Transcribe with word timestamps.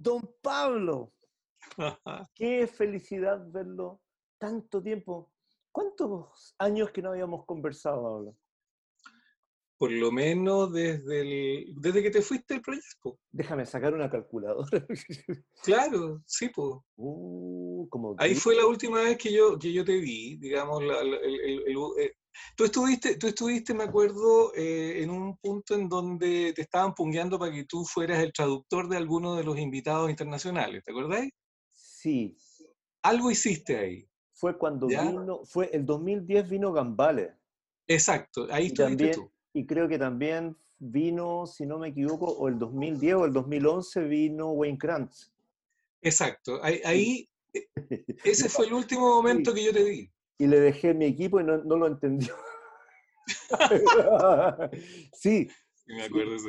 Don 0.00 0.34
Pablo, 0.40 1.12
qué 2.34 2.66
felicidad 2.66 3.38
verlo 3.50 4.00
tanto 4.38 4.82
tiempo. 4.82 5.30
¿Cuántos 5.70 6.54
años 6.58 6.90
que 6.90 7.02
no 7.02 7.10
habíamos 7.10 7.44
conversado, 7.44 8.02
Pablo? 8.02 8.36
Por 9.76 9.92
lo 9.92 10.10
menos 10.10 10.72
desde, 10.72 11.20
el, 11.20 11.74
desde 11.76 12.02
que 12.02 12.10
te 12.10 12.22
fuiste 12.22 12.54
del 12.54 12.62
proyecto. 12.62 13.18
Déjame 13.30 13.66
sacar 13.66 13.92
una 13.92 14.08
calculadora. 14.08 14.86
Claro, 15.62 16.22
sí, 16.24 16.48
pues. 16.48 16.76
como 16.96 18.16
Ahí 18.16 18.34
fue 18.34 18.56
la 18.56 18.64
última 18.64 19.02
vez 19.02 19.18
que 19.18 19.30
yo, 19.30 19.58
que 19.58 19.70
yo 19.70 19.84
te 19.84 19.98
vi, 19.98 20.38
digamos, 20.38 20.80
el, 20.82 21.14
eh, 21.98 22.16
Tú 22.56 22.64
estuviste, 22.64 23.16
tú 23.16 23.28
estuviste, 23.28 23.74
me 23.74 23.84
acuerdo, 23.84 24.52
eh, 24.54 25.02
en 25.02 25.10
un 25.10 25.36
punto 25.38 25.74
en 25.74 25.88
donde 25.88 26.52
te 26.54 26.62
estaban 26.62 26.94
pungueando 26.94 27.38
para 27.38 27.52
que 27.52 27.64
tú 27.64 27.84
fueras 27.84 28.22
el 28.22 28.32
traductor 28.32 28.88
de 28.88 28.96
alguno 28.96 29.34
de 29.36 29.44
los 29.44 29.58
invitados 29.58 30.10
internacionales, 30.10 30.82
¿te 30.84 30.92
acordáis? 30.92 31.32
Sí. 31.70 32.36
Algo 33.02 33.30
hiciste 33.30 33.78
ahí. 33.78 34.08
Fue 34.32 34.56
cuando 34.56 34.86
vino, 34.86 35.44
fue 35.44 35.70
el 35.72 35.84
2010 35.84 36.48
vino 36.48 36.72
Gambale. 36.72 37.34
Exacto, 37.86 38.46
ahí 38.50 38.66
estuviste 38.66 39.10
tú. 39.10 39.30
Y 39.52 39.66
creo 39.66 39.88
que 39.88 39.98
también 39.98 40.56
vino, 40.78 41.46
si 41.46 41.66
no 41.66 41.78
me 41.78 41.88
equivoco, 41.88 42.26
o 42.26 42.48
el 42.48 42.58
2010 42.58 43.14
o 43.14 43.24
el 43.26 43.32
2011 43.32 44.00
vino 44.04 44.50
Wayne 44.52 44.78
Krantz. 44.78 45.32
Exacto, 46.02 46.58
ahí, 46.62 47.28
e, 47.52 47.68
ese 48.24 48.48
fue 48.48 48.66
el 48.66 48.72
último 48.72 49.08
momento 49.16 49.52
que 49.52 49.64
yo 49.64 49.72
te 49.72 49.84
vi 49.84 50.10
y 50.40 50.46
le 50.46 50.58
dejé 50.58 50.94
mi 50.94 51.04
equipo 51.04 51.38
y 51.38 51.44
no, 51.44 51.58
lo 51.58 51.86
entendió. 51.86 52.34
sí. 55.12 55.46
Me 55.86 56.04
acuerdo 56.04 56.34
eso. 56.34 56.48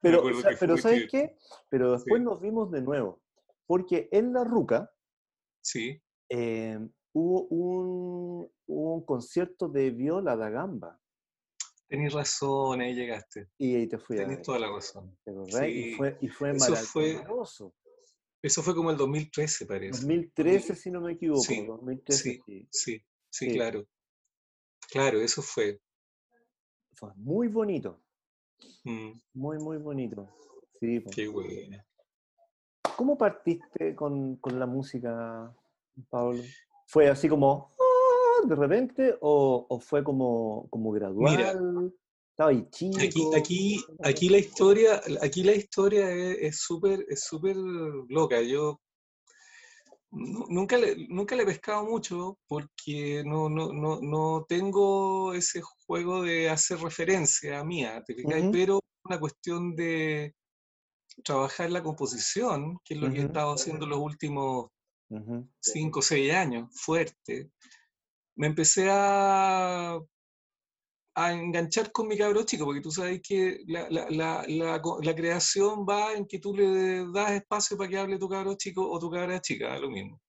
Pero, 0.00 0.24
pero 0.58 0.76
¿sabes 0.76 1.08
qué? 1.08 1.36
Pero 1.68 1.92
después 1.92 2.20
nos 2.20 2.40
vimos 2.40 2.72
de 2.72 2.82
nuevo, 2.82 3.22
porque 3.66 4.08
en 4.10 4.32
La 4.32 4.42
Ruca 4.42 4.90
sí. 5.62 6.02
Eh, 6.28 6.78
hubo, 7.12 7.42
un, 7.48 8.50
un, 8.66 9.04
concierto 9.04 9.68
de 9.68 9.90
viola 9.90 10.36
da 10.36 10.50
gamba. 10.50 11.00
Tenís 11.86 12.12
razón, 12.12 12.80
ahí 12.80 12.94
llegaste. 12.94 13.48
Y 13.58 13.76
ahí 13.76 13.86
te 13.86 13.98
fui 13.98 14.16
Tenís 14.16 14.42
toda 14.42 14.58
la 14.58 14.72
razón. 14.72 15.16
Sí. 15.24 15.66
Y 15.66 15.94
fue, 15.94 16.18
y 16.20 16.28
fue 16.28 16.52
maravilloso. 16.54 17.74
eso 18.42 18.62
fue 18.62 18.74
como 18.74 18.90
el 18.90 18.96
2013, 18.96 19.66
parece. 19.66 20.00
2013, 20.00 20.74
si 20.74 20.90
no 20.90 21.00
me 21.00 21.12
equivoco. 21.12 21.42
Sí, 21.42 21.64
2013, 21.64 22.42
sí, 22.44 22.68
sí. 22.72 23.04
Sí, 23.30 23.52
claro. 23.52 23.86
Claro, 24.90 25.20
eso 25.20 25.40
fue. 25.40 25.80
Fue 26.94 27.10
muy 27.14 27.48
bonito. 27.48 28.00
Mm. 28.84 29.12
Muy, 29.34 29.58
muy 29.58 29.78
bonito. 29.78 30.28
Sí, 30.80 31.02
Qué 31.12 31.28
bueno. 31.28 31.82
¿Cómo 32.96 33.16
partiste 33.16 33.94
con, 33.94 34.38
la 34.44 34.66
música, 34.66 35.54
Pablo? 36.08 36.42
¿Fue 36.86 37.08
así 37.08 37.28
como 37.28 37.70
¡ah! 37.78 38.46
de 38.46 38.54
repente 38.54 39.16
o, 39.20 39.80
fue 39.80 40.02
como, 40.02 40.66
como 40.70 40.90
gradual? 40.90 41.36
Mira, 41.36 41.90
Estaba 42.30 42.50
ahí 42.50 42.66
chico. 42.70 42.98
Aquí, 43.00 43.22
aquí, 43.36 43.84
aquí 44.02 44.28
la 44.28 44.38
historia, 44.38 45.00
aquí 45.20 45.42
la 45.42 45.52
historia 45.52 46.10
es 46.10 46.60
súper 46.60 47.04
es 47.08 47.24
súper 47.24 47.56
loca. 47.56 48.40
Yo 48.40 48.80
nunca 50.10 50.76
le, 50.76 51.06
nunca 51.08 51.36
le 51.36 51.42
he 51.42 51.46
pescado 51.46 51.84
mucho 51.84 52.38
porque 52.46 53.22
no, 53.24 53.48
no, 53.48 53.72
no, 53.72 54.00
no 54.00 54.44
tengo 54.48 55.32
ese 55.32 55.62
juego 55.62 56.22
de 56.22 56.50
hacer 56.50 56.78
referencia 56.78 57.60
a 57.60 57.64
mía, 57.64 58.02
¿te 58.04 58.14
Pero 58.52 58.80
una 59.04 59.20
cuestión 59.20 59.74
de 59.74 60.34
trabajar 61.24 61.70
la 61.70 61.82
composición, 61.82 62.78
que 62.84 62.94
es 62.94 63.00
lo 63.00 63.10
que 63.10 63.20
he 63.20 63.24
estado 63.24 63.52
haciendo 63.52 63.86
los 63.86 63.98
últimos 63.98 64.70
cinco 65.60 65.98
o 65.98 66.02
seis 66.02 66.32
años, 66.32 66.68
fuerte. 66.72 67.50
Me 68.36 68.46
empecé 68.46 68.88
a 68.90 69.98
a 71.14 71.32
enganchar 71.32 71.90
con 71.92 72.08
mi 72.08 72.16
cabro 72.16 72.44
chico, 72.44 72.64
porque 72.64 72.80
tú 72.80 72.90
sabes 72.90 73.20
que 73.22 73.62
la, 73.66 73.88
la, 73.90 74.08
la, 74.10 74.44
la, 74.46 75.14
creación 75.14 75.84
va 75.88 76.14
en 76.14 76.26
que 76.26 76.38
tú 76.38 76.54
le 76.54 77.04
das 77.12 77.32
espacio 77.32 77.76
para 77.76 77.90
que 77.90 77.98
hable 77.98 78.18
tu 78.18 78.28
cabro 78.28 78.54
chico 78.54 78.88
o 78.88 78.98
tu 78.98 79.10
cabra 79.10 79.40
chica, 79.40 79.78
lo 79.78 79.90
mismo. 79.90 80.20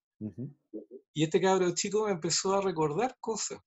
Y 1.14 1.24
este 1.24 1.40
cabro 1.40 1.72
chico 1.74 2.06
me 2.06 2.12
empezó 2.12 2.56
a 2.56 2.62
recordar 2.62 3.16
cosas 3.20 3.60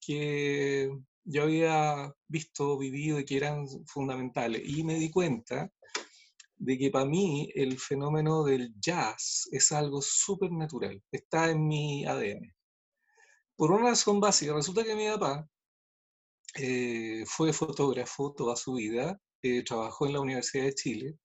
que 0.00 0.90
yo 1.24 1.42
había 1.42 2.12
visto, 2.28 2.78
vivido 2.78 3.18
y 3.20 3.24
que 3.24 3.36
eran 3.36 3.66
fundamentales. 3.86 4.62
Y 4.64 4.84
me 4.84 4.94
di 4.94 5.10
cuenta 5.10 5.70
de 6.56 6.78
que 6.78 6.90
para 6.90 7.04
mí 7.04 7.50
el 7.54 7.78
fenómeno 7.78 8.44
del 8.44 8.74
jazz 8.80 9.48
es 9.52 9.72
algo 9.72 10.00
súper 10.00 10.50
natural, 10.52 11.02
está 11.10 11.50
en 11.50 11.66
mi 11.66 12.06
ADN. 12.06 12.54
Por 13.56 13.72
una 13.72 13.90
razón 13.90 14.20
básica, 14.20 14.54
resulta 14.54 14.84
que 14.84 14.94
mi 14.94 15.06
papá 15.08 15.46
eh, 16.58 17.24
fue 17.26 17.52
fotógrafo 17.52 18.32
toda 18.32 18.56
su 18.56 18.74
vida, 18.74 19.20
eh, 19.42 19.62
trabajó 19.62 20.06
en 20.06 20.14
la 20.14 20.20
Universidad 20.20 20.64
de 20.64 20.74
Chile, 20.74 21.18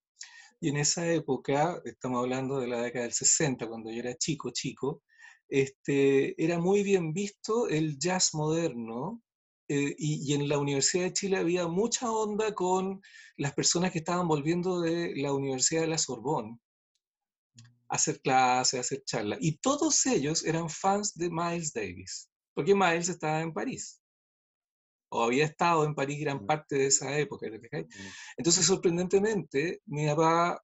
y 0.60 0.70
en 0.70 0.78
esa 0.78 1.12
época, 1.12 1.82
estamos 1.86 2.20
hablando 2.22 2.60
de 2.60 2.68
la 2.68 2.82
década 2.82 3.06
del 3.06 3.14
60, 3.14 3.68
cuando 3.68 3.92
yo 3.92 4.00
era 4.00 4.16
chico, 4.16 4.52
chico, 4.52 5.02
este, 5.50 6.42
era 6.44 6.60
muy 6.60 6.84
bien 6.84 7.14
visto 7.14 7.68
el 7.68 7.98
jazz 7.98 8.34
moderno, 8.34 9.22
eh, 9.70 9.96
y, 9.98 10.34
en 10.34 10.50
la 10.50 10.58
Universidad 10.58 11.06
de 11.06 11.14
Chile 11.14 11.38
había 11.38 11.66
mucha 11.66 12.12
onda 12.12 12.54
con 12.54 13.02
las 13.38 13.54
personas 13.54 13.92
que 13.92 14.00
estaban 14.00 14.28
volviendo 14.28 14.82
de 14.82 15.14
la 15.16 15.34
Universidad 15.34 15.82
de 15.82 15.88
la 15.88 15.98
Sorbonne 15.98 16.60
a 17.88 17.96
hacer 17.96 18.20
clases, 18.22 18.78
a 18.78 18.82
hacer 18.82 19.04
charlas. 19.06 19.40
Y 19.42 19.60
todos 19.60 20.06
ellos 20.06 20.44
eran 20.46 20.70
fans 20.70 21.14
de 21.16 21.30
Miles 21.30 21.72
Davis, 21.72 22.30
porque 22.54 22.76
Miles 22.76 23.08
estaba 23.08 23.40
en 23.42 23.54
París 23.54 24.01
o 25.12 25.24
había 25.24 25.46
estado 25.46 25.86
en 25.86 25.94
París 25.94 26.22
gran 26.22 26.46
parte 26.46 26.78
de 26.78 26.88
esa 26.88 27.18
época. 27.18 27.48
Entonces, 28.38 28.66
sorprendentemente, 28.66 29.82
mi 29.86 30.08
papá, 30.08 30.62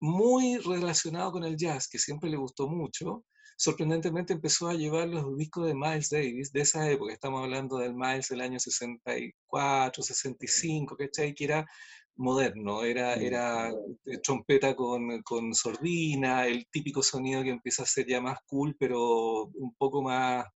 muy 0.00 0.58
relacionado 0.58 1.32
con 1.32 1.44
el 1.44 1.56
jazz, 1.56 1.88
que 1.88 1.98
siempre 1.98 2.30
le 2.30 2.36
gustó 2.36 2.68
mucho, 2.68 3.24
sorprendentemente 3.56 4.32
empezó 4.32 4.68
a 4.68 4.74
llevar 4.74 5.08
los 5.08 5.36
discos 5.36 5.66
de 5.66 5.74
Miles 5.74 6.10
Davis 6.10 6.52
de 6.52 6.60
esa 6.60 6.88
época. 6.88 7.12
Estamos 7.12 7.42
hablando 7.42 7.78
del 7.78 7.94
Miles 7.94 8.28
del 8.28 8.40
año 8.40 8.60
64, 8.60 10.02
65, 10.02 10.96
¿cachai? 10.96 11.34
Que 11.34 11.44
era 11.44 11.66
moderno, 12.14 12.84
era, 12.84 13.14
era 13.14 13.72
trompeta 14.22 14.76
con, 14.76 15.22
con 15.22 15.54
sordina, 15.54 16.46
el 16.46 16.68
típico 16.70 17.02
sonido 17.02 17.42
que 17.42 17.50
empieza 17.50 17.82
a 17.82 17.86
ser 17.86 18.06
ya 18.06 18.20
más 18.20 18.38
cool, 18.46 18.76
pero 18.78 19.46
un 19.46 19.74
poco 19.76 20.02
más 20.02 20.46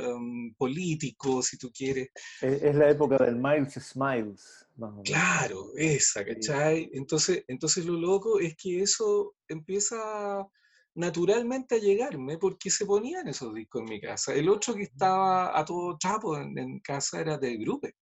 Em, 0.00 0.54
político, 0.54 1.42
si 1.42 1.56
tú 1.56 1.70
quieres. 1.72 2.08
Es, 2.40 2.74
la 2.74 2.90
época 2.90 3.16
del 3.18 3.36
Miles 3.36 3.74
Smiles. 3.74 4.66
Claro, 5.04 5.72
esa, 5.76 6.24
¿cachai? 6.24 6.90
Entonces, 6.92 7.44
entonces 7.48 7.84
lo 7.84 7.94
loco 7.94 8.38
es 8.38 8.56
que 8.56 8.82
eso 8.82 9.34
empieza 9.48 10.46
naturalmente 10.94 11.76
a 11.76 11.78
llegarme 11.78 12.38
porque 12.38 12.70
se 12.70 12.86
ponían 12.86 13.28
esos 13.28 13.54
discos 13.54 13.82
en 13.82 13.88
mi 13.88 14.00
casa. 14.00 14.34
El 14.34 14.48
otro 14.48 14.74
que 14.74 14.84
estaba 14.84 15.58
a 15.58 15.64
todo 15.64 15.96
chapo 15.98 16.36
en, 16.36 16.80
casa 16.80 17.20
era 17.20 17.38
de 17.38 17.56
Brubeck. 17.58 17.96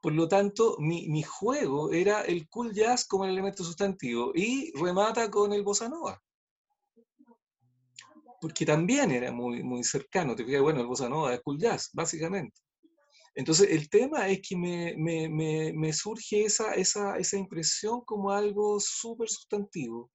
Por 0.00 0.12
lo 0.14 0.26
tanto, 0.26 0.76
mi, 0.80 1.08
mi, 1.08 1.22
juego 1.22 1.92
era 1.92 2.22
el 2.22 2.48
cool 2.48 2.72
jazz 2.72 3.06
como 3.06 3.24
el 3.24 3.30
elemento 3.30 3.62
sustantivo 3.62 4.32
y 4.34 4.72
remata 4.76 5.30
con 5.30 5.52
el 5.52 5.62
bossa 5.62 5.88
nova 5.88 6.20
porque 8.42 8.66
también 8.66 9.12
era 9.12 9.30
muy, 9.30 9.62
muy 9.62 9.84
cercano. 9.84 10.34
Te 10.34 10.44
fijas, 10.44 10.62
bueno, 10.62 10.80
el 10.80 10.88
bossa 10.88 11.08
nova 11.08 11.32
es 11.32 11.40
cool 11.42 11.58
jazz, 11.58 11.90
básicamente. 11.92 12.60
Entonces, 13.36 13.70
el 13.70 13.88
tema 13.88 14.28
es 14.28 14.40
que 14.46 14.56
me, 14.56 14.94
me, 14.98 15.28
me, 15.28 15.72
me 15.72 15.92
surge 15.92 16.44
esa, 16.44 16.74
esa, 16.74 17.16
esa, 17.18 17.36
impresión 17.38 18.00
como 18.04 18.32
algo 18.32 18.80
súper 18.80 19.28
sustantivo, 19.28 20.10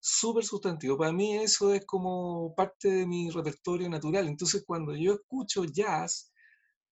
súper 0.00 0.44
sustantivo. 0.44 0.98
Para 0.98 1.12
mí 1.12 1.36
eso 1.36 1.72
es 1.72 1.86
como 1.86 2.54
parte 2.56 2.90
de 2.90 3.06
mi 3.06 3.30
repertorio 3.30 3.88
natural. 3.88 4.26
Entonces, 4.26 4.64
cuando 4.66 4.96
yo 4.96 5.14
escucho 5.14 5.64
jazz, 5.64 6.32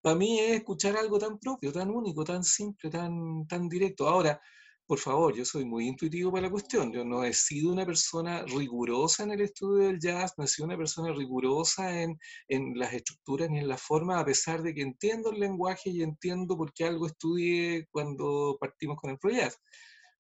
para 0.00 0.14
mí 0.14 0.38
es 0.38 0.58
escuchar 0.58 0.96
algo 0.96 1.18
tan 1.18 1.38
propio, 1.40 1.72
tan 1.72 1.90
único, 1.90 2.22
tan 2.24 2.44
simple, 2.44 2.88
tan, 2.88 3.48
tan 3.48 3.68
directo. 3.68 4.08
Ahora, 4.08 4.40
por 4.88 4.98
favor, 4.98 5.36
yo 5.36 5.44
soy 5.44 5.66
muy 5.66 5.86
intuitivo 5.86 6.32
para 6.32 6.44
la 6.44 6.50
cuestión. 6.50 6.90
Yo 6.90 7.04
no 7.04 7.22
he 7.22 7.34
sido 7.34 7.70
una 7.70 7.84
persona 7.84 8.42
rigurosa 8.44 9.24
en 9.24 9.32
el 9.32 9.42
estudio 9.42 9.86
del 9.86 10.00
jazz, 10.00 10.32
no 10.38 10.44
he 10.44 10.48
sido 10.48 10.64
una 10.66 10.78
persona 10.78 11.12
rigurosa 11.12 12.00
en, 12.00 12.18
en 12.48 12.72
las 12.78 12.94
estructuras 12.94 13.50
ni 13.50 13.58
en 13.58 13.68
la 13.68 13.76
forma, 13.76 14.18
a 14.18 14.24
pesar 14.24 14.62
de 14.62 14.72
que 14.74 14.80
entiendo 14.80 15.30
el 15.30 15.40
lenguaje 15.40 15.90
y 15.90 16.02
entiendo 16.02 16.56
por 16.56 16.72
qué 16.72 16.86
algo 16.86 17.06
estudié 17.06 17.86
cuando 17.90 18.56
partimos 18.58 18.96
con 18.96 19.10
el 19.10 19.18
proyecto. 19.18 19.58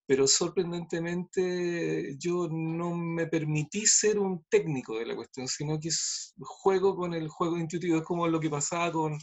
Pero 0.06 0.26
sorprendentemente 0.26 2.16
yo 2.18 2.48
no 2.50 2.94
me 2.94 3.26
permití 3.26 3.86
ser 3.86 4.18
un 4.18 4.44
técnico 4.50 4.98
de 4.98 5.06
la 5.06 5.16
cuestión, 5.16 5.48
sino 5.48 5.80
que 5.80 5.88
juego 6.40 6.94
con 6.94 7.14
el 7.14 7.28
juego 7.28 7.58
intuitivo. 7.58 7.98
Es 7.98 8.04
como 8.04 8.28
lo 8.28 8.40
que 8.40 8.50
pasaba 8.50 8.92
con, 8.92 9.18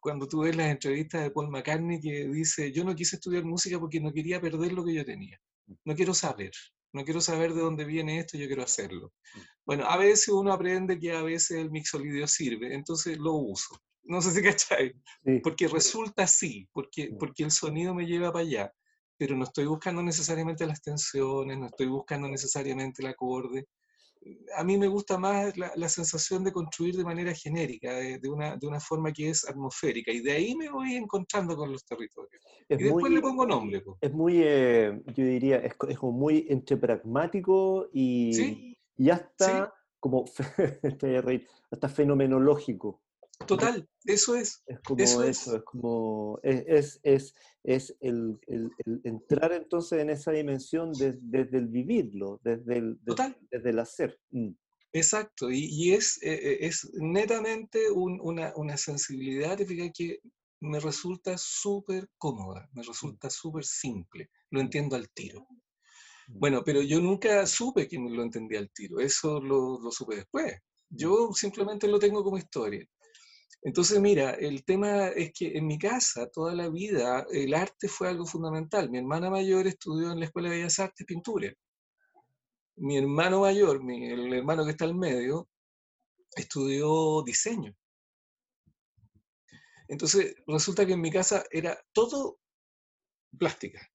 cuando 0.00 0.26
tú 0.26 0.40
ves 0.40 0.56
las 0.56 0.70
entrevistas 0.70 1.22
de 1.22 1.30
Paul 1.30 1.50
McCartney 1.50 2.00
que 2.00 2.28
dice, 2.28 2.72
yo 2.72 2.84
no 2.84 2.94
quise 2.94 3.16
estudiar 3.16 3.44
música 3.44 3.78
porque 3.78 4.00
no 4.00 4.12
quería 4.12 4.40
perder 4.40 4.72
lo 4.72 4.84
que 4.84 4.94
yo 4.94 5.04
tenía. 5.04 5.40
No 5.84 5.94
quiero 5.94 6.14
saber. 6.14 6.52
no 6.92 7.04
quiero 7.04 7.20
saber 7.20 7.54
de 7.54 7.60
dónde 7.60 7.84
viene 7.84 8.18
esto, 8.18 8.36
yo 8.36 8.46
quiero 8.46 8.64
hacerlo. 8.64 9.12
Mm. 9.34 9.40
Bueno, 9.64 9.84
a 9.86 9.96
veces 9.96 10.28
uno 10.28 10.52
aprende 10.52 10.98
que 10.98 11.12
a 11.12 11.22
veces 11.22 11.58
el 11.58 11.70
mixolidio 11.70 12.26
sirve, 12.26 12.74
entonces 12.74 13.16
lo 13.18 13.34
uso. 13.34 13.80
No 14.02 14.20
sé 14.20 14.32
si 14.32 14.42
cachai, 14.42 14.94
porque 15.42 15.68
resulta 15.68 16.24
así, 16.24 16.68
porque, 16.72 17.10
porque 17.18 17.44
el 17.44 17.50
sonido 17.50 17.94
me 17.94 18.06
lleva 18.06 18.32
para 18.32 18.44
allá, 18.44 18.72
pero 19.16 19.36
no 19.36 19.44
estoy 19.44 19.66
buscando 19.66 20.02
necesariamente 20.02 20.66
las 20.66 20.82
tensiones, 20.82 21.58
no 21.58 21.66
estoy 21.66 21.86
buscando 21.86 22.26
necesariamente 22.28 23.02
el 23.02 23.08
acorde, 23.08 23.66
a 24.56 24.64
mí 24.64 24.76
me 24.76 24.86
gusta 24.86 25.16
más 25.18 25.56
la, 25.56 25.88
sensación 25.88 26.44
de 26.44 26.52
construir 26.52 26.96
de 26.96 27.04
manera 27.04 27.34
genérica, 27.34 27.94
de, 27.94 28.28
una, 28.28 28.56
de, 28.56 28.66
una, 28.66 28.80
forma 28.80 29.12
que 29.12 29.30
es 29.30 29.48
atmosférica, 29.48 30.12
y 30.12 30.20
de 30.20 30.32
ahí 30.32 30.54
me 30.54 30.70
voy 30.70 30.94
encontrando 30.94 31.56
con 31.56 31.72
los 31.72 31.84
territorios. 31.84 32.42
y 32.68 32.76
después 32.76 33.12
le 33.12 33.20
pongo 33.20 33.46
nombre. 33.46 33.82
Es 34.00 34.12
muy, 34.12 34.42
eh, 34.42 35.00
yo 35.06 35.24
diría, 35.24 35.56
es, 35.56 35.74
es, 35.88 35.98
como 35.98 36.12
muy 36.12 36.46
entre 36.50 36.76
pragmático 36.76 37.88
y, 37.92 38.76
y 38.96 39.10
hasta 39.10 39.72
como, 39.98 40.24
hasta 41.70 41.88
fenomenológico. 41.88 43.02
Total, 43.46 43.88
eso 44.04 44.36
es. 44.36 44.62
Es 44.66 44.80
como 44.80 45.02
eso, 45.02 45.24
es. 45.24 45.62
como, 45.64 46.38
es, 46.42 47.00
es, 47.02 47.34
es 47.64 47.96
el, 48.00 48.38
el, 48.46 48.70
entrar 49.04 49.52
entonces 49.52 50.00
en 50.00 50.10
esa 50.10 50.32
dimensión 50.32 50.92
desde, 50.92 51.56
el 51.56 51.68
vivirlo, 51.68 52.40
desde 52.44 52.78
el, 52.78 52.98
desde 53.50 53.70
el 53.70 53.78
hacer. 53.78 54.18
Mm. 54.30 54.50
Exacto, 54.92 55.50
y, 55.50 55.66
y 55.66 55.92
es, 55.92 56.20
eh, 56.22 56.34
eh, 56.34 56.58
es 56.62 56.90
netamente 56.94 57.90
una, 57.92 58.52
una, 58.56 58.76
sensibilidad 58.76 59.56
que 59.56 60.20
me 60.60 60.80
resulta 60.80 61.38
súper 61.38 62.08
cómoda, 62.18 62.68
me 62.72 62.82
mm. 62.82 62.88
resulta 62.88 63.30
súper 63.30 63.64
simple, 63.64 64.30
lo 64.50 64.60
entiendo 64.60 64.96
al 64.96 65.08
tiro. 65.10 65.46
Mm. 66.28 66.38
Bueno, 66.38 66.62
pero 66.64 66.82
yo 66.82 67.00
nunca 67.00 67.46
supe 67.46 67.86
que 67.86 67.98
lo 67.98 68.22
entendía 68.22 68.58
al 68.58 68.70
tiro, 68.70 68.98
eso 68.98 69.40
lo, 69.40 69.80
lo 69.80 69.90
supe 69.92 70.16
después. 70.16 70.58
Yo 70.88 71.30
simplemente 71.32 71.86
lo 71.86 72.00
tengo 72.00 72.24
como 72.24 72.36
historia. 72.38 72.84
Entonces, 73.62 74.00
mira, 74.00 74.30
el 74.30 74.64
tema 74.64 75.08
es 75.08 75.32
que 75.32 75.56
en 75.56 75.66
mi 75.66 75.78
casa 75.78 76.30
toda 76.30 76.54
la 76.54 76.70
vida 76.70 77.26
el 77.30 77.52
arte 77.52 77.88
fue 77.88 78.08
algo 78.08 78.24
fundamental. 78.24 78.90
Mi 78.90 78.98
hermana 78.98 79.28
mayor 79.28 79.66
estudió 79.66 80.12
en 80.12 80.20
la 80.20 80.26
Escuela 80.26 80.48
de 80.48 80.56
Bellas 80.56 80.78
Artes 80.78 81.06
pintura. 81.06 81.52
Mi 82.76 82.96
hermano 82.96 83.40
mayor, 83.40 83.82
el 83.86 84.32
hermano 84.32 84.64
que 84.64 84.70
está 84.70 84.86
al 84.86 84.94
medio, 84.94 85.50
estudió 86.34 87.22
diseño. 87.22 87.76
Entonces, 89.88 90.36
resulta 90.46 90.86
que 90.86 90.94
en 90.94 91.00
mi 91.00 91.10
casa 91.10 91.44
era 91.50 91.78
todo 91.92 92.38
plástica. 93.36 93.86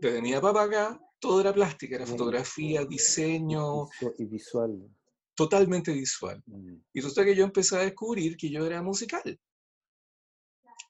Desde 0.00 0.22
mi 0.22 0.32
papá 0.32 0.62
acá, 0.62 1.00
todo 1.18 1.40
era 1.40 1.52
plástica, 1.52 1.96
era 1.96 2.06
fotografía, 2.06 2.86
diseño. 2.86 3.88
Y 4.16 4.24
visual 4.24 4.88
totalmente 5.34 5.92
visual. 5.92 6.42
Mm. 6.46 6.76
Y 6.92 7.00
resulta 7.00 7.24
que 7.24 7.34
yo 7.34 7.44
empecé 7.44 7.76
a 7.76 7.80
descubrir 7.80 8.36
que 8.36 8.50
yo 8.50 8.64
era 8.66 8.82
musical. 8.82 9.38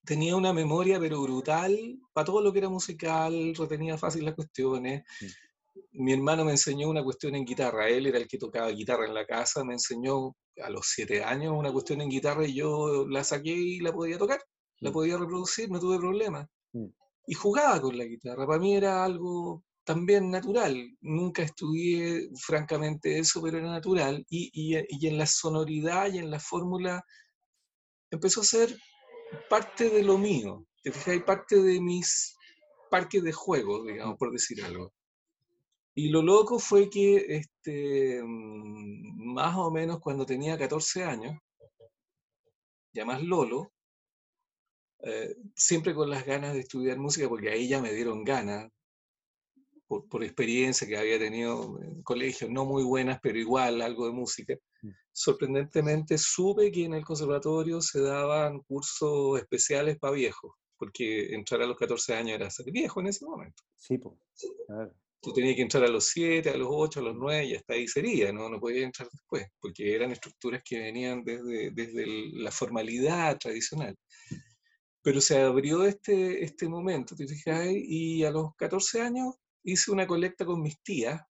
Tenía 0.05 0.37
una 0.37 0.53
memoria 0.53 1.01
pero 1.01 1.23
brutal 1.23 1.99
para 2.13 2.27
todo 2.27 2.43
lo 2.43 2.53
que 2.53 2.59
era 2.59 2.69
musical, 2.69 3.55
retenía 3.55 3.97
fácil 3.97 4.25
las 4.25 4.35
cuestiones. 4.35 5.03
Mi 5.93 6.13
hermano 6.13 6.45
me 6.45 6.53
enseñó 6.53 6.89
una 6.89 7.03
cuestión 7.03 7.35
en 7.35 7.45
guitarra, 7.45 7.89
él 7.89 8.07
era 8.07 8.19
el 8.19 8.29
que 8.29 8.39
tocaba 8.39 8.69
guitarra 8.69 9.07
en 9.07 9.15
la 9.15 9.27
casa, 9.27 9.65
me 9.65 9.73
enseñó 9.73 10.37
a 10.63 10.71
los 10.71 10.87
siete 10.87 11.25
años 11.25 11.55
una 11.57 11.73
cuestión 11.73 12.01
en 12.01 12.11
guitarra 12.11 12.47
y 12.47 12.55
yo 12.55 13.07
la 13.09 13.25
saqué 13.25 13.51
y 13.51 13.81
la 13.81 13.93
podía 13.93 14.19
tocar, 14.19 14.41
la 14.81 14.91
mm. 14.91 14.93
podía 14.93 15.17
reproducir, 15.17 15.71
no 15.71 15.81
tuve 15.81 15.99
problema. 15.99 16.47
Mm. 16.73 16.87
Y 17.27 17.35
jugaba 17.35 17.81
con 17.81 17.97
la 17.97 18.05
guitarra, 18.05 18.47
para 18.47 18.59
mí 18.59 18.77
era 18.77 19.05
algo 19.05 19.65
también 19.85 20.31
natural. 20.31 20.97
Nunca 21.01 21.43
estudié 21.43 22.31
francamente 22.37 23.19
eso, 23.19 23.43
pero 23.43 23.59
era 23.59 23.71
natural. 23.71 24.25
Y, 24.29 24.51
y, 24.53 25.07
en 25.07 25.19
la 25.19 25.27
sonoridad 25.27 26.13
y 26.13 26.19
en 26.19 26.31
la 26.31 26.41
fórmula 26.41 27.05
empezó 28.11 28.41
a 28.41 28.45
ser 28.45 28.77
parte 29.49 29.91
de 29.91 30.03
lo 30.03 30.19
mío. 30.19 30.67
Te 30.83 30.93
fijas, 30.93 31.23
parte 31.25 31.61
de 31.63 31.81
mis 31.81 32.37
parques 32.91 33.23
de 33.23 33.33
juego, 33.33 33.85
digamos, 33.85 34.17
por 34.19 34.33
decir 34.33 34.63
algo. 34.65 34.93
Y 35.95 36.09
lo 36.09 36.23
loco 36.23 36.59
fue 36.59 36.91
que 36.91 37.25
este, 37.29 38.21
mm, 38.23 39.33
más 39.35 39.57
o 39.57 39.71
menos 39.71 40.01
cuando 40.01 40.27
tenía 40.27 40.59
14 40.59 41.05
años, 41.05 41.39
ya 42.93 43.05
más 43.05 43.23
Lolo, 43.23 43.73
eh, 45.03 45.37
siempre 45.55 45.95
con 45.95 46.11
las 46.11 46.25
ganas 46.25 46.55
de 46.55 46.61
estudiar 46.61 46.99
música, 46.99 47.29
porque 47.29 47.51
ahí 47.51 47.69
ya 47.69 47.81
me 47.81 47.93
dieron 47.93 48.25
ganas, 48.25 48.71
por, 50.03 50.25
experiencia 50.25 50.87
que 50.87 50.97
había 50.97 51.19
tenido 51.19 51.81
en 51.83 52.03
colegios, 52.03 52.51
no 52.51 52.65
muy 52.65 52.83
buenas, 52.83 53.19
pero 53.23 53.39
igual 53.39 53.81
algo 53.81 54.07
de 54.07 54.13
música, 54.13 54.55
mm. 54.83 54.91
sorprendentemente 55.13 56.19
supe 56.19 56.71
que 56.73 56.85
en 56.85 56.95
el 56.95 57.05
conservatorio 57.05 57.81
se 57.81 58.01
daban 58.01 58.61
cursos 58.61 59.39
especiales 59.39 59.99
para 59.99 60.15
viejos, 60.15 60.53
porque 60.77 61.35
entrar 61.35 61.63
a 61.63 61.67
los 61.67 61.77
14 61.77 62.15
años 62.15 62.35
era 62.37 62.51
ser 62.51 62.71
viejo 62.71 63.01
en 63.01 63.07
ese 63.09 63.25
momento. 63.25 63.63
Sí, 63.77 63.99
pues. 63.99 64.15
Tú 65.21 65.33
tenías 65.33 65.57
que 65.57 65.63
entrar 65.63 65.85
a 65.85 65.89
los 65.89 66.05
7, 66.09 66.51
a 66.51 66.57
los 66.57 66.69
8, 66.71 67.01
a 67.01 67.03
los 67.03 67.17
9 67.17 67.47
y 67.47 67.55
hasta 67.55 67.73
ahí 67.73 67.89
sería, 67.89 68.31
¿no? 68.31 68.51
No 68.51 68.61
podías 68.61 68.85
entrar 68.85 69.09
después, 69.11 69.47
porque 69.59 69.95
eran 69.95 70.11
estructuras 70.11 70.63
que 70.63 70.79
venían 70.79 71.25
desde, 71.25 71.71
desde 71.71 72.05
la 72.35 72.51
formalidad 72.51 73.39
tradicional 73.39 73.97
pero 75.05 75.21
se 75.21 75.39
abrió 75.39 75.85
este, 75.85 76.43
este 76.43 76.67
momento, 76.67 77.15
te 77.15 77.29
fijas, 77.29 77.69
y 77.71 78.25
a 78.25 78.31
los 78.31 78.57
14 78.57 79.03
años 79.03 79.35
hice 79.65 79.91
una 79.91 80.07
colecta 80.07 80.45
con 80.45 80.63
mis 80.63 80.81
tías, 80.83 81.21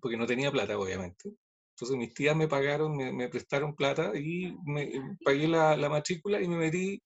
porque 0.00 0.16
no 0.16 0.26
tenía 0.26 0.50
plata, 0.50 0.78
obviamente. 0.78 1.32
Entonces 1.74 1.96
mis 1.98 2.14
tías 2.14 2.34
me 2.34 2.48
pagaron, 2.48 2.96
me, 2.96 3.28
prestaron 3.28 3.76
plata 3.76 4.12
y 4.18 4.56
me, 4.64 4.90
pagué 5.22 5.46
la, 5.46 5.76
la, 5.76 5.90
matrícula 5.90 6.40
y 6.40 6.48
me 6.48 6.56
metí 6.56 7.02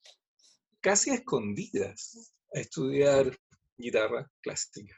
casi 0.80 1.10
a 1.10 1.14
escondidas 1.14 2.32
a 2.54 2.60
estudiar 2.60 3.36
guitarra 3.76 4.30
clásica. 4.40 4.96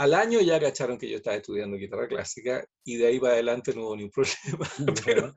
Al 0.00 0.14
año 0.14 0.40
ya 0.40 0.58
cacharon 0.58 0.96
que 0.96 1.10
yo 1.10 1.18
estaba 1.18 1.36
estudiando 1.36 1.76
guitarra 1.76 2.08
clásica 2.08 2.66
y 2.84 2.96
de 2.96 3.06
ahí 3.06 3.20
para 3.20 3.34
adelante 3.34 3.74
no 3.74 3.82
hubo 3.82 3.96
ningún 3.96 4.10
problema. 4.14 4.96
Pero 5.04 5.34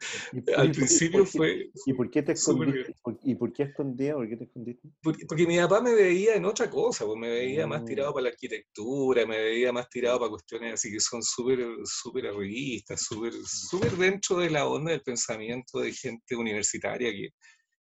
al 0.56 0.72
principio 0.72 1.26
fue. 1.26 1.70
¿Y 1.86 1.94
por 1.94 2.10
qué 2.10 2.24
te 2.24 2.32
escondiste? 2.32 2.96
¿Y 3.24 3.36
por 3.36 3.52
qué 3.52 3.64
escondía? 3.64 4.14
¿Por 4.14 4.30
qué 4.30 4.38
te 4.38 4.46
escondiste? 4.46 4.88
Porque, 5.02 5.46
mi 5.46 5.58
papá 5.58 5.82
me 5.82 5.94
veía 5.94 6.36
en 6.36 6.46
otra 6.46 6.70
cosa, 6.70 7.06
pues 7.06 7.20
me 7.20 7.28
veía 7.28 7.68
más 7.68 7.84
tirado 7.84 8.12
mm. 8.12 8.14
para 8.14 8.24
la 8.24 8.30
arquitectura, 8.30 9.26
me 9.26 9.38
veía 9.38 9.74
más 9.74 9.90
tirado 9.90 10.18
para 10.18 10.30
cuestiones 10.30 10.76
así 10.76 10.90
que 10.90 11.02
son 11.02 11.22
súper 11.22 11.60
súper 11.84 12.28
arribistas, 12.28 13.02
súper 13.02 13.34
súper 13.44 13.92
dentro 13.98 14.38
de 14.38 14.50
la 14.50 14.66
onda 14.66 14.92
del 14.92 15.02
pensamiento 15.02 15.80
de 15.82 15.92
gente 15.92 16.38
universitaria 16.38 17.12
que, 17.12 17.32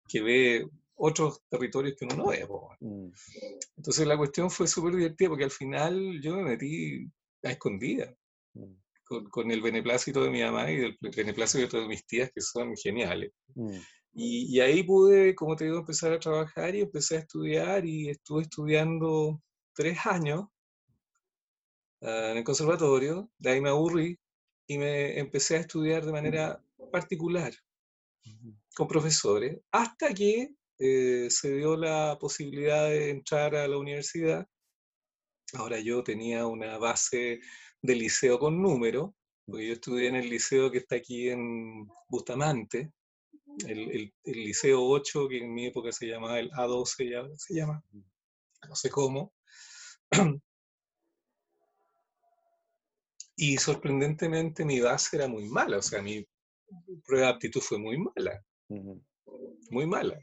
que 0.09 0.21
ve 0.21 0.65
otros 1.05 1.41
territorios 1.49 1.95
que 1.97 2.05
uno 2.05 2.15
no 2.15 2.27
ve. 2.27 2.47
Mm. 2.79 3.11
Entonces 3.75 4.07
la 4.07 4.17
cuestión 4.17 4.49
fue 4.49 4.67
súper 4.67 4.95
divertida 4.95 5.29
porque 5.29 5.43
al 5.43 5.51
final 5.51 6.21
yo 6.21 6.37
me 6.37 6.43
metí 6.43 7.11
a 7.43 7.51
escondida 7.51 8.15
mm. 8.53 9.27
con, 9.29 9.51
el 9.51 9.61
beneplácito 9.61 10.23
de 10.23 10.29
mi 10.29 10.41
mamá 10.41 10.71
y 10.71 10.75
el 10.75 10.97
beneplácito 11.01 11.81
de 11.81 11.87
mis 11.87 12.05
tías 12.07 12.31
que 12.33 12.39
son 12.39 12.73
geniales. 12.77 13.33
Mm. 13.53 13.79
Y, 14.15 14.59
ahí 14.59 14.83
pude, 14.83 15.35
como 15.35 15.55
te 15.55 15.65
digo, 15.65 15.79
empezar 15.79 16.13
a 16.13 16.19
trabajar 16.19 16.73
y 16.73 16.81
empecé 16.81 17.17
a 17.17 17.19
estudiar 17.19 17.85
y 17.85 18.09
estuve 18.09 18.43
estudiando 18.43 19.41
tres 19.73 19.97
años 20.05 20.45
ah, 22.01 22.29
en 22.31 22.37
el 22.37 22.43
conservatorio, 22.43 23.29
de 23.39 23.49
ahí 23.49 23.59
me 23.59 23.69
aburrí 23.69 24.17
y 24.67 24.77
me 24.77 25.19
empecé 25.19 25.57
a 25.57 25.61
estudiar 25.61 26.05
de 26.05 26.11
manera 26.11 26.63
particular 26.91 27.51
con 28.75 28.87
profesores, 28.87 29.59
hasta 29.71 30.13
que 30.13 30.55
eh, 30.79 31.27
se 31.29 31.55
dio 31.55 31.75
la 31.77 32.17
posibilidad 32.19 32.89
de 32.89 33.09
entrar 33.09 33.55
a 33.55 33.67
la 33.67 33.77
universidad. 33.77 34.47
Ahora 35.53 35.79
yo 35.79 36.03
tenía 36.03 36.47
una 36.47 36.77
base 36.77 37.39
de 37.81 37.95
liceo 37.95 38.39
con 38.39 38.61
número, 38.61 39.15
porque 39.45 39.67
yo 39.67 39.73
estudié 39.73 40.07
en 40.09 40.15
el 40.15 40.29
liceo 40.29 40.71
que 40.71 40.79
está 40.79 40.95
aquí 40.95 41.29
en 41.29 41.87
Bustamante, 42.09 42.91
el, 43.67 44.11
el, 44.23 44.43
liceo 44.43 44.83
8, 44.83 45.27
que 45.27 45.37
en 45.39 45.53
mi 45.53 45.67
época 45.67 45.91
se 45.91 46.07
llamaba 46.07 46.39
el 46.39 46.49
A12, 46.51 47.09
ya 47.09 47.37
se 47.37 47.53
llama, 47.53 47.83
no 48.67 48.75
sé 48.75 48.89
cómo. 48.89 49.33
Y 53.35 53.57
sorprendentemente 53.57 54.63
mi 54.63 54.79
base 54.79 55.17
era 55.17 55.27
muy 55.27 55.49
mala, 55.49 55.79
o 55.79 55.81
sea, 55.81 56.03
mi 56.03 56.23
prueba 57.03 57.27
de 57.27 57.33
aptitud 57.33 57.61
fue 57.61 57.79
muy 57.79 57.97
mala, 57.97 58.45
muy 59.71 59.87
mala. 59.87 60.19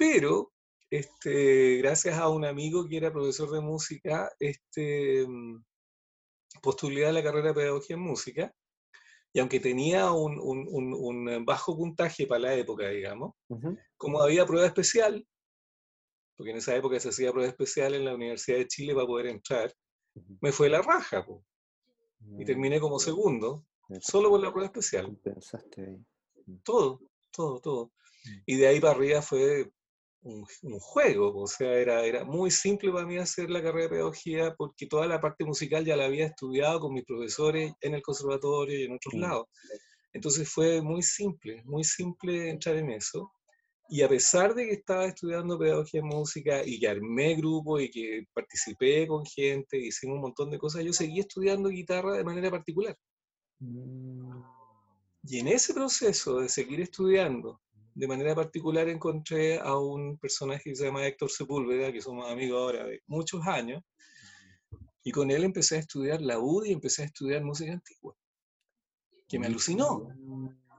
Pero 0.00 0.50
este, 0.88 1.76
gracias 1.76 2.16
a 2.18 2.30
un 2.30 2.46
amigo 2.46 2.88
que 2.88 2.96
era 2.96 3.12
profesor 3.12 3.50
de 3.50 3.60
música, 3.60 4.32
este, 4.38 5.26
mm, 5.28 5.62
postulé 6.62 7.04
a 7.04 7.12
la 7.12 7.22
carrera 7.22 7.48
de 7.48 7.54
pedagogía 7.54 7.96
en 7.96 8.02
música, 8.02 8.54
y 9.30 9.40
aunque 9.40 9.60
tenía 9.60 10.10
un, 10.10 11.44
bajo 11.44 11.76
puntaje 11.76 12.26
para 12.26 12.40
la 12.40 12.54
época, 12.54 12.88
digamos, 12.88 13.34
como 13.98 14.22
había 14.22 14.46
prueba 14.46 14.66
especial, 14.66 15.24
porque 16.34 16.52
en 16.52 16.56
esa 16.56 16.74
época 16.74 16.98
se 16.98 17.10
hacía 17.10 17.30
prueba 17.30 17.50
especial 17.50 17.94
en 17.94 18.06
la 18.06 18.14
Universidad 18.14 18.56
de 18.56 18.68
Chile 18.68 18.94
para 18.94 19.06
poder 19.06 19.26
entrar, 19.26 19.70
me 20.40 20.50
fue 20.50 20.70
la 20.70 20.80
raja. 20.80 21.26
Y 22.38 22.44
terminé 22.46 22.80
como 22.80 22.98
segundo, 22.98 23.66
solo 24.00 24.30
por 24.30 24.40
la 24.40 24.50
prueba 24.50 24.66
especial. 24.66 25.14
Pensaste 25.22 25.82
ahí. 25.82 26.06
Todo, 26.64 27.02
todo, 27.30 27.60
todo. 27.60 27.92
Y 28.46 28.56
de 28.56 28.66
ahí 28.66 28.80
para 28.80 28.94
arriba 28.94 29.22
fue 29.22 29.70
un, 30.22 30.44
juego, 30.80 31.34
o 31.34 31.46
sea, 31.46 31.72
era, 31.72 32.04
era 32.04 32.24
muy 32.24 32.50
simple 32.50 32.92
para 32.92 33.06
mí 33.06 33.16
hacer 33.16 33.50
la 33.50 33.62
carrera 33.62 33.84
de 33.84 33.88
pedagogía 33.90 34.54
porque 34.54 34.86
toda 34.86 35.06
la 35.06 35.20
parte 35.20 35.44
musical 35.44 35.84
ya 35.84 35.96
la 35.96 36.04
había 36.04 36.26
estudiado 36.26 36.80
con 36.80 36.92
mis 36.92 37.04
profesores 37.04 37.72
en 37.80 37.94
el 37.94 38.02
conservatorio 38.02 38.78
y 38.78 38.84
en 38.84 38.92
otros 38.92 39.14
mm. 39.14 39.20
lados. 39.20 39.46
Entonces 40.12 40.48
fue 40.48 40.82
muy 40.82 41.02
simple, 41.02 41.62
muy 41.64 41.84
simple 41.84 42.50
entrar 42.50 42.76
en 42.76 42.90
eso. 42.90 43.32
Y 43.88 44.02
a 44.02 44.08
pesar 44.08 44.54
de 44.54 44.66
que 44.66 44.72
estaba 44.74 45.06
estudiando 45.06 45.58
pedagogía 45.58 46.00
en 46.00 46.06
música 46.06 46.62
y 46.64 46.78
que 46.78 46.88
armé 46.88 47.34
grupo 47.34 47.80
y 47.80 47.90
que 47.90 48.24
participé 48.32 49.06
con 49.06 49.24
gente, 49.24 49.78
hicimos 49.78 50.16
un 50.16 50.22
montón 50.22 50.50
de 50.50 50.58
cosas, 50.58 50.84
yo 50.84 50.92
seguí 50.92 51.20
estudiando 51.20 51.68
guitarra 51.70 52.12
de 52.12 52.24
manera 52.24 52.50
particular. 52.50 52.96
Mm. 53.58 54.42
Y 55.24 55.38
en 55.38 55.48
ese 55.48 55.74
proceso 55.74 56.40
de 56.40 56.48
seguir 56.48 56.80
estudiando 56.80 57.60
de 58.00 58.08
manera 58.08 58.34
particular 58.34 58.88
encontré 58.88 59.58
a 59.58 59.76
un 59.76 60.16
personaje 60.16 60.70
que 60.70 60.74
se 60.76 60.86
llama 60.86 61.06
Héctor 61.06 61.30
Sepúlveda, 61.30 61.92
que 61.92 62.00
somos 62.00 62.30
amigos 62.30 62.58
ahora 62.58 62.86
de 62.86 63.02
muchos 63.06 63.46
años, 63.46 63.82
y 65.04 65.10
con 65.12 65.30
él 65.30 65.44
empecé 65.44 65.76
a 65.76 65.80
estudiar 65.80 66.22
la 66.22 66.38
UD 66.38 66.64
y 66.64 66.72
empecé 66.72 67.02
a 67.02 67.04
estudiar 67.04 67.44
música 67.44 67.74
antigua, 67.74 68.16
que 69.28 69.38
me 69.38 69.48
alucinó, 69.48 70.08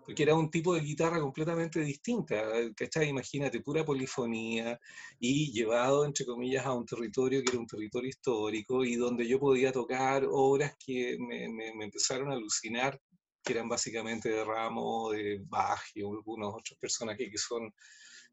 porque 0.04 0.24
era 0.24 0.34
un 0.34 0.50
tipo 0.50 0.74
de 0.74 0.82
guitarra 0.82 1.20
completamente 1.20 1.82
distinta, 1.82 2.42
¿cachai? 2.76 3.10
Imagínate, 3.10 3.62
pura 3.62 3.86
polifonía 3.86 4.80
y 5.20 5.52
llevado, 5.52 6.06
entre 6.06 6.26
comillas, 6.26 6.66
a 6.66 6.74
un 6.74 6.88
territorio 6.88 7.44
que 7.44 7.52
era 7.52 7.60
un 7.60 7.68
territorio 7.68 8.10
histórico 8.10 8.84
y 8.84 8.96
donde 8.96 9.28
yo 9.28 9.40
podía 9.40 9.72
tocar 9.72 10.26
obras 10.28 10.76
que 10.84 11.18
me, 11.20 11.48
me, 11.50 11.76
me 11.76 11.86
empezaron 11.86 12.32
a 12.32 12.34
alucinar 12.34 13.00
que 13.44 13.54
eran 13.54 13.68
básicamente 13.68 14.30
de 14.30 14.44
Ramo, 14.44 15.12
de 15.12 15.42
Bach 15.48 15.82
y 15.96 16.02
algunos 16.02 16.56
otros 16.56 16.78
personajes 16.80 17.30
que 17.30 17.38
son 17.38 17.74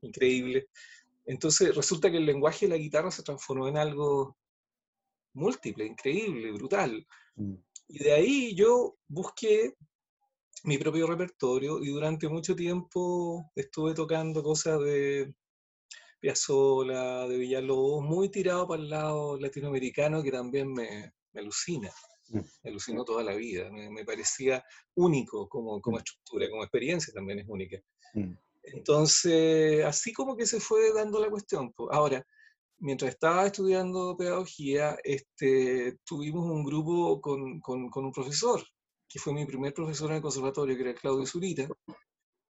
increíbles. 0.02 0.66
Entonces 1.24 1.74
resulta 1.74 2.10
que 2.10 2.16
el 2.16 2.26
lenguaje 2.26 2.66
de 2.66 2.70
la 2.70 2.78
guitarra 2.78 3.10
se 3.10 3.22
transformó 3.22 3.68
en 3.68 3.76
algo 3.76 4.36
múltiple, 5.34 5.84
increíble, 5.86 6.52
brutal. 6.52 7.06
Mm. 7.36 7.54
Y 7.88 7.98
de 8.04 8.12
ahí 8.12 8.54
yo 8.54 8.96
busqué 9.06 9.74
mi 10.64 10.76
propio 10.76 11.06
repertorio 11.06 11.82
y 11.82 11.88
durante 11.88 12.28
mucho 12.28 12.54
tiempo 12.56 13.50
estuve 13.54 13.94
tocando 13.94 14.42
cosas 14.42 14.80
de 14.80 15.34
Piazzolla, 16.20 17.28
de 17.28 17.38
Villalobos, 17.38 18.04
muy 18.04 18.28
tirado 18.28 18.66
para 18.66 18.82
el 18.82 18.90
lado 18.90 19.38
latinoamericano 19.38 20.22
que 20.22 20.32
también 20.32 20.72
me, 20.72 21.12
me 21.32 21.40
alucina. 21.40 21.90
Mm. 22.28 22.40
Me 22.62 22.70
alucinó 22.70 23.04
toda 23.04 23.23
la 23.23 23.35
vida, 23.35 23.70
me, 23.70 24.04
parecía 24.04 24.64
único 24.94 25.49
como, 25.49 25.80
como 25.80 25.97
mm. 25.97 26.00
estructura, 26.00 26.50
como 26.50 26.62
experiencia 26.62 27.12
también 27.12 27.40
es 27.40 27.47
única. 27.49 27.78
Mm. 28.14 28.32
Entonces, 28.62 29.85
así 29.85 30.12
como 30.12 30.37
que 30.37 30.47
se 30.47 30.61
fue 30.61 30.92
dando 30.92 31.20
la 31.20 31.30
cuestión. 31.30 31.73
Ahora, 31.90 32.25
mientras 32.78 33.12
estaba 33.12 33.47
estudiando 33.47 34.16
pedagogía, 34.16 34.97
este, 35.04 35.99
tuvimos 36.04 36.44
un 36.44 36.64
grupo 36.64 37.20
con, 37.20 37.61
con, 37.61 37.88
con, 37.88 38.04
un 38.04 38.12
profesor, 38.12 38.62
que 39.08 39.18
fue 39.18 39.32
mi 39.32 39.47
primer 39.47 39.73
profesor 39.73 40.11
en 40.11 40.16
el 40.16 40.23
conservatorio, 40.23 40.76
que 40.76 40.82
era 40.82 40.94
Claudio 40.94 41.26
Zurita, 41.26 41.66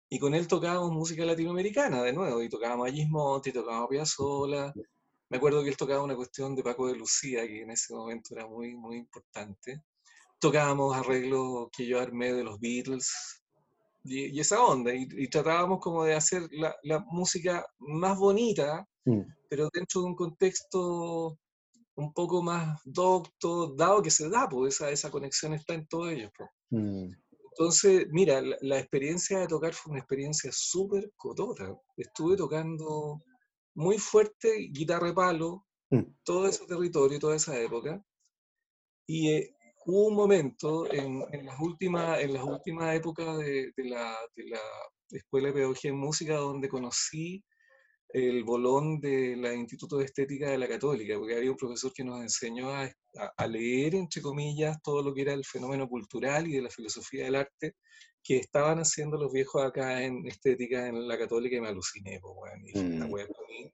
y 0.09 0.19
con 0.19 0.33
él 0.33 0.47
tocábamos 0.47 0.91
música 0.91 1.25
latinoamericana 1.25 2.01
de 2.01 2.13
nuevo, 2.13 2.41
y 2.41 2.49
tocábamos 2.49 2.89
a 2.89 2.91
Gismonti, 2.91 3.51
tocábamos 3.51 3.85
a 3.85 3.89
Piazzolla, 3.89 4.73
me 5.29 5.37
acuerdo 5.37 5.63
que 5.63 5.69
él 5.69 5.77
tocaba 5.77 6.03
una 6.03 6.15
cuestión 6.15 6.55
de 6.55 6.63
Paco 6.63 6.87
de 6.87 6.95
Lucía, 6.95 7.45
que 7.45 7.61
en 7.61 7.71
ese 7.71 7.93
momento 7.93 8.35
era 8.35 8.47
muy, 8.47 8.75
muy 8.75 8.97
importante. 8.97 9.83
Tocábamos 10.39 10.95
arreglos 10.95 11.69
que 11.75 11.85
yo 11.85 11.99
armé 11.99 12.33
de 12.33 12.43
los 12.43 12.59
Beatles 12.59 13.43
y, 14.03 14.39
esa 14.39 14.63
onda, 14.63 14.93
y, 14.93 15.27
tratábamos 15.27 15.79
como 15.79 16.05
de 16.05 16.13
hacer 16.15 16.47
la, 16.51 16.73
la 16.83 16.99
música 16.99 17.65
más 17.79 18.17
bonita, 18.17 18.87
mm. 19.05 19.21
pero 19.49 19.69
dentro 19.73 20.01
de 20.01 20.07
un 20.07 20.15
contexto 20.15 21.37
un 21.95 22.13
poco 22.13 22.41
más 22.41 22.79
docto, 22.85 23.73
dado 23.75 24.01
que 24.01 24.11
se 24.11 24.29
da, 24.29 24.47
pues 24.47 24.75
esa, 24.75 24.91
esa 24.91 25.11
conexión 25.11 25.53
está 25.53 25.73
en 25.73 25.87
todos 25.87 26.11
ellos. 26.11 26.31
Pues. 26.37 26.49
Mm. 26.69 27.11
Entonces, 27.49 28.07
mira, 28.11 28.39
la, 28.39 28.55
la, 28.61 28.79
experiencia 28.79 29.39
de 29.39 29.47
tocar 29.47 29.73
fue 29.73 29.91
una 29.91 29.99
experiencia 29.99 30.51
súper 30.53 31.11
cotota. 31.17 31.75
Estuve 31.97 32.37
tocando 32.37 33.19
muy 33.77 33.99
fuerte, 33.99 34.69
guitarra 34.71 35.07
de 35.07 35.13
palo, 35.13 35.65
mm. 35.91 36.01
todo 36.23 36.47
ese 36.47 36.65
territorio, 36.65 37.19
toda 37.19 37.35
esa 37.35 37.59
época. 37.59 38.03
Y 39.07 39.29
eh, 39.29 39.55
hubo 39.85 40.07
un 40.07 40.15
momento 40.15 40.91
en, 40.91 41.23
en, 41.31 41.45
las 41.45 41.59
últimas, 41.59 42.19
en 42.19 42.33
las 42.33 42.43
últimas 42.43 42.95
épocas 42.95 43.37
de, 43.37 43.71
de, 43.77 43.83
la, 43.85 44.17
de, 44.35 44.45
la, 44.47 44.59
Escuela 45.11 45.47
de 45.47 45.53
Pedagogía 45.53 45.91
en 45.91 45.97
Música 45.97 46.35
donde 46.35 46.67
conocí 46.67 47.41
el 48.09 48.43
bolón 48.43 48.99
del 48.99 49.45
Instituto 49.45 49.97
de 49.97 50.05
Estética 50.05 50.49
de 50.49 50.57
la 50.57 50.67
Católica, 50.67 51.17
porque 51.17 51.35
había 51.35 51.51
un 51.51 51.57
profesor 51.57 51.93
que 51.93 52.03
nos 52.03 52.19
enseñó 52.21 52.71
a, 52.71 52.89
a, 53.37 53.47
leer, 53.47 53.95
entre 53.95 54.21
comillas, 54.21 54.81
todo 54.81 55.03
lo 55.03 55.13
que 55.13 55.21
era 55.21 55.33
el 55.33 55.45
fenómeno 55.45 55.87
cultural 55.87 56.47
y 56.47 56.53
de 56.53 56.63
la 56.63 56.69
filosofía 56.69 57.25
del 57.25 57.35
arte 57.35 57.75
que 58.27 58.37
estaban 58.37 58.79
haciendo 58.79 59.17
los 59.17 59.31
viejos 59.31 59.63
acá 59.63 60.03
en 60.03 60.27
estética 60.27 60.87
en 60.87 61.07
la 61.07 61.17
católica 61.17 61.55
y 61.55 61.61
me 61.61 61.69
aluciné, 61.69 62.19
pues, 62.19 62.35
bueno, 62.35 62.63
y 62.67 62.77
mm. 62.77 63.71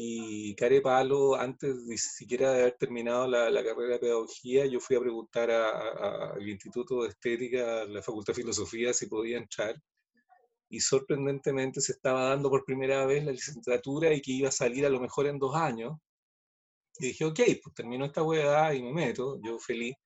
Y 0.00 0.54
care 0.54 0.80
palo, 0.80 1.34
antes 1.34 1.86
de 1.86 1.98
siquiera 1.98 2.52
de 2.52 2.60
haber 2.62 2.76
terminado 2.78 3.26
la, 3.26 3.50
la 3.50 3.64
carrera 3.64 3.94
de 3.94 3.98
pedagogía, 4.00 4.66
yo 4.66 4.80
fui 4.80 4.96
a 4.96 5.00
preguntar 5.00 5.50
al 5.50 6.48
Instituto 6.48 7.02
de 7.02 7.10
Estética, 7.10 7.84
la 7.84 8.02
Facultad 8.02 8.32
de 8.32 8.42
Filosofía, 8.42 8.92
si 8.92 9.06
podía 9.06 9.38
entrar. 9.38 9.80
Y 10.68 10.80
sorprendentemente 10.80 11.80
se 11.80 11.92
estaba 11.92 12.28
dando 12.28 12.48
por 12.48 12.64
primera 12.64 13.06
vez 13.06 13.24
la 13.24 13.32
licenciatura 13.32 14.12
y 14.14 14.20
que 14.20 14.32
iba 14.32 14.48
a 14.48 14.52
salir 14.52 14.86
a 14.86 14.90
lo 14.90 15.00
mejor 15.00 15.26
en 15.26 15.38
dos 15.38 15.54
años. 15.56 15.96
Y 17.00 17.08
dije, 17.08 17.24
ok, 17.24 17.40
pues 17.62 17.74
termino 17.74 18.04
esta 18.04 18.22
hueá 18.22 18.74
y 18.74 18.82
me 18.82 18.92
meto, 18.92 19.40
yo 19.44 19.58
feliz. 19.58 19.96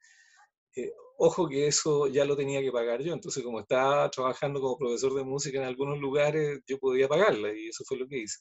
Eh, 0.75 0.91
Ojo 1.25 1.49
que 1.49 1.69
eso 1.69 2.09
ya 2.09 2.25
lo 2.25 2.35
tenía 2.35 2.61
que 2.61 2.73
pagar 2.73 3.01
yo, 3.01 3.13
entonces 3.15 3.45
como 3.45 3.61
estaba 3.61 4.11
trabajando 4.11 4.61
como 4.61 4.77
profesor 4.77 5.15
de 5.15 5.23
música 5.23 5.59
en 5.59 5.65
algunos 5.69 6.01
lugares, 6.01 6.59
yo 6.67 6.81
podía 6.81 7.07
pagarla 7.07 7.55
y 7.55 7.69
eso 7.69 7.85
fue 7.87 7.97
lo 7.97 8.09
que 8.09 8.23
hice. 8.23 8.41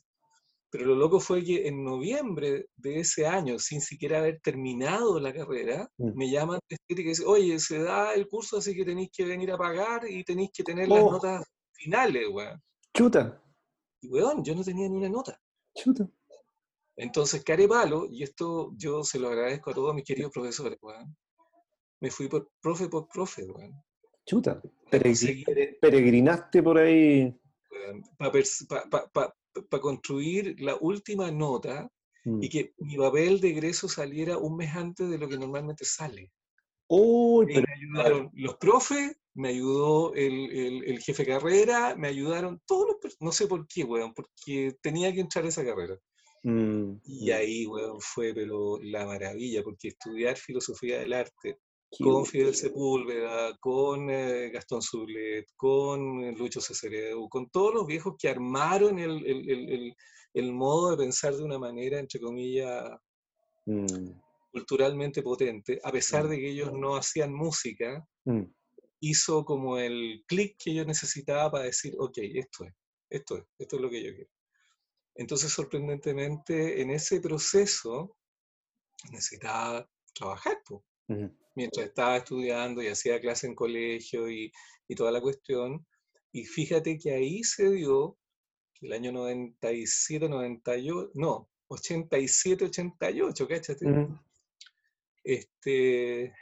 Pero 0.72 0.88
lo 0.88 0.96
loco 0.96 1.20
fue 1.20 1.44
que 1.44 1.68
en 1.68 1.84
noviembre 1.84 2.66
de 2.76 3.02
ese 3.02 3.28
año, 3.28 3.60
sin 3.60 3.82
siquiera 3.82 4.18
haber 4.18 4.40
terminado 4.42 5.20
la 5.20 5.32
carrera, 5.32 5.88
mm. 6.00 6.18
me 6.18 6.32
llaman 6.32 6.60
y 6.88 6.96
dicen, 6.96 7.28
oye, 7.28 7.60
se 7.60 7.84
da 7.84 8.16
el 8.16 8.28
curso, 8.28 8.58
así 8.58 8.76
que 8.76 8.84
tenéis 8.84 9.12
que 9.16 9.26
venir 9.26 9.52
a 9.52 9.60
pagar 9.60 10.10
y 10.10 10.24
tenéis 10.24 10.50
que 10.52 10.64
tener 10.64 10.88
las 10.88 11.04
oh. 11.04 11.12
notas 11.12 11.46
finales, 11.74 12.30
weón. 12.32 12.60
Chuta. 12.98 13.44
Y 14.02 14.10
weón, 14.10 14.44
yo 14.44 14.56
no 14.56 14.64
tenía 14.64 14.90
ni 14.90 14.98
una 14.98 15.10
nota. 15.10 15.40
Chuta. 15.76 16.10
Entonces, 16.96 17.44
care 17.44 17.68
palo, 17.68 18.08
y 18.10 18.24
esto 18.24 18.72
yo 18.76 19.04
se 19.04 19.20
lo 19.20 19.28
agradezco 19.28 19.70
a 19.70 19.76
todos 19.76 19.94
mis 19.94 20.04
queridos 20.04 20.32
profesores, 20.32 20.80
weón 20.82 21.16
me 22.02 22.10
fui 22.10 22.28
por 22.28 22.52
profe 22.62 22.90
por 22.90 23.08
profe, 23.08 23.46
weón. 23.46 23.74
Chuta, 24.26 24.62
peregrinaste 24.90 26.62
por 26.62 26.78
ahí. 26.78 27.34
Para 28.18 29.82
construir 29.82 30.60
la 30.60 30.76
última 30.80 31.32
nota 31.32 31.90
y 32.24 32.30
mm. 32.30 32.50
que 32.50 32.74
mi 32.80 32.98
papel 32.98 33.40
de 33.40 33.50
egreso 33.50 33.88
saliera 33.88 34.38
un 34.38 34.58
mes 34.58 34.76
antes 34.76 35.10
de 35.10 35.18
lo 35.18 35.28
que 35.28 35.38
normalmente 35.38 35.86
sale. 35.86 36.32
Uy, 36.88 37.48
pero... 37.48 37.66
Me 37.68 37.74
ayudaron 37.74 38.32
los 38.34 38.58
profes, 38.58 39.16
me 39.34 39.50
ayudó 39.50 40.14
el, 40.14 40.84
el, 40.86 41.00
jefe 41.00 41.24
de 41.24 41.32
carrera, 41.32 41.96
me 41.96 42.08
ayudaron 42.08 42.62
todos 42.66 42.98
los... 43.02 43.18
No 43.20 43.32
sé 43.32 43.48
por 43.48 43.68
qué, 43.68 43.84
weón, 43.84 44.14
porque 44.14 44.78
tenía 44.82 45.12
que 45.14 45.22
entrar 45.22 45.46
a 45.46 45.50
esa 45.50 45.66
carrera. 45.66 45.98
Mm, 46.44 46.94
y 47.04 47.30
mm. 47.30 47.34
ahí, 47.34 47.66
weón, 47.66 48.00
fue 48.00 48.34
pero 48.34 48.80
la 48.82 49.06
maravilla, 49.06 49.64
porque 49.64 49.90
estudiar 49.90 50.38
filosofía 50.38 51.00
del 51.00 51.14
arte 51.14 51.60
con 52.00 52.26
Fidel 52.26 52.56
Sepúlveda, 52.56 53.58
con 53.60 54.10
eh, 54.10 54.50
Gastón 54.50 54.82
Zulet, 54.82 55.48
con 55.56 56.24
eh, 56.24 56.32
Lucho 56.32 56.62
Cesaredu, 56.62 57.28
con 57.28 57.50
todos 57.50 57.74
los 57.74 57.86
viejos 57.86 58.16
que 58.18 58.30
armaron 58.30 58.98
el, 58.98 59.26
el, 59.26 59.50
el, 59.50 59.96
el, 60.34 60.54
modo 60.54 60.92
de 60.92 60.98
pensar 60.98 61.36
de 61.36 61.44
una 61.44 61.60
manera, 61.60 62.00
entre 62.00 62.22
comillas, 62.22 62.92
mm. 63.66 64.10
culturalmente 64.52 65.22
potente, 65.22 65.80
a 65.84 65.92
pesar 65.92 66.26
mm. 66.26 66.30
de 66.30 66.38
que 66.38 66.50
ellos 66.52 66.72
no 66.72 66.96
hacían 66.96 67.34
música, 67.34 68.08
mm. 68.24 68.44
hizo 69.02 69.44
como 69.44 69.78
el 69.78 70.24
clic 70.28 70.56
que 70.58 70.74
yo 70.74 70.86
necesitaba 70.86 71.52
para 71.52 71.66
decir, 71.66 71.94
ok, 72.00 72.18
esto 72.18 72.64
es, 72.66 72.74
esto 73.10 73.38
es, 73.38 73.44
esto 73.60 73.76
es 73.76 73.82
lo 73.82 73.90
que 73.90 74.04
yo 74.04 74.16
quiero. 74.16 74.32
Entonces, 75.16 75.52
sorprendentemente, 75.52 76.82
en 76.82 76.92
ese 76.92 77.20
proceso 77.20 78.16
necesitaba 79.12 79.86
trabajar 80.14 80.62
mientras 81.56 81.88
estaba 81.88 82.18
estudiando 82.18 82.82
y 82.82 82.88
hacía 82.88 83.20
clase 83.20 83.48
en 83.48 83.56
colegio 83.56 84.30
y, 84.30 84.52
y, 84.88 84.96
toda 84.96 85.12
la 85.12 85.22
cuestión. 85.22 85.86
Y 86.32 86.46
fíjate 86.46 86.98
que 86.98 87.12
ahí 87.12 87.44
se 87.44 87.70
dio, 87.72 88.18
el 88.82 88.94
año 88.94 89.12
97, 89.12 90.30
98, 90.30 91.12
no, 91.16 91.50
87, 91.68 92.66
88, 92.66 93.48
cáchate. 93.48 93.86
Este, 95.24 96.34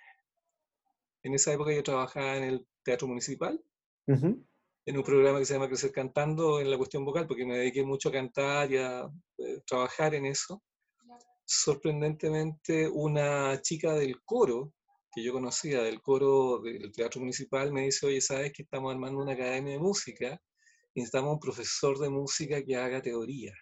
en 1.23 1.33
esa 1.33 1.53
época 1.53 1.73
yo 1.73 1.83
trabajaba 1.83 2.37
en 2.37 2.43
el 2.43 2.67
Teatro 2.83 3.07
Municipal, 3.07 3.61
en 4.07 4.97
un 4.97 5.03
programa 5.03 5.37
que 5.37 5.45
se 5.45 5.53
llama 5.53 5.67
Crecer 5.67 5.91
Cantando 5.91 6.59
en 6.59 6.71
la 6.71 6.77
cuestión 6.77 7.05
vocal, 7.05 7.27
porque 7.27 7.45
me 7.45 7.57
dediqué 7.57 7.83
mucho 7.83 8.09
a 8.09 8.13
cantar 8.13 8.71
y 8.71 8.77
a 8.77 9.07
eh, 9.37 9.61
trabajar 9.67 10.15
en 10.15 10.25
eso. 10.25 10.63
Sorprendentemente, 11.45 12.87
una 12.87 13.61
chica 13.61 13.93
del 13.93 14.21
coro, 14.23 14.73
que 15.19 15.25
yo 15.25 15.33
conocía 15.33 15.83
del 15.83 16.01
coro 16.01 16.59
del 16.59 16.91
Teatro 16.91 17.19
Municipal, 17.19 17.71
me 17.73 17.83
dice, 17.83 18.07
oye, 18.07 18.21
¿sabes 18.21 18.53
que 18.53 18.63
estamos 18.63 18.91
armando 18.91 19.21
una 19.21 19.33
academia 19.33 19.73
de 19.73 19.79
música? 19.79 20.41
Y 20.93 21.01
necesitamos 21.01 21.33
un 21.33 21.39
profesor 21.39 21.99
de 21.99 22.09
música 22.09 22.63
que 22.63 22.75
haga 22.75 23.01
teoría. 23.01 23.53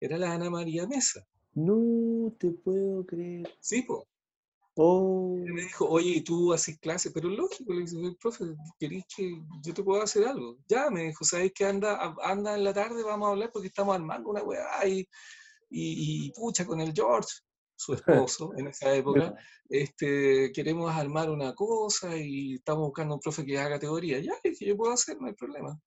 Era 0.00 0.16
la 0.16 0.32
Ana 0.32 0.50
María 0.50 0.86
Mesa. 0.86 1.26
No 1.54 2.32
te 2.38 2.50
puedo 2.50 3.04
creer. 3.04 3.52
Sí, 3.60 3.82
pues. 3.82 4.04
Oh. 4.76 5.36
me 5.46 5.62
dijo, 5.62 5.88
oye, 5.88 6.20
tú 6.22 6.52
haces 6.52 6.78
clases, 6.80 7.12
pero 7.12 7.28
lógico, 7.28 7.72
le 7.72 7.84
dije, 7.84 8.16
profe, 8.20 8.44
¿querés 8.78 9.04
que 9.16 9.40
yo 9.62 9.72
te 9.72 9.84
pueda 9.84 10.02
hacer 10.02 10.26
algo? 10.26 10.58
Ya, 10.68 10.90
me 10.90 11.04
dijo, 11.04 11.24
¿sabes 11.24 11.52
que 11.52 11.64
anda, 11.64 12.16
anda 12.22 12.56
en 12.56 12.64
la 12.64 12.74
tarde? 12.74 13.04
Vamos 13.04 13.28
a 13.28 13.30
hablar 13.30 13.50
porque 13.52 13.68
estamos 13.68 13.94
armando 13.94 14.30
una 14.30 14.42
weá 14.42 14.86
y, 14.88 15.06
y, 15.70 16.32
pucha 16.32 16.66
con 16.66 16.80
el 16.80 16.92
George, 16.92 17.28
su 17.84 17.94
esposo, 18.28 18.52
en 18.56 18.68
esa 18.68 18.94
época, 18.94 19.34
este, 19.68 20.52
queremos 20.52 20.94
armar 20.94 21.30
una 21.30 21.54
cosa 21.54 22.16
y 22.16 22.54
estamos 22.54 22.86
buscando 22.86 23.14
un 23.14 23.20
profe 23.20 23.44
que 23.44 23.58
haga 23.58 23.78
teoría. 23.78 24.18
Ya, 24.20 24.34
dije, 24.42 24.66
yo 24.66 24.76
puedo 24.76 24.92
hacer, 24.92 25.20
no 25.20 25.26
hay 25.26 25.34
problema. 25.34 25.78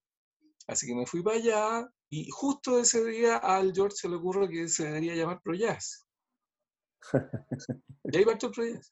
Así 0.68 0.86
que 0.86 0.96
me 0.96 1.06
fui 1.06 1.24
para 1.24 1.38
allá 1.38 1.90
y 2.10 2.30
justo 2.30 2.80
ese 2.80 3.04
día 3.06 3.38
al 3.38 3.74
George 3.74 3.96
se 3.98 4.10
le 4.10 4.16
ocurre 4.16 4.50
que 4.50 4.68
se 4.68 4.86
debería 4.86 5.16
llamar 5.16 5.42
Pro 5.42 5.54
Jazz. 5.54 6.06
y 8.04 8.18
ahí 8.18 8.26
partió 8.26 8.52
proyecto. 8.52 8.88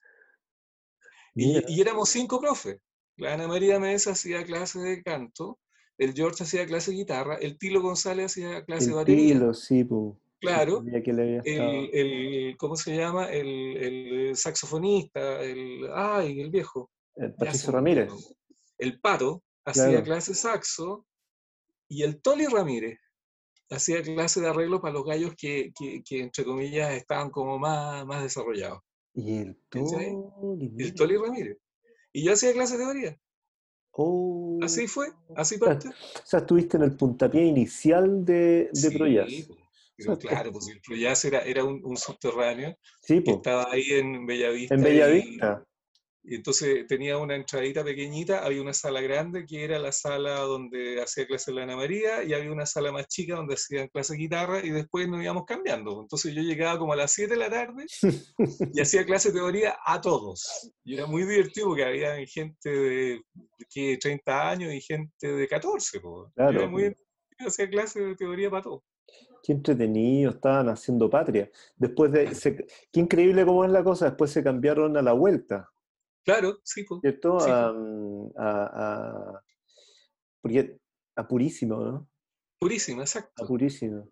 Y, 1.34 1.62
y, 1.68 1.80
éramos 1.80 2.08
cinco 2.08 2.40
profes. 2.40 2.80
La 3.16 3.34
Ana 3.34 3.46
María 3.46 3.78
Mesa 3.78 4.12
hacía 4.12 4.42
clases 4.44 4.82
de 4.82 5.02
canto, 5.02 5.58
el 5.98 6.14
George 6.14 6.44
hacía 6.44 6.66
clase 6.66 6.90
de 6.90 6.98
guitarra, 6.98 7.36
el 7.36 7.58
Tilo 7.58 7.82
González 7.82 8.32
hacía 8.32 8.64
clase 8.64 8.88
de 8.88 8.94
batería. 8.94 9.34
Tilo, 9.34 9.54
sí, 9.54 9.84
pues. 9.84 10.14
Claro. 10.40 10.84
el, 10.86 11.90
el, 11.92 12.56
¿Cómo 12.58 12.76
se 12.76 12.96
llama? 12.96 13.30
El, 13.30 13.76
el, 13.76 14.36
saxofonista, 14.36 15.42
el. 15.42 15.88
¡Ay, 15.94 16.40
el 16.40 16.50
viejo! 16.50 16.90
El 17.14 17.34
Patricio 17.34 17.72
Ramírez. 17.72 18.12
El 18.78 19.00
Pato 19.00 19.42
hacía 19.64 20.02
clase 20.02 20.32
de 20.32 20.36
saxo 20.36 21.06
y 21.88 22.02
el 22.02 22.20
Toli 22.20 22.46
Ramírez 22.46 22.98
hacía 23.70 24.02
clase 24.02 24.40
de 24.40 24.48
arreglo 24.48 24.80
para 24.80 24.94
los 24.94 25.04
gallos 25.04 25.34
que, 25.36 25.72
que, 25.74 26.20
entre 26.20 26.44
comillas, 26.44 26.92
estaban 26.92 27.30
como 27.30 27.58
más, 27.58 28.06
más 28.06 28.22
desarrollados. 28.22 28.80
Y 29.14 29.38
el 29.38 29.58
Toli. 29.70 30.74
El 30.78 30.94
Toli 30.94 31.16
Ramírez. 31.16 31.58
Y 32.12 32.24
yo 32.24 32.34
hacía 32.34 32.52
clase 32.52 32.76
de 32.76 32.84
teoría. 32.84 33.18
Oh. 33.92 34.58
Así 34.62 34.86
fue, 34.86 35.08
así 35.34 35.56
parte. 35.56 35.88
O 35.88 36.26
sea, 36.26 36.40
estuviste 36.40 36.76
en 36.76 36.82
el 36.82 36.96
puntapié 36.96 37.44
inicial 37.44 38.24
de, 38.26 38.68
de 38.72 38.90
sí, 38.90 39.48
claro, 40.20 40.52
pues 40.52 40.68
el 40.68 40.80
Proyas 40.80 41.24
era, 41.24 41.40
era 41.40 41.64
un, 41.64 41.96
subterráneo 41.96 42.76
sí, 43.02 43.22
que 43.22 43.32
estaba 43.32 43.68
ahí 43.70 43.90
en 43.90 44.26
Bellavista. 44.26 44.74
En 44.74 44.82
Bellavista. 44.82 45.64
Y 46.28 46.34
entonces 46.34 46.84
tenía 46.88 47.18
una 47.18 47.36
entradita 47.36 47.84
pequeñita, 47.84 48.44
había 48.44 48.60
una 48.60 48.72
sala 48.72 49.00
grande 49.00 49.46
que 49.46 49.62
era 49.62 49.78
la 49.78 49.92
sala 49.92 50.40
donde 50.40 51.00
hacía 51.00 51.24
clase 51.24 51.52
la 51.52 51.62
Ana 51.62 51.76
María 51.76 52.24
y 52.24 52.34
había 52.34 52.50
una 52.50 52.66
sala 52.66 52.90
más 52.90 53.06
chica 53.06 53.36
donde 53.36 53.54
hacían 53.54 53.86
clase 53.86 54.14
de 54.14 54.18
guitarra 54.18 54.58
y 54.64 54.70
después 54.70 55.08
nos 55.08 55.22
íbamos 55.22 55.44
cambiando. 55.46 56.00
Entonces 56.02 56.34
yo 56.34 56.42
llegaba 56.42 56.80
como 56.80 56.94
a 56.94 56.96
las 56.96 57.12
7 57.12 57.32
de 57.32 57.38
la 57.38 57.48
tarde 57.48 57.86
y 58.74 58.80
hacía 58.80 59.06
clase 59.06 59.28
de 59.28 59.38
teoría 59.38 59.78
a 59.86 60.00
todos. 60.00 60.72
Y 60.82 60.94
era 60.94 61.06
muy 61.06 61.22
divertido 61.22 61.68
porque 61.68 61.84
había 61.84 62.16
gente 62.26 62.70
de 62.70 63.22
que 63.70 63.96
30 63.96 64.50
años 64.50 64.74
y 64.74 64.80
gente 64.80 65.32
de 65.32 65.46
14. 65.46 66.00
Claro, 66.34 66.58
era 66.58 66.68
muy 66.68 66.92
hacía 67.38 67.70
clase 67.70 68.00
de 68.00 68.16
teoría 68.16 68.50
para 68.50 68.62
todos. 68.62 68.82
Qué 69.46 69.52
entretenido, 69.52 70.32
estaban 70.32 70.68
haciendo 70.68 71.08
patria. 71.08 71.48
Después 71.76 72.10
de, 72.10 72.66
qué 72.90 72.98
increíble 72.98 73.46
cómo 73.46 73.64
es 73.64 73.70
la 73.70 73.84
cosa, 73.84 74.06
después 74.06 74.32
se 74.32 74.42
cambiaron 74.42 74.96
a 74.96 75.02
la 75.02 75.12
vuelta. 75.12 75.70
Claro, 76.24 76.58
sí. 76.64 76.84
¿Cierto? 77.00 77.38
A, 77.38 77.72
a, 78.36 79.44
porque 80.40 80.80
a 81.14 81.28
Purísimo, 81.28 81.76
¿no? 81.76 82.08
Purísimo, 82.58 83.02
exacto. 83.02 83.44
A 83.44 83.46
Purísimo. 83.46 84.10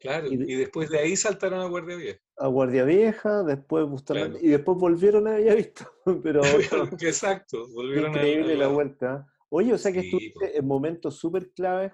Claro, 0.00 0.28
y, 0.28 0.54
después 0.54 0.88
de 0.88 0.98
ahí 0.98 1.14
saltaron 1.14 1.60
a 1.60 1.66
Guardia 1.66 1.96
Vieja. 1.96 2.20
A 2.38 2.46
Guardia 2.46 2.84
Vieja, 2.84 3.42
después 3.42 3.86
Bustamante, 3.86 4.38
y 4.40 4.48
después 4.48 4.78
volvieron 4.78 5.28
a 5.28 5.36
visto 5.36 5.84
Pero, 6.22 6.40
exacto, 7.00 7.68
volvieron 7.74 8.12
increíble 8.12 8.56
la 8.56 8.68
vuelta. 8.68 9.26
Oye, 9.50 9.74
o 9.74 9.78
sea 9.78 9.92
que 9.92 10.00
estuviste 10.00 10.56
en 10.56 10.66
momentos 10.66 11.16
súper 11.16 11.50
claves 11.50 11.92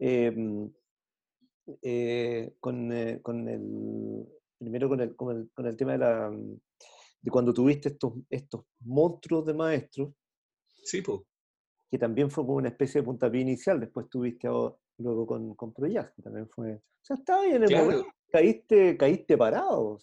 em, 0.00 0.68
eh, 1.82 2.52
con, 2.60 2.92
eh, 2.92 3.20
con, 3.22 3.48
el, 3.48 4.26
primero 4.58 4.88
con 4.88 5.00
el, 5.00 5.16
con 5.16 5.36
el, 5.36 5.50
con 5.54 5.66
el 5.66 5.76
tema 5.76 5.92
de 5.92 5.98
la 5.98 6.30
de 7.20 7.30
cuando 7.30 7.52
tuviste 7.52 7.90
estos, 7.90 8.12
estos 8.30 8.64
monstruos 8.80 9.44
de 9.46 9.54
maestros. 9.54 10.12
Sí, 10.84 11.02
pues. 11.02 11.20
Que 11.90 11.98
también 11.98 12.30
fue 12.30 12.44
como 12.44 12.58
una 12.58 12.68
especie 12.68 13.00
de 13.00 13.04
puntapié 13.04 13.40
inicial, 13.40 13.80
después 13.80 14.08
tuviste 14.08 14.48
luego 14.98 15.26
con, 15.26 15.54
con 15.54 15.72
Proyas, 15.72 16.12
que 16.14 16.22
también 16.22 16.48
fue... 16.48 16.74
O 16.74 17.04
sea, 17.08 17.16
estaba 17.16 17.42
bien 17.42 17.62
en 17.62 17.72
el 17.72 17.76
momento, 17.78 18.06
caíste, 18.30 18.96
caíste 18.96 19.38
parado. 19.38 19.98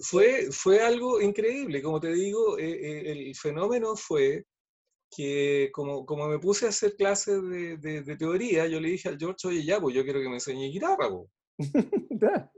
fue, 0.00 0.48
fue 0.50 0.80
algo 0.80 1.20
increíble, 1.20 1.82
como 1.82 2.00
te 2.00 2.12
digo, 2.12 2.58
eh, 2.58 2.70
eh, 2.70 3.12
el 3.12 3.34
fenómeno 3.34 3.94
fue 3.96 4.46
que 5.10 5.70
como, 5.72 6.04
como 6.04 6.28
me 6.28 6.38
puse 6.38 6.66
a 6.66 6.70
hacer 6.70 6.94
clases 6.96 7.42
de, 7.42 7.76
de, 7.78 8.16
teoría, 8.16 8.66
yo 8.66 8.80
le 8.80 8.90
dije 8.90 9.08
al 9.08 9.18
George, 9.18 9.48
oye, 9.48 9.64
ya, 9.64 9.80
pues 9.80 9.94
yo 9.94 10.04
quiero 10.04 10.20
que 10.20 10.28
me 10.28 10.34
enseñe 10.34 10.70
guitarra, 10.70 11.08
pues. 11.08 11.28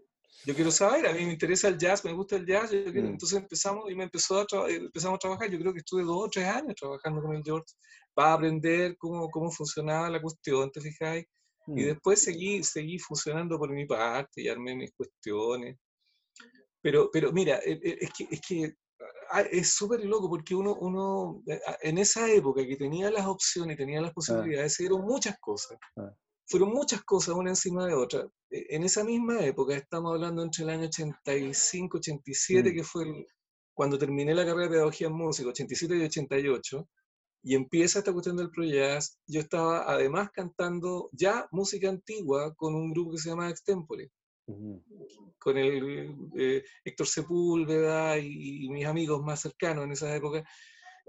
yo 0.46 0.54
quiero 0.54 0.70
saber, 0.70 1.06
a 1.06 1.12
mí 1.12 1.24
me 1.24 1.32
interesa 1.32 1.68
el 1.68 1.78
jazz, 1.78 2.04
me 2.04 2.12
gusta 2.12 2.36
el 2.36 2.46
jazz, 2.46 2.72
mm. 2.72 2.96
entonces 2.96 3.38
empezamos 3.38 3.90
y 3.90 3.94
me 3.94 4.04
empezó 4.04 4.40
a 4.40 4.46
empezamos 4.68 5.16
a 5.16 5.18
trabajar, 5.18 5.50
yo 5.50 5.58
creo 5.58 5.72
que 5.72 5.80
estuve 5.80 6.02
dos 6.02 6.26
o 6.26 6.30
tres 6.30 6.46
años 6.46 6.74
trabajando 6.74 7.22
con 7.22 7.36
el 7.36 7.42
George 7.44 7.72
para 8.14 8.34
aprender 8.34 8.96
cómo, 8.98 9.30
cómo 9.30 9.50
funcionaba 9.50 10.10
la 10.10 10.20
cuestión, 10.20 10.70
¿te 10.70 10.80
fijáis? 10.80 11.26
Y 11.68 11.82
mm. 11.82 11.86
después 11.86 12.22
seguí, 12.22 12.62
seguí 12.62 12.98
funcionando 12.98 13.58
por 13.58 13.70
mi 13.70 13.86
parte 13.86 14.42
y 14.42 14.48
armé 14.48 14.74
mis 14.74 14.92
cuestiones. 14.92 15.76
Pero, 16.82 17.10
pero 17.12 17.30
mira, 17.32 17.60
e, 17.64 17.72
e, 17.72 17.98
es 18.00 18.10
que, 18.16 18.28
es 18.30 18.40
que 18.40 18.74
es 19.50 19.74
súper 19.74 20.04
loco 20.04 20.28
porque 20.28 20.54
uno, 20.54 20.74
uno, 20.74 21.42
eh, 21.46 21.60
en 21.82 21.98
esa 21.98 22.30
época 22.30 22.66
que 22.66 22.76
tenía 22.76 23.10
las 23.10 23.26
opciones, 23.26 23.76
tenía 23.76 24.00
las 24.00 24.10
ah. 24.10 24.14
posibilidades, 24.14 24.74
se 24.74 24.84
dieron 24.84 25.02
muchas 25.02 25.38
cosas. 25.38 25.78
Ah 25.96 26.14
fueron 26.50 26.70
muchas 26.70 27.04
cosas 27.04 27.36
una 27.36 27.50
encima 27.50 27.86
de 27.86 27.94
otra. 27.94 28.28
E, 28.50 28.74
en 28.74 28.82
esa 28.82 29.04
misma 29.04 29.40
época, 29.44 29.76
estamos 29.76 30.12
hablando 30.12 30.42
entre 30.42 30.64
el 30.64 30.70
año 30.70 30.86
85, 30.86 31.98
87, 31.98 32.70
mm. 32.70 32.74
que 32.74 32.84
fue 32.84 33.26
cuando 33.72 33.96
terminé 33.96 34.34
la 34.34 34.44
carrera 34.44 34.64
de 34.64 34.70
pedagogía 34.70 35.06
en 35.06 35.14
música, 35.14 35.48
87 35.50 35.96
y 35.96 36.02
88, 36.02 36.88
y 37.42 37.54
empieza 37.54 38.00
esta 38.00 38.12
cuestión 38.12 38.36
del 38.36 38.50
proyecto, 38.50 39.06
yo 39.26 39.40
estaba 39.40 39.90
además 39.90 40.30
cantando 40.32 41.08
ya 41.12 41.46
música 41.52 41.88
antigua 41.88 42.52
con 42.54 42.74
un 42.74 42.92
grupo 42.92 43.12
que 43.12 43.18
se 43.18 43.30
llama 43.30 43.48
Extempore, 43.48 44.10
con 45.38 45.56
el 45.56 46.14
eh, 46.36 46.62
Héctor 46.84 47.06
Sepúlveda 47.06 48.18
y, 48.18 48.64
y, 48.64 48.68
mis 48.68 48.86
amigos 48.86 49.22
más 49.22 49.40
cercanos 49.40 49.84
en 49.84 49.92
esa 49.92 50.14
época, 50.14 50.44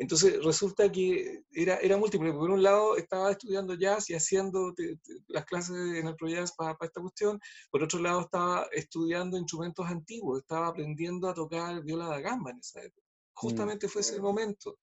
entonces 0.02 0.44
resulta 0.44 0.92
que 0.92 1.44
era, 1.52 1.76
era 1.78 1.96
múltiple. 1.96 2.34
Por 2.34 2.50
un 2.50 2.64
lado 2.64 2.98
estaba 2.98 3.32
estudiando 3.32 3.76
jazz 3.76 4.10
y 4.10 4.16
haciendo 4.16 4.74
las 5.28 5.46
clases 5.46 5.76
en 5.76 6.08
el 6.08 6.16
proyecto 6.16 6.54
para, 6.58 6.76
para, 6.76 6.88
esta 6.88 7.02
cuestión. 7.02 7.40
Por 7.70 7.84
otro 7.84 8.00
lado 8.00 8.22
estaba 8.22 8.68
estudiando 8.72 9.38
instrumentos 9.38 9.86
antiguos, 9.86 10.40
estaba 10.40 10.68
aprendiendo 10.68 11.30
a 11.30 11.36
tocar 11.36 11.84
viola 11.84 12.08
da 12.08 12.20
gamba 12.20 12.50
en 12.50 12.58
esa 12.58 12.82
época. 12.82 13.06
Mm. 13.06 13.34
Justamente 13.34 13.88
fue 13.88 14.02
ese 14.02 14.20
momento. 14.20 14.80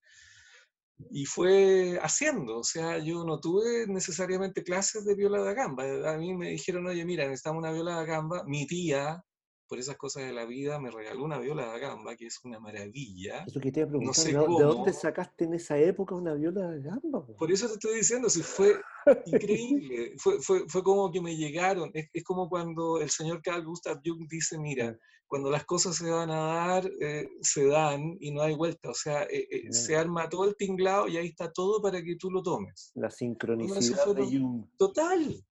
Y 1.11 1.25
fue 1.27 1.99
haciendo, 2.03 2.59
o 2.59 2.65
sea, 2.65 2.99
yo 2.99 3.25
no 3.25 3.41
tuve 3.41 3.87
necesariamente 3.87 4.63
clases 4.65 5.05
de 5.05 5.15
viola 5.15 5.41
da 5.43 5.55
gamba. 5.55 5.85
A 6.13 6.17
mí 6.19 6.35
me 6.35 6.51
dijeron, 6.51 6.87
oye, 6.87 7.05
mira, 7.05 7.25
necesitamos 7.25 7.61
una 7.61 7.73
viola 7.73 7.97
da 7.97 8.05
gamba. 8.05 8.45
Mi 8.47 8.67
tía, 8.67 9.25
por 9.69 9.79
esas 9.79 9.97
cosas 9.97 10.25
de 10.25 10.33
la 10.33 10.47
vida, 10.47 10.81
me 10.81 10.91
regaló 10.91 11.25
una 11.25 11.39
viola 11.39 11.73
de 11.73 11.81
gamba, 11.81 12.17
que 12.17 12.27
es 12.27 12.41
una 12.45 12.59
maravilla. 12.59 13.45
Eso 13.47 13.61
que 13.61 13.71
te 13.71 13.81
iba 13.81 13.89
a 13.89 13.91
preguntar, 13.91 14.25
¿de 14.25 14.33
dónde 14.65 14.93
sacaste 14.93 15.45
en 15.45 15.55
esa 15.55 15.79
época 15.79 16.15
una 16.15 16.35
viola 16.35 16.71
de 16.71 16.83
gamba? 16.83 17.27
Por 17.39 17.53
eso 17.53 17.67
te 17.67 17.75
estoy 17.75 17.97
diciendo, 17.97 18.31
si 18.31 18.43
fue 18.43 18.81
increíble, 19.27 20.15
fue, 20.19 20.41
fue, 20.41 20.65
fue, 20.69 20.83
como 20.83 21.11
que 21.13 21.21
me 21.21 21.37
llegaron, 21.37 21.91
es, 21.95 22.09
es, 22.13 22.25
como 22.25 22.49
cuando 22.49 23.01
el 23.01 23.11
señor 23.11 23.43
Carl 23.43 23.65
Gustav 23.65 24.01
Jung 24.05 24.27
dice, 24.29 24.59
mira, 24.59 24.99
cuando 25.29 25.51
las 25.51 25.65
cosas 25.67 25.97
se 25.97 26.11
van 26.11 26.31
a 26.31 26.37
dar, 26.37 26.91
eh, 27.01 27.29
se 27.43 27.67
dan 27.67 28.17
y 28.19 28.31
no 28.33 28.43
hay 28.43 28.55
vuelta, 28.55 28.89
o 28.89 28.95
sea, 28.95 29.25
eh, 29.25 29.47
eh, 29.51 29.73
se 29.73 29.95
arma 29.95 30.29
todo 30.29 30.49
el 30.49 30.57
tinglado 30.57 31.07
y 31.07 31.19
ahí 31.19 31.29
está 31.29 31.53
todo 31.53 31.83
para 31.83 32.03
que 32.03 32.17
tú 32.17 32.31
lo 32.31 32.43
tomes. 32.43 32.93
La 32.95 33.11
sincronicidad 33.11 34.15
de 34.15 34.25
Jung. 34.25 34.67
Total, 34.79 35.45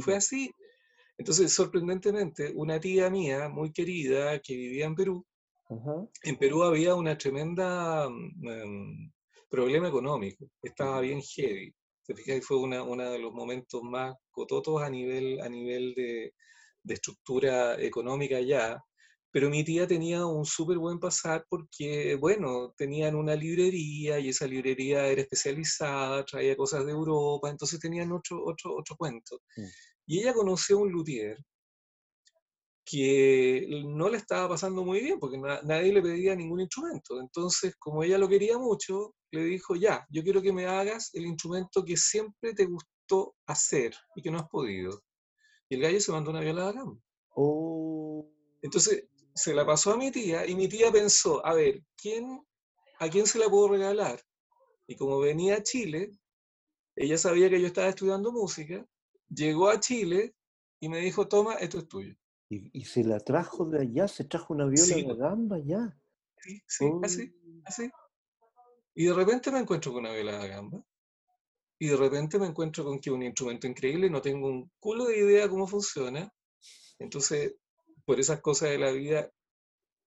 fue 0.00 0.16
así. 0.16 0.50
Entonces, 1.22 1.52
sorprendentemente, 1.52 2.50
una 2.56 2.80
tía 2.80 3.08
mía 3.08 3.48
muy 3.48 3.70
querida 3.72 4.40
que 4.40 4.56
vivía 4.56 4.86
en 4.86 4.96
Perú, 4.96 5.24
en 6.24 6.36
Perú 6.36 6.64
había 6.64 6.96
una 6.96 7.16
tremenda 7.16 8.06
em, 8.06 9.12
problema 9.48 9.86
económico, 9.86 10.50
estaba 10.60 11.00
bien 11.00 11.22
heavy. 11.22 11.72
Te 12.04 12.16
fijas, 12.16 12.44
fue 12.44 12.56
uno 12.56 13.12
de 13.12 13.20
los 13.20 13.32
momentos 13.32 13.84
más 13.84 14.16
cototos 14.32 14.82
a 14.82 14.90
nivel, 14.90 15.40
a 15.40 15.48
nivel 15.48 15.94
de, 15.94 16.34
de 16.82 16.94
estructura 16.94 17.80
económica 17.80 18.40
ya, 18.40 18.82
pero 19.30 19.48
mi 19.48 19.62
tía 19.62 19.86
tenía 19.86 20.26
un 20.26 20.44
súper 20.44 20.78
buen 20.78 20.98
pasar 20.98 21.46
porque, 21.48 22.16
bueno, 22.16 22.74
tenían 22.76 23.14
una 23.14 23.36
librería 23.36 24.18
y 24.18 24.30
esa 24.30 24.48
librería 24.48 25.06
era 25.06 25.22
especializada, 25.22 26.24
traía 26.24 26.56
cosas 26.56 26.84
de 26.84 26.90
Europa, 26.90 27.48
entonces 27.48 27.78
tenían 27.78 28.10
otro, 28.10 28.44
otro, 28.44 28.76
otro 28.76 28.96
cuento. 28.96 29.40
Mm. 29.56 29.66
Y 30.06 30.20
ella 30.20 30.34
conoció 30.34 30.78
a 30.78 30.82
un 30.82 30.92
luthier 30.92 31.38
que 32.84 33.66
no 33.86 34.08
le 34.08 34.18
estaba 34.18 34.48
pasando 34.48 34.84
muy 34.84 35.00
bien 35.00 35.18
porque 35.18 35.38
nadie 35.38 35.92
le 35.92 36.02
pedía 36.02 36.34
ningún 36.34 36.60
instrumento. 36.60 37.20
Entonces, 37.20 37.76
como 37.78 38.02
ella 38.02 38.18
lo 38.18 38.28
quería 38.28 38.58
mucho, 38.58 39.14
le 39.30 39.44
dijo, 39.44 39.76
ya, 39.76 40.06
yo 40.10 40.22
quiero 40.22 40.42
que 40.42 40.52
me 40.52 40.66
hagas 40.66 41.10
el 41.14 41.24
instrumento 41.26 41.84
que 41.84 41.96
siempre 41.96 42.54
te 42.54 42.66
gustó 42.66 43.34
hacer 43.46 43.94
y 44.16 44.22
que 44.22 44.30
no 44.30 44.38
has 44.38 44.48
podido. 44.48 45.00
Y 45.68 45.76
el 45.76 45.82
gallo 45.82 46.00
se 46.00 46.12
mandó 46.12 46.30
una 46.30 46.40
viola 46.40 46.66
de 46.66 46.72
gamba. 46.74 47.00
Oh. 47.34 48.28
Entonces, 48.60 49.04
se 49.34 49.54
la 49.54 49.64
pasó 49.64 49.92
a 49.92 49.96
mi 49.96 50.10
tía 50.10 50.46
y 50.46 50.54
mi 50.54 50.68
tía 50.68 50.92
pensó, 50.92 51.44
a 51.46 51.54
ver, 51.54 51.82
¿quién, 51.96 52.44
¿a 52.98 53.08
quién 53.08 53.26
se 53.26 53.38
la 53.38 53.48
puedo 53.48 53.68
regalar? 53.68 54.20
Y 54.86 54.96
como 54.96 55.18
venía 55.18 55.56
a 55.56 55.62
Chile, 55.62 56.10
ella 56.96 57.16
sabía 57.16 57.48
que 57.48 57.60
yo 57.60 57.68
estaba 57.68 57.88
estudiando 57.88 58.32
música, 58.32 58.84
llegó 59.34 59.68
a 59.68 59.80
Chile 59.80 60.34
y 60.80 60.88
me 60.88 60.98
dijo, 60.98 61.28
toma, 61.28 61.54
esto 61.54 61.78
es 61.78 61.88
tuyo. 61.88 62.14
¿Y, 62.48 62.84
se 62.84 63.02
la 63.02 63.18
trajo 63.18 63.64
de 63.64 63.80
allá? 63.80 64.08
¿Se 64.08 64.24
trajo 64.24 64.52
una 64.52 64.66
viola 64.66 64.94
de 64.94 65.14
gamba 65.14 65.58
ya? 65.58 65.98
Sí, 66.38 66.62
sí, 66.66 66.84
así, 67.02 67.34
oh. 67.34 67.62
así. 67.64 67.90
Y 68.94 69.06
de 69.06 69.14
repente 69.14 69.50
me 69.50 69.60
encuentro 69.60 69.92
con 69.92 70.04
una 70.04 70.12
viola 70.12 70.38
de 70.38 70.48
gamba. 70.48 70.84
Y 71.78 71.88
de 71.88 71.96
repente 71.96 72.38
me 72.38 72.46
encuentro 72.46 72.84
con 72.84 73.00
que 73.00 73.10
un 73.10 73.22
instrumento 73.22 73.66
increíble, 73.66 74.10
no 74.10 74.20
tengo 74.20 74.48
un 74.48 74.70
culo 74.78 75.06
de 75.06 75.18
idea 75.18 75.48
cómo 75.48 75.66
funciona. 75.66 76.30
Entonces 76.98 77.54
por 78.04 78.20
esas 78.20 78.40
cosas 78.40 78.70
de 78.70 78.78
la 78.78 78.90
vida, 78.90 79.30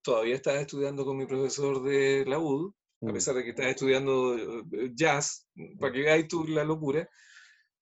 todavía 0.02 0.36
estaba 0.36 0.60
estudiando 0.60 1.06
con 1.06 1.18
mi 1.18 1.26
profesor 1.26 1.82
de 1.84 2.26
la 2.26 2.40
UD, 2.40 2.72
a 3.02 3.06
mm. 3.06 3.14
pesar 3.14 3.36
de 3.36 3.44
que 3.44 3.50
estaba 3.52 3.70
estudiando 3.70 4.38
eh, 4.38 4.92
jazz, 4.94 5.48
para 5.80 5.94
que 5.94 6.02
veáis 6.02 6.28
tú 6.28 6.46
la 6.48 6.64
locura. 6.64 7.08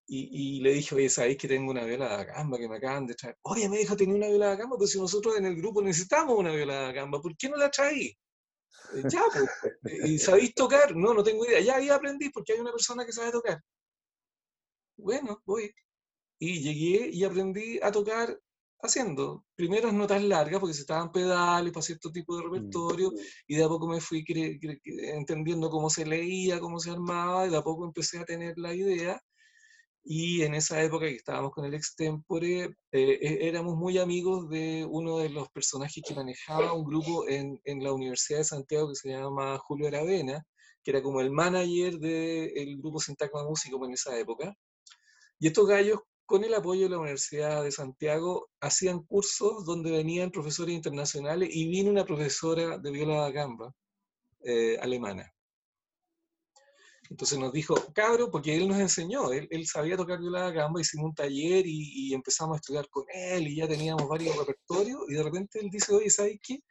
Y, 0.05 0.59
le 0.61 0.73
dije, 0.73 0.95
oye, 0.95 1.09
¿sabéis 1.09 1.37
que 1.37 1.47
tengo 1.47 1.71
una 1.71 1.85
viola 1.85 2.17
de 2.17 2.25
gamba 2.25 2.57
que 2.57 2.67
me 2.67 2.75
acaban 2.75 3.07
de 3.07 3.15
traer? 3.15 3.37
Oye, 3.43 3.69
me 3.69 3.77
dijo, 3.77 3.95
tenía 3.95 4.15
una 4.15 4.27
viola 4.27 4.51
de 4.51 4.57
gamba, 4.57 4.75
pero 4.77 4.87
si 4.87 4.99
nosotros 4.99 5.37
en 5.37 5.45
el 5.45 5.55
grupo 5.55 5.81
necesitamos 5.81 6.37
una 6.37 6.51
viola 6.51 6.87
de 6.87 6.93
gamba, 6.93 7.21
¿por 7.21 7.35
qué 7.37 7.49
no 7.49 7.57
la 7.57 7.71
traí? 7.71 8.15
Eh, 8.95 9.03
ya, 9.09 9.23
pues. 9.31 10.03
¿Y 10.05 10.19
sabéis 10.19 10.53
tocar? 10.53 10.95
No, 10.95 11.13
no 11.13 11.23
tengo 11.23 11.45
idea. 11.45 11.61
Ya 11.61 11.75
ahí 11.77 11.89
aprendí 11.89 12.29
porque 12.29 12.53
hay 12.53 12.59
una 12.59 12.71
persona 12.71 13.05
que 13.05 13.13
sabe 13.13 13.31
tocar. 13.31 13.61
Bueno, 14.97 15.41
voy. 15.45 15.73
Y 16.39 16.61
llegué 16.61 17.09
y 17.09 17.23
aprendí 17.23 17.79
a 17.81 17.91
tocar 17.91 18.37
haciendo 18.81 19.45
primeras 19.55 19.93
notas 19.93 20.21
largas 20.21 20.59
porque 20.59 20.73
se 20.73 20.81
estaban 20.81 21.11
pedales 21.11 21.71
para 21.71 21.83
cierto 21.83 22.11
tipo 22.11 22.35
de 22.35 22.43
mm. 22.43 22.51
repertorio 22.51 23.11
y 23.47 23.55
de 23.55 23.63
a 23.63 23.67
poco 23.69 23.87
me 23.87 24.01
fui 24.01 24.25
entendiendo 24.85 25.69
cómo 25.69 25.89
se 25.89 26.05
leía, 26.05 26.59
cómo 26.59 26.79
se 26.79 26.91
armaba 26.91 27.47
y 27.47 27.49
de 27.49 27.57
a 27.57 27.61
poco 27.63 27.85
empecé 27.85 28.19
a 28.19 28.25
tener 28.25 28.57
la 28.57 28.73
idea 28.73 29.21
y 30.03 30.43
en 30.43 30.55
esa 30.55 30.81
época 30.83 31.05
que 31.07 31.15
estábamos 31.15 31.51
con 31.51 31.65
el 31.65 31.73
extempore 31.73 32.63
eh, 32.91 33.19
e, 33.21 33.47
éramos 33.47 33.75
muy 33.75 33.97
amigos 33.97 34.49
de 34.49 34.85
uno 34.89 35.19
de 35.19 35.29
los 35.29 35.49
personajes 35.49 36.03
que 36.05 36.15
manejaba 36.15 36.73
un 36.73 36.85
grupo 36.85 37.27
en, 37.27 37.59
en 37.65 37.83
la 37.83 37.93
Universidad 37.93 38.39
de 38.39 38.45
Santiago 38.45 38.89
que 38.89 38.95
se 38.95 39.09
llama 39.09 39.57
Julio 39.59 39.87
Aravena 39.87 40.45
que 40.83 40.91
era 40.91 41.01
como 41.01 41.21
el 41.21 41.31
manager 41.31 41.97
del 41.97 42.77
grupo 42.77 42.99
Sintagma 42.99 43.43
Músico 43.43 43.83
en 43.85 43.93
esa 43.93 44.17
época. 44.19 44.53
Y 45.39 45.47
estos 45.47 45.67
gallos 45.67 45.99
con 46.25 46.43
el 46.43 46.53
apoyo 46.53 46.83
de 46.83 46.89
la 46.89 46.99
Universidad 46.99 47.63
de 47.63 47.71
Santiago, 47.71 48.49
hacían 48.61 49.03
cursos 49.03 49.65
donde 49.65 49.91
venían 49.91 50.31
profesores 50.31 50.73
internacionales 50.73 51.49
y 51.51 51.67
vino 51.67 51.91
una 51.91 52.05
profesora 52.05 52.77
de 52.77 52.91
viola 52.91 53.17
da 53.17 53.31
gamba 53.31 53.73
eh, 54.43 54.77
alemana. 54.81 55.32
Entonces 57.13 57.37
nos 57.37 57.53
dijo, 57.53 57.75
cabro, 57.93 58.31
porque 58.31 58.55
él 58.55 58.67
nos 58.67 58.79
enseñó, 58.79 59.31
él, 59.31 59.67
sabía 59.67 59.95
tocar 59.95 60.19
viola 60.19 60.41
da 60.41 60.51
gamba, 60.51 60.81
hicimos 60.81 61.05
un 61.09 61.13
taller 61.13 61.63
y, 61.63 62.09
y, 62.09 62.13
empezamos 62.15 62.55
a 62.55 62.57
estudiar 62.57 62.89
con 62.89 63.05
él 63.13 63.47
y 63.47 63.57
ya 63.57 63.67
teníamos 63.67 64.09
varios 64.09 64.35
repertorios 64.35 64.99
y 65.07 65.13
de 65.13 65.21
repente 65.21 65.59
él 65.59 65.69
dice, 65.69 65.93
oye, 65.93 66.09
¿sabes 66.09 66.39
qué? 66.41 66.63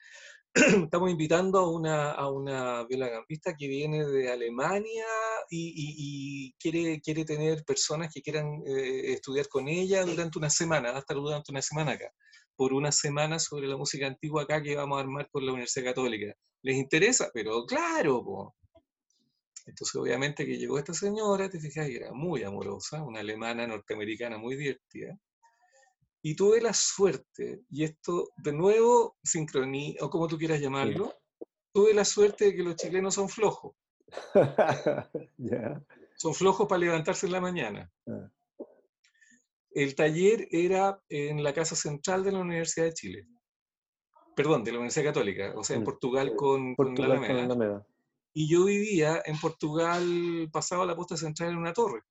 estamos 0.85 1.13
invitando 1.13 1.61
a 1.61 1.71
una, 1.71 2.11
a 2.11 2.29
una 2.29 2.83
violagambista 2.87 3.55
que 3.57 3.69
viene 3.69 4.05
de 4.05 4.33
Alemania 4.33 5.07
y, 5.49 6.53
quiere, 6.59 7.01
quiere 7.01 7.25
tener 7.25 7.63
personas 7.65 8.13
que 8.13 8.21
quieran 8.21 8.65
eh, 8.67 9.13
estudiar 9.13 9.47
con 9.47 9.69
ella 9.69 10.05
durante 10.05 10.41
una 10.41 10.51
semana, 10.51 10.91
va 10.91 10.97
a 10.97 11.01
estar 11.03 11.17
durante 11.17 11.53
una 11.53 11.63
semana 11.63 11.93
acá, 11.93 12.11
por 12.57 12.73
una 12.73 12.91
semana 12.91 13.39
sobre 13.39 13.69
la 13.69 13.77
música 13.77 14.09
antigua 14.09 14.43
acá 14.43 14.61
que 14.61 14.75
vamos 14.75 14.99
a 14.99 15.03
armar 15.03 15.29
con 15.31 15.47
la 15.47 15.53
Universidad 15.53 15.85
Católica. 15.85 16.35
¿Les 16.63 16.77
interesa? 16.79 17.31
Pero 17.33 17.65
claro, 17.65 18.57
Entonces, 19.73 19.95
obviamente 19.95 20.45
que 20.45 20.59
llegó 20.59 20.79
esta 20.79 20.93
señora, 20.93 21.49
te 21.49 21.59
fijas, 21.59 21.89
y 21.89 21.97
era 21.97 22.13
muy 22.13 22.43
amorosa, 22.43 23.03
una 23.03 23.21
alemana 23.21 23.67
norteamericana 23.67 24.37
muy 24.37 24.55
divertida. 24.55 25.19
Y 26.21 26.37
tuve 26.37 26.61
la 26.61 26.75
suerte, 26.75 27.63
y 27.71 27.85
esto 27.85 28.29
de 28.37 28.53
nuevo, 28.53 29.17
sincronía, 29.23 29.95
o 30.03 30.11
como 30.11 30.29
tú 30.29 30.37
quieras 30.37 30.61
llamarlo, 30.61 31.15
tuve 31.73 31.95
la 31.95 32.05
suerte 32.05 32.45
de 32.45 32.55
que 32.55 32.63
los 32.63 32.77
chilenos 32.77 33.15
son 33.15 33.31
flojos. 33.31 33.75
Son 36.17 36.35
flojos 36.35 36.69
para 36.69 36.79
levantarse 36.79 37.27
en 37.27 37.33
la 37.33 37.41
mañana. 37.41 37.91
Ah. 38.07 38.31
El 39.71 39.95
taller 39.95 40.47
era 40.51 41.03
en 41.09 41.43
la 41.43 41.55
Casa 41.55 41.75
Central 41.75 42.23
de 42.23 42.31
la 42.31 42.41
Universidad 42.41 42.85
de 42.85 42.93
Chile. 42.93 43.27
Perdón, 44.37 44.63
de 44.63 44.71
la 44.71 44.79
Universidad 44.79 45.07
Católica, 45.07 45.55
o 45.57 45.65
sea, 45.65 45.77
en 45.77 45.85
Portugal 45.85 46.37
con, 46.37 46.77
la 46.79 47.05
Alameda. 47.07 47.87
Y 48.35 48.49
yo 48.49 48.65
vivía 48.65 49.23
en 49.25 49.39
Portugal, 49.39 50.49
pasaba 50.53 50.87
la 50.87 50.97
posta 50.97 51.17
central 51.17 51.51
en 51.51 51.59
una 51.59 51.73
torre. 51.73 52.03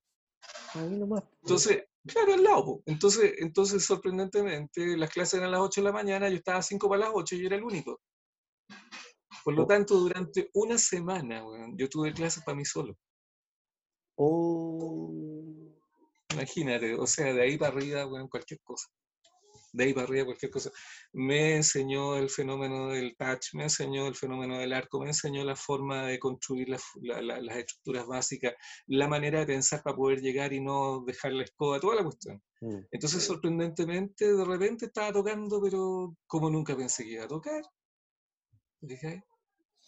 Entonces, 1.42 1.84
Claro, 2.06 2.34
al 2.34 2.44
lado. 2.44 2.82
Entonces, 2.86 3.34
entonces, 3.38 3.86
sorprendentemente, 3.86 4.98
las 4.98 5.12
clases 5.12 5.36
eran 5.36 5.50
a 5.50 5.52
las 5.52 5.62
8 5.62 5.82
de 5.82 5.86
la 5.86 5.94
mañana, 5.94 6.30
yo 6.30 6.36
estaba 6.36 6.58
a 6.58 6.64
5 6.64 6.90
para 6.90 7.02
las 7.02 7.12
8 7.14 7.36
y 7.36 7.42
yo 7.42 7.48
era 7.48 7.58
el 7.58 7.64
único. 7.64 8.02
Por 9.44 9.54
lo 9.54 9.64
oh. 9.64 9.68
tanto, 9.68 9.96
durante 9.96 10.50
una 10.54 10.78
semana, 10.78 11.44
yo 11.76 11.90
tuve 11.90 12.14
clases 12.14 12.44
para 12.44 12.56
mí 12.56 12.66
solo. 12.66 12.98
Oh. 14.16 15.14
Imagínate, 16.34 16.96
o 16.96 17.06
sea, 17.06 17.34
de 17.34 17.42
ahí 17.42 17.58
para 17.58 17.76
arriba, 17.76 18.06
bueno, 18.06 18.28
cualquier 18.30 18.60
cosa 18.64 18.88
de 19.72 19.84
ahí 19.84 19.94
para 19.94 20.08
arriba 20.08 20.26
cualquier 20.26 20.52
cosa. 20.52 20.72
Me 21.14 21.56
enseñó 21.56 22.16
el 22.18 22.30
fenómeno 22.30 22.90
del 22.90 23.16
touch, 23.16 23.54
me 23.54 23.64
enseñó 23.64 24.08
el 24.08 24.16
fenómeno 24.16 24.58
del 24.58 24.74
arco, 24.74 25.00
me 25.00 25.08
enseñó 25.08 25.44
la 25.44 25.56
forma 25.56 26.06
de 26.06 26.20
construir 26.20 26.70
las 26.70 26.84
estructuras 27.58 28.06
básicas, 28.06 28.54
la 28.88 29.08
manera 29.08 29.40
de 29.40 29.46
pensar 29.46 29.82
para 29.82 29.96
poder 29.96 30.22
llegar 30.22 30.54
y 30.54 30.62
no 30.62 31.04
dejar 31.06 31.34
la 31.34 31.44
escoba, 31.44 31.80
toda 31.80 31.96
la 31.96 32.04
cuestión. 32.04 32.42
Mm. 32.62 32.80
Entonces, 32.92 33.24
sorprendentemente, 33.24 34.34
de 34.34 34.46
repente 34.46 34.86
estaba 34.86 35.12
tocando, 35.12 35.62
pero 35.62 36.16
como 36.28 36.50
nunca 36.50 36.76
pensé 36.76 37.04
que 37.04 37.14
iba 37.14 37.26
a 37.26 37.28
tocar. 37.28 37.64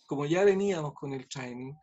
Como 0.07 0.25
ya 0.25 0.43
veníamos 0.43 0.93
con 0.93 1.13
el 1.13 1.27
training, 1.27 1.73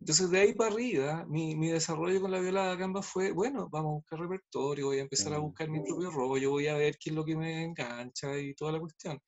entonces, 0.00 0.30
de 0.30 0.40
ahí 0.40 0.54
para 0.54 0.72
arriba, 0.72 1.26
mi, 1.28 1.54
mi 1.54 1.68
desarrollo 1.68 2.22
con 2.22 2.30
la 2.30 2.40
viola 2.40 2.70
de 2.70 2.76
gamba 2.78 3.02
fue, 3.02 3.32
bueno, 3.32 3.68
vamos 3.70 3.90
a 3.90 3.94
buscar 3.96 4.18
repertorio, 4.20 4.86
voy 4.86 4.98
a 4.98 5.02
empezar 5.02 5.34
a 5.34 5.38
buscar 5.38 5.68
mi 5.68 5.80
propio 5.82 6.10
rollo, 6.10 6.50
voy 6.50 6.68
a 6.68 6.74
ver 6.74 6.96
qué 6.98 7.10
es 7.10 7.16
lo 7.16 7.24
que 7.24 7.36
me 7.36 7.64
engancha 7.64 8.38
y 8.38 8.54
toda 8.54 8.72
la 8.72 8.80
cuestión. 8.80 9.20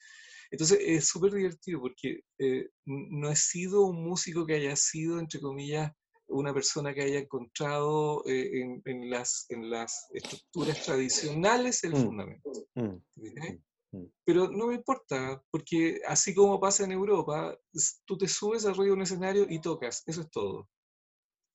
Entonces, 0.50 0.78
es 0.80 1.06
súper 1.06 1.32
divertido 1.32 1.80
porque 1.80 2.20
eh, 2.38 2.70
no 2.86 3.30
he 3.30 3.36
sido 3.36 3.84
un 3.84 4.02
músico 4.02 4.46
que 4.46 4.54
haya 4.54 4.74
sido, 4.74 5.18
entre 5.18 5.40
comillas, 5.40 5.92
una 6.28 6.54
persona 6.54 6.94
que 6.94 7.02
haya 7.02 7.18
encontrado 7.18 8.24
eh, 8.26 8.62
en, 8.62 8.80
en, 8.86 9.10
las, 9.10 9.44
en 9.50 9.68
las 9.68 10.08
estructuras 10.14 10.82
tradicionales 10.82 11.84
el 11.84 11.92
mm. 11.92 11.96
fundamento. 11.96 12.50
Mm. 12.74 12.96
Mm. 13.92 14.06
Pero 14.24 14.50
no 14.50 14.66
me 14.66 14.74
importa, 14.74 15.42
porque 15.50 16.00
así 16.06 16.34
como 16.34 16.58
pasa 16.58 16.84
en 16.84 16.92
Europa, 16.92 17.56
tú 18.04 18.16
te 18.16 18.26
subes 18.26 18.64
arriba 18.64 18.86
de 18.86 18.92
un 18.92 19.02
escenario 19.02 19.46
y 19.48 19.60
tocas, 19.60 20.02
eso 20.06 20.22
es 20.22 20.30
todo. 20.30 20.68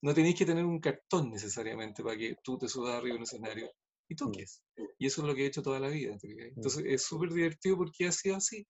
No 0.04 0.13
tenéis 0.13 0.36
que 0.36 0.45
tener 0.45 0.63
un 0.63 0.80
cartón 0.80 1.32
necesariamente 1.32 2.04
para 2.04 2.17
que 2.17 2.36
tú 2.43 2.58
te 2.58 2.67
subas 2.67 2.95
arriba 2.95 3.13
de 3.13 3.17
un 3.17 3.23
escenario 3.23 3.71
y 4.08 4.13
mm. 4.13 4.17
toques. 4.17 4.62
Y 5.00 5.08
eso 5.08 5.21
es 5.21 5.28
lo 5.28 5.36
que 5.36 5.43
he 5.43 5.47
hecho 5.47 5.63
toda 5.63 5.80
la 5.80 5.89
vida. 5.89 6.15
Mm. 6.15 6.39
Entonces 6.56 6.84
es 6.86 7.04
súper 7.04 7.32
divertido 7.32 7.78
porque 7.78 8.08
ha 8.08 8.12
sido 8.12 8.36
así. 8.38 8.65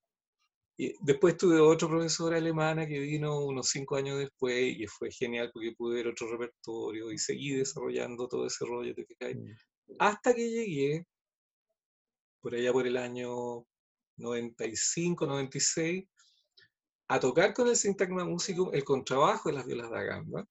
Y 0.79 0.93
después 1.01 1.35
tuve 1.35 1.59
otra 1.59 1.87
profesora 1.87 2.37
alemana 2.37 2.85
que 2.85 2.99
vino 2.99 3.39
unos 3.39 3.69
cinco 3.69 3.95
años 3.95 4.19
después 4.19 4.77
y 4.77 4.85
fue 4.85 5.09
genial 5.11 5.49
porque 5.51 5.73
pude 5.75 5.95
ver 5.95 6.07
otro 6.07 6.29
repertorio 6.29 7.11
y 7.11 7.17
seguí 7.17 7.55
desarrollando 7.55 8.27
todo 8.27 8.45
ese 8.45 8.63
rollo. 8.63 8.93
Hasta 9.97 10.35
que 10.35 10.49
llegué 10.49 11.07
por 12.41 12.55
allá 12.55 12.71
por 12.71 12.87
el 12.87 12.97
año 12.97 13.65
95, 14.17 15.25
96, 15.25 16.05
a 17.09 17.19
tocar 17.19 17.53
con 17.53 17.67
el 17.67 17.75
Sintagma 17.75 18.25
Musicum 18.25 18.69
el 18.73 18.83
contrabajo 18.83 19.49
de 19.49 19.55
las 19.55 19.65
violas 19.65 19.89
da 19.89 20.03
gamba 20.03 20.45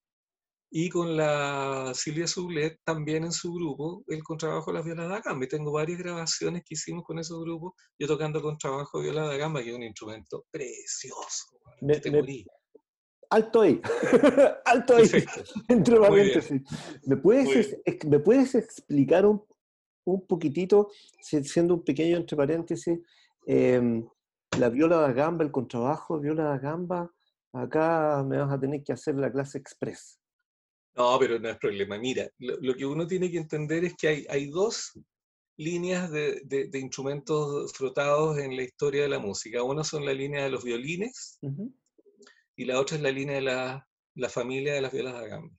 y 0.70 0.88
con 0.88 1.16
la 1.16 1.92
Silvia 1.94 2.27
Sublet 2.27 2.81
también 2.85 3.25
en 3.25 3.33
su 3.33 3.53
grupo 3.53 4.05
el 4.09 4.22
contrabajo 4.22 4.70
de 4.70 4.79
las 4.79 4.85
violas 4.85 5.09
da 5.09 5.20
gamba. 5.20 5.44
Y 5.44 5.49
tengo 5.49 5.72
varias 5.72 5.99
grabaciones 5.99 6.62
que 6.64 6.75
hicimos 6.75 7.05
con 7.05 7.18
esos 7.18 7.40
grupos, 7.40 7.75
yo 7.99 8.07
tocando 8.07 8.42
contrabajo 8.42 8.99
de 8.99 9.05
viola 9.05 9.27
da 9.27 9.37
gamba, 9.37 9.62
que 9.62 9.70
es 9.70 9.77
un 9.77 9.83
instrumento 9.83 10.44
precioso. 10.51 11.61
Me, 11.81 12.01
alto 13.31 13.61
ahí, 13.61 13.81
alto 14.64 14.96
ahí, 14.96 15.09
entre 15.68 16.01
paréntesis. 16.01 16.62
¿Me 17.05 17.16
puedes, 17.16 17.77
¿Me 18.07 18.18
puedes 18.18 18.55
explicar 18.55 19.27
un, 19.27 19.44
un 20.07 20.27
poquitito, 20.27 20.90
siendo 21.21 21.75
un 21.75 21.85
pequeño 21.85 22.16
entre 22.16 22.37
paréntesis, 22.37 22.99
em, 23.47 24.07
la 24.59 24.69
viola 24.71 24.97
da 24.99 25.12
gamba, 25.12 25.45
el 25.45 25.51
contrabajo, 25.51 26.21
viola 26.21 26.45
da 26.45 26.59
gamba, 26.59 27.11
acá 27.53 28.25
me 28.27 28.38
vas 28.38 28.53
a 28.53 28.61
tener 28.61 28.83
que 28.83 28.92
hacer 28.92 29.16
la 29.16 29.31
clase 29.31 29.59
express. 29.59 30.19
No, 30.95 31.19
pero 31.19 31.38
no 31.38 31.49
es 31.49 31.59
problema. 31.59 31.99
Mira, 31.99 32.29
lo, 32.38 32.75
que 32.75 32.87
uno 32.87 33.07
tiene 33.07 33.31
que 33.31 33.38
entender 33.38 33.85
es 33.85 33.95
que 33.97 34.09
hay, 34.09 34.27
hay 34.31 34.47
dos 34.47 34.99
líneas 35.59 36.11
de, 36.11 36.42
de, 36.45 36.79
instrumentos 36.79 37.73
frotados 37.73 38.38
en 38.38 38.57
la 38.57 38.62
historia 38.62 39.03
de 39.03 39.09
la 39.09 39.19
música. 39.19 39.62
Una 39.62 39.85
son 39.85 40.05
la 40.05 40.14
línea 40.14 40.45
de 40.45 40.51
los 40.51 40.64
violines 40.64 41.38
y 42.57 42.64
la 42.64 42.81
otra 42.81 42.97
es 42.97 43.03
la 43.03 43.11
línea 43.11 43.37
de 43.37 43.42
la, 43.42 43.88
la 44.14 44.29
familia 44.29 44.75
de 44.75 44.81
las 44.81 44.92
violas 44.92 45.14
da 45.14 45.27
gamba. 45.27 45.55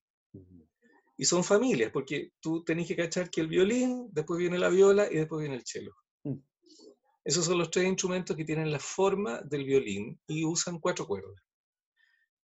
Y 1.18 1.26
son 1.26 1.44
familias, 1.44 1.92
porque 1.92 2.32
tú 2.40 2.64
tenés 2.64 2.88
que 2.88 2.96
cachar 2.96 3.30
que 3.30 3.42
el 3.42 3.48
violín, 3.48 4.10
después 4.12 4.40
viene 4.40 4.60
la 4.60 4.70
viola 4.70 5.12
y 5.12 5.16
después 5.16 5.42
viene 5.42 5.56
el 5.56 5.66
cello. 5.66 5.96
Mm. 6.24 6.38
Esos 7.26 7.46
son 7.46 7.58
los 7.58 7.72
tres 7.72 7.86
instrumentos 7.86 8.38
que 8.38 8.46
tienen 8.46 8.72
la 8.72 8.80
forma 8.80 9.42
del 9.42 9.66
violín 9.66 10.20
y 10.28 10.46
usan 10.46 10.80
cuatro 10.80 11.08
cuerdas. 11.08 11.42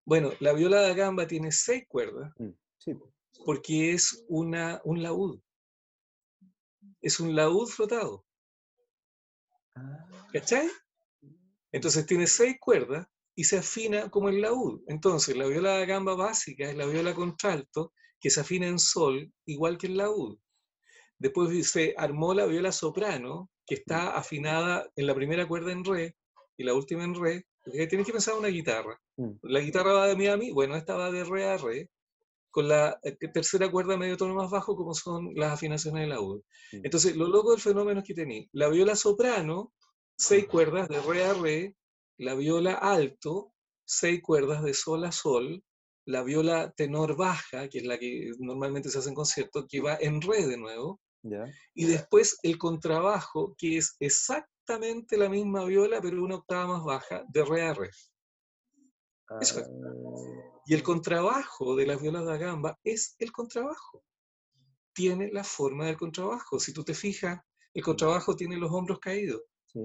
Bueno, 0.05 0.31
la 0.39 0.53
viola 0.53 0.81
da 0.81 0.93
gamba 0.93 1.27
tiene 1.27 1.51
seis 1.51 1.85
cuerdas 1.87 2.33
mm, 2.37 2.91
porque 3.45 3.93
es 3.93 4.25
una, 4.27 4.81
un 4.83 5.01
laúd. 5.01 5.39
Es 7.01 7.19
un 7.19 7.35
laúd 7.35 7.67
flotado. 7.67 8.25
Ah. 9.75 10.05
¿Cachai? 10.33 10.69
Entonces 11.71 12.05
tiene 12.05 12.27
seis 12.27 12.57
cuerdas 12.59 13.07
y 13.35 13.43
se 13.43 13.57
afina 13.57 14.09
como 14.09 14.29
el 14.29 14.41
laúd. 14.41 14.81
Entonces, 14.87 15.35
la 15.35 15.47
viola 15.47 15.77
da 15.77 15.85
gamba 15.85 16.15
básica 16.15 16.69
es 16.69 16.75
la 16.75 16.85
viola 16.85 17.13
contralto 17.13 17.93
que 18.23 18.29
se 18.29 18.39
afina 18.39 18.67
en 18.67 18.79
sol, 18.79 19.29
igual 19.45 19.77
que 19.77 19.87
el 19.87 19.97
laúd. 19.97 20.39
Después 21.19 21.69
se 21.69 21.93
armó 21.97 22.33
la 22.33 22.45
viola 22.45 22.71
soprano, 22.71 23.51
que 23.65 23.75
está 23.75 24.15
afinada 24.15 24.89
en 24.95 25.07
la 25.07 25.13
primera 25.13 25.45
cuerda 25.45 25.73
en 25.73 25.83
re 25.83 26.15
y 26.55 26.63
la 26.63 26.73
última 26.73 27.03
en 27.03 27.15
re. 27.15 27.45
Tienes 27.65 28.07
que 28.07 28.13
pensar 28.13 28.35
en 28.35 28.39
una 28.39 28.47
guitarra. 28.47 28.97
Mm. 29.17 29.31
La 29.41 29.59
guitarra 29.59 29.91
va 29.91 30.07
de 30.07 30.15
mi 30.15 30.27
a 30.27 30.37
mi, 30.37 30.51
bueno, 30.51 30.77
esta 30.77 30.95
va 30.95 31.11
de 31.11 31.25
re 31.25 31.45
a 31.49 31.57
re, 31.57 31.89
con 32.49 32.69
la 32.69 32.97
eh, 33.03 33.17
tercera 33.33 33.69
cuerda 33.69 33.97
medio 33.97 34.15
tono 34.15 34.35
más 34.35 34.49
bajo, 34.49 34.77
como 34.77 34.93
son 34.93 35.33
las 35.35 35.51
afinaciones 35.51 36.03
del 36.03 36.11
laúd. 36.11 36.41
Mm. 36.71 36.81
Entonces, 36.85 37.17
lo 37.17 37.27
loco 37.27 37.51
del 37.51 37.59
fenómeno 37.59 37.99
es 37.99 38.07
que 38.07 38.13
tenéis 38.13 38.47
la 38.53 38.69
viola 38.69 38.95
soprano, 38.95 39.73
seis 40.17 40.47
cuerdas 40.47 40.87
de 40.87 41.01
re 41.01 41.25
a 41.25 41.33
re, 41.33 41.75
la 42.17 42.35
viola 42.35 42.75
alto, 42.75 43.51
seis 43.83 44.21
cuerdas 44.21 44.63
de 44.63 44.73
sol 44.73 45.03
a 45.03 45.11
sol, 45.11 45.61
la 46.05 46.23
viola 46.23 46.71
tenor 46.71 47.15
baja, 47.15 47.67
que 47.69 47.79
es 47.79 47.85
la 47.85 47.97
que 47.97 48.31
normalmente 48.39 48.89
se 48.89 48.99
hace 48.99 49.09
en 49.09 49.15
concierto, 49.15 49.65
que 49.67 49.81
va 49.81 49.97
en 49.99 50.21
re 50.21 50.45
de 50.45 50.57
nuevo, 50.57 50.99
y 51.73 51.85
después 51.85 52.37
el 52.43 52.57
contrabajo, 52.57 53.55
que 53.57 53.77
es 53.77 53.95
exactamente 53.99 55.17
la 55.17 55.29
misma 55.29 55.63
viola, 55.63 56.01
pero 56.01 56.23
una 56.23 56.35
octava 56.35 56.67
más 56.67 56.83
baja, 56.83 57.23
de 57.29 57.45
re 57.45 57.61
a 57.61 57.73
re. 57.73 57.89
Eso 59.39 59.59
es. 59.59 59.67
Ah. 59.67 60.53
Y 60.65 60.73
el 60.73 60.83
contrabajo 60.83 61.75
de 61.75 61.85
las 61.85 62.01
violas 62.01 62.25
de 62.25 62.37
gamba 62.37 62.77
es 62.83 63.15
el 63.19 63.31
contrabajo. 63.31 64.03
Tiene 64.93 65.29
la 65.31 65.43
forma 65.43 65.87
del 65.87 65.97
contrabajo. 65.97 66.59
Si 66.59 66.73
tú 66.73 66.83
te 66.83 66.93
fijas, 66.93 67.39
el 67.73 67.83
contrabajo 67.83 68.35
tiene 68.35 68.57
los 68.57 68.71
hombros 68.71 68.99
caídos. 68.99 69.41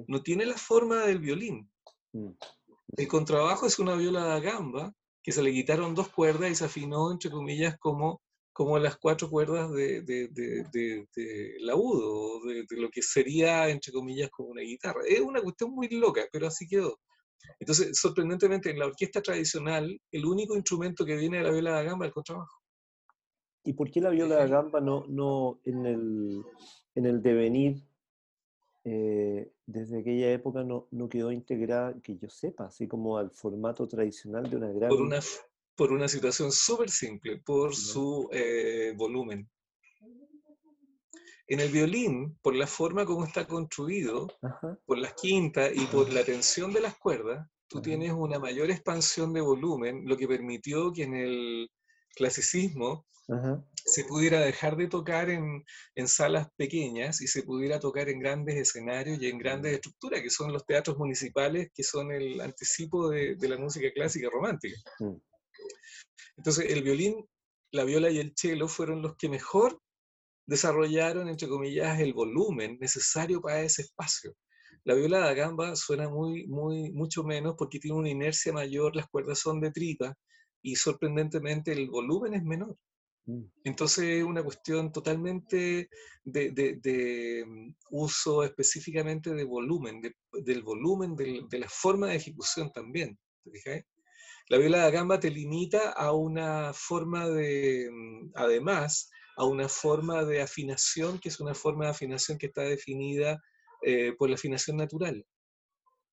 No 0.07 0.23
tiene 0.23 0.45
la 0.45 0.57
forma 0.57 1.07
del 1.07 1.19
violín. 1.19 1.71
Mm. 2.13 2.33
El 2.97 3.09
contrabajo 3.09 3.67
es 3.67 3.79
una 3.79 3.95
viola 3.95 4.35
de 4.35 4.41
gamba 4.41 4.95
que 5.29 5.33
se 5.33 5.43
le 5.43 5.53
quitaron 5.53 5.95
dos 5.95 6.09
cuerdas 6.09 6.51
y 6.51 6.55
se 6.55 6.65
afinó, 6.65 7.13
entre 7.13 7.31
comillas, 7.31 7.77
como, 7.79 8.23
como 8.51 8.79
las 8.79 8.97
cuatro 8.97 9.29
cuerdas 9.29 9.71
de, 9.73 10.01
de, 10.01 10.29
de, 10.29 11.07
de 11.15 11.55
laudo, 11.61 12.41
de, 12.47 12.65
lo 12.71 12.89
que 12.89 13.03
sería, 13.03 13.69
entre 13.69 13.93
comillas, 13.93 14.31
como 14.31 14.49
una 14.49 14.63
guitarra. 14.63 15.03
Es 15.07 15.21
una 15.21 15.43
cuestión 15.43 15.73
muy 15.73 15.87
loca, 15.91 16.23
pero 16.33 16.47
así 16.47 16.67
quedó. 16.67 16.99
Entonces, 17.61 17.99
sorprendentemente, 17.99 18.71
en 18.71 18.79
la 18.79 18.87
orquesta 18.87 19.21
tradicional, 19.21 20.01
el 20.11 20.25
único 20.25 20.57
instrumento 20.57 21.05
que 21.05 21.17
viene 21.17 21.37
de 21.37 21.43
la 21.43 21.51
viola 21.51 21.79
de 21.79 21.85
gamba 21.85 22.07
es 22.07 22.09
el 22.09 22.15
contrabajo. 22.15 22.63
¿Y 23.65 23.75
por 23.75 23.91
qué 23.91 24.01
la 24.01 24.09
viola 24.09 24.37
de 24.37 24.49
gamba 24.49 24.81
no, 24.81 25.05
no 25.09 25.61
en, 25.67 25.85
el, 25.85 26.43
en 26.95 27.05
el 27.05 27.21
devenir 27.21 27.83
eh, 28.85 29.51
desde 29.67 30.01
aquella 30.01 30.33
época 30.33 30.65
no, 30.65 30.89
no, 30.91 31.09
quedó 31.09 31.33
integrada, 31.33 31.95
que 32.03 32.17
yo 32.17 32.29
sepa, 32.29 32.67
así 32.67 32.87
como 32.87 33.19
al 33.19 33.31
formato 33.31 33.87
tradicional 33.87 34.49
de 34.49 34.57
una 34.57 34.73
gran... 34.73 34.89
Por 34.89 35.03
una, 35.03 35.21
por 35.75 35.93
una 35.93 36.09
situación 36.09 36.51
súper 36.53 36.91
simple, 36.91 37.39
por 37.39 37.75
su 37.75 38.29
eh, 38.33 38.93
volumen. 38.97 39.49
En 41.47 41.61
el 41.61 41.71
violín, 41.71 42.37
por 42.43 42.55
la 42.55 42.67
forma 42.67 43.07
como 43.07 43.25
está 43.25 43.47
construido, 43.47 44.29
por 44.85 44.99
las 44.99 45.15
quintas 45.15 45.73
y 45.75 45.87
por 45.87 46.13
la 46.13 46.25
tensión 46.25 46.73
de 46.73 46.81
las 46.81 46.99
cuerdas, 46.99 47.49
tú 47.69 47.81
tienes 47.81 48.13
una 48.13 48.39
mayor 48.39 48.71
expansión 48.71 49.33
de 49.33 49.41
volumen, 49.41 50.03
lo 50.07 50.17
que 50.17 50.29
permitió 50.29 50.93
que 50.93 51.05
en 51.05 51.15
el 51.15 51.71
clasicismo 52.15 53.07
se 53.85 54.05
pudiera 54.05 54.41
dejar 54.41 54.77
de 54.77 54.89
tocar 54.89 55.29
en, 55.31 55.65
salas 56.07 56.49
pequeñas 56.57 57.21
y 57.21 57.27
se 57.27 57.43
pudiera 57.43 57.79
tocar 57.79 58.09
en 58.09 58.21
grandes 58.21 58.57
escenarios 58.57 59.21
y 59.21 59.29
en 59.29 59.39
grandes 59.39 59.75
estructuras, 59.75 60.23
que 60.23 60.31
son 60.31 60.53
los 60.53 60.65
teatros 60.65 60.97
municipales, 60.99 61.71
que 61.75 61.83
son 61.83 62.11
el 62.13 62.41
anticipo 62.41 63.09
de, 63.11 63.37
la 63.41 63.59
música 63.59 63.89
clásica 63.95 64.29
romántica. 64.31 64.77
Mm. 65.01 65.17
Entonces, 66.39 66.71
el 66.71 66.83
violín, 66.83 67.27
la 67.73 67.85
viola 67.85 68.11
y 68.11 68.19
el 68.19 68.33
cello 68.37 68.69
fueron 68.69 69.03
los 69.03 69.17
que 69.17 69.29
mejor 69.29 69.81
desarrollaron, 70.47 71.29
entre 71.29 71.49
comillas, 71.49 72.01
el 72.01 72.15
volumen 72.15 72.79
necesario 72.81 73.43
para 73.43 73.61
ese 73.61 73.83
espacio. 73.83 74.35
La 74.85 74.95
viola 74.95 75.19
da 75.19 75.35
gamba 75.35 75.77
suena 75.77 76.09
muy, 76.09 76.47
muy, 76.47 76.91
mucho 76.93 77.25
menos 77.25 77.57
porque 77.59 77.79
tiene 77.79 77.99
una 77.99 78.09
inercia 78.09 78.53
mayor, 78.53 78.97
las 78.97 79.09
cuerdas 79.09 79.39
son 79.39 79.61
de 79.61 79.71
tripa 79.71 80.15
y 80.63 80.77
sorprendentemente 80.77 81.73
el 81.73 81.91
volumen 81.91 82.35
es 82.35 82.45
menor. 82.45 82.77
Mm. 83.29 83.45
Entonces 83.65 84.05
es 84.05 84.25
una 84.25 84.43
cuestión 84.43 84.91
totalmente 84.91 85.91
de, 86.25 87.45
mm, 87.47 87.75
uso 87.91 88.43
específicamente 88.43 89.35
de 89.35 89.45
volumen, 89.45 90.01
del 90.33 90.63
volumen, 90.63 91.15
de 91.15 91.59
la 91.59 91.69
forma 91.69 92.09
de 92.09 92.17
ejecución 92.17 92.73
también. 92.73 93.19
La 94.49 94.57
viola 94.57 94.79
da 94.79 94.91
gamba 94.91 95.21
te 95.21 95.31
limita 95.31 95.91
a 95.91 96.13
una 96.13 96.73
forma 96.73 97.29
de, 97.29 97.91
mm, 97.93 98.31
además, 98.35 99.11
a 99.37 99.45
una 99.45 99.69
forma 99.69 100.25
de 100.25 100.41
afinación, 100.41 101.19
que 101.19 101.29
es 101.29 101.39
una 101.39 101.55
forma 101.55 101.85
de 101.85 101.91
afinación 101.91 102.39
que 102.39 102.47
está 102.47 102.63
definida 102.63 103.41
eh, 103.83 104.13
por 104.19 104.29
la 104.31 104.37
afinación 104.37 104.79
natural. 104.79 105.25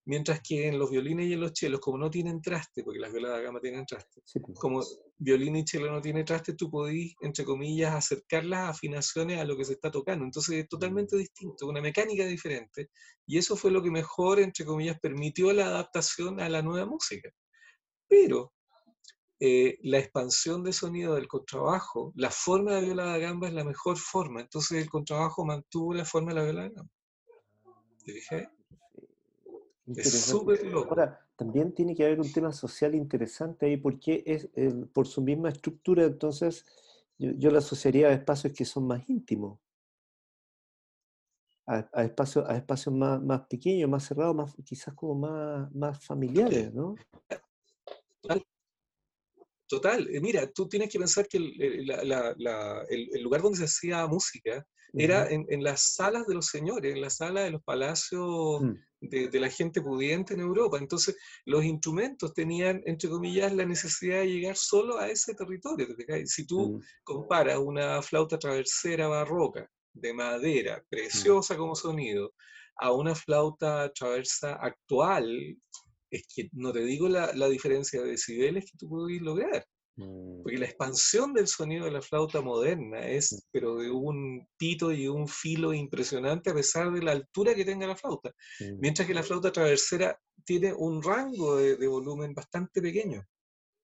Mientras 0.05 0.41
que 0.47 0.67
en 0.67 0.77
los 0.77 0.91
violines 0.91 1.27
y 1.27 1.33
en 1.33 1.39
los 1.39 1.53
chelos, 1.53 1.79
como 1.79 1.97
no 1.97 2.11
tienen 2.11 2.41
traste, 2.41 2.83
porque 2.83 2.99
las 2.99 3.11
violas 3.11 3.37
de 3.37 3.43
gama 3.43 3.59
tienen 3.59 3.85
traste, 3.85 4.21
pues. 4.21 4.59
como 4.59 4.83
violín 5.17 5.55
y 5.55 5.65
chelo 5.65 5.91
no 5.91 6.01
tienen 6.01 6.25
traste, 6.25 6.53
tú 6.53 6.69
podís, 6.69 7.15
entre 7.21 7.45
comillas, 7.45 7.93
acercar 7.93 8.45
las 8.45 8.69
afinaciones 8.69 9.39
a 9.39 9.45
lo 9.45 9.55
que 9.57 9.65
se 9.65 9.73
está 9.73 9.91
tocando. 9.91 10.25
Entonces 10.25 10.55
es 10.57 10.67
totalmente 10.67 11.15
mm. 11.15 11.19
distinto, 11.19 11.67
una 11.67 11.81
mecánica 11.81 12.25
diferente. 12.25 12.89
Y 13.25 13.37
eso 13.37 13.55
fue 13.55 13.71
lo 13.71 13.81
que 13.81 13.91
mejor, 13.91 14.39
entre 14.39 14.65
comillas, 14.65 14.99
permitió 14.99 15.51
la 15.53 15.67
adaptación 15.67 16.39
a 16.39 16.49
la 16.49 16.61
nueva 16.61 16.85
música. 16.85 17.29
Pero 18.07 18.53
eh, 19.39 19.77
la 19.83 19.99
expansión 19.99 20.63
de 20.63 20.73
sonido 20.73 21.15
del 21.15 21.27
contrabajo, 21.27 22.13
la 22.15 22.29
forma 22.29 22.73
de 22.73 22.81
la 22.81 22.85
viola 22.85 23.13
de 23.13 23.19
gamba 23.19 23.47
es 23.47 23.53
la 23.53 23.63
mejor 23.63 23.97
forma. 23.97 24.41
Entonces 24.41 24.81
el 24.81 24.89
contrabajo 24.89 25.45
mantuvo 25.45 25.93
la 25.93 26.05
forma 26.05 26.29
de 26.29 26.35
la 26.35 26.43
viola 26.43 26.69
gamba. 26.69 26.91
¿Te 28.03 28.13
dije? 28.13 28.49
Es 29.87 30.25
súper 30.25 30.65
loco. 30.65 30.89
Ahora, 30.89 31.24
también 31.35 31.73
tiene 31.73 31.95
que 31.95 32.05
haber 32.05 32.19
un 32.19 32.31
tema 32.31 32.51
social 32.51 32.95
interesante 32.95 33.65
ahí, 33.65 33.77
porque 33.77 34.23
es 34.25 34.49
por 34.93 35.07
su 35.07 35.21
misma 35.21 35.49
estructura, 35.49 36.03
entonces 36.05 36.65
yo, 37.17 37.31
yo 37.31 37.51
la 37.51 37.59
asociaría 37.59 38.07
a 38.07 38.13
espacios 38.13 38.53
que 38.53 38.65
son 38.65 38.87
más 38.87 39.07
íntimos. 39.09 39.59
A, 41.67 42.03
espacios, 42.03 42.45
a 42.47 42.55
espacios 42.57 42.93
más, 42.93 43.19
más 43.23 43.47
pequeños, 43.47 43.89
más 43.89 44.05
cerrados, 44.05 44.35
más, 44.35 44.53
quizás 44.63 44.93
como 44.93 45.15
más, 45.15 45.73
más 45.73 46.05
familiares, 46.05 46.71
¿no? 46.71 46.95
Total, 49.67 50.07
eh, 50.11 50.21
mira, 50.21 50.47
tú 50.51 50.69
tienes 50.69 50.91
que 50.91 50.99
pensar 50.99 51.27
que 51.27 51.37
el, 51.37 51.89
el, 51.89 53.23
lugar 53.23 53.41
donde 53.41 53.57
se 53.57 53.63
hacía 53.65 54.05
música 54.05 54.63
era 54.93 55.27
en, 55.27 55.63
las 55.63 55.95
salas 55.95 56.27
de 56.27 56.35
los 56.35 56.45
señores, 56.45 56.93
en 56.93 57.01
las 57.01 57.17
salas 57.17 57.45
de 57.45 57.51
los 57.51 57.63
palacios 57.63 58.61
mm 58.61 58.73
de, 59.09 59.39
la 59.39 59.49
gente 59.49 59.81
pudiente 59.81 60.33
en 60.33 60.41
Europa. 60.41 60.77
Entonces, 60.77 61.15
los 61.45 61.63
instrumentos 61.63 62.33
tenían, 62.33 62.81
entre 62.85 63.09
comillas, 63.09 63.53
la 63.53 63.65
necesidad 63.65 64.19
de 64.19 64.31
llegar 64.31 64.55
solo 64.55 64.99
a 64.99 65.09
ese 65.09 65.33
territorio. 65.35 65.87
Si 66.25 66.45
tú 66.45 66.77
mm. 66.77 66.81
comparas 67.03 67.59
una 67.59 68.01
flauta 68.01 68.37
traversera 68.37 69.07
barroca 69.07 69.69
de 69.93 70.13
madera, 70.13 70.77
mm. 70.77 70.89
preciosa 70.89 71.57
como 71.57 71.75
sonido, 71.75 72.33
a 72.77 72.91
una 72.91 73.15
flauta 73.15 73.91
traversa 73.93 74.55
actual, 74.55 75.57
es 76.11 76.27
que 76.33 76.49
no 76.53 76.71
te 76.71 76.83
digo 76.83 77.07
la, 77.07 77.33
la 77.33 77.47
diferencia 77.47 78.01
de 78.01 78.11
decibeles 78.11 78.65
que 78.65 78.77
tú 78.77 78.89
puedes 78.89 79.21
lograr. 79.21 79.65
Mm. 79.97 80.43
Porque 80.43 80.57
la 80.57 80.65
expansión 80.65 81.33
del 81.33 81.47
sonido 81.47 81.85
de 81.85 81.91
la 81.91 82.01
flauta 82.01 82.41
moderna 82.41 83.07
es, 83.07 83.33
mm. 83.33 83.37
pero 83.51 83.77
de 83.77 83.89
un 83.89 84.47
pito 84.57 84.91
y 84.91 85.07
un 85.07 85.27
filo 85.27 85.73
impresionante 85.73 86.49
a 86.49 86.53
pesar 86.53 86.91
de 86.91 87.01
la 87.01 87.11
altura 87.11 87.55
que 87.55 87.65
tenga 87.65 87.87
la 87.87 87.95
flauta. 87.95 88.31
Mm. 88.59 88.79
Mientras 88.79 89.07
que 89.07 89.13
la 89.13 89.23
flauta 89.23 89.51
traversera 89.51 90.19
tiene 90.43 90.73
un 90.73 91.01
rango 91.01 91.57
de, 91.57 91.87
volumen 91.87 92.33
bastante 92.33 92.81
pequeño, 92.81 93.25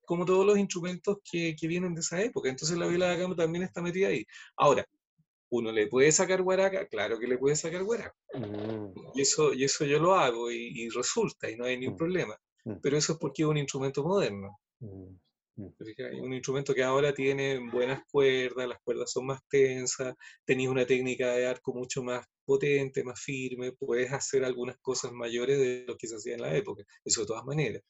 como 0.05 0.25
todos 0.25 0.45
los 0.45 0.57
instrumentos 0.57 1.17
que, 1.23 1.55
que, 1.55 1.67
vienen 1.67 1.95
de 1.95 2.01
esa 2.01 2.21
época. 2.21 2.49
Entonces 2.49 2.77
la 2.77 2.87
viola 2.87 3.09
de 3.09 3.17
gamba 3.17 3.35
también 3.35 3.63
está 3.63 3.81
metida 3.81 4.09
ahí. 4.09 4.25
Ahora, 4.57 4.85
¿uno 5.49 5.71
le 5.71 5.87
puede 5.87 6.11
sacar 6.11 6.41
guaraca? 6.41 6.87
Claro 6.87 7.17
que 7.17 7.27
le 7.27 7.37
puede 7.37 7.55
sacar 7.55 7.83
guaraca. 7.83 8.15
Y, 9.15 9.21
eso, 9.21 9.53
y 9.53 9.63
eso 9.63 9.85
yo 9.85 9.99
lo 9.99 10.15
hago 10.15 10.51
y, 10.51 10.83
y 10.83 10.89
resulta 10.89 11.49
y 11.49 11.55
no 11.55 11.65
hay 11.65 11.77
ningún 11.77 11.97
problema. 11.97 12.37
Pero 12.81 12.97
eso 12.97 13.13
es 13.13 13.19
porque 13.19 13.41
es 13.41 13.47
un 13.47 13.57
instrumento 13.57 14.03
moderno. 14.03 14.59
Hay 16.11 16.19
un 16.19 16.33
instrumento 16.33 16.73
que 16.73 16.83
ahora 16.83 17.13
tiene 17.13 17.59
buenas 17.71 18.01
cuerdas, 18.11 18.67
las 18.67 18.79
cuerdas 18.83 19.11
son 19.11 19.27
más 19.27 19.39
tensas, 19.49 20.15
tenéis 20.45 20.69
una 20.69 20.85
técnica 20.85 21.31
de 21.33 21.47
arco 21.47 21.73
mucho 21.73 22.03
más 22.03 22.25
potente, 22.45 23.03
más 23.03 23.19
firme, 23.21 23.71
puedes 23.73 24.11
hacer 24.11 24.43
algunas 24.43 24.77
cosas 24.79 25.11
mayores 25.11 25.57
de 25.59 25.85
lo 25.87 25.95
que 25.97 26.07
se 26.07 26.15
hacía 26.15 26.35
en 26.35 26.41
la 26.41 26.55
época, 26.55 26.83
eso 27.05 27.21
de 27.21 27.27
todas 27.27 27.45
maneras. 27.45 27.81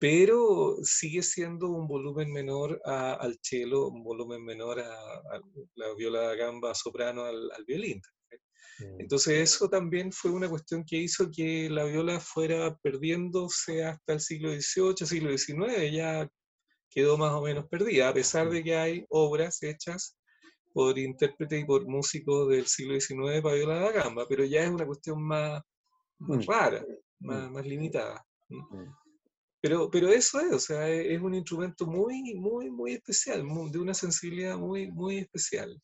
Pero 0.00 0.76
sigue 0.82 1.22
siendo 1.22 1.70
un 1.70 1.88
volumen 1.88 2.32
menor 2.32 2.80
al 2.84 3.36
cello, 3.42 3.88
un 3.88 4.04
volumen 4.04 4.44
menor 4.44 4.78
a, 4.78 5.40
la 5.74 5.94
viola 5.96 6.34
gamba 6.36 6.74
soprano, 6.74 7.24
al, 7.24 7.64
violín. 7.66 8.00
Mm. 8.78 9.00
Entonces 9.00 9.38
eso 9.38 9.68
también 9.68 10.12
fue 10.12 10.30
una 10.30 10.48
cuestión 10.48 10.84
que 10.84 10.98
hizo 10.98 11.28
que 11.34 11.68
la 11.68 11.84
viola 11.84 12.20
fuera 12.20 12.76
perdiéndose 12.76 13.84
hasta 13.84 14.12
el 14.12 14.20
siglo 14.20 14.50
XVIII, 14.52 15.06
siglo 15.06 15.36
XIX, 15.36 15.92
ya 15.92 16.30
quedó 16.98 17.16
más 17.16 17.32
o 17.32 17.42
menos 17.42 17.64
perdida, 17.68 18.08
a 18.08 18.12
pesar 18.12 18.50
de 18.50 18.64
que 18.64 18.76
hay 18.76 19.06
obras 19.08 19.62
hechas 19.62 20.16
por 20.72 20.98
intérpretes 20.98 21.62
y 21.62 21.64
por 21.64 21.86
músicos 21.86 22.48
del 22.48 22.66
siglo 22.66 23.00
XIX 23.00 23.40
para 23.40 23.54
violar 23.54 23.82
la 23.82 23.92
gamba, 23.92 24.26
pero 24.28 24.44
ya 24.44 24.64
es 24.64 24.70
una 24.70 24.84
cuestión 24.84 25.22
más, 25.22 25.62
mm. 26.18 26.40
rara, 26.48 26.84
mm. 27.20 27.52
más, 27.52 27.64
limitada. 27.64 28.20
Mm. 28.48 28.90
Pero, 29.60 29.88
pero 29.88 30.08
eso 30.08 30.40
es, 30.40 30.52
o 30.52 30.58
sea, 30.58 30.88
es, 30.88 31.20
un 31.20 31.34
instrumento 31.34 31.86
muy, 31.86 32.34
muy, 32.34 32.68
muy 32.68 32.94
especial, 32.94 33.44
de 33.70 33.78
una 33.78 33.94
sensibilidad 33.94 34.58
muy, 34.58 34.90
muy 34.90 35.18
especial. 35.18 35.80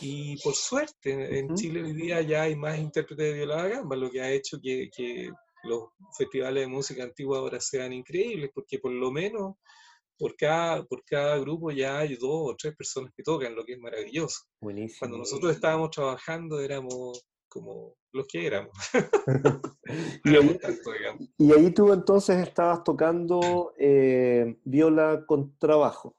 Y 0.00 0.42
por 0.42 0.54
suerte, 0.54 1.38
en 1.38 1.54
Chile 1.54 1.84
hoy 1.84 1.92
día 1.92 2.20
ya 2.20 2.42
hay 2.42 2.56
más 2.56 2.78
intérpretes 2.78 3.26
de 3.26 3.32
viola 3.32 3.62
la 3.62 3.68
gamba, 3.68 3.94
lo 3.94 4.10
que 4.10 4.20
ha 4.20 4.30
hecho 4.32 4.58
que, 4.60 4.90
que 4.94 5.30
los 5.62 5.84
festivales 6.16 6.64
de 6.64 6.66
música 6.66 7.04
antigua 7.04 7.38
ahora 7.38 7.60
sean 7.60 7.92
increíbles, 7.92 8.50
porque 8.52 8.80
por 8.80 8.90
lo 8.90 9.12
menos 9.12 9.54
por 10.18 10.36
cada, 10.36 10.84
por 10.84 11.04
cada 11.04 11.38
grupo 11.38 11.70
ya 11.70 11.98
hay 11.98 12.16
dos 12.16 12.52
o 12.52 12.56
tres 12.56 12.76
personas 12.76 13.12
que 13.14 13.22
tocan, 13.22 13.54
lo 13.54 13.64
que 13.64 13.74
es 13.74 13.78
maravilloso. 13.78 14.40
Buenísimo. 14.60 14.98
Cuando 14.98 15.18
nosotros 15.18 15.54
estábamos 15.54 15.90
trabajando 15.90 16.60
éramos 16.60 17.24
como 17.48 17.96
los 18.12 18.26
que 18.26 18.46
éramos. 18.46 18.76
y, 21.38 21.52
ahí, 21.52 21.70
tú 21.72 21.92
entonces 21.92 22.46
estabas 22.46 22.84
tocando 22.84 23.72
eh, 23.78 24.56
viola 24.64 25.24
con 25.26 25.56
trabajo. 25.58 26.16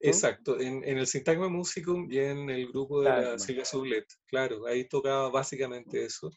Exacto, 0.00 0.58
en, 0.58 0.82
el 0.84 1.06
Sintagma 1.06 1.48
Musicum 1.48 2.10
y 2.10 2.18
en 2.18 2.48
el 2.48 2.68
grupo 2.68 3.02
de 3.02 3.10
la 3.10 3.38
Silvia 3.38 3.66
Sublet, 3.66 4.06
claro, 4.26 4.66
ahí 4.66 4.88
tocaba 4.88 5.28
básicamente 5.28 6.04
eso. 6.04 6.30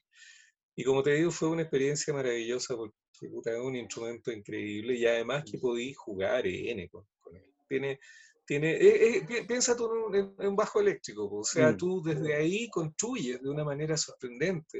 Y 0.76 0.84
como 0.84 1.02
te 1.02 1.14
digo, 1.14 1.32
fue 1.32 1.48
una 1.48 1.62
experiencia 1.62 2.14
maravillosa 2.14 2.76
porque 2.76 2.98
es 3.22 3.60
un 3.60 3.76
instrumento 3.76 4.32
increíble 4.32 4.96
y 4.96 5.06
además 5.06 5.44
que 5.50 5.58
podí 5.58 5.94
jugar 5.94 6.46
N 6.46 6.90
con, 6.90 7.06
él. 7.34 7.54
Tiene, 7.68 8.00
tiene, 8.46 8.72
eh, 8.72 9.18
eh, 9.18 9.46
piensa 9.48 9.76
tú 9.76 9.90
en, 10.14 10.34
un 10.38 10.56
bajo 10.56 10.80
eléctrico, 10.80 11.30
o 11.30 11.44
sea, 11.44 11.72
mm. 11.72 11.78
tú 11.78 12.02
desde 12.02 12.36
ahí 12.36 12.70
construyes 12.70 13.42
de 13.42 13.50
una 13.50 13.64
manera 13.64 13.98
sorprendente. 13.98 14.80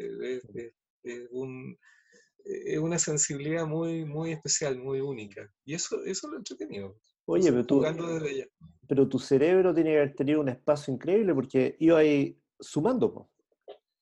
Es, 1.04 1.22
una 2.80 2.98
sensibilidad 2.98 3.68
muy, 3.68 4.06
muy 4.06 4.32
especial, 4.32 4.80
muy 4.80 5.02
única. 5.02 5.52
Y 5.66 5.74
eso, 5.74 6.02
eso 6.06 6.30
lo 6.30 6.38
entretenido. 6.38 6.98
Oye, 7.26 7.52
pero, 7.52 7.66
tú, 7.66 7.84
pero 8.88 9.10
tu 9.10 9.20
cerebro 9.20 9.74
tiene 9.74 9.92
que 9.92 9.98
haber 9.98 10.16
tenido 10.16 10.40
un 10.40 10.48
espacio 10.48 10.94
increíble 10.94 11.34
porque 11.34 11.76
iba 11.80 12.00
ahí 12.00 12.40
sumando. 12.58 13.30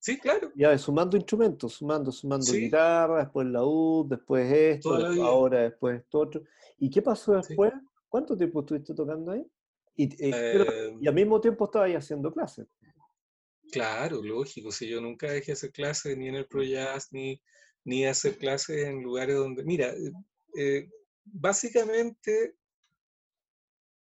Sí, 0.06 0.20
claro. 0.20 0.52
Ya, 0.54 0.78
sumando 0.78 1.18
instrumentos, 1.18 1.74
sumando, 1.74 2.12
sumando 2.12 2.54
guitarra, 2.54 3.24
después 3.24 3.48
la 3.48 3.66
U, 3.66 4.06
después 4.08 4.54
esto, 4.54 4.94
ahora 5.24 5.64
después 5.64 6.00
esto 6.00 6.20
otro. 6.20 6.44
¿Y 6.78 6.92
qué 6.92 7.02
pasó 7.02 7.34
después? 7.34 7.74
¿Cuánto 8.08 8.38
tiempo 8.38 8.60
estuviste 8.60 8.94
tocando 8.94 9.32
ahí? 9.32 9.44
Y, 9.96 10.08
eh, 10.24 10.96
y 11.02 11.08
al 11.08 11.14
mismo 11.16 11.42
tiempo 11.42 11.66
estabas 11.66 11.88
ahí 11.88 11.96
haciendo 11.96 12.32
clases. 12.32 12.68
Claro, 13.72 14.22
lógico. 14.22 14.72
Si 14.72 14.88
yo 14.88 15.02
nunca 15.02 15.32
dejé 15.32 15.54
hacer 15.54 15.72
clases 15.72 16.16
ni 16.16 16.28
en 16.28 16.36
el 16.36 16.46
ProJazz, 16.46 17.12
ni, 17.12 17.42
ni 17.84 18.06
hacer 18.06 18.38
clases 18.38 18.86
en 18.86 19.02
lugares 19.02 19.36
donde. 19.36 19.64
Mira, 19.64 19.88
eh, 19.88 20.12
eh, 20.56 20.88
básicamente. 21.24 22.54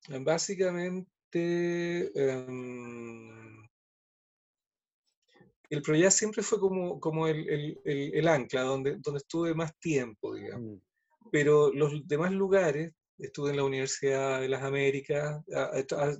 Básicamente. 0.09 1.07
Em, 2.13 3.44
el 5.69 5.81
proyecto 5.81 6.11
siempre 6.11 6.43
fue 6.43 6.59
como, 6.59 6.99
como 6.99 7.27
el, 7.27 7.79
el, 7.83 8.27
ancla, 8.27 8.61
donde, 8.61 8.97
donde 8.99 9.19
estuve 9.19 9.53
más 9.53 9.77
tiempo, 9.79 10.35
digamos. 10.35 10.77
Mm. 10.77 11.29
Pero 11.31 11.71
los 11.73 12.07
demás 12.07 12.31
lugares, 12.31 12.93
estuve 13.17 13.51
en 13.51 13.57
la 13.57 13.63
Universidad 13.63 14.41
de 14.41 14.49
las 14.49 14.63
Américas, 14.63 15.41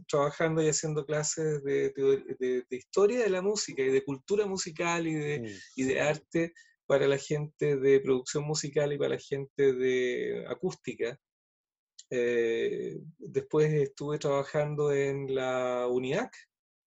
trabajando 0.07 0.63
y 0.63 0.69
haciendo 0.69 1.05
clases 1.05 1.63
de, 1.63 1.91
de, 1.91 2.65
historia 2.69 3.19
de 3.19 3.29
la 3.29 3.41
música 3.41 3.81
y 3.81 3.89
de 3.89 4.03
cultura 4.03 4.45
musical 4.45 5.07
y 5.07 5.13
de, 5.13 5.39
mm. 5.41 5.45
y 5.75 5.83
de 5.83 6.01
arte 6.01 6.53
para 6.85 7.07
la 7.07 7.17
gente 7.17 7.77
de 7.77 7.99
producción 7.99 8.45
musical 8.45 8.93
y 8.93 8.97
para 8.97 9.15
la 9.15 9.19
gente 9.19 9.73
de 9.73 10.45
acústica. 10.47 11.19
Eh, 12.09 12.99
después 13.17 13.73
estuve 13.73 14.19
trabajando 14.19 14.91
en 14.91 15.33
la 15.33 15.87
UNIAC. 15.87 16.31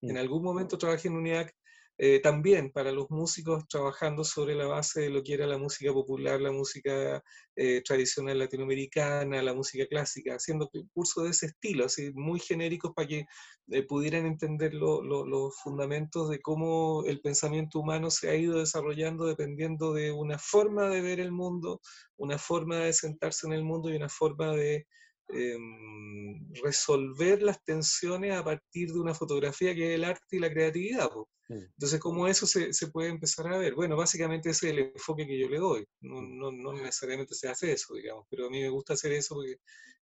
En 0.02 0.14
mm. 0.14 0.18
algún 0.18 0.42
momento 0.42 0.78
trabajé 0.78 1.08
en 1.08 1.16
UNIAC 1.16 1.54
eh, 2.00 2.20
también 2.20 2.70
para 2.70 2.92
los 2.92 3.10
músicos 3.10 3.66
trabajando 3.66 4.22
sobre 4.22 4.54
la 4.54 4.66
base 4.66 5.00
de 5.00 5.10
lo 5.10 5.24
que 5.24 5.34
era 5.34 5.48
la 5.48 5.58
música 5.58 5.92
popular, 5.92 6.40
la 6.40 6.52
música 6.52 7.22
eh, 7.56 7.82
tradicional 7.84 8.38
latinoamericana, 8.38 9.42
la 9.42 9.52
música 9.52 9.84
clásica, 9.86 10.36
haciendo 10.36 10.70
cursos 10.92 11.24
de 11.24 11.30
ese 11.30 11.46
estilo, 11.46 11.86
así 11.86 12.12
muy 12.14 12.38
genéricos 12.38 12.92
para 12.94 13.08
que 13.08 13.26
eh, 13.72 13.82
pudieran 13.82 14.26
entender 14.26 14.74
los 14.74 15.60
fundamentos 15.60 16.30
de 16.30 16.40
cómo 16.40 17.02
el 17.04 17.20
pensamiento 17.20 17.80
humano 17.80 18.12
se 18.12 18.30
ha 18.30 18.36
ido 18.36 18.60
desarrollando 18.60 19.26
dependiendo 19.26 19.92
de 19.92 20.12
una 20.12 20.38
forma 20.38 20.88
de 20.88 21.00
ver 21.00 21.18
el 21.18 21.32
mundo, 21.32 21.80
una 22.16 22.38
forma 22.38 22.76
de 22.76 22.92
sentarse 22.92 23.48
en 23.48 23.54
el 23.54 23.64
mundo 23.64 23.90
y 23.90 23.96
una 23.96 24.08
forma 24.08 24.52
de 24.52 24.86
em, 25.28 26.52
resolver 26.62 27.42
las 27.42 27.62
tensiones 27.64 28.34
a 28.34 28.44
partir 28.44 28.92
de 28.92 29.00
una 29.00 29.14
fotografía 29.14 29.74
que 29.74 29.90
es 29.90 29.94
el 29.96 30.04
arte 30.04 30.36
y 30.36 30.38
la 30.38 30.50
creatividad. 30.50 31.08
Mm. 31.48 31.54
Entonces, 31.54 32.00
¿cómo 32.00 32.28
eso 32.28 32.46
se, 32.46 32.72
se, 32.72 32.88
puede 32.88 33.08
empezar 33.10 33.46
a 33.48 33.58
ver? 33.58 33.74
Bueno, 33.74 33.96
básicamente 33.96 34.50
ese 34.50 34.68
es 34.68 34.72
el 34.72 34.78
enfoque 34.94 35.26
que 35.26 35.38
yo 35.38 35.48
le 35.48 35.58
doy. 35.58 35.86
No, 36.00 36.22
no, 36.22 36.52
no, 36.52 36.72
necesariamente 36.72 37.34
se 37.34 37.48
hace 37.48 37.72
eso, 37.72 37.94
digamos, 37.94 38.26
pero 38.30 38.46
a 38.46 38.50
mí 38.50 38.60
me 38.60 38.68
gusta 38.68 38.94
hacer 38.94 39.12
eso 39.12 39.34
porque 39.36 39.56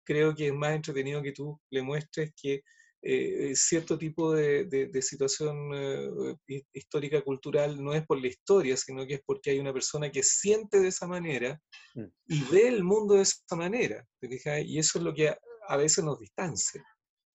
creo 0.04 0.34
que 0.34 0.48
es 0.48 0.54
más 0.54 0.74
entretenido 0.74 1.22
que 1.22 1.32
tú 1.32 1.60
le 1.70 1.82
muestres 1.82 2.32
que 2.40 2.62
eh, 3.02 3.52
cierto 3.56 3.98
tipo 3.98 4.32
de, 4.32 4.64
de, 4.64 5.02
situación 5.02 5.70
eh, 5.74 6.36
histórica, 6.72 7.20
cultural, 7.22 7.82
no 7.82 7.94
es 7.94 8.06
por 8.06 8.20
la 8.20 8.28
historia, 8.28 8.76
sino 8.76 9.06
que 9.06 9.14
es 9.14 9.22
porque 9.26 9.50
hay 9.50 9.58
una 9.58 9.72
persona 9.72 10.10
que 10.10 10.22
siente 10.22 10.80
de 10.80 10.88
esa 10.88 11.06
manera 11.06 11.60
mm. 11.94 12.04
y 12.28 12.42
ve 12.44 12.68
el 12.68 12.84
mundo 12.84 13.14
de 13.14 13.22
esa 13.22 13.56
manera. 13.56 14.06
Y 14.20 14.78
eso 14.78 14.98
es 14.98 15.04
lo 15.04 15.12
que 15.12 15.34
a 15.68 15.76
veces 15.76 16.04
nos 16.04 16.18
distancia. 16.18 16.84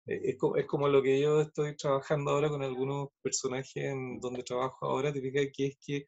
Eh, 0.07 0.22
es, 0.24 0.38
es, 0.55 0.65
como 0.65 0.88
lo 0.88 1.03
que 1.03 1.20
yo 1.20 1.41
estoy 1.41 1.76
trabajando 1.76 2.32
ahora 2.32 2.49
con 2.49 2.63
algunos 2.63 3.09
personajes 3.22 3.76
en 3.76 4.20
donde 4.20 4.43
trabajo 4.43 4.86
ahora, 4.86 5.11
que 5.11 5.51
es 5.57 5.78
que 5.86 6.05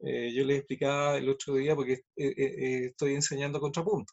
eh, 0.00 0.32
yo 0.32 0.44
les 0.44 0.58
explicaba 0.58 1.16
el 1.16 1.28
otro 1.28 1.54
día, 1.54 1.74
porque 1.74 2.04
eh, 2.16 2.86
estoy 2.86 3.14
enseñando 3.14 3.60
contrapunto, 3.60 4.12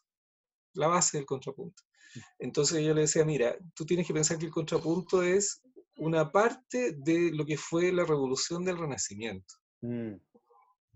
la 0.74 0.88
base 0.88 1.18
del 1.18 1.26
contrapunto. 1.26 1.82
Entonces 2.38 2.84
yo 2.84 2.94
le 2.94 3.02
decía, 3.02 3.24
mira, 3.24 3.56
tú 3.74 3.84
tienes 3.84 4.06
que 4.06 4.14
pensar 4.14 4.38
que 4.38 4.46
el 4.46 4.52
contrapunto 4.52 5.22
es 5.22 5.62
una 5.96 6.30
parte 6.30 6.92
de 6.92 7.30
lo 7.32 7.44
que 7.44 7.56
fue 7.56 7.92
la 7.92 8.04
revolución 8.04 8.64
del 8.64 8.78
Renacimiento. 8.78 9.54
Mm. 9.82 10.16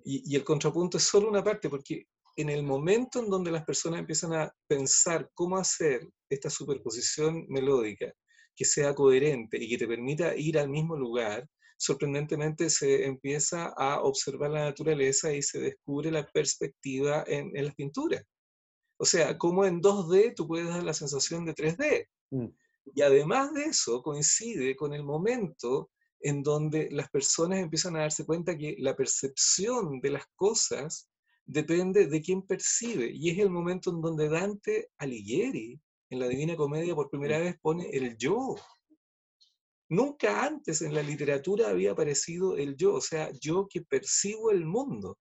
y, 0.05 0.37
el 0.37 0.45
contrapunto 0.45 0.99
es 0.99 1.05
solo 1.05 1.31
una 1.31 1.43
parte, 1.43 1.71
porque 1.71 2.07
en 2.37 2.51
el 2.51 2.63
momento 2.63 3.21
en 3.21 3.31
donde 3.31 3.51
las 3.51 3.65
personas 3.65 4.01
empiezan 4.01 4.35
a 4.35 4.53
pensar 4.67 5.31
cómo 5.35 5.57
hacer 5.57 6.07
esta 6.29 6.51
superposición 6.51 7.47
melódica 7.49 8.13
que 8.57 8.65
sea 8.65 8.95
coherente 8.95 9.57
y 9.57 9.69
que 9.69 9.79
te 9.79 9.87
permita 9.87 10.37
ir 10.37 10.59
al 10.59 10.69
mismo 10.69 10.97
lugar, 10.97 11.49
sorprendentemente 11.77 12.71
se 12.71 13.05
empieza 13.05 13.73
a 13.77 14.03
observar 14.03 14.51
la 14.51 14.65
naturaleza 14.65 15.33
y 15.33 15.43
se 15.43 15.61
descubre 15.61 16.11
la 16.11 16.27
perspectiva 16.27 17.25
en, 17.27 17.57
en 17.57 17.65
las 17.65 17.75
pinturas. 17.75 18.23
O 18.97 19.05
sea, 19.05 19.37
como 19.37 19.65
en 19.65 19.81
2D 19.81 20.35
tú 20.35 20.47
puedes 20.47 20.69
dar 20.69 20.83
la 20.83 20.95
sensación 20.95 21.45
de 21.45 21.55
3D. 21.55 22.09
Mm. 22.31 22.47
Y 22.95 23.03
además 23.03 23.53
de 23.55 23.65
eso, 23.65 24.03
coincide 24.03 24.77
con 24.77 24.93
el 24.93 25.05
momento 25.05 25.91
en 26.21 26.43
donde 26.43 26.89
las 26.91 27.11
personas 27.11 27.59
empiezan 27.59 27.97
a 27.97 28.01
darse 28.01 28.25
cuenta 28.25 28.57
que 28.57 28.77
la 28.79 28.97
percepción 28.97 30.01
de 30.01 30.11
las 30.11 30.25
cosas 30.35 31.09
depende 31.45 32.07
de 32.07 32.23
quién 32.23 32.43
percibe. 32.43 33.11
Y 33.13 33.31
es 33.31 33.39
el 33.39 33.51
momento 33.51 33.91
en 33.91 34.01
donde 34.01 34.29
Dante 34.29 34.91
Alighieri, 34.99 35.79
en 36.11 36.19
la 36.19 36.29
Divina 36.29 36.57
Comedia, 36.57 36.95
por 36.95 37.11
primera 37.11 37.39
vez 37.39 37.59
pone 37.61 37.91
el 37.91 38.17
yo. 38.17 38.57
Nunca 39.91 40.45
antes 40.45 40.81
en 40.83 40.95
la 40.95 41.03
literatura 41.03 41.69
había 41.69 41.93
aparecido 41.93 42.57
el 42.57 42.77
yo, 42.77 42.95
o 42.95 43.01
sea, 43.01 43.31
yo 43.41 43.67
que 43.69 43.83
percibo 43.83 44.51
el 44.51 44.65
mundo. 44.65 45.19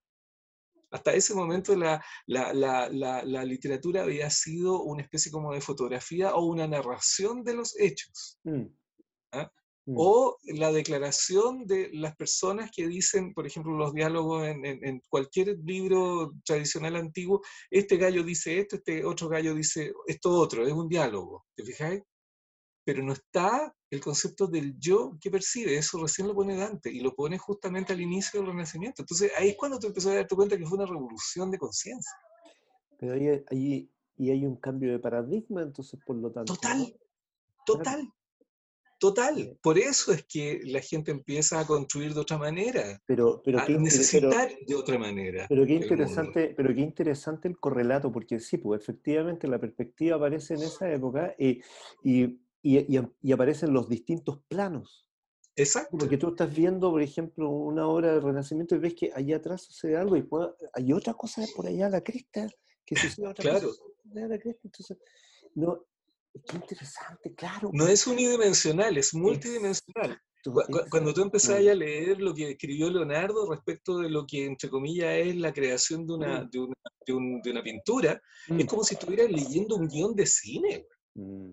Hasta 0.94 1.14
ese 1.14 1.34
momento 1.34 1.76
la, 1.76 2.04
la, 2.28 3.44
literatura 3.44 4.04
había 4.04 4.30
sido 4.30 4.84
una 4.84 5.02
especie 5.02 5.32
como 5.32 5.52
de 5.52 5.60
fotografía 5.60 6.36
o 6.36 6.46
una 6.46 6.68
narración 6.68 7.44
de 7.44 7.56
los 7.56 7.76
hechos. 7.80 8.38
Mm. 8.44 8.66
¿ah? 9.32 9.52
Mm. 9.88 9.96
O 9.98 10.38
la 10.44 10.72
declaración 10.72 11.66
de 11.66 11.90
las 11.94 12.16
personas 12.16 12.70
que 12.72 12.88
dicen, 12.88 13.34
por 13.34 13.48
ejemplo, 13.48 13.76
los 13.76 13.92
diálogos 13.92 14.48
en, 14.48 14.64
en, 14.66 15.02
cualquier 15.10 15.58
libro 15.66 16.32
tradicional 16.46 16.96
antiguo, 16.96 17.42
este 17.72 17.98
gallo 17.98 18.24
dice 18.24 18.60
esto, 18.60 18.76
este 18.76 19.04
otro 19.04 19.30
gallo 19.30 19.56
dice 19.56 19.92
esto 20.06 20.30
otro, 20.30 20.66
es 20.66 20.74
un 20.74 20.88
diálogo, 20.88 21.46
¿te 21.56 21.64
fijáis? 21.64 22.04
Pero 22.86 23.04
no 23.04 23.14
está 23.14 23.74
el 23.90 24.02
concepto 24.02 24.48
del 24.48 24.78
yo 24.80 25.18
que 25.22 25.30
percibe, 25.30 25.78
eso 25.78 26.02
recién 26.02 26.28
lo 26.28 26.34
pone 26.34 26.56
Dante 26.56 26.92
y 26.92 27.00
lo 27.00 27.14
pone 27.14 27.38
justamente 27.38 27.94
al 27.94 28.02
inicio 28.02 28.40
del 28.40 28.50
Renacimiento. 28.50 29.04
Entonces 29.04 29.32
ahí 29.38 29.50
es 29.50 29.56
cuando 29.56 29.80
te 29.80 29.88
empezó 29.88 30.10
a 30.10 30.16
darte 30.16 30.36
cuenta 30.36 30.58
que 30.58 30.66
fue 30.66 30.78
una 30.78 30.88
revolución 30.88 31.52
de 31.52 31.60
conciencia. 31.60 32.12
Pero 32.98 33.14
ahí, 33.14 33.44
ahí, 33.52 33.90
y 34.18 34.32
hay 34.32 34.46
un 34.46 34.56
cambio 34.58 34.92
de 34.92 35.00
paradigma, 35.00 35.62
entonces 35.62 36.00
por 36.06 36.16
lo 36.16 36.32
tanto. 36.32 36.54
Total, 36.56 36.96
total, 37.66 38.14
total. 39.00 39.58
Por 39.62 39.78
eso 39.78 40.14
es 40.14 40.26
que 40.26 40.62
la 40.64 40.80
gente 40.80 41.12
empieza 41.12 41.60
a 41.60 41.68
construir 41.68 42.14
de 42.14 42.22
otra 42.22 42.38
manera, 42.38 43.02
pero, 43.06 43.42
pero 43.44 43.60
a 43.60 43.68
necesitar 43.68 44.50
de 44.66 44.76
otra 44.76 44.98
manera. 44.98 45.46
Pero 45.50 45.66
qué 45.66 45.74
interesante, 45.74 46.54
pero 46.56 46.74
qué 46.74 46.82
interesante 46.82 47.48
el 47.48 47.60
correlato, 47.60 48.12
porque 48.12 48.40
sí, 48.40 48.58
pues 48.58 48.82
efectivamente 48.82 49.48
la 49.48 49.60
perspectiva 49.60 50.16
aparece 50.16 50.54
en 50.54 50.62
esa 50.64 50.92
época 50.92 51.36
y, 51.38 51.62
y 52.64 53.00
y, 53.22 53.32
aparecen 53.32 53.74
los 53.74 53.90
distintos 53.90 54.40
planos. 54.48 55.06
Exacto. 55.56 55.98
Porque 55.98 56.18
tú 56.18 56.30
estás 56.30 56.54
viendo, 56.56 56.90
por 56.90 57.02
ejemplo, 57.02 57.50
una 57.50 57.88
obra 57.88 58.14
de 58.14 58.22
Renacimiento 58.22 58.76
y 58.76 58.80
ves 58.80 58.96
que 58.96 59.12
allá 59.14 59.38
atrás 59.38 59.62
sucede 59.62 59.98
algo 59.98 60.18
y 60.18 60.28
hay 60.74 60.94
otra 60.94 61.14
cosa 61.14 61.44
por 61.56 61.68
allá 61.68 61.86
a 61.86 61.90
la 61.90 62.02
cresta 62.02 62.48
que 62.86 62.96
sucede 62.96 63.28
otra 63.28 63.52
claro. 63.52 63.68
cosa 63.68 63.84
a 64.16 64.28
la 64.28 64.40
cresta. 64.40 64.62
Entonces, 64.64 64.98
no, 65.54 65.86
qué 66.48 66.56
interesante, 66.56 67.36
claro. 67.36 67.70
No 67.74 67.88
es 67.88 68.08
unidimensional, 68.08 68.98
es 68.98 69.14
multidimensional. 69.14 70.20
Cuando 70.90 71.14
tú 71.14 71.22
empezás 71.22 71.58
a 71.58 71.60
leer 71.60 72.20
lo 72.20 72.34
que 72.34 72.52
escribió 72.52 72.90
Leonardo 72.90 73.50
respecto 73.50 74.00
de 74.00 74.10
lo 74.10 74.26
que, 74.26 74.46
entre 74.46 74.70
comillas, 74.70 75.14
es 75.16 75.36
la 75.38 75.54
creación 75.54 76.06
de 76.06 76.14
una, 76.14 76.44
mm. 76.44 76.50
de 76.50 76.60
una, 76.60 77.42
de 77.44 77.52
una 77.52 77.64
pintura, 77.64 78.22
es 78.50 78.66
mm. 78.66 78.68
como 78.68 78.84
si 78.84 78.96
estuvieras 78.96 79.32
leyendo 79.32 79.76
un 79.76 79.88
guion 79.88 80.16
de 80.16 80.26
cine. 80.26 80.86
Mm. 81.14 81.52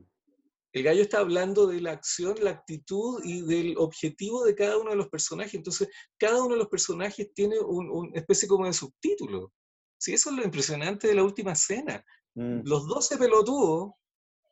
El 0.73 0.85
gallo 0.85 1.03
está 1.03 1.19
hablando 1.19 1.67
de 1.67 1.81
la 1.81 1.93
acción, 1.93 2.37
la 2.41 2.51
actitud 2.51 3.21
y 3.25 3.43
del 3.43 3.75
objetivo 3.77 4.45
de 4.45 4.55
cada 4.55 4.79
uno 4.79 4.91
de 4.91 4.97
los 4.97 5.09
personajes. 5.09 5.55
Entonces, 5.55 5.89
cada 6.17 6.43
uno 6.43 6.55
de 6.55 6.61
los 6.61 6.69
personajes 6.69 7.33
tiene 7.35 7.59
una 7.59 8.17
especie 8.19 8.47
como 8.47 8.67
de 8.67 8.73
subtítulo. 8.73 9.53
Sí, 9.99 10.15
eso 10.15 10.31
es 10.31 10.37
lo 10.37 10.45
impresionante 10.45 11.09
de 11.09 11.15
la 11.15 11.25
última 11.25 11.53
escena. 11.53 12.05
Mm. 12.35 12.61
Los 12.65 12.87
12 12.87 13.19
pelotudos 13.19 13.93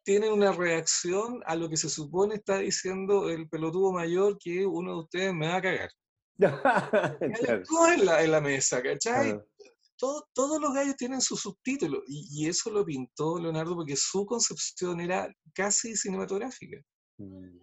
tienen 0.04 0.32
una 0.32 0.52
reacción 0.52 1.40
a 1.46 1.54
lo 1.54 1.68
que 1.68 1.76
se 1.76 1.88
supone 1.88 2.34
está 2.34 2.58
diciendo 2.58 3.30
el 3.30 3.48
pelotudo 3.48 3.92
mayor 3.92 4.38
que 4.38 4.66
uno 4.66 4.92
de 4.92 4.98
ustedes 5.00 5.34
me 5.34 5.48
va 5.48 5.56
a 5.56 5.62
cagar. 5.62 5.90
en, 7.20 8.06
la, 8.06 8.22
en 8.22 8.30
la 8.30 8.40
mesa, 8.40 8.82
¿cachai? 8.82 9.38
Todos 9.98 10.60
los 10.60 10.72
gallos 10.72 10.96
tienen 10.96 11.20
su 11.20 11.36
subtítulo 11.36 12.02
y, 12.06 12.46
eso 12.46 12.70
lo 12.70 12.84
pintó 12.84 13.38
Leonardo 13.38 13.74
porque 13.74 13.96
su 13.96 14.24
concepción 14.24 15.00
era 15.00 15.32
casi 15.52 15.96
cinematográfica. 15.96 16.78
Mm. 17.18 17.58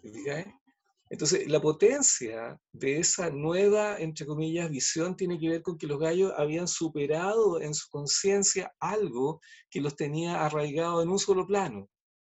Entonces, 1.10 1.48
la 1.48 1.62
potencia 1.62 2.60
de 2.74 3.00
esa 3.00 3.30
nueva, 3.30 3.98
entre 4.00 4.26
comillas, 4.26 4.70
visión 4.70 5.16
tiene 5.16 5.40
que 5.40 5.50
ver 5.50 5.62
con 5.62 5.78
que 5.78 5.88
los 5.88 6.00
gallos 6.00 6.34
habían 6.36 6.68
superado 6.68 7.62
en 7.62 7.74
su 7.74 7.88
conciencia 7.90 8.74
algo 8.80 9.40
que 9.70 9.82
los 9.82 9.96
tenía 9.96 10.44
arraigados 10.44 11.04
en 11.04 11.10
un 11.10 11.20
solo 11.20 11.46
plano. 11.46 11.90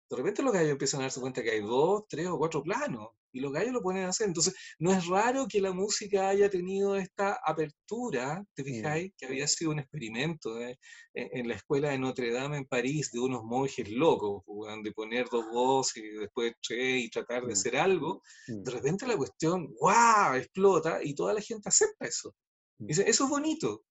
De 0.09 0.17
repente 0.17 0.43
los 0.43 0.53
gallos 0.53 0.71
empiezan 0.71 1.01
a 1.01 1.05
darse 1.05 1.21
cuenta 1.21 1.43
que 1.43 1.51
hay 1.51 1.61
dos, 1.61 2.05
tres 2.09 2.29
o 2.29 2.39
cuatro 2.39 2.63
planos 2.63 3.09
y 3.33 3.41
los 3.41 3.53
gallos 3.53 3.73
lo 3.73 3.83
ponen 3.83 4.05
a 4.05 4.09
hacer. 4.09 4.29
Entonces, 4.29 4.55
no 4.79 4.93
es 4.93 5.07
raro 5.07 5.47
que 5.49 5.61
la 5.61 5.73
música 5.73 6.29
haya 6.29 6.51
tenido 6.51 6.97
esta 6.97 7.39
apertura, 7.45 8.45
¿te 8.55 8.65
fijáis? 8.65 9.13
Que 9.17 9.27
había 9.27 9.47
sido 9.47 9.71
un 9.71 9.79
experimento 9.79 10.61
e, 10.61 10.79
en, 11.15 11.49
la 11.49 11.55
escuela 11.55 11.91
de 11.91 11.99
Notre 11.99 12.33
Dame 12.33 12.59
en 12.59 12.67
París 12.67 13.11
de 13.13 13.21
unos 13.21 13.43
monjes 13.45 13.89
locos, 13.91 14.43
de 14.83 14.93
poner 14.93 15.29
dos 15.31 15.47
voces 15.51 16.03
y 16.03 16.09
después 16.19 16.55
tres 16.63 17.05
y 17.05 17.11
tratar 17.11 17.47
de 17.47 17.53
hacer 17.53 17.77
algo. 17.77 18.23
De 18.47 18.71
repente 18.71 19.07
la 19.07 19.17
cuestión, 19.17 19.69
¡guau!, 19.79 20.35
explota 20.35 21.01
y 21.03 21.15
toda 21.15 21.35
la 21.35 21.41
gente 21.41 21.69
acepta 21.69 22.07
eso. 22.07 22.35
Dice, 22.79 23.05
eso 23.07 23.25
es 23.25 23.31
bonito, 23.31 23.85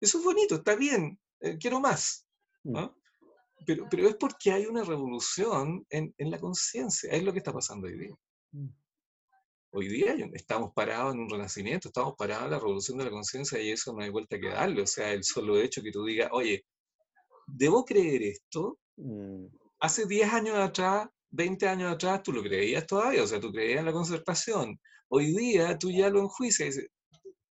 eso 0.00 0.18
es 0.18 0.24
bonito, 0.24 0.56
está 0.56 0.76
bien, 0.76 1.18
eh, 1.40 1.56
quiero 1.58 1.80
más. 1.80 2.26
Pero, 3.66 3.86
pero, 3.90 4.08
es 4.08 4.16
porque 4.16 4.52
hay 4.52 4.66
una 4.66 4.84
revolución 4.84 5.86
en, 5.90 6.14
en 6.18 6.30
la 6.30 6.38
conciencia, 6.38 7.10
es 7.12 7.22
lo 7.22 7.32
que 7.32 7.38
está 7.38 7.52
pasando 7.52 7.86
hoy 7.86 7.98
día. 7.98 8.14
Mm. 8.52 8.68
Hoy 9.72 9.88
día 9.88 10.16
estamos 10.32 10.72
parados 10.74 11.14
en 11.14 11.20
un 11.20 11.30
renacimiento, 11.30 11.88
estamos 11.88 12.14
parados 12.16 12.46
en 12.46 12.50
la 12.50 12.58
revolución 12.58 12.98
de 12.98 13.04
la 13.04 13.10
conciencia 13.10 13.60
y 13.60 13.70
eso 13.70 13.92
no 13.92 14.02
hay 14.02 14.10
vuelta 14.10 14.40
que 14.40 14.48
darle. 14.48 14.82
O 14.82 14.86
sea, 14.86 15.12
el 15.12 15.22
solo 15.22 15.58
hecho 15.60 15.82
que 15.82 15.92
tú 15.92 16.04
digas, 16.04 16.28
oye, 16.32 16.64
¿debo 17.46 17.84
creer 17.84 18.22
esto? 18.22 18.78
Mm. 18.96 19.46
Hace 19.78 20.06
10 20.06 20.32
años 20.32 20.56
atrás, 20.58 21.08
20 21.30 21.68
años 21.68 21.92
atrás, 21.92 22.22
tú 22.22 22.32
lo 22.32 22.42
creías 22.42 22.86
todavía, 22.86 23.22
o 23.22 23.26
sea, 23.26 23.40
tú 23.40 23.52
creías 23.52 23.80
en 23.80 23.86
la 23.86 23.92
concertación. 23.92 24.78
Hoy 25.08 25.34
día 25.36 25.78
tú 25.78 25.90
ya 25.90 26.10
lo 26.10 26.20
enjuicias 26.20 26.60
y 26.60 26.72
dices, 26.72 26.90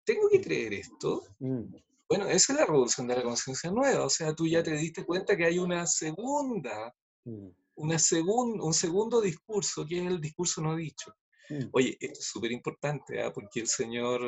¿tengo 0.04 0.28
que 0.30 0.42
creer 0.42 0.74
esto? 0.74 1.24
Mm. 1.40 1.76
Bueno, 2.10 2.26
esa 2.28 2.54
es 2.54 2.60
la 2.60 2.66
revolución 2.66 3.08
de 3.08 3.16
la 3.16 3.24
conciencia 3.24 3.70
nueva, 3.70 4.06
o 4.06 4.10
sea, 4.10 4.34
tú 4.34 4.48
ya 4.48 4.64
te 4.64 4.72
diste 4.72 5.06
cuenta 5.06 5.36
que 5.36 5.46
hay 5.46 5.60
una 5.60 5.86
segunda 5.86 6.96
una 7.78 7.98
un 7.98 8.74
segundo 8.74 9.22
discurso, 9.22 9.86
que 9.86 10.00
es 10.00 10.08
el 10.08 10.20
discurso 10.20 10.62
no 10.62 10.76
dicho. 10.76 11.14
Mm. 11.50 11.70
Oye, 11.72 11.98
esto 12.00 12.20
es 12.20 12.28
súper 12.28 12.52
importante, 12.52 13.22
¿ah? 13.22 13.32
porque 13.32 13.60
el 13.62 13.68
señor, 13.68 14.22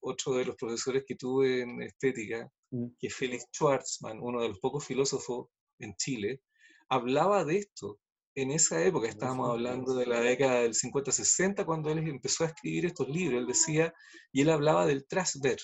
otro 0.00 0.34
de 0.34 0.44
los 0.44 0.56
profesores 0.56 1.04
que 1.06 1.16
tuve 1.16 1.62
en 1.62 1.82
estética, 1.82 2.48
mm. 2.70 2.86
que 2.98 3.06
es 3.08 3.14
Felix 3.14 3.46
Schwarzman, 3.52 4.20
uno 4.20 4.42
de 4.42 4.48
los 4.48 4.58
pocos 4.60 4.84
filósofos 4.84 5.48
en 5.78 5.94
Chile, 5.96 6.42
hablaba 6.88 7.44
de 7.44 7.58
esto. 7.58 7.98
En 8.34 8.50
esa 8.50 8.82
época, 8.82 9.08
estábamos 9.08 9.50
hablando 9.50 9.94
de 9.94 10.06
la 10.06 10.20
década 10.20 10.60
del 10.60 10.74
50-60, 10.74 11.66
cuando 11.66 11.90
él 11.90 11.98
empezó 11.98 12.44
a 12.44 12.48
escribir 12.48 12.86
estos 12.86 13.08
libros, 13.08 13.40
él 13.40 13.46
decía, 13.46 13.92
y 14.32 14.40
él 14.40 14.50
hablaba 14.50 14.86
del 14.86 15.06
trasver, 15.06 15.58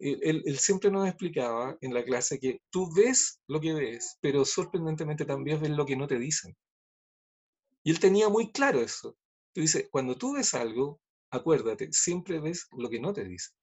él, 0.00 0.58
siempre 0.58 0.90
nos 0.90 1.06
explicaba 1.06 1.76
en 1.80 1.92
la 1.92 2.04
clase 2.04 2.38
que 2.38 2.60
tú 2.70 2.92
ves 2.94 3.40
lo 3.46 3.60
que 3.60 3.74
ves, 3.74 4.16
pero 4.20 4.44
sorprendentemente 4.44 5.24
también 5.24 5.60
ves 5.60 5.70
lo 5.70 5.84
que 5.84 5.96
no 5.96 6.06
te 6.06 6.18
dicen. 6.18 6.56
Y 7.82 7.90
él 7.90 8.00
tenía 8.00 8.28
muy 8.28 8.50
claro 8.50 8.80
eso. 8.80 9.16
Tú 9.52 9.60
dices, 9.60 9.88
cuando 9.90 10.16
tú 10.16 10.34
ves 10.34 10.54
algo, 10.54 11.00
acuérdate, 11.30 11.92
siempre 11.92 12.40
ves 12.40 12.66
lo 12.76 12.88
que 12.88 13.00
no 13.00 13.12
te 13.12 13.24
dicen. 13.24 13.54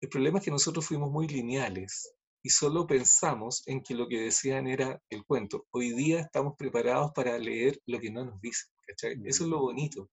El 0.00 0.08
problema 0.08 0.38
es 0.38 0.44
que 0.44 0.50
nosotros 0.50 0.86
fuimos 0.86 1.10
muy 1.10 1.28
lineales 1.28 2.14
y 2.42 2.50
solo 2.50 2.86
pensamos 2.86 3.62
en 3.66 3.82
que 3.82 3.94
lo 3.94 4.08
que 4.08 4.20
decían 4.20 4.66
era 4.66 5.00
el 5.10 5.24
cuento. 5.24 5.66
Hoy 5.70 5.90
día 5.90 6.20
estamos 6.20 6.54
preparados 6.56 7.12
para 7.14 7.38
leer 7.38 7.78
lo 7.86 8.00
que 8.00 8.10
no 8.10 8.24
nos 8.24 8.40
dicen. 8.40 8.70
Eso 8.86 9.44
es 9.44 9.50
lo 9.50 9.60
bonito. 9.60 10.10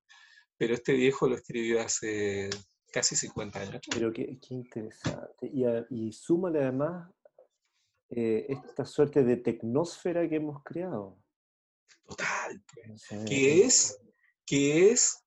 Pero 0.58 0.74
este 0.74 0.94
viejo 0.94 1.28
lo 1.28 1.36
escribió 1.36 1.82
hace 1.82 2.50
casi 2.92 3.16
50 3.16 3.60
años. 3.60 3.82
Pero 3.92 4.12
qué, 4.14 4.38
interesante. 4.50 5.48
Y, 5.48 5.66
y 5.90 6.12
súmale 6.12 6.64
además 6.64 7.10
eh, 8.10 8.46
esta 8.50 8.86
suerte 8.86 9.24
de 9.24 9.38
tecnósfera 9.38 10.28
que 10.28 10.36
hemos 10.36 10.64
creado. 10.64 11.18
Total. 12.08 12.64
Pues. 12.74 13.08
que 13.28 13.64
es, 13.64 14.00
que 14.46 14.92
es 14.92 15.24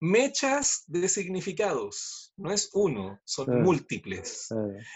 mechas 0.00 0.84
de 0.86 1.08
significados, 1.08 2.32
no 2.36 2.52
es 2.52 2.70
uno, 2.72 3.20
son 3.24 3.62
múltiples. 3.62 4.48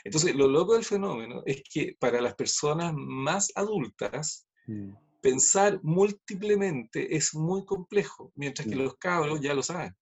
Entonces, 0.05 0.35
lo 0.35 0.49
loco 0.49 0.75
del 0.75 0.85
fenómeno 0.85 1.43
es 1.47 1.63
que 1.69 1.97
para 1.99 2.21
las 2.21 2.35
personas 2.35 2.93
más 2.95 3.51
adultas, 3.55 4.47
mm. 4.67 4.93
pensar 5.21 5.81
múltiplemente 5.83 7.17
es 7.17 7.35
muy 7.35 7.65
complejo, 7.65 8.33
mientras 8.37 8.69
que 8.69 8.77
mm. 8.77 8.81
los 8.81 8.97
cabros 8.97 9.41
ya 9.41 9.55
lo 9.55 9.63
saben, 9.63 9.97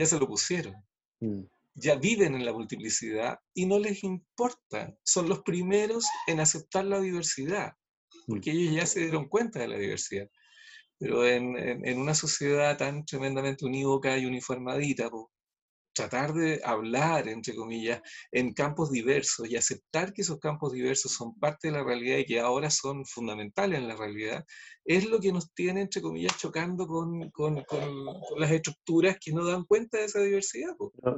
ya 0.00 0.06
se 0.06 0.18
lo 0.18 0.26
pusieron. 0.26 0.74
Mm. 1.20 1.42
Ya 1.76 1.96
viven 1.96 2.34
en 2.34 2.44
la 2.44 2.52
multiplicidad 2.52 3.38
y 3.52 3.66
no 3.66 3.78
les 3.78 4.04
importa. 4.04 4.96
Son 5.02 5.28
los 5.28 5.42
primeros 5.42 6.06
en 6.26 6.40
aceptar 6.40 6.84
la 6.84 7.00
diversidad, 7.00 7.72
porque 8.26 8.52
ellos 8.52 8.74
ya 8.74 8.86
se 8.86 9.00
dieron 9.00 9.28
cuenta 9.28 9.58
de 9.58 9.68
la 9.68 9.78
diversidad. 9.78 10.30
Pero 10.98 11.26
en, 11.26 11.56
en, 11.56 11.98
una 11.98 12.14
sociedad 12.14 12.78
tan 12.78 13.04
tremendamente 13.04 13.64
unívoca 13.64 14.16
y 14.16 14.26
uniformadita, 14.26 15.10
tratar 15.94 16.34
de 16.34 16.60
hablar, 16.64 17.28
entre 17.28 17.54
comillas, 17.54 18.02
en 18.32 18.52
campos 18.52 18.90
diversos 18.90 19.48
y 19.48 19.56
aceptar 19.56 20.12
que 20.12 20.22
esos 20.22 20.38
campos 20.38 20.72
diversos 20.72 21.12
son 21.12 21.38
parte 21.38 21.68
de 21.68 21.74
la 21.74 21.84
realidad 21.84 22.18
y 22.18 22.26
que 22.26 22.40
ahora 22.40 22.70
son 22.70 23.06
fundamentales 23.06 23.78
en 23.78 23.88
la 23.88 23.96
realidad, 23.96 24.44
es 24.84 25.08
lo 25.08 25.20
que 25.20 25.32
nos 25.32 25.52
tiene, 25.54 25.80
entre 25.80 26.02
comillas, 26.02 26.36
chocando 26.36 26.86
con, 26.86 27.30
con, 27.30 27.62
con, 27.64 27.80
las 28.36 28.50
estructuras 28.50 29.16
que 29.18 29.32
no 29.32 29.44
dan 29.44 29.64
cuenta 29.64 29.98
de 29.98 30.04
esa 30.04 30.20
diversidad. 30.20 30.74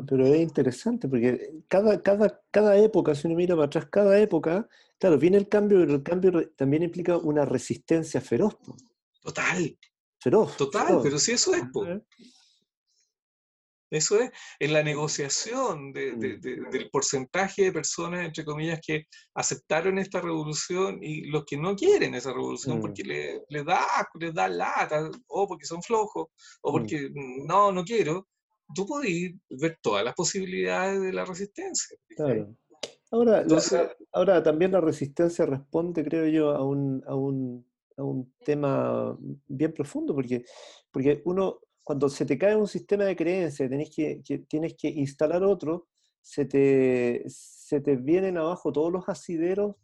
Pero, 0.09 0.27
es 0.27 0.41
interesante 0.41 1.09
porque 1.09 1.51
cada, 1.67 2.01
cada, 2.03 2.41
cada 2.51 2.77
época, 2.77 3.15
si 3.15 3.27
uno 3.27 3.37
mira 3.37 3.57
para 3.57 3.67
atrás, 3.67 3.89
cada 3.91 4.19
época, 4.21 4.69
claro, 4.99 5.19
viene 5.19 5.39
el 5.39 5.49
cambio, 5.49 5.81
pero 5.81 5.95
el 5.95 6.03
cambio 6.03 6.51
también 6.51 6.85
implica 6.85 7.17
una 7.17 7.45
resistencia 7.45 8.21
feroz. 8.21 8.57
Total. 9.23 9.77
Total, 10.31 11.01
pero 11.03 11.19
si 11.19 11.33
eso 11.33 11.55
es. 11.55 11.63
Eso 13.91 14.21
es, 14.21 14.31
en 14.59 14.73
la 14.73 14.83
negociación 14.83 15.91
mm. 15.91 15.93
del 15.93 16.91
porcentaje 16.91 17.65
de 17.65 17.73
personas, 17.73 18.25
entre 18.25 18.45
comillas, 18.45 18.81
que 18.85 19.05
aceptaron 19.35 19.99
esta 19.99 20.21
revolución 20.21 20.99
y 21.03 21.27
los 21.27 21.45
que 21.45 21.57
no 21.57 21.77
quieren 21.77 22.15
esa 22.15 22.33
revolución 22.33 22.81
porque 22.81 23.05
mm. 23.05 23.53
le, 23.53 23.65
da 23.65 23.87
les 24.19 24.35
da 24.35 24.49
lata, 24.49 25.11
o 25.29 25.47
porque 25.47 25.67
son 25.67 25.83
flojos, 25.83 26.27
o 26.63 26.71
mm. 26.71 26.73
porque 26.73 27.11
no, 27.47 27.71
no 27.73 27.85
quiero, 27.85 28.27
tú 28.75 28.87
podés 28.87 29.33
ver 29.51 29.79
todas 29.81 30.05
las 30.05 30.15
posibilidades 30.15 31.01
de 31.01 31.13
la 31.13 31.25
resistencia. 31.25 31.97
Claro. 32.17 32.55
Ahora, 33.13 33.45
ahora 34.13 34.43
también 34.43 34.73
la 34.73 34.81
resistencia 34.81 35.47
responde, 35.47 36.05
creo 36.05 36.27
yo, 36.27 36.51
a 36.51 36.65
un, 36.65 37.05
a 37.07 37.15
un 37.15 37.65
un 38.03 38.33
tema 38.45 39.17
bien 39.47 39.73
profundo, 39.73 40.15
porque, 40.15 40.45
porque 40.91 41.23
uno, 41.25 41.61
cuando 41.87 42.09
se 42.09 42.27
te 42.27 42.37
cae 42.37 42.57
un 42.57 42.67
sistema 42.67 43.05
de 43.05 43.15
creencias, 43.15 43.71
tenés 43.71 43.95
que, 43.95 44.21
tienes 44.49 44.75
que 44.75 44.89
instalar 44.89 45.45
otro, 45.45 45.87
se 46.21 46.45
te, 46.45 47.23
se 47.29 47.81
te 47.81 47.95
vienen 47.95 48.39
abajo 48.39 48.73
todos 48.73 48.91
los 48.93 49.09
asideros 49.09 49.77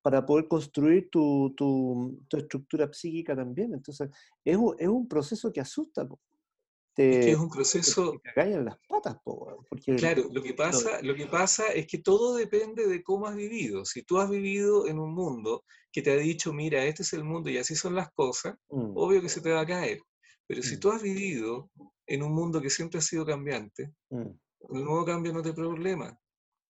para 0.00 0.24
poder 0.24 0.46
construir 0.46 1.10
tu, 1.10 1.52
tu, 1.56 2.22
tu 2.28 2.36
estructura 2.36 2.88
psíquica 2.92 3.34
también. 3.34 3.74
Entonces, 3.74 4.08
es 4.44 4.56
un, 4.56 4.76
es 4.78 4.86
un 4.86 5.08
proceso 5.08 5.52
que 5.52 5.60
asusta 5.60 6.06
es 6.96 7.24
que 7.24 7.30
es 7.32 7.38
un 7.38 7.48
proceso... 7.48 8.20
Te 8.34 8.40
en 8.42 8.64
las 8.64 8.76
patas, 8.88 9.16
porque... 9.24 9.96
Claro, 9.96 10.24
lo 10.32 10.42
que, 10.42 10.54
pasa, 10.54 11.00
lo 11.02 11.14
que 11.14 11.26
pasa 11.26 11.68
es 11.72 11.86
que 11.86 11.98
todo 11.98 12.34
depende 12.34 12.86
de 12.86 13.02
cómo 13.02 13.26
has 13.26 13.36
vivido. 13.36 13.84
Si 13.84 14.02
tú 14.02 14.18
has 14.18 14.28
vivido 14.28 14.86
en 14.86 14.98
un 14.98 15.14
mundo 15.14 15.64
que 15.92 16.02
te 16.02 16.12
ha 16.12 16.16
dicho, 16.16 16.52
mira, 16.52 16.84
este 16.84 17.02
es 17.02 17.12
el 17.12 17.24
mundo 17.24 17.48
y 17.50 17.58
así 17.58 17.74
son 17.74 17.94
las 17.94 18.10
cosas, 18.12 18.54
mm. 18.70 18.92
obvio 18.96 19.22
que 19.22 19.28
se 19.28 19.40
te 19.40 19.50
va 19.50 19.60
a 19.60 19.66
caer. 19.66 20.00
Pero 20.50 20.64
si 20.64 20.76
mm. 20.76 20.80
tú 20.80 20.90
has 20.90 21.00
vivido 21.00 21.70
en 22.08 22.24
un 22.24 22.32
mundo 22.32 22.60
que 22.60 22.70
siempre 22.70 22.98
ha 22.98 23.02
sido 23.02 23.24
cambiante, 23.24 23.92
mm. 24.10 24.30
el 24.74 24.84
nuevo 24.84 25.04
cambio 25.04 25.32
no 25.32 25.42
te 25.42 25.52
problema. 25.52 26.18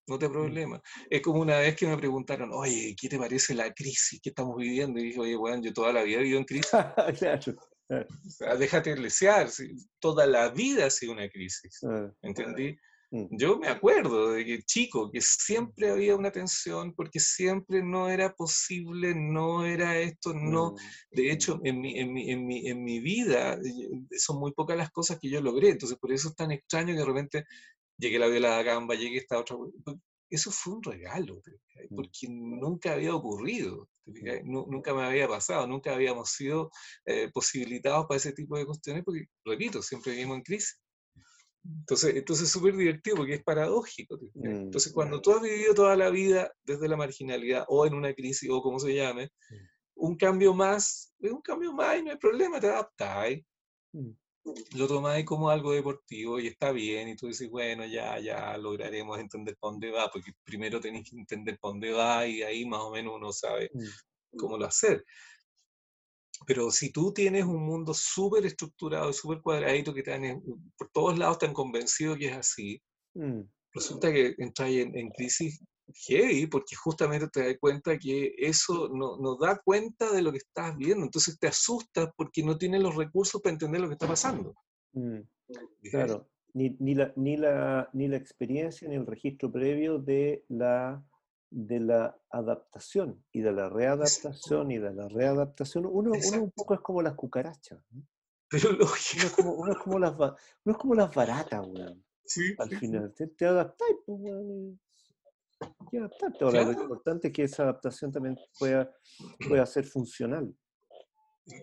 No 0.06 0.18
te 0.18 0.28
problema. 0.28 0.82
Es 1.08 1.22
como 1.22 1.40
una 1.40 1.56
vez 1.56 1.76
que 1.76 1.86
me 1.86 1.96
preguntaron, 1.96 2.50
oye, 2.52 2.94
¿qué 3.00 3.08
te 3.08 3.18
parece 3.18 3.54
la 3.54 3.72
crisis 3.72 4.20
que 4.22 4.28
estamos 4.28 4.58
viviendo? 4.58 5.00
Y 5.00 5.04
dije, 5.04 5.20
oye, 5.20 5.34
bueno, 5.34 5.62
yo 5.62 5.72
toda 5.72 5.94
la 5.94 6.02
vida 6.02 6.18
he 6.18 6.24
vivido 6.24 6.40
en 6.40 6.44
crisis. 6.44 6.70
claro. 7.18 7.56
O 7.88 8.30
sea, 8.30 8.54
déjate 8.56 8.94
lesear, 8.96 9.48
toda 9.98 10.26
la 10.26 10.50
vida 10.50 10.84
ha 10.84 10.90
sido 10.90 11.12
una 11.12 11.30
crisis, 11.30 11.80
ah, 11.84 12.12
¿entendí? 12.20 12.76
Mm. 13.10 13.26
Yo 13.36 13.58
me 13.58 13.68
acuerdo 13.68 14.32
de 14.32 14.44
que 14.44 14.62
chico, 14.62 15.10
que 15.10 15.20
siempre 15.20 15.90
había 15.90 16.16
una 16.16 16.30
tensión 16.30 16.94
porque 16.94 17.20
siempre 17.20 17.82
no 17.82 18.08
era 18.08 18.34
posible, 18.34 19.14
no 19.14 19.64
era 19.64 19.98
esto, 19.98 20.32
no. 20.32 20.72
Mm, 20.72 20.76
de 21.16 21.32
hecho, 21.32 21.56
mm. 21.56 21.66
en 21.66 21.80
mi, 21.80 21.98
en 21.98 22.12
mi, 22.12 22.30
en 22.30 22.46
mi, 22.46 22.68
en 22.68 22.84
mi 22.84 23.00
vida 23.00 23.58
son 24.18 24.38
muy 24.38 24.52
pocas 24.52 24.76
las 24.76 24.90
cosas 24.90 25.18
que 25.20 25.28
yo 25.28 25.40
logré, 25.40 25.70
entonces 25.70 25.98
por 25.98 26.12
eso 26.12 26.28
es 26.28 26.36
tan 26.36 26.52
extraño 26.52 26.94
que 26.94 27.00
de 27.00 27.06
repente 27.06 27.44
llegué 27.98 28.18
la 28.18 28.28
viola 28.28 28.62
gamba, 28.62 28.94
llegué 28.94 29.18
esta 29.18 29.38
otra 29.38 29.56
eso 30.30 30.52
fue 30.52 30.74
un 30.74 30.82
regalo, 30.82 31.42
porque 31.94 32.28
nunca 32.28 32.92
había 32.92 33.14
ocurrido, 33.14 33.88
nunca 34.44 34.94
me 34.94 35.02
había 35.02 35.26
pasado, 35.26 35.66
nunca 35.66 35.92
habíamos 35.92 36.30
sido 36.30 36.70
eh, 37.04 37.28
posibilitados 37.32 38.06
para 38.06 38.18
ese 38.18 38.32
tipo 38.32 38.56
de 38.56 38.64
cuestiones, 38.64 39.02
porque, 39.04 39.26
repito, 39.44 39.82
siempre 39.82 40.12
vivimos 40.12 40.36
en 40.36 40.42
crisis. 40.44 40.78
Entonces, 41.64 42.16
entonces 42.16 42.46
es 42.46 42.52
súper 42.52 42.76
divertido 42.76 43.16
porque 43.16 43.34
es 43.34 43.44
paradójico. 43.44 44.18
Mm, 44.34 44.46
entonces, 44.46 44.92
cuando 44.92 45.20
tú 45.20 45.32
has 45.32 45.42
vivido 45.42 45.74
toda 45.74 45.96
la 45.96 46.10
vida 46.10 46.52
desde 46.64 46.88
la 46.88 46.96
marginalidad 46.96 47.64
o 47.68 47.86
en 47.86 47.94
una 47.94 48.14
crisis 48.14 48.48
o 48.50 48.62
como 48.62 48.78
se 48.78 48.94
llame, 48.94 49.26
mm. 49.26 49.54
un 49.96 50.16
cambio 50.16 50.54
más, 50.54 51.12
es 51.20 51.30
un 51.30 51.42
cambio 51.42 51.72
más 51.72 51.98
y 51.98 52.02
no 52.02 52.10
hay 52.10 52.18
problema, 52.18 52.60
te 52.60 52.68
adaptas 52.68 53.40
lo 54.74 54.88
tomáis 54.88 55.24
como 55.26 55.50
algo 55.50 55.72
deportivo 55.72 56.40
y 56.40 56.46
está 56.46 56.72
bien, 56.72 57.08
y 57.08 57.16
tú 57.16 57.26
dices, 57.26 57.48
bueno, 57.50 57.84
ya, 57.84 58.18
ya 58.20 58.56
lograremos 58.56 59.18
entender 59.18 59.56
por 59.58 59.72
dónde 59.72 59.90
va, 59.90 60.10
porque 60.10 60.32
primero 60.44 60.80
tenéis 60.80 61.10
que 61.10 61.16
entender 61.16 61.58
por 61.58 61.72
dónde 61.72 61.92
va 61.92 62.26
y 62.26 62.42
ahí 62.42 62.64
más 62.64 62.80
o 62.80 62.90
menos 62.90 63.14
uno 63.16 63.32
sabe 63.32 63.70
cómo 64.36 64.56
lo 64.56 64.66
hacer. 64.66 65.04
Pero 66.46 66.70
si 66.70 66.90
tú 66.90 67.12
tienes 67.12 67.44
un 67.44 67.64
mundo 67.64 67.92
súper 67.94 68.46
estructurado 68.46 69.10
y 69.10 69.14
súper 69.14 69.40
cuadradito 69.40 69.92
que 69.92 70.02
te 70.02 70.40
por 70.76 70.90
todos 70.90 71.18
lados 71.18 71.38
te 71.38 71.46
han 71.46 71.52
convencido 71.52 72.16
que 72.16 72.28
es 72.28 72.36
así, 72.36 72.82
mm. 73.14 73.40
resulta 73.72 74.12
que 74.12 74.34
entras 74.38 74.70
en, 74.70 74.96
en 74.96 75.10
crisis 75.10 75.62
heavy, 76.06 76.46
porque 76.46 76.76
justamente 76.76 77.28
te 77.28 77.46
das 77.46 77.56
cuenta 77.60 77.98
que 77.98 78.34
eso 78.38 78.88
no, 78.92 79.16
no, 79.18 79.36
da 79.36 79.60
cuenta 79.64 80.12
de 80.12 80.22
lo 80.22 80.32
que 80.32 80.38
estás 80.38 80.76
viendo, 80.76 81.04
entonces 81.04 81.38
te 81.38 81.48
asustas 81.48 82.08
porque 82.16 82.42
no 82.42 82.56
tienes 82.56 82.82
los 82.82 82.96
recursos 82.96 83.40
para 83.40 83.52
entender 83.52 83.80
lo 83.80 83.88
que 83.88 83.94
está 83.94 84.06
pasando. 84.06 84.54
Mm, 84.92 85.20
claro, 85.90 86.28
ni, 86.54 86.76
ni, 86.80 86.94
la, 86.94 87.12
ni, 87.16 87.36
la, 87.36 87.88
ni 87.92 88.08
la 88.08 88.16
experiencia 88.16 88.88
ni 88.88 88.96
el 88.96 89.06
registro 89.06 89.50
previo 89.50 89.98
de 89.98 90.44
la, 90.48 91.02
de 91.50 91.80
la 91.80 92.16
adaptación 92.30 93.24
y 93.32 93.40
de 93.40 93.52
la 93.52 93.68
readaptación 93.68 94.70
y 94.70 94.78
de 94.78 94.94
la 94.94 95.08
readaptación. 95.08 95.86
Uno, 95.86 96.12
uno 96.12 96.42
un 96.42 96.50
poco 96.52 96.74
es 96.74 96.80
como 96.80 97.02
las 97.02 97.14
cucarachas. 97.14 97.82
Pero 98.48 98.70
Uno 98.70 98.84
es 98.84 99.32
como, 99.32 99.52
uno 99.52 99.72
es 99.72 99.78
como, 99.78 99.98
las, 99.98 100.14
uno 100.14 100.36
es 100.66 100.76
como 100.76 100.94
las 100.94 101.14
baratas, 101.14 101.66
Sí, 102.24 102.54
Al 102.58 102.70
final, 102.70 103.12
te, 103.12 103.26
te 103.26 103.44
adaptas, 103.46 103.88
pues, 104.06 104.20
lo 106.52 106.72
importante 106.72 107.28
es 107.28 107.34
que 107.34 107.42
esa 107.42 107.64
adaptación 107.64 108.12
también 108.12 108.38
pueda, 108.56 108.88
pueda 109.48 109.66
ser 109.66 109.84
funcional. 109.84 110.54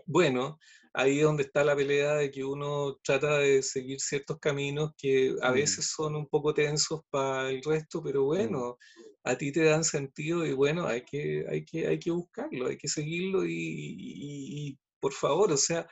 Bueno, 0.06 0.58
ahí 0.94 1.20
es 1.20 1.24
donde 1.24 1.44
está 1.44 1.64
la 1.64 1.76
pelea 1.76 2.16
de 2.16 2.32
que 2.32 2.44
uno 2.44 2.98
trata 3.04 3.40
de 3.40 3.62
seguir 3.62 4.00
ciertos 4.00 4.40
caminos 4.40 4.92
que 4.98 5.36
a 5.42 5.52
mm. 5.52 5.54
veces 5.54 5.92
son 5.96 6.16
un 6.16 6.28
poco 6.28 6.54
tensos 6.54 7.02
para 7.10 7.50
el 7.50 7.62
resto, 7.64 8.02
pero 8.04 8.24
mm. 8.24 8.26
bueno, 8.26 8.78
a 9.24 9.38
ti 9.38 9.52
te 9.52 9.64
dan 9.64 9.84
sentido 9.84 10.46
y 10.46 10.54
bueno, 10.54 10.88
hay 10.88 11.04
que, 11.04 11.46
hay 11.50 11.66
que, 11.66 11.88
hay 11.88 12.00
que 12.00 12.12
buscarlo, 12.12 12.68
hay 12.68 12.78
que 12.78 12.88
seguirlo 12.88 13.46
y 13.46 14.78
por 15.00 15.14
favor, 15.14 15.52
o 15.52 15.58
sea, 15.58 15.88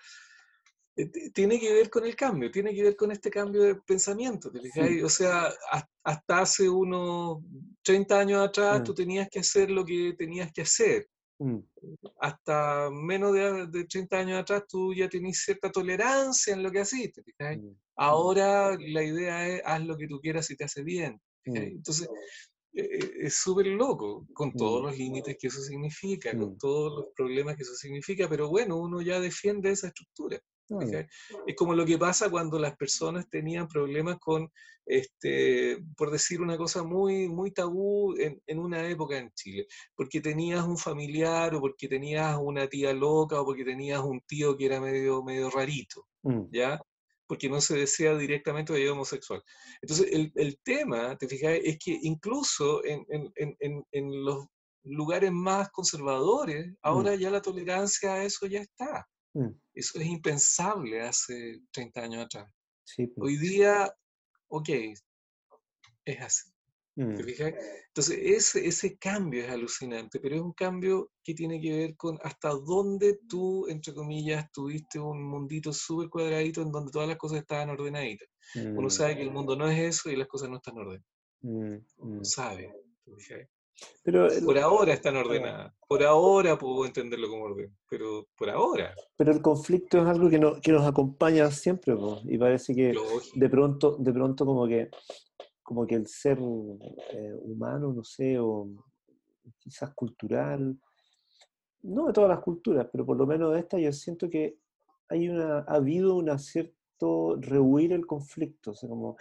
eh, 0.98 1.10
tiene 1.34 1.60
que 1.60 1.74
ver 1.74 1.90
con 1.90 2.06
el 2.06 2.16
cambio, 2.16 2.50
tiene 2.50 2.74
que 2.74 2.84
ver 2.84 2.96
con 2.96 3.12
este 3.12 3.30
cambio 3.30 3.64
de 3.64 3.76
pensamiento. 3.76 4.52
O 5.04 5.10
sea, 5.10 5.54
hasta 6.04 6.40
hace 6.40 6.70
unos 6.70 7.40
30 7.84 8.20
años 8.20 8.48
atrás 8.48 8.84
tú 8.84 8.94
mm. 8.94 8.96
tenías 8.96 9.28
que 9.30 9.40
hacer 9.40 9.70
lo 9.70 9.86
que 9.86 10.14
tenías 10.18 10.52
que 10.54 10.62
hacer. 10.62 11.08
Mm. 11.40 11.60
Hasta 12.20 12.90
menos 12.92 13.34
de, 13.34 13.86
30 13.86 14.18
años 14.18 14.40
atrás 14.40 14.64
tú 14.68 14.94
ya 14.94 15.10
tenías 15.10 15.38
cierta 15.38 15.72
tolerancia 15.72 16.54
en 16.54 16.64
lo 16.64 16.72
que 16.72 16.80
haciste. 16.80 17.24
Mm. 17.40 17.76
Ahora 17.98 18.78
la 18.80 19.04
idea 19.04 19.48
es 19.48 19.62
haz 19.66 19.84
lo 19.84 19.98
que 19.98 20.08
tú 20.08 20.20
quieras 20.22 20.50
y 20.52 20.56
te 20.56 20.64
hace 20.64 20.84
bien. 20.84 21.20
Entonces, 21.44 22.10
e, 22.74 22.82
e, 22.82 23.28
es 23.28 23.36
súper 23.36 23.68
loco, 23.68 24.28
con 24.34 24.52
todos 24.54 24.82
los 24.82 24.98
límites 24.98 25.38
que 25.40 25.48
eso 25.48 25.62
significa, 25.62 26.36
con 26.36 26.58
todos 26.58 26.94
los 26.98 27.14
problemas 27.16 27.56
que 27.56 27.64
eso 27.64 27.76
significa, 27.76 28.28
pero 28.28 28.50
bueno, 28.50 28.78
uno 28.78 29.02
ya 29.02 29.20
defiende 29.20 29.72
esa 29.72 29.88
estructura. 29.88 30.40
Es 31.46 31.56
como 31.56 31.74
lo 31.74 31.86
que 31.86 31.98
pasa 31.98 32.30
cuando 32.30 32.58
las 32.60 32.76
personas 32.76 33.30
tenían 33.30 33.68
problemas 33.68 34.18
con, 34.20 34.52
este, 34.86 35.78
por 35.96 36.12
decir 36.12 36.42
una 36.42 36.58
cosa 36.58 36.84
muy, 36.84 37.28
muy 37.28 37.52
tabú 37.52 38.16
en, 38.18 38.42
en, 38.48 38.60
una 38.60 38.88
época 38.88 39.18
en 39.18 39.32
Chile, 39.34 39.68
porque 39.96 40.22
tenías 40.22 40.66
un 40.66 40.78
familiar 40.78 41.54
o 41.56 41.62
porque 41.62 41.88
tenías 41.88 42.38
una 42.42 42.68
tía 42.68 42.94
loca 42.94 43.42
o 43.42 43.46
porque 43.46 43.66
tenías 43.66 44.02
un 44.02 44.22
tío 44.22 44.58
que 44.58 44.66
era 44.66 44.82
medio, 44.82 45.24
medio 45.24 45.50
rarito, 45.50 46.08
mm. 46.24 46.46
¿ya? 46.52 46.82
porque 47.28 47.50
no 47.50 47.60
se 47.60 47.76
desea 47.76 48.16
directamente 48.16 48.72
vida 48.74 48.92
homosexual. 48.92 49.42
Entonces, 49.82 50.08
el, 50.12 50.32
el, 50.36 50.60
tema, 50.60 51.18
te 51.18 51.28
fijas, 51.28 51.58
es 51.64 51.80
que 51.80 51.98
incluso 52.04 52.86
en, 52.86 53.04
en, 53.10 53.58
en, 53.60 53.84
en 53.92 54.24
los 54.24 54.46
lugares 54.86 55.32
más 55.32 55.70
conservadores, 55.72 56.68
mm. 56.68 56.76
ahora 56.84 57.16
ya 57.16 57.30
la 57.30 57.42
tolerancia 57.42 58.14
a 58.14 58.24
eso 58.24 58.46
ya 58.46 58.62
está. 58.62 59.08
Mm. 59.34 59.50
Eso 59.76 60.00
es 60.00 60.06
impensable 60.08 61.02
hace 61.02 61.62
30 61.72 62.02
años 62.02 62.26
atrás. 62.26 62.50
Sí, 62.84 63.08
pues. 63.08 63.28
Hoy 63.28 63.38
día, 63.38 63.94
ok, 64.48 64.70
es 66.06 66.22
así. 66.22 66.50
Mm. 66.98 67.16
Entonces, 67.20 68.20
ese, 68.22 68.66
ese 68.66 68.98
cambio 68.98 69.44
es 69.44 69.50
alucinante, 69.50 70.20
pero 70.22 70.36
es 70.36 70.42
un 70.42 70.54
cambio 70.54 71.12
que 71.24 71.34
tiene 71.34 71.60
que 71.60 71.76
ver 71.76 71.96
con 71.98 72.18
hasta 72.24 72.50
dónde 72.52 73.20
tú, 73.28 73.68
entre 73.68 73.94
comillas, 73.94 74.50
tuviste 74.54 74.98
un 74.98 75.22
mundito 75.22 75.74
súper 75.74 76.10
cuadradito 76.10 76.62
en 76.62 76.72
donde 76.72 76.92
todas 76.92 77.10
las 77.10 77.18
cosas 77.18 77.40
estaban 77.40 77.70
ordenaditas. 77.70 78.30
Uno 78.56 78.90
sabe 78.90 79.18
que 79.18 79.24
el 79.24 79.32
mundo 79.32 79.58
no 79.58 79.68
es 79.68 79.78
eso 79.78 80.10
y 80.10 80.16
las 80.16 80.28
cosas 80.28 80.50
no 80.50 80.58
están 80.58 80.78
ordenadas. 80.78 81.06
Uno 81.42 82.24
sabe. 82.24 82.74
Pero 84.04 84.28
por 84.46 84.58
ahora 84.58 84.94
están 84.94 85.18
ordenadas. 85.18 85.74
Por 85.88 86.04
ahora 86.04 86.58
puedo 86.58 86.86
entenderlo 86.86 87.30
como 87.30 87.46
orden, 87.46 87.76
pero 87.90 88.28
por 88.38 88.50
ahora. 88.50 88.94
Pero 89.18 89.32
el 89.32 89.42
conflicto 89.42 89.98
es 89.98 90.06
algo 90.06 90.30
que, 90.30 90.40
no, 90.40 90.62
que 90.62 90.72
nos 90.72 90.86
acompaña 90.86 91.50
siempre, 91.52 91.96
y 92.24 92.38
parece 92.38 92.76
que 92.76 92.94
de 93.36 93.50
pronto, 93.50 93.98
de 94.00 94.14
pronto 94.14 94.46
como 94.46 94.68
que, 94.68 94.90
como 95.64 95.86
que 95.86 95.96
el 95.96 96.08
ser 96.08 96.38
eh, 96.40 97.34
humano, 97.42 97.94
no 97.94 98.04
sé, 98.04 98.38
o 98.40 98.70
quizás 99.60 99.94
cultural, 99.94 100.80
no 101.82 102.08
de 102.08 102.14
todas 102.14 102.30
las 102.30 102.40
culturas, 102.40 102.88
pero 102.92 103.06
por 103.06 103.18
lo 103.18 103.26
menos 103.28 103.54
de 103.54 103.60
esta, 103.60 103.78
yo 103.78 103.92
siento 103.92 104.30
que 104.30 104.58
hay 105.10 105.30
una, 105.30 105.60
ha 105.60 105.76
habido 105.76 106.16
una 106.16 106.38
cierta 106.38 106.75
rehuir 107.42 107.94
el 107.94 108.06
conflicto, 108.06 108.72
o 108.72 108.76
sea, 108.76 108.90
como 108.90 109.18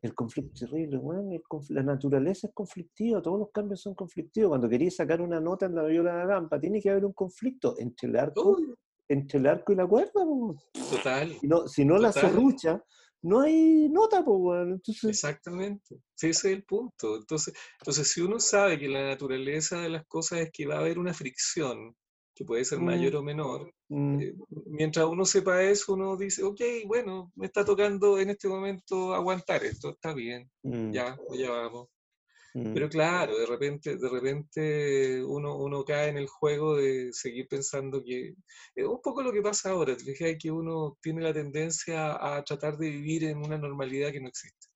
el 0.00 0.14
conflicto 0.14 0.52
es 0.54 0.60
terrible, 0.60 0.98
bueno, 0.98 1.30
la 1.68 1.82
naturaleza 1.82 2.48
es 2.48 2.52
conflictiva, 2.54 3.22
todos 3.22 3.38
los 3.38 3.50
cambios 3.50 3.80
son 3.80 3.94
conflictivos. 3.94 4.50
Cuando 4.50 4.68
querías 4.68 4.96
sacar 4.96 5.20
una 5.20 5.40
nota 5.40 5.66
en 5.66 5.74
la 5.74 5.84
viola 5.84 6.12
de 6.12 6.18
la 6.18 6.26
rampa, 6.26 6.60
tiene 6.60 6.80
que 6.80 6.90
haber 6.90 7.04
un 7.04 7.12
conflicto 7.12 7.74
entre 7.78 8.08
el 8.08 8.16
arco, 8.16 8.58
entre 9.08 9.38
el 9.38 9.46
arco 9.46 9.72
y 9.72 9.76
la 9.76 9.86
cuerda. 9.86 10.24
Total. 10.90 11.36
Si 11.40 11.46
no, 11.46 11.68
si 11.68 11.84
no 11.84 11.98
la 11.98 12.12
serrucha, 12.12 12.82
no 13.22 13.40
hay 13.40 13.88
nota, 13.88 14.18
Entonces... 14.18 15.04
Exactamente. 15.04 16.00
Sí, 16.14 16.28
ese 16.28 16.50
es 16.50 16.56
el 16.56 16.64
punto. 16.64 17.16
Entonces, 17.16 17.54
entonces, 17.78 18.08
si 18.10 18.20
uno 18.20 18.40
sabe 18.40 18.78
que 18.78 18.88
la 18.88 19.06
naturaleza 19.06 19.80
de 19.80 19.90
las 19.90 20.04
cosas 20.06 20.40
es 20.40 20.50
que 20.52 20.66
va 20.66 20.76
a 20.76 20.80
haber 20.80 20.98
una 20.98 21.14
fricción 21.14 21.94
que 22.42 22.46
puede 22.46 22.64
ser 22.64 22.80
mayor 22.80 23.14
mm. 23.14 23.16
o 23.16 23.22
menor. 23.22 23.74
Mm. 23.88 24.20
Eh, 24.20 24.34
mientras 24.66 25.06
uno 25.06 25.24
sepa 25.24 25.62
eso, 25.62 25.94
uno 25.94 26.16
dice, 26.16 26.42
ok, 26.42 26.60
bueno, 26.86 27.32
me 27.36 27.46
está 27.46 27.64
tocando 27.64 28.18
en 28.18 28.30
este 28.30 28.48
momento 28.48 29.14
aguantar 29.14 29.64
esto, 29.64 29.90
está 29.90 30.12
bien, 30.12 30.50
mm. 30.62 30.90
ya, 30.90 31.16
ya 31.32 31.50
vamos. 31.50 31.88
Pero 32.54 32.86
claro, 32.90 33.38
de 33.38 33.46
repente, 33.46 33.96
de 33.96 34.08
repente 34.10 35.24
uno, 35.24 35.56
uno 35.56 35.86
cae 35.86 36.10
en 36.10 36.18
el 36.18 36.26
juego 36.26 36.76
de 36.76 37.10
seguir 37.10 37.48
pensando 37.48 38.04
que 38.04 38.34
es 38.74 38.86
un 38.86 39.00
poco 39.00 39.22
lo 39.22 39.32
que 39.32 39.40
pasa 39.40 39.70
ahora, 39.70 39.96
te 39.96 40.04
fijas 40.04 40.36
que 40.38 40.50
uno 40.50 40.98
tiene 41.00 41.22
la 41.22 41.32
tendencia 41.32 42.12
a 42.20 42.44
tratar 42.44 42.76
de 42.76 42.90
vivir 42.90 43.24
en 43.24 43.38
una 43.38 43.56
normalidad 43.56 44.12
que 44.12 44.20
no 44.20 44.28
existe. 44.28 44.66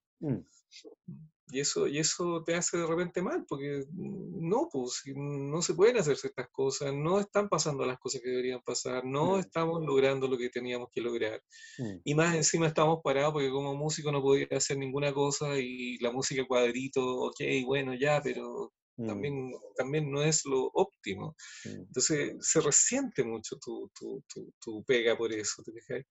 Y 1.48 1.60
eso, 1.60 1.86
y 1.86 1.98
eso 1.98 2.42
te 2.44 2.56
hace 2.56 2.76
de 2.76 2.86
repente 2.86 3.22
mal, 3.22 3.44
porque 3.48 3.84
mm, 3.88 4.48
no, 4.48 4.68
pues 4.70 5.02
no 5.14 5.62
se 5.62 5.74
pueden 5.74 5.96
hacer 5.98 6.16
ciertas 6.16 6.48
cosas, 6.50 6.92
no 6.92 7.20
están 7.20 7.48
pasando 7.48 7.84
las 7.86 7.98
cosas 8.00 8.20
que 8.20 8.30
deberían 8.30 8.60
pasar, 8.62 9.04
no 9.04 9.38
estamos 9.38 9.84
logrando 9.84 10.26
lo 10.26 10.36
que 10.36 10.50
teníamos 10.50 10.88
que 10.92 11.00
lograr. 11.00 11.40
Mm. 11.78 12.00
Y 12.04 12.14
más 12.14 12.34
encima 12.34 12.66
estamos 12.66 13.00
parados 13.02 13.32
porque 13.32 13.50
como 13.50 13.76
músico 13.76 14.10
no 14.10 14.22
podía 14.22 14.48
hacer 14.50 14.76
ninguna 14.78 15.12
cosa 15.12 15.56
y 15.58 15.98
la 15.98 16.10
música 16.10 16.44
cuadrito, 16.46 17.00
ok, 17.26 17.40
bueno, 17.64 17.94
ya, 17.94 18.20
pero 18.20 18.72
mm. 18.96 19.06
también, 19.06 19.52
también 19.76 20.10
no 20.10 20.22
es 20.22 20.44
lo 20.46 20.68
óptimo. 20.74 21.36
Entonces 21.64 22.34
se 22.40 22.60
resiente 22.60 23.22
mucho 23.22 23.56
tu, 23.64 23.88
tu, 23.96 24.20
tu, 24.60 24.84
pega 24.84 25.16
por 25.16 25.32
eso, 25.32 25.62
¿te 25.62 26.04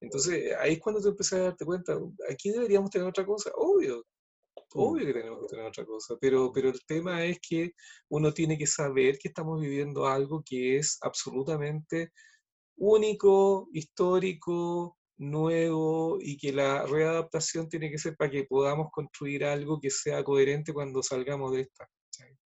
Entonces 0.00 0.54
ahí 0.60 0.74
es 0.74 0.80
cuando 0.80 1.00
te 1.00 1.08
empiezas 1.08 1.38
a 1.38 1.42
darte 1.44 1.64
cuenta, 1.64 1.98
aquí 2.30 2.50
deberíamos 2.50 2.90
tener 2.90 3.08
otra 3.08 3.24
cosa, 3.24 3.50
obvio, 3.56 4.04
Obvio 4.74 5.06
que 5.06 5.12
tenemos 5.12 5.40
que 5.40 5.48
tener 5.48 5.66
otra 5.66 5.84
cosa, 5.84 6.16
pero, 6.20 6.52
pero 6.52 6.68
el 6.70 6.80
tema 6.86 7.24
es 7.24 7.38
que 7.40 7.72
uno 8.08 8.32
tiene 8.32 8.56
que 8.56 8.66
saber 8.66 9.18
que 9.18 9.28
estamos 9.28 9.60
viviendo 9.60 10.06
algo 10.06 10.42
que 10.44 10.78
es 10.78 10.98
absolutamente 11.02 12.12
único, 12.76 13.68
histórico, 13.72 14.96
nuevo 15.18 16.18
y 16.20 16.36
que 16.36 16.52
la 16.52 16.84
readaptación 16.86 17.68
tiene 17.68 17.90
que 17.90 17.98
ser 17.98 18.16
para 18.16 18.30
que 18.30 18.44
podamos 18.44 18.88
construir 18.90 19.44
algo 19.44 19.80
que 19.80 19.90
sea 19.90 20.22
coherente 20.24 20.72
cuando 20.72 21.02
salgamos 21.02 21.52
de 21.52 21.60
esta. 21.62 21.88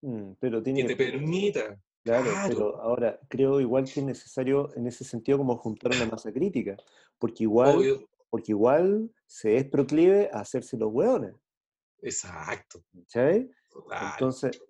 Mm, 0.02 0.34
pero 0.40 0.64
tiene 0.64 0.82
que 0.82 0.88
te 0.88 0.96
permita. 0.96 1.78
Claro, 2.04 2.32
pero 2.48 2.82
ahora 2.82 3.20
creo 3.28 3.62
igual 3.62 3.86
que 3.86 4.00
es 4.00 4.06
necesario 4.06 4.76
en 4.76 4.88
ese 4.88 5.04
sentido 5.04 5.38
como 5.38 5.58
juntar 5.58 5.92
una 5.96 6.08
masa 6.08 6.32
crítica, 6.32 6.76
porque 7.20 7.44
igual, 7.44 8.08
porque 8.30 8.54
igual 8.54 9.12
se 9.28 9.58
es 9.58 9.66
proclive 9.66 10.30
a 10.34 10.40
hacerse 10.40 10.78
los 10.78 10.92
hueones. 10.92 11.36
Exacto. 12.02 12.84
Entonces, 13.14 14.62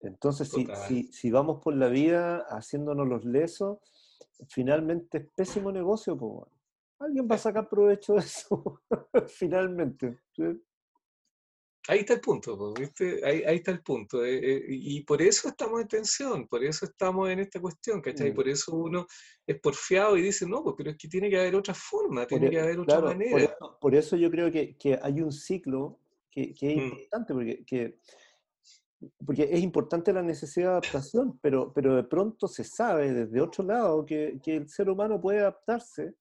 entonces 0.00 0.50
si, 0.50 1.12
si, 1.12 1.30
vamos 1.30 1.62
por 1.62 1.74
la 1.74 1.88
vida 1.88 2.44
haciéndonos 2.48 3.06
los 3.08 3.24
lesos, 3.24 3.78
finalmente 4.48 5.18
es 5.18 5.28
pésimo 5.34 5.70
negocio, 5.70 6.16
pues, 6.16 6.48
alguien 6.98 7.28
va 7.30 7.36
a 7.36 7.38
sacar 7.38 7.68
provecho 7.68 8.14
de 8.14 8.20
eso, 8.20 8.82
finalmente. 9.28 10.18
Ahí 11.88 12.00
está 12.00 12.14
el 12.14 12.20
punto, 12.20 12.72
¿viste? 12.74 13.20
Ahí, 13.24 13.42
ahí, 13.42 13.56
está 13.56 13.72
el 13.72 13.82
punto. 13.82 14.24
Eh, 14.24 14.38
eh, 14.38 14.64
y 14.68 15.00
por 15.02 15.20
eso 15.20 15.48
estamos 15.48 15.80
en 15.80 15.88
tensión, 15.88 16.46
por 16.46 16.62
eso 16.62 16.84
estamos 16.86 17.28
en 17.28 17.40
esta 17.40 17.60
cuestión, 17.60 18.00
¿cachai? 18.00 18.30
Mm. 18.30 18.34
Por 18.34 18.48
eso 18.48 18.76
uno 18.76 19.06
es 19.44 19.58
porfiado 19.60 20.16
y 20.16 20.22
dice, 20.22 20.46
no, 20.46 20.62
pues, 20.62 20.76
pero 20.78 20.90
es 20.90 20.96
que 20.96 21.08
tiene 21.08 21.28
que 21.28 21.40
haber 21.40 21.56
otra 21.56 21.74
forma, 21.74 22.24
tiene 22.24 22.50
que 22.50 22.56
e, 22.56 22.60
haber 22.60 22.78
otra 22.78 23.00
manera. 23.00 23.56
Por 23.80 23.94
eso, 23.96 24.16
yo 24.16 24.30
creo 24.30 24.50
que, 24.52 24.76
que, 24.76 24.98
hay 25.02 25.20
un 25.20 25.32
ciclo 25.32 25.98
que, 26.32 26.54
es 26.60 26.76
mm. 26.76 26.80
importante, 26.80 27.34
porque, 27.34 27.98
porque 29.24 29.48
es 29.50 29.60
importante 29.60 30.12
la 30.12 30.22
necesidad 30.22 30.66
de 30.66 30.72
adaptación, 30.72 31.38
pero, 31.40 31.72
pero 31.72 31.94
de 31.94 32.04
pronto 32.04 32.48
se 32.48 32.64
sabe 32.64 33.12
desde 33.12 33.40
otro 33.40 33.64
lado 33.64 34.04
que, 34.04 34.40
que 34.42 34.56
el 34.56 34.68
ser 34.68 34.88
humano 34.88 35.20
puede 35.20 35.40
adaptarse, 35.40 36.14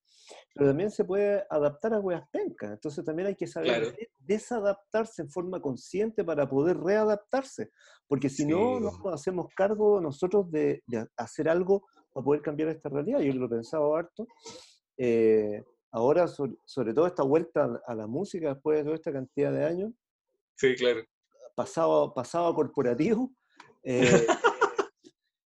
pero 0.53 0.69
también 0.69 0.91
se 0.91 1.05
puede 1.05 1.43
adaptar 1.49 1.93
a 1.93 1.99
huevas 1.99 2.27
pencas. 2.31 2.71
Entonces 2.71 3.03
también 3.03 3.29
hay 3.29 3.35
que 3.35 3.47
saber 3.47 3.95
desadaptarse 4.19 5.21
en 5.23 5.29
forma 5.29 5.61
consciente 5.61 6.23
para 6.23 6.47
poder 6.47 6.77
readaptarse, 6.77 7.71
porque 8.07 8.29
si 8.29 8.45
no, 8.45 8.79
no 8.79 8.91
nos 9.01 9.13
hacemos 9.13 9.47
cargo 9.55 9.99
nosotros 9.99 10.51
de, 10.51 10.83
de, 10.87 11.07
hacer 11.17 11.49
algo 11.49 11.85
para 12.13 12.23
poder 12.23 12.41
cambiar 12.41 12.69
esta 12.69 12.89
realidad. 12.89 13.19
Yo 13.19 13.33
lo 13.33 13.45
he 13.45 13.49
pensado 13.49 13.95
harto. 13.95 14.27
Eh, 14.97 15.63
ahora, 15.91 16.27
sobre, 16.27 16.93
todo 16.93 17.07
esta 17.07 17.23
vuelta 17.23 17.81
a 17.85 17.95
la 17.95 18.07
música 18.07 18.53
después 18.53 18.77
de 18.77 18.83
toda 18.83 18.95
esta 18.95 19.11
cantidad 19.11 19.51
de 19.51 19.65
años, 19.65 19.91
Sí, 20.61 20.75
claro. 20.75 21.01
Pasado, 21.55 22.13
pasado 22.13 22.47
a 22.47 22.55
corporativo. 22.55 23.31
Eh, 23.83 24.27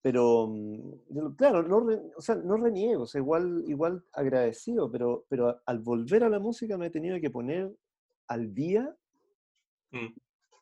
pero, 0.00 0.46
mm, 0.48 1.34
claro, 1.36 1.62
no, 1.62 1.86
o 2.16 2.22
sea, 2.22 2.36
no 2.36 2.56
reniego, 2.56 3.02
o 3.02 3.06
sea, 3.06 3.20
igual, 3.20 3.64
igual 3.66 4.02
agradecido, 4.14 4.90
pero, 4.90 5.26
pero 5.28 5.60
al 5.66 5.80
volver 5.80 6.24
a 6.24 6.30
la 6.30 6.38
música 6.38 6.78
me 6.78 6.86
he 6.86 6.90
tenido 6.90 7.20
que 7.20 7.28
poner 7.28 7.70
al 8.26 8.54
día. 8.54 8.96
Mm. 9.90 10.14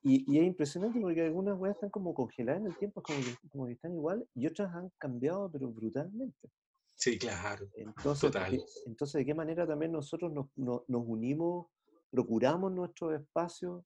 Y, 0.03 0.39
es 0.41 0.45
impresionante 0.45 1.01
porque 1.01 1.23
algunas 1.23 1.57
weas 1.57 1.77
están 1.77 1.91
como 1.91 2.15
congeladas 2.15 2.63
en 2.63 2.67
el 2.67 2.77
tiempo, 2.77 3.01
como 3.01 3.21
que, 3.21 3.49
como 3.49 3.67
que 3.67 3.75
están 3.75 3.95
igual, 3.95 4.27
y 4.35 4.49
otras 4.49 4.75
han 4.75 4.91
cambiado, 4.99 5.49
pero 5.53 5.69
brutalmente. 5.69 6.51
Sí, 7.03 7.19
claro. 7.19 7.69
Entonces, 7.75 8.31
entonces 8.87 9.19
¿de 9.19 9.27
qué 9.27 9.35
manera 9.35 9.67
también 9.67 9.91
nosotros 9.91 10.33
nos, 10.33 10.47
nos, 10.55 10.89
nos 10.89 11.03
unimos, 11.05 11.67
procuramos 12.13 12.71
nuestros 12.71 13.21
espacios, 13.21 13.83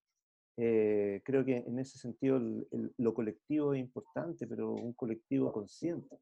eh, 0.58 1.22
creo 1.24 1.42
que 1.42 1.56
en 1.56 1.78
ese 1.78 1.98
sentido 1.98 2.38
lo 2.98 3.14
colectivo 3.14 3.72
es 3.72 3.80
importante, 3.80 4.46
pero 4.46 4.70
un 4.70 4.92
colectivo 4.92 5.50
consciente. 5.50 6.14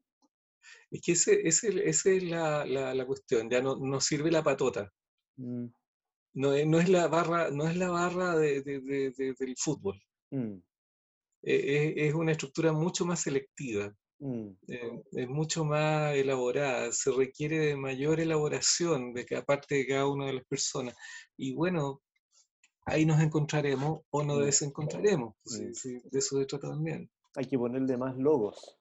Es 0.89 1.01
que 1.01 1.11
esa 1.11 1.33
ese, 1.33 1.85
es 2.15 2.23
la, 2.23 2.65
la, 2.65 3.05
cuestión, 3.05 3.49
ya 3.49 3.61
no, 3.61 3.75
no, 3.75 3.99
sirve 3.99 4.31
la 4.31 4.41
patota. 4.41 4.89
Mm. 5.35 5.65
No, 6.35 6.65
no, 6.65 6.79
es 6.79 6.87
la 6.87 7.09
barra, 7.09 7.51
no 7.51 7.67
es 7.67 7.75
la 7.75 7.89
barra 7.89 8.37
de, 8.37 8.61
de, 8.61 9.35
del 9.37 9.55
fútbol. 9.57 10.01
Mm. 10.31 10.59
E, 11.43 11.55
e, 11.55 12.07
es, 12.07 12.13
una 12.13 12.31
estructura 12.31 12.71
mucho 12.71 13.05
más 13.05 13.19
selectiva, 13.19 13.93
mm. 14.19 14.49
eh, 14.67 15.03
es 15.13 15.29
mucho 15.29 15.65
más 15.65 16.15
elaborada, 16.15 16.91
se 16.91 17.11
requiere 17.11 17.59
de 17.59 17.75
mayor 17.75 18.19
elaboración 18.19 19.13
de 19.13 19.25
cada 19.25 19.43
parte 19.43 19.75
de 19.75 19.87
cada 19.87 20.07
una 20.07 20.27
de 20.27 20.33
las 20.33 20.45
personas. 20.45 20.95
Y 21.37 21.53
bueno, 21.53 22.01
ahí 22.85 23.05
nos 23.05 23.21
encontraremos 23.21 24.01
o 24.09 24.23
nos 24.23 24.45
desencontraremos. 24.45 25.35
De 25.43 26.19
eso 26.19 26.39
se 26.39 26.45
trata 26.45 26.69
también. 26.69 27.09
Hay 27.35 27.45
que 27.45 27.57
ponerle 27.57 27.97
más 27.97 28.15
logos. 28.17 28.77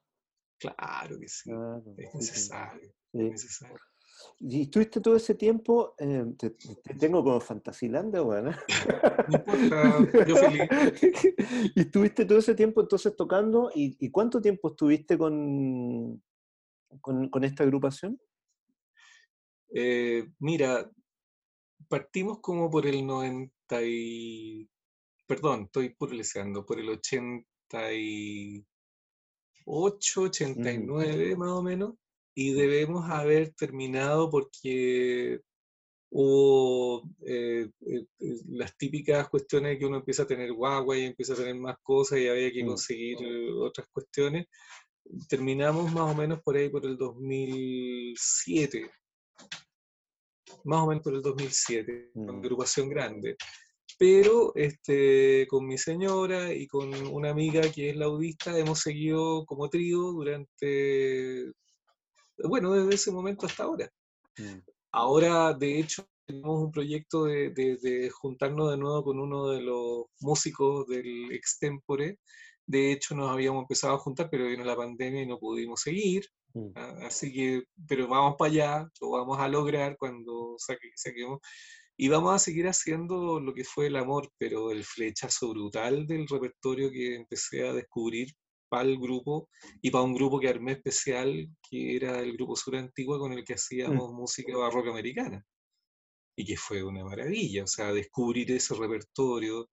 Claro 0.59 1.19
que 1.19 1.29
sí. 1.29 1.51
es 1.99 2.15
necesario. 2.15 2.93
necesario. 3.13 3.79
¿Y 4.41 4.63
estuviste 4.63 5.01
todo 5.01 5.17
ese 5.17 5.35
tiempo? 5.35 5.95
Eh, 5.99 6.25
te, 6.39 6.51
tengo 6.99 7.23
como 7.25 7.41
Fantasylandia, 7.41 8.21
bueno. 8.21 8.53
No 9.29 9.39
importa, 9.39 10.25
yo 10.27 10.37
feliz. 10.37 10.69
¿Y 11.75 11.81
estuviste 11.81 12.25
todo 12.25 12.39
ese 12.39 12.55
tiempo 12.55 12.81
entonces 12.81 13.17
tocando? 13.17 13.71
¿Y, 13.75 14.11
cuánto 14.11 14.41
tiempo 14.41 14.69
estuviste 14.69 15.19
con, 15.19 16.23
con, 17.01 17.45
esta 17.45 17.65
agrupación? 17.65 18.21
Eh, 19.75 20.29
mira, 20.39 20.91
partimos 21.89 22.41
como 22.41 22.71
por 22.71 22.87
el 22.87 23.07
90 23.07 23.83
y... 23.83 24.69
Perdón, 25.27 25.63
estoy 25.65 25.89
purleseando, 25.95 26.67
por 26.67 26.79
el 26.79 26.91
88, 26.91 28.67
89 30.21 31.37
más 31.37 31.51
o 31.51 31.63
menos 31.63 31.95
y 32.35 32.53
debemos 32.53 33.09
haber 33.11 33.55
terminado 33.55 34.31
porque 34.31 35.41
hubo 36.11 37.03
eh, 37.27 37.69
eh, 37.87 38.07
eh, 38.21 38.37
las 38.51 38.77
típicas 38.77 39.29
cuestiones 39.29 39.79
que 39.79 39.87
uno 39.87 39.97
empieza 39.99 40.23
a 40.23 40.27
tener 40.27 40.53
guagua 40.53 40.97
y 40.97 41.05
empieza 41.05 41.33
a 41.33 41.37
tener 41.37 41.57
más 41.57 41.77
cosas 41.83 42.21
y 42.21 42.29
había 42.29 42.53
que 42.53 42.63
mm. 42.63 42.67
conseguir 42.67 43.19
otras 43.59 43.89
cuestiones. 43.93 44.47
Terminamos 45.29 45.93
más 45.93 46.13
o 46.13 46.15
menos 46.15 46.41
por 46.43 46.57
ahí 46.57 46.69
por 46.69 46.87
el 46.87 46.97
2007, 46.97 48.91
más 50.65 50.83
o 50.83 50.87
menos 50.87 51.03
por 51.03 51.15
el 51.15 51.23
2007, 51.23 52.13
con 52.15 52.27
mm. 52.27 52.39
agrupación 52.39 52.89
grande. 52.89 53.37
Pero 53.99 54.53
este, 54.55 55.47
con 55.49 55.67
mi 55.67 55.79
señora 55.79 56.53
y 56.53 56.67
con 56.67 56.93
una 57.09 57.31
amiga 57.31 57.61
que 57.73 57.91
es 57.91 57.97
laudista 57.97 58.57
hemos 58.59 58.81
seguido 58.81 59.45
como 59.47 59.69
trío 59.69 59.99
durante 59.99 61.53
bueno, 62.39 62.73
desde 62.73 62.95
ese 62.95 63.11
momento 63.11 63.47
hasta 63.47 63.65
ahora. 63.65 63.91
Mm. 64.39 64.61
Ahora, 64.93 65.53
de 65.53 65.81
hecho, 65.81 66.07
tenemos 66.27 66.63
un 66.63 66.73
proyecto 66.73 67.25
de, 67.25 68.11
juntarnos 68.13 68.71
de 68.71 68.77
nuevo 68.77 69.05
con 69.05 69.21
uno 69.21 69.49
de 69.49 69.63
los 69.63 70.05
músicos 70.21 70.87
del 70.87 71.33
extempore. 71.33 72.19
De 72.67 72.93
hecho, 72.93 73.15
nos 73.15 73.31
habíamos 73.31 73.63
empezado 73.63 73.95
a 73.95 73.99
juntar, 73.99 74.29
pero 74.31 74.47
vino 74.47 74.65
la 74.65 74.77
pandemia 74.77 75.23
y 75.23 75.27
no 75.27 75.39
pudimos 75.39 75.81
seguir. 75.83 76.27
Mm. 76.55 76.71
Ah, 76.77 76.95
así 77.07 77.33
que, 77.33 77.65
pero 77.89 78.09
vamos 78.09 78.37
para 78.39 78.51
allá, 78.51 78.89
lo 79.01 79.11
vamos 79.11 79.39
a 79.39 79.49
lograr 79.49 79.97
cuando 79.99 80.57
saquemos. 80.59 81.41
Y 81.97 82.09
vamos 82.09 82.35
a 82.35 82.39
seguir 82.39 82.67
haciendo 82.67 83.39
lo 83.39 83.55
que 83.55 83.65
fue 83.65 83.87
el 83.87 83.97
amor, 83.97 84.31
pero 84.39 84.73
el 84.73 84.85
flechazo 84.85 85.51
brutal 85.51 86.07
del 86.07 86.27
repertorio 86.27 86.91
que 86.91 87.15
empecé 87.17 87.69
a 87.69 87.73
descubrir 87.73 88.35
para 88.75 88.89
el 88.89 88.99
grupo 88.99 89.49
y 89.81 89.91
para 89.91 90.03
un 90.03 90.15
grupo 90.15 90.41
que 90.41 90.49
armé 90.49 90.73
especial, 90.73 91.49
que 91.71 91.95
era 91.95 92.19
el 92.19 92.33
grupo 92.33 92.57
Sur 92.57 92.75
Antigua, 92.75 93.21
con 93.21 93.33
el 93.33 93.45
que 93.45 93.53
mm. 93.53 93.57
hacíamos 93.57 94.13
música 94.13 94.57
barroca 94.57 94.91
americana. 94.91 95.47
Y 96.37 96.45
que 96.45 96.57
fue 96.57 96.83
una 96.83 97.05
maravilla, 97.05 97.63
o 97.63 97.67
sea, 97.69 97.93
descubrir 97.93 98.51
ese 98.51 98.75
repertorio, 98.75 99.71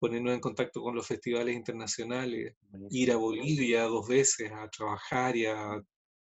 ponernos 0.00 0.34
en 0.34 0.40
contacto 0.40 0.82
con 0.82 0.96
los 0.96 1.06
festivales 1.06 1.54
internacionales, 1.54 2.56
ir 2.90 3.12
a 3.12 3.16
Bolivia 3.16 3.84
dos 3.84 4.08
veces 4.08 4.50
a 4.50 4.68
trabajar 4.68 5.36
y 5.36 5.46
a 5.46 5.80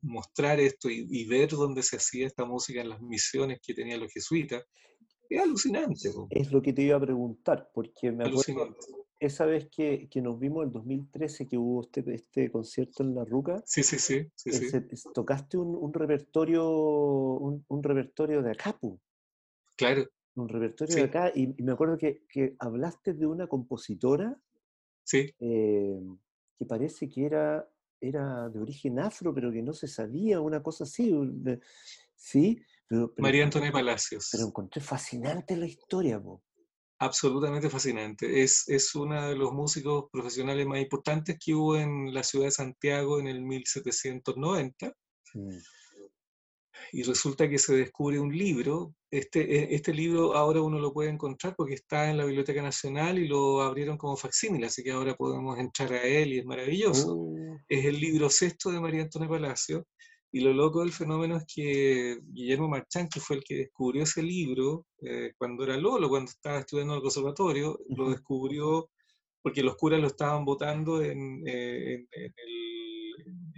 mostrar 0.04 0.60
esto 0.60 0.92
y, 0.92 1.26
ver 1.26 1.50
dónde 1.50 1.82
se 1.82 1.96
hacía 1.96 2.28
esta 2.28 2.46
música 2.46 2.82
en 2.82 2.90
las 2.90 3.02
misiones 3.02 3.60
que 3.66 3.74
tenían 3.74 4.02
los 4.02 4.14
jesuitas. 4.14 4.64
Es 5.28 5.42
alucinante. 5.42 6.12
Es 6.30 6.52
lo 6.52 6.62
que 6.62 6.74
te 6.74 6.84
iba 6.84 6.98
a 6.98 7.02
preguntar, 7.02 7.72
porque 7.74 8.12
me 8.12 8.26
acuerdo, 8.26 8.78
esa 9.26 9.46
vez 9.46 9.70
que, 9.70 10.08
que, 10.10 10.22
nos 10.22 10.40
vimos 10.40 10.66
en 10.66 10.72
2013 10.72 11.48
que 11.48 11.58
hubo 11.58 11.84
este, 11.84 12.04
este 12.14 12.52
concierto 12.52 13.04
en 13.04 13.16
La 13.16 13.24
Ruca, 13.24 13.64
sí, 13.66 13.82
sí, 13.84 13.98
sí, 13.98 14.30
sí, 14.36 14.52
tocaste 15.14 15.58
un, 15.58 15.76
un 15.76 15.94
repertorio 15.94 16.68
un, 16.70 17.66
un, 17.68 17.84
repertorio 17.84 18.42
de 18.42 18.52
acá, 18.52 18.78
Claro. 19.76 20.08
Un 20.36 20.50
repertorio 20.50 20.96
de 20.96 21.04
acá, 21.04 21.32
y, 21.34 21.48
me 21.64 21.72
acuerdo 21.72 21.98
que, 21.98 22.24
que, 22.28 22.56
hablaste 22.60 23.14
de 23.14 23.26
una 23.26 23.48
compositora 23.48 24.38
sí. 25.04 25.34
Eh, 25.40 26.00
que 26.58 26.66
parece 26.66 27.10
que 27.10 27.26
era, 27.26 27.68
era 28.02 28.50
de 28.50 28.60
origen 28.60 29.00
afro, 29.00 29.34
pero 29.34 29.52
que 29.52 29.62
no 29.62 29.74
se 29.74 29.88
sabía, 29.88 30.42
una 30.42 30.62
cosa 30.62 30.84
así. 30.84 31.14
sí, 32.16 32.62
pero, 32.88 33.14
María 33.18 33.44
Antonia 33.44 33.72
Palacios. 33.72 34.30
Pero 34.32 34.48
encontré 34.48 34.82
fascinante 34.82 35.56
la 35.56 35.66
historia, 35.66 36.22
po 36.22 36.44
absolutamente 37.04 37.70
fascinante. 37.70 38.44
Es, 38.44 38.68
es 38.68 38.94
uno 38.96 39.30
de 39.30 39.36
los 39.36 39.52
músicos 39.52 40.06
profesionales 40.12 40.66
más 40.66 40.80
importantes 40.80 41.38
que 41.44 41.54
hubo 41.54 41.78
en 41.78 42.14
la 42.14 42.24
ciudad 42.24 42.46
de 42.46 42.52
Santiago 42.52 43.20
en 43.20 43.28
el 43.28 43.42
1790. 43.42 44.94
Mm. 45.34 45.58
Y 46.92 47.04
resulta 47.04 47.50
que 47.50 47.58
se 47.58 47.76
descubre 47.76 48.20
un 48.20 48.36
libro. 48.36 48.96
Este, 49.10 49.42
e, 49.42 49.76
este 49.76 49.94
libro 49.94 50.36
ahora 50.36 50.62
uno 50.62 50.80
lo 50.80 50.92
puede 50.92 51.10
encontrar 51.10 51.56
porque 51.56 51.76
está 51.76 52.10
en 52.10 52.18
la 52.18 52.26
Biblioteca 52.26 52.62
Nacional 52.62 53.20
y 53.20 53.28
lo 53.28 53.62
abrieron 53.62 53.98
como 53.98 54.18
facsímil, 54.18 54.64
así 54.66 54.84
que 54.84 54.92
ahora 54.92 55.16
podemos 55.16 55.58
entrar 55.60 55.94
a 55.94 56.04
él 56.04 56.34
y 56.34 56.40
es 56.40 56.46
maravilloso. 56.46 57.16
Oh. 57.16 57.58
Es 57.68 57.86
el 57.86 58.00
libro 58.00 58.30
sexto 58.30 58.72
de 58.72 58.80
María 58.80 59.04
Antonia 59.04 59.30
Palacio 59.30 59.88
y 60.34 60.40
lo 60.40 60.52
loco 60.52 60.80
del 60.80 60.92
fenómeno 60.92 61.38
es 61.38 61.46
que 61.46 62.18
Guillermo 62.24 62.68
Marchán, 62.68 63.08
que 63.08 63.20
fue 63.20 63.36
el 63.36 63.44
que 63.44 63.56
descubrió 63.56 64.02
ese 64.02 64.24
libro 64.24 64.88
eh, 65.04 65.32
cuando 65.38 65.64
era 65.64 65.78
Lolo, 65.78 66.10
cuando 66.10 66.32
estaba 66.32 66.58
estudiando 66.58 66.94
en 66.94 66.98
el 66.98 67.04
conservatorio, 67.04 67.80
lo 67.90 68.10
descubrió 68.10 68.90
porque 69.44 69.62
los 69.62 69.76
curas 69.76 70.02
lo 70.02 70.08
estaban 70.08 70.44
votando 70.44 71.04
en, 71.04 71.44
eh, 71.46 72.08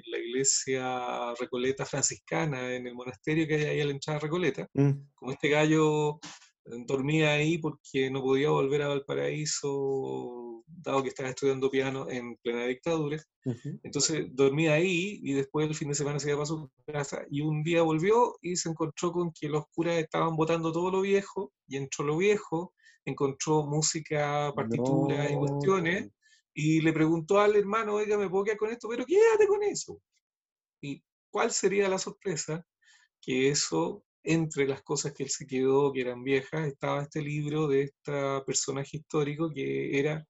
la 0.07 0.17
iglesia 0.17 1.33
Recoleta 1.39 1.85
franciscana, 1.85 2.75
en 2.75 2.87
el 2.87 2.93
monasterio 2.93 3.47
que 3.47 3.55
hay 3.55 3.65
ahí 3.65 3.81
a 3.81 3.85
la 3.85 3.91
entrada 3.91 4.19
de 4.19 4.23
Recoleta. 4.25 4.69
Mm. 4.73 4.91
Como 5.13 5.31
este 5.31 5.47
gallo 5.47 6.19
dormía 6.65 7.33
ahí 7.33 7.57
porque 7.57 8.09
no 8.09 8.21
podía 8.21 8.49
volver 8.49 8.81
a 8.81 8.87
Valparaíso, 8.87 10.63
dado 10.67 11.03
que 11.03 11.09
estaba 11.09 11.29
estudiando 11.29 11.69
piano 11.69 12.09
en 12.09 12.35
plena 12.37 12.65
dictadura. 12.65 13.21
Entonces 13.83 14.27
dormía 14.31 14.73
ahí 14.73 15.19
y 15.21 15.33
después 15.33 15.67
el 15.67 15.75
fin 15.75 15.89
de 15.89 15.95
semana 15.95 16.19
se 16.19 16.29
iba 16.29 16.37
para 16.37 16.47
su 16.47 16.69
casa 16.87 17.25
y 17.29 17.41
un 17.41 17.63
día 17.63 17.83
volvió 17.83 18.35
y 18.41 18.55
se 18.55 18.69
encontró 18.69 19.11
con 19.11 19.31
que 19.31 19.47
los 19.47 19.65
curas 19.73 19.97
estaban 19.97 20.35
votando 20.35 20.71
todo 20.71 20.89
lo 20.89 21.01
viejo 21.01 21.51
y 21.67 21.77
entró 21.77 22.05
lo 22.05 22.17
viejo, 22.17 22.73
encontró 23.05 23.63
música, 23.63 24.51
partitura 24.55 25.29
y 25.31 25.35
cuestiones 25.35 26.09
y 26.55 26.81
le 26.81 26.93
preguntó 26.93 27.39
al 27.39 27.55
hermano, 27.55 27.95
oiga, 27.95 28.17
¿me 28.17 28.29
puedo 28.29 28.45
quedar 28.45 28.57
con 28.57 28.71
esto? 28.71 28.87
Pero 28.89 29.05
quédate 29.05 29.45
con 29.45 29.61
eso. 29.61 29.99
¿Y 30.81 31.03
cuál 31.29 31.51
sería 31.51 31.89
la 31.89 31.99
sorpresa? 31.99 32.65
Que 33.21 33.49
eso 33.49 34.05
entre 34.25 34.67
las 34.67 34.81
cosas 34.83 35.13
que 35.13 35.23
él 35.23 35.29
se 35.29 35.45
quedó, 35.45 35.91
que 35.93 36.01
eran 36.01 36.23
viejas, 36.23 36.67
estaba 36.67 37.03
este 37.03 37.21
libro 37.21 37.67
de 37.67 37.83
este 37.83 38.41
personaje 38.45 38.97
histórico 38.97 39.51
que 39.53 39.99
era 39.99 40.25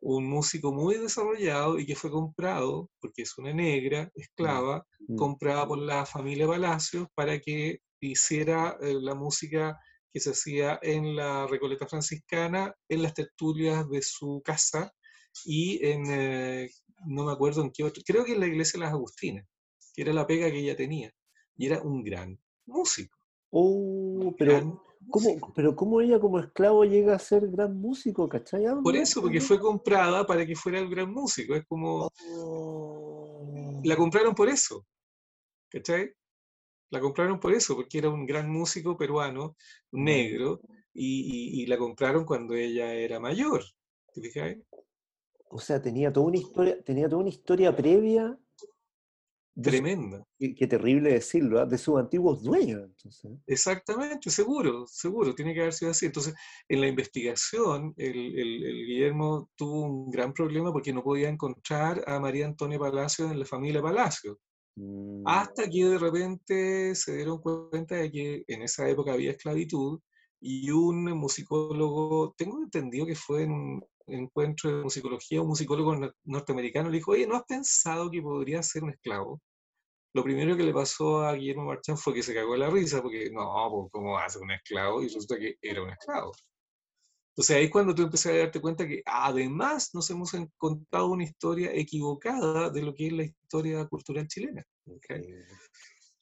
un 0.00 0.26
músico 0.26 0.72
muy 0.72 0.96
desarrollado 0.96 1.78
y 1.78 1.86
que 1.86 1.96
fue 1.96 2.10
comprado, 2.10 2.90
porque 3.00 3.22
es 3.22 3.36
una 3.38 3.52
negra, 3.52 4.10
esclava, 4.14 4.86
mm. 5.00 5.14
Mm. 5.14 5.16
comprada 5.16 5.66
por 5.66 5.78
la 5.78 6.06
familia 6.06 6.46
Palacios 6.46 7.08
para 7.14 7.38
que 7.40 7.80
hiciera 8.00 8.76
eh, 8.80 8.94
la 9.00 9.14
música 9.14 9.78
que 10.12 10.20
se 10.20 10.30
hacía 10.30 10.78
en 10.82 11.16
la 11.16 11.46
Recoleta 11.46 11.86
Franciscana, 11.86 12.74
en 12.88 13.02
las 13.02 13.14
tertulias 13.14 13.88
de 13.90 14.02
su 14.02 14.42
casa 14.44 14.92
y 15.44 15.84
en, 15.84 16.04
eh, 16.08 16.70
no 17.06 17.24
me 17.24 17.32
acuerdo 17.32 17.62
en 17.62 17.70
qué 17.70 17.84
otro, 17.84 18.02
creo 18.06 18.24
que 18.24 18.32
en 18.32 18.40
la 18.40 18.46
iglesia 18.46 18.78
de 18.78 18.84
las 18.84 18.94
Agustinas, 18.94 19.46
que 19.94 20.02
era 20.02 20.12
la 20.12 20.26
pega 20.26 20.50
que 20.50 20.58
ella 20.58 20.76
tenía. 20.76 21.12
Y 21.58 21.66
era 21.66 21.80
un 21.82 22.02
gran 22.02 22.38
músico. 22.66 23.15
Oh, 23.58 24.34
pero, 24.38 24.84
¿cómo, 25.08 25.30
pero 25.54 25.74
¿cómo 25.74 26.02
ella 26.02 26.20
como 26.20 26.38
esclavo 26.38 26.84
llega 26.84 27.14
a 27.14 27.18
ser 27.18 27.48
gran 27.48 27.74
músico, 27.74 28.28
cachai? 28.28 28.66
Por 28.82 28.94
eso, 28.94 29.22
porque 29.22 29.40
fue 29.40 29.58
comprada 29.58 30.26
para 30.26 30.44
que 30.44 30.54
fuera 30.54 30.78
el 30.78 30.90
gran 30.90 31.10
músico. 31.10 31.54
Es 31.54 31.64
como... 31.64 32.12
La 33.82 33.94
oh. 33.94 33.96
compraron 33.96 34.34
por 34.34 34.50
eso, 34.50 34.84
¿cachai? 35.70 36.12
La 36.90 37.00
compraron 37.00 37.40
por 37.40 37.54
eso, 37.54 37.74
porque 37.76 37.96
era 37.96 38.10
un 38.10 38.26
gran 38.26 38.50
músico 38.50 38.94
peruano, 38.94 39.56
negro, 39.90 40.60
y, 40.92 41.64
la 41.64 41.78
compraron 41.78 42.26
cuando 42.26 42.52
ella 42.52 42.92
era 42.92 43.18
mayor. 43.20 43.64
¿Te 44.12 44.66
O 45.48 45.58
sea, 45.60 45.80
tenía 45.80 46.12
toda 46.12 46.26
una 46.26 46.36
historia, 46.36 46.82
tenía 46.82 47.08
toda 47.08 47.22
una 47.22 47.30
historia 47.30 47.74
previa 47.74 48.38
Tremenda. 49.62 50.22
Qué, 50.38 50.66
terrible 50.66 51.12
decirlo, 51.12 51.60
¿ah? 51.60 51.66
de 51.66 51.78
sus 51.78 51.98
antiguos 51.98 52.42
dueños. 52.42 52.82
Entonces. 52.84 53.32
Exactamente, 53.46 54.30
seguro, 54.30 54.86
seguro, 54.86 55.34
tiene 55.34 55.54
que 55.54 55.60
haber 55.60 55.72
sido 55.72 55.92
así. 55.92 56.06
Entonces, 56.06 56.34
en 56.68 56.80
la 56.82 56.88
investigación, 56.88 57.94
el, 57.96 58.38
el, 58.38 58.86
Guillermo 58.86 59.50
tuvo 59.56 59.82
un 59.82 60.10
gran 60.10 60.34
problema 60.34 60.72
porque 60.72 60.92
no 60.92 61.02
podía 61.02 61.30
encontrar 61.30 62.04
a 62.06 62.20
María 62.20 62.44
Antonia 62.46 62.78
Palacio 62.78 63.30
en 63.30 63.38
la 63.38 63.46
familia 63.46 63.80
Palacio. 63.80 64.38
Mm. 64.76 65.22
Hasta 65.24 65.70
que 65.70 65.84
de 65.86 65.98
repente 65.98 66.94
se 66.94 67.16
dieron 67.16 67.38
cuenta 67.38 67.96
de 67.96 68.10
que 68.10 68.44
en 68.46 68.62
esa 68.62 68.86
época 68.88 69.14
había 69.14 69.30
esclavitud 69.30 70.00
y 70.38 70.70
un 70.70 71.04
musicólogo, 71.12 72.34
tengo 72.36 72.62
entendido 72.62 73.06
que 73.06 73.14
fue 73.14 73.44
en 73.44 73.80
encuentro 74.06 74.78
de 74.78 74.82
musicología, 74.84 75.42
un 75.42 75.48
musicólogo 75.48 76.12
norteamericano 76.24 76.88
le 76.88 76.98
dijo, 76.98 77.12
oye, 77.12 77.26
¿no 77.26 77.36
has 77.36 77.44
pensado 77.44 78.10
que 78.10 78.22
podría 78.22 78.62
ser 78.62 78.84
un 78.84 78.90
esclavo? 78.90 79.40
lo 80.16 80.24
primero 80.24 80.56
que 80.56 80.62
le 80.62 80.72
pasó 80.72 81.20
a 81.20 81.34
Guillermo 81.34 81.66
Marchán 81.66 81.98
fue 81.98 82.14
que 82.14 82.22
se 82.22 82.34
cagó 82.34 82.52
de 82.52 82.58
la 82.58 82.70
risa, 82.70 83.02
porque 83.02 83.30
no, 83.30 83.52
pues, 83.70 83.92
¿cómo 83.92 84.18
hace 84.18 84.38
un 84.38 84.50
esclavo? 84.50 85.02
Y 85.02 85.08
resulta 85.08 85.38
que 85.38 85.56
era 85.60 85.82
un 85.82 85.90
esclavo. 85.90 86.32
Entonces 87.32 87.54
ahí 87.54 87.64
es 87.66 87.70
cuando 87.70 87.94
tú 87.94 88.02
empiezas 88.02 88.32
a 88.32 88.36
darte 88.38 88.62
cuenta 88.62 88.88
que 88.88 89.02
además 89.04 89.90
nos 89.92 90.08
hemos 90.08 90.32
contado 90.56 91.08
una 91.08 91.24
historia 91.24 91.70
equivocada 91.74 92.70
de 92.70 92.80
lo 92.80 92.94
que 92.94 93.08
es 93.08 93.12
la 93.12 93.24
historia 93.24 93.86
cultural 93.88 94.26
chilena. 94.26 94.64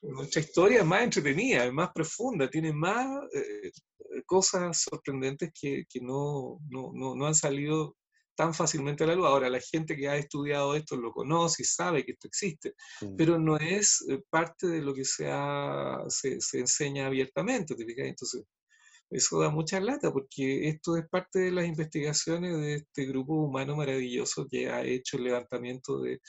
Nuestra 0.04 0.40
historia 0.40 0.80
es 0.80 0.84
más 0.84 1.02
entretenida, 1.02 1.64
es 1.64 1.72
más 1.72 1.90
profunda, 1.94 2.48
tiene 2.48 2.72
más 2.72 3.24
eh, 3.34 3.70
cosas 4.26 4.82
sorprendentes 4.82 5.50
que, 5.58 5.84
que 5.88 6.00
no, 6.00 6.58
no, 6.68 6.92
no, 6.92 7.26
han 7.26 7.34
salido 7.34 7.96
tan 8.36 8.52
fácilmente 8.52 9.04
a 9.04 9.06
la 9.06 9.14
luz. 9.14 9.26
Ahora, 9.26 9.48
la 9.48 9.60
gente 9.60 9.96
que 9.96 10.08
ha 10.08 10.16
estudiado 10.16 10.74
esto 10.74 10.96
lo 10.96 11.12
conoce 11.12 11.62
y 11.62 11.66
sabe 11.66 12.04
que 12.04 12.12
esto 12.12 12.28
existe, 12.28 12.74
pero 13.16 13.38
no 13.38 13.56
es 13.56 14.04
eh, 14.08 14.20
parte 14.28 14.66
de 14.66 14.82
lo 14.82 14.92
que 14.92 15.04
se, 15.04 15.26
se, 16.08 16.40
se 16.40 16.58
enseña 16.58 17.06
abiertamente. 17.06 17.74
Entonces, 17.78 18.44
eso 19.10 19.38
da 19.38 19.50
mucha 19.50 19.80
lata 19.80 20.12
porque 20.12 20.68
esto 20.68 20.96
es 20.96 21.08
parte 21.08 21.38
de 21.38 21.52
las 21.52 21.66
investigaciones 21.66 22.56
de 22.58 22.74
este 22.74 23.06
grupo 23.06 23.34
humano 23.34 23.76
maravilloso 23.76 24.46
que 24.50 24.68
ha 24.68 24.82
hecho 24.82 25.16
el 25.16 25.24
levantamiento 25.24 26.00
de 26.00 26.20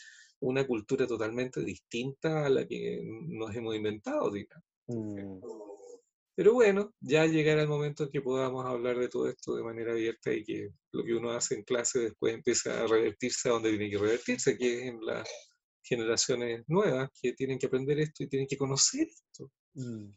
una 0.42 0.66
cultura 0.66 1.08
totalmente 1.08 1.64
distinta 1.64 2.46
a 2.46 2.50
la 2.50 2.68
que 2.68 3.02
nos 3.04 3.56
hemos 3.56 3.76
inventado, 3.76 4.32
digamos. 4.32 4.66
Mm. 4.88 5.40
Pero 6.36 6.54
bueno, 6.54 6.94
ya 7.00 7.26
llegará 7.26 7.62
el 7.62 7.70
momento 7.70 8.04
en 8.04 8.10
que 8.10 8.22
podamos 8.22 8.66
hablar 8.66 8.98
de 8.98 9.08
todo 9.08 9.30
esto 9.30 9.56
de 9.56 9.64
manera 9.64 9.94
abierta 9.94 10.34
y 10.34 10.44
que 10.44 10.70
lo 10.92 11.04
que 11.04 11.14
uno 11.14 11.32
hace 11.32 11.56
en 11.56 11.64
clase 11.64 12.00
después 12.00 12.34
empiece 12.34 12.70
a 12.70 12.86
revertirse 12.86 13.48
a 13.48 13.54
donde 13.54 13.70
tiene 13.70 13.90
que 13.90 13.98
revertirse, 13.98 14.58
que 14.58 14.74
es 14.74 14.82
en 14.88 15.00
las 15.06 15.28
generaciones 15.82 16.64
nuevas 16.68 17.10
que 17.22 17.34
tienen 17.34 17.58
que 17.58 17.68
aprender 17.68 18.00
esto 18.00 18.24
y 18.24 18.28
tienen 18.28 18.48
que 18.50 18.58
conocer 18.58 19.08
esto. 19.08 19.50
Mm. 19.76 20.10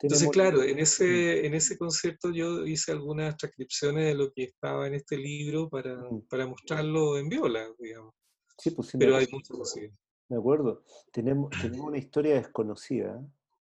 Entonces, 0.00 0.28
claro, 0.30 0.62
en 0.62 0.80
ese, 0.80 1.46
en 1.46 1.54
ese 1.54 1.76
concepto 1.76 2.32
yo 2.32 2.64
hice 2.66 2.92
algunas 2.92 3.36
transcripciones 3.36 4.06
de 4.06 4.14
lo 4.14 4.32
que 4.32 4.44
estaba 4.44 4.86
en 4.88 4.94
este 4.94 5.16
libro 5.16 5.68
para, 5.68 5.96
mm. 5.96 6.26
para 6.28 6.46
mostrarlo 6.46 7.18
en 7.18 7.28
viola, 7.28 7.68
digamos. 7.78 8.14
Sí, 8.58 8.70
pues 8.72 8.90
Pero 8.98 9.16
hay 9.16 9.28
muchas 9.30 9.56
cosas. 9.56 9.82
De 10.28 10.36
acuerdo. 10.36 10.82
Tenemos, 11.12 11.50
tenemos 11.62 11.86
una 11.86 11.98
historia 11.98 12.34
desconocida. 12.34 13.24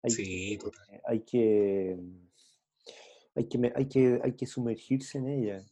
Hay 0.02 0.10
sí, 0.10 0.58
que, 0.58 0.70
hay 1.04 1.20
que, 1.20 1.98
hay 3.34 3.44
que, 3.48 3.72
hay 3.74 3.86
que, 3.86 4.20
hay 4.24 4.32
que 4.32 4.46
sumergirse 4.46 5.18
en 5.18 5.28
ella. 5.28 5.64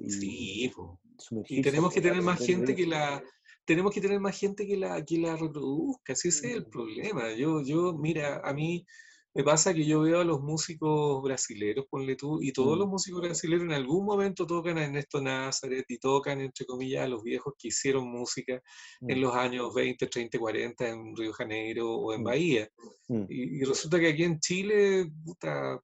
Y, 0.00 0.10
sí, 0.10 0.72
y 1.48 1.62
tenemos 1.62 1.94
que 1.94 2.00
tener 2.00 2.20
más 2.22 2.44
gente 2.44 2.74
que 2.74 2.86
la, 2.86 3.22
tenemos 3.64 3.94
que 3.94 4.00
tener 4.00 4.18
más 4.18 4.36
gente 4.36 4.66
que 4.66 4.76
la, 4.76 5.04
que 5.04 5.18
la 5.18 5.36
reproduzca, 5.36 6.14
ese 6.14 6.28
es 6.28 6.42
el 6.42 6.66
problema. 6.66 7.32
Yo, 7.34 7.62
yo, 7.62 7.92
mira, 7.92 8.40
a 8.42 8.52
mí 8.52 8.84
me 9.34 9.44
pasa 9.44 9.72
que 9.72 9.84
yo 9.84 10.00
veo 10.00 10.20
a 10.20 10.24
los 10.24 10.40
músicos 10.40 11.22
brasileros, 11.22 11.86
ponle 11.88 12.16
tú, 12.16 12.42
y 12.42 12.52
todos 12.52 12.76
los 12.76 12.88
mm. 12.88 12.90
músicos 12.90 13.20
brasileros 13.20 13.64
en 13.64 13.72
algún 13.72 14.04
momento 14.04 14.46
tocan 14.46 14.78
a 14.78 14.84
Ernesto 14.84 15.20
Nazaret 15.20 15.84
y 15.88 15.98
tocan, 15.98 16.40
entre 16.40 16.66
comillas, 16.66 17.04
a 17.04 17.08
los 17.08 17.22
viejos 17.22 17.54
que 17.56 17.68
hicieron 17.68 18.10
música 18.10 18.60
en 19.00 19.18
mm. 19.18 19.20
los 19.20 19.34
años 19.34 19.72
20, 19.72 20.06
30, 20.06 20.38
40 20.38 20.88
en 20.88 21.16
Río 21.16 21.32
Janeiro 21.32 21.92
o 21.92 22.12
en 22.12 22.22
mm. 22.22 22.24
Bahía. 22.24 22.68
Y, 23.28 23.60
y, 23.60 23.64
resulta 23.64 24.00
que 24.00 24.08
aquí 24.08 24.24
en 24.24 24.40
Chile, 24.40 25.10
puta, 25.24 25.80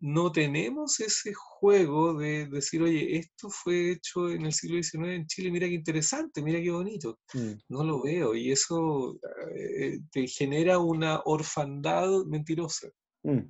no 0.00 0.30
tenemos 0.30 1.00
ese 1.00 1.32
juego 1.32 2.14
de 2.14 2.46
decir, 2.46 2.82
oye, 2.82 3.16
esto 3.16 3.48
fue 3.48 3.92
hecho 3.92 4.30
en 4.30 4.44
el 4.44 4.52
siglo 4.52 4.82
XIX 4.82 5.08
en 5.08 5.26
Chile, 5.26 5.50
mira 5.50 5.66
qué 5.66 5.74
interesante, 5.74 6.42
mira 6.42 6.60
qué 6.60 6.70
bonito. 6.70 7.18
Mm. 7.32 7.52
No 7.68 7.84
lo 7.84 8.02
veo 8.02 8.34
y 8.34 8.52
eso 8.52 9.18
eh, 9.54 9.98
te 10.12 10.26
genera 10.26 10.78
una 10.78 11.22
orfandad 11.24 12.24
mentirosa. 12.26 12.88
Mm. 13.22 13.40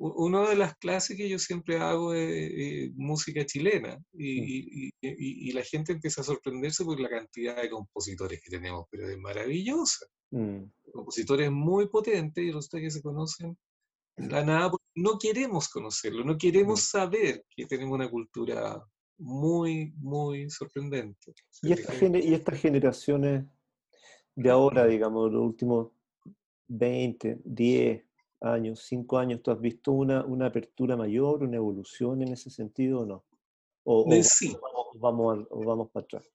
Una 0.00 0.48
de 0.48 0.54
las 0.54 0.76
clases 0.76 1.16
que 1.16 1.28
yo 1.28 1.40
siempre 1.40 1.78
hago 1.78 2.14
es, 2.14 2.92
música 2.94 3.44
chilena 3.44 3.96
mm. 3.96 4.20
y, 4.20 4.90
y, 5.00 5.52
la 5.52 5.64
gente 5.64 5.92
empieza 5.92 6.20
a 6.20 6.24
sorprenderse 6.24 6.84
por 6.84 7.00
la 7.00 7.08
cantidad 7.08 7.60
de 7.60 7.70
compositores 7.70 8.40
que 8.42 8.50
tenemos, 8.50 8.86
pero 8.90 9.08
es 9.08 9.18
maravillosa. 9.18 10.06
Compositores 10.92 11.50
muy 11.50 11.88
potentes 11.88 12.44
y 12.44 12.52
resulta 12.52 12.80
que 12.80 12.90
se 12.90 13.02
conocen 13.02 13.56
la 14.18 14.44
nada, 14.44 14.70
no 14.94 15.18
queremos 15.18 15.68
conocerlo, 15.68 16.24
no 16.24 16.36
queremos 16.36 16.82
saber 16.82 17.44
que 17.54 17.66
tenemos 17.66 17.94
una 17.94 18.10
cultura 18.10 18.84
muy, 19.18 19.92
muy 19.96 20.50
sorprendente. 20.50 21.34
Y, 21.62 21.68
y 21.68 22.34
estas 22.34 22.60
generaciones 22.60 23.44
de 24.34 24.50
ahora, 24.50 24.86
digamos, 24.86 25.32
los 25.32 25.42
últimos 25.42 25.88
20, 26.68 27.40
10 27.44 28.04
años, 28.40 28.84
5 28.86 29.18
años, 29.18 29.42
¿tú 29.42 29.50
has 29.50 29.60
visto 29.60 29.92
una, 29.92 30.24
una 30.24 30.46
apertura 30.46 30.96
mayor, 30.96 31.42
una 31.42 31.56
evolución 31.56 32.22
en 32.22 32.32
ese 32.32 32.50
sentido 32.50 33.00
o 33.00 33.06
no? 33.06 33.24
¿O, 33.84 34.06
sí. 34.22 34.56
vamos, 35.00 35.46
o 35.50 35.64
vamos 35.64 35.90
para 35.90 36.04
atrás? 36.04 36.30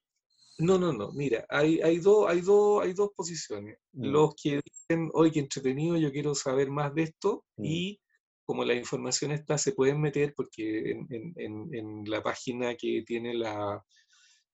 No, 0.59 0.77
no, 0.77 0.93
no. 0.93 1.11
Mira, 1.11 1.45
hay, 1.49 1.81
hay, 1.81 1.97
dos, 1.97 2.29
hay, 2.29 2.41
dos, 2.41 2.83
hay 2.83 2.93
dos 2.93 3.09
posiciones. 3.15 3.77
Mm. 3.93 4.05
Los 4.05 4.35
que 4.35 4.61
dicen, 4.63 5.09
oye, 5.13 5.31
qué 5.31 5.39
entretenido, 5.39 5.97
yo 5.97 6.11
quiero 6.11 6.35
saber 6.35 6.69
más 6.69 6.93
de 6.93 7.03
esto, 7.03 7.45
mm. 7.57 7.65
y 7.65 7.99
como 8.45 8.65
la 8.65 8.73
información 8.73 9.31
está, 9.31 9.57
se 9.57 9.71
pueden 9.71 10.01
meter 10.01 10.33
porque 10.35 10.91
en, 10.91 11.33
en, 11.37 11.73
en 11.73 12.03
la 12.09 12.21
página 12.21 12.75
que 12.75 13.03
tiene 13.05 13.33
la 13.33 13.81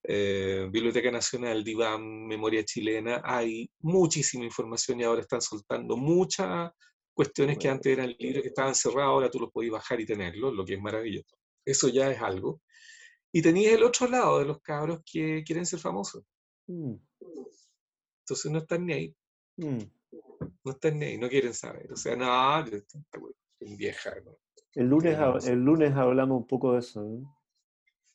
eh, 0.04 0.68
Biblioteca 0.72 1.12
Nacional, 1.12 1.64
DIVAM, 1.64 2.28
Memoria 2.28 2.64
Chilena, 2.64 3.22
hay 3.24 3.70
muchísima 3.82 4.46
información 4.46 5.00
y 5.00 5.04
ahora 5.04 5.22
están 5.22 5.42
soltando 5.42 5.98
muchas 5.98 6.72
cuestiones 7.14 7.58
que 7.58 7.68
antes 7.68 7.92
eran 7.92 8.16
libros 8.18 8.44
que 8.44 8.50
estaban 8.50 8.76
cerrados, 8.76 9.12
ahora 9.12 9.30
tú 9.30 9.40
los 9.40 9.52
podías 9.52 9.74
bajar 9.74 10.00
y 10.00 10.06
tenerlos, 10.06 10.54
lo 10.54 10.64
que 10.64 10.76
es 10.76 10.82
maravilloso. 10.82 11.38
Eso 11.66 11.90
ya 11.90 12.10
es 12.10 12.22
algo. 12.22 12.62
Y 13.32 13.42
tenías 13.42 13.74
el 13.74 13.84
otro 13.84 14.08
lado 14.08 14.40
de 14.40 14.46
los 14.46 14.62
cabros 14.62 15.02
que 15.06 15.44
quieren 15.44 15.66
ser 15.66 15.80
famosos. 15.80 16.24
Mm. 16.68 16.96
Entonces 18.22 18.52
no 18.52 18.60
están 18.60 18.86
ni 18.86 18.94
ahí. 18.94 19.16
Mm. 19.58 19.80
No 20.64 20.72
están 20.72 21.00
ni 21.00 21.06
ahí, 21.06 21.18
no 21.18 21.30
quieren 21.30 21.54
saber. 21.54 21.92
O 21.92 21.96
sea, 21.96 22.16
no, 22.16 22.66
vieja. 23.60 24.14
El, 24.74 24.88
lunes, 24.88 25.46
el 25.48 25.60
lunes 25.60 25.94
hablamos 25.96 26.42
un 26.42 26.48
poco 26.48 26.74
de 26.74 26.80
eso. 26.80 27.06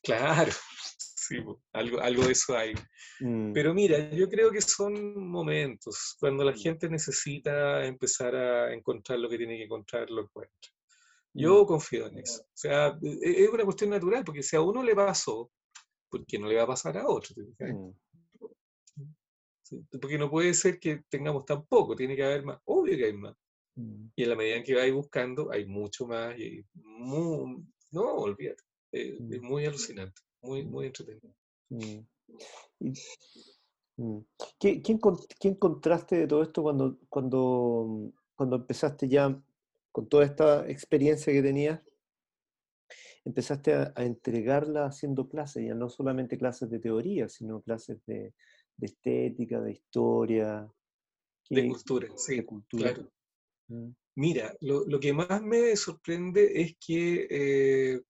Claro, 0.01 0.51
sí, 0.97 1.37
algo, 1.73 1.99
algo 1.99 2.25
de 2.25 2.31
eso 2.31 2.57
hay. 2.57 2.73
Mm. 3.19 3.53
Pero 3.53 3.73
mira, 3.73 4.09
yo 4.11 4.29
creo 4.29 4.51
que 4.51 4.61
son 4.61 5.27
momentos 5.27 6.15
cuando 6.19 6.43
la 6.43 6.53
gente 6.53 6.89
necesita 6.89 7.85
empezar 7.85 8.35
a 8.35 8.73
encontrar 8.73 9.19
lo 9.19 9.29
que 9.29 9.37
tiene 9.37 9.57
que 9.57 9.63
encontrar, 9.63 10.09
lo 10.09 10.23
encuentra. 10.23 10.71
Yo 11.35 11.63
mm. 11.63 11.67
confío 11.67 12.07
en 12.07 12.19
eso. 12.19 12.41
O 12.41 12.57
sea, 12.57 12.97
e, 13.01 13.09
e, 13.09 13.43
es 13.43 13.49
una 13.49 13.65
cuestión 13.65 13.89
natural, 13.89 14.23
porque 14.23 14.41
si 14.41 14.55
a 14.55 14.61
uno 14.61 14.81
le 14.81 14.95
pasó, 14.95 15.51
¿por 16.09 16.25
qué 16.25 16.39
no 16.39 16.47
le 16.47 16.55
va 16.55 16.63
a 16.63 16.67
pasar 16.67 16.97
a 16.97 17.07
otro? 17.07 17.35
Mm. 17.59 17.91
porque 19.99 20.17
no 20.17 20.29
puede 20.29 20.53
ser 20.53 20.79
que 20.79 21.03
tengamos 21.09 21.43
tan 21.45 21.65
poco, 21.65 21.95
tiene 21.95 22.15
que 22.15 22.23
haber 22.23 22.45
más. 22.45 22.59
Obvio 22.65 22.95
que 22.97 23.05
hay 23.05 23.13
más. 23.13 23.35
Mm. 23.75 24.07
Y 24.15 24.23
en 24.23 24.29
la 24.29 24.35
medida 24.35 24.55
en 24.55 24.63
que 24.63 24.75
vais 24.75 24.93
buscando, 24.93 25.51
hay 25.51 25.65
mucho 25.65 26.07
más. 26.07 26.39
Y 26.39 26.65
no, 27.91 28.13
olvídate. 28.15 28.63
Es, 28.91 29.41
muy 29.41 29.65
alucinante, 29.65 30.21
muy, 30.41 30.63
muy 30.63 30.85
entretenido. 30.85 31.35
¿Qué, 34.57 34.81
¿Qué, 34.81 35.47
encontraste 35.49 36.15
de 36.15 36.27
todo 36.27 36.43
esto 36.43 36.63
cuando, 36.63 36.97
cuando, 37.09 38.13
cuando 38.35 38.55
empezaste 38.55 39.09
ya 39.09 39.37
con 39.95 40.09
toda 40.09 40.25
esta 40.25 40.69
experiencia 40.69 41.31
que 41.31 41.41
tenías, 41.41 41.81
empezaste 43.23 43.73
a, 43.73 43.93
entregarla 43.95 44.87
haciendo 44.87 45.29
clases, 45.29 45.65
ya 45.65 45.73
no 45.73 45.87
solamente 45.87 46.37
clases 46.37 46.69
de 46.69 46.79
teoría, 46.79 47.29
sino 47.29 47.61
clases 47.61 48.05
de, 48.05 48.33
estética, 48.81 49.61
de 49.61 49.71
historia. 49.71 50.69
de 51.49 51.69
cultura, 51.69 52.09
sí, 52.17 52.43
cultura. 52.43 52.93
claro. 52.93 53.09
Mm. 53.69 53.91
Mira, 54.15 54.53
lo, 54.59 54.99
que 54.99 55.13
más 55.13 55.41
me 55.41 55.73
sorprende 55.77 56.61
es 56.61 56.75
que 56.85 57.27
eh, 57.29 58.01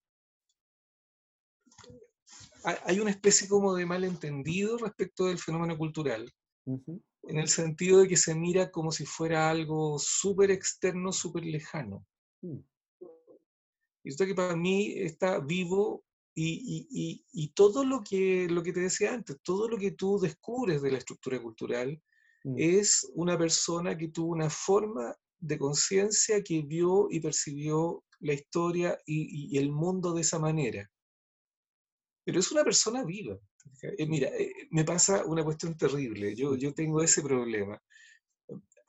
hay 2.64 3.00
una 3.00 3.12
especie 3.12 3.48
como 3.48 3.76
de 3.76 3.86
malentendido 3.86 4.80
respecto 4.80 5.28
del 5.28 5.38
fenómeno 5.38 5.78
cultural 5.78 6.34
en 7.28 7.40
el 7.40 7.48
sentido 7.48 8.00
de 8.00 8.08
que 8.08 8.18
se 8.18 8.36
mira 8.36 8.72
como 8.72 8.92
si 8.92 9.06
fuera 9.06 9.50
algo 9.50 9.98
súper 10.00 10.52
externo, 10.52 11.12
súper 11.12 11.46
lejano. 11.46 12.06
Mm. 12.42 12.60
Y 14.04 14.10
esto 14.10 14.26
que 14.26 14.36
para 14.36 14.56
mí 14.56 14.94
está 14.98 15.40
vivo 15.40 16.06
y, 16.36 17.52
todo 17.56 17.86
lo 17.86 18.04
que, 18.04 18.48
lo 18.50 18.62
que 18.62 18.74
te 18.74 18.82
decía 18.82 19.14
antes, 19.14 19.38
todo 19.42 19.70
lo 19.70 19.78
que 19.78 19.92
tú 19.92 20.20
descubres 20.20 20.82
de 20.82 20.92
la 20.92 20.98
estructura 20.98 21.42
cultural 21.42 22.02
mm. 22.44 22.56
es 22.58 23.10
una 23.14 23.38
persona 23.38 23.98
que 23.98 24.10
tuvo 24.10 24.34
una 24.34 24.50
forma 24.50 25.16
de 25.40 25.58
conciencia 25.58 26.44
que 26.44 26.62
vio 26.62 27.08
y 27.10 27.20
percibió 27.20 28.04
la 28.20 28.34
historia 28.34 28.98
y, 29.06 29.58
el 29.58 29.72
mundo 29.72 30.14
de 30.14 30.22
esa 30.22 30.40
manera. 30.40 30.90
Pero 32.26 32.40
es 32.40 32.52
una 32.52 32.64
persona 32.64 33.04
viva. 33.04 33.38
Eh, 33.82 34.06
mira, 34.08 34.30
eh, 34.30 34.68
me 34.72 34.84
pasa 34.84 35.26
una 35.26 35.44
cuestión 35.44 35.76
terrible. 35.76 36.36
Yo, 36.36 36.56
yo 36.56 36.74
tengo 36.74 37.02
ese 37.02 37.22
problema. 37.22 37.82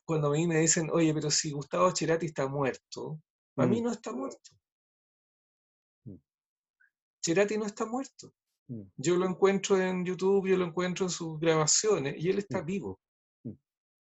Cuando 0.04 0.28
a 0.28 0.32
mí 0.32 0.46
me 0.46 0.58
dicen, 0.58 0.88
oye, 0.92 1.12
pero 1.12 1.30
si 1.30 1.50
Gustavo 1.50 1.94
Cerati 1.94 2.26
está 2.26 2.46
muerto, 2.48 3.20
a 3.56 3.66
mí 3.66 3.80
mm. 3.80 3.84
no 3.84 3.92
está 3.92 4.12
muerto. 4.12 4.50
Mm. 6.04 6.16
Cerati 7.20 7.58
no 7.58 7.66
está 7.66 7.86
muerto. 7.86 8.32
Mm. 8.68 8.82
Yo 8.96 9.16
lo 9.16 9.26
encuentro 9.26 9.80
en 9.80 10.04
YouTube, 10.04 10.48
yo 10.48 10.56
lo 10.56 10.66
encuentro 10.66 11.06
en 11.06 11.10
sus 11.10 11.38
grabaciones 11.40 12.14
y 12.18 12.30
él 12.30 12.38
está 12.38 12.62
vivo. 12.62 13.00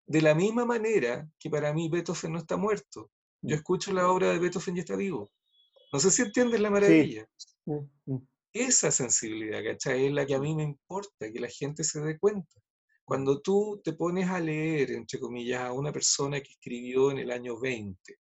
De 0.05 0.21
la 0.21 0.35
misma 0.35 0.65
manera 0.65 1.25
que 1.39 1.49
para 1.49 1.73
mí 1.73 1.87
Beethoven 1.87 2.33
no 2.33 2.39
está 2.39 2.57
muerto. 2.57 3.09
Yo 3.41 3.55
escucho 3.55 3.93
la 3.93 4.09
obra 4.09 4.31
de 4.31 4.39
Beethoven 4.39 4.75
y 4.75 4.81
está 4.81 4.97
vivo. 4.97 5.29
No 5.93 5.99
sé 5.99 6.11
si 6.11 6.23
entiendes 6.23 6.59
la 6.59 6.69
maravilla 6.69 7.25
esa 8.53 8.91
sensibilidad, 8.91 9.63
¿cachai? 9.63 10.07
Es 10.07 10.13
la 10.13 10.25
que 10.25 10.35
a 10.35 10.39
mí 10.39 10.55
me 10.55 10.63
importa, 10.63 11.31
que 11.31 11.39
la 11.39 11.49
gente 11.49 11.83
se 11.83 12.01
dé 12.01 12.17
cuenta. 12.19 12.61
Cuando 13.05 13.41
tú 13.41 13.81
te 13.83 13.93
pones 13.93 14.29
a 14.29 14.39
leer, 14.39 14.91
entre 14.91 15.19
comillas, 15.19 15.61
a 15.61 15.73
una 15.73 15.91
persona 15.91 16.39
que 16.41 16.51
escribió 16.51 17.11
en 17.11 17.19
el 17.19 17.31
año 17.31 17.59
20, 17.59 18.17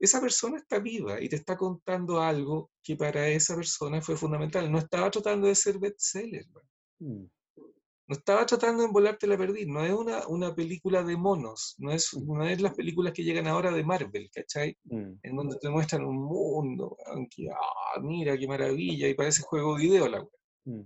esa 0.00 0.20
persona 0.20 0.58
está 0.58 0.80
viva 0.80 1.20
y 1.20 1.28
te 1.28 1.36
está 1.36 1.56
contando 1.56 2.20
algo 2.20 2.72
que 2.82 2.96
para 2.96 3.28
esa 3.28 3.54
persona 3.54 4.02
fue 4.02 4.16
fundamental. 4.16 4.70
No 4.70 4.78
estaba 4.78 5.10
tratando 5.10 5.46
de 5.46 5.54
ser 5.54 5.78
bestseller. 5.78 6.44
Mm. 6.98 7.26
No 8.12 8.18
estaba 8.18 8.44
tratando 8.44 8.82
de 8.82 8.88
envolarte 8.88 9.26
la 9.26 9.38
perdiz. 9.38 9.66
No 9.66 9.82
es 9.82 9.92
una, 9.92 10.26
una 10.28 10.54
película 10.54 11.02
de 11.02 11.16
monos. 11.16 11.76
No 11.78 11.90
es, 11.90 12.10
mm. 12.12 12.36
no 12.36 12.46
es 12.46 12.60
las 12.60 12.74
películas 12.74 13.14
que 13.14 13.24
llegan 13.24 13.46
ahora 13.46 13.72
de 13.72 13.82
Marvel, 13.82 14.28
¿cachai? 14.30 14.76
Mm. 14.84 15.12
En 15.22 15.34
donde 15.36 15.56
te 15.58 15.70
muestran 15.70 16.04
un 16.04 16.22
mundo. 16.22 16.94
Aunque, 17.06 17.48
ah, 17.50 18.00
mira 18.02 18.36
qué 18.36 18.46
maravilla. 18.46 19.08
Y 19.08 19.14
parece 19.14 19.40
juego 19.40 19.76
video 19.76 20.08
la 20.08 20.22
mm. 20.66 20.82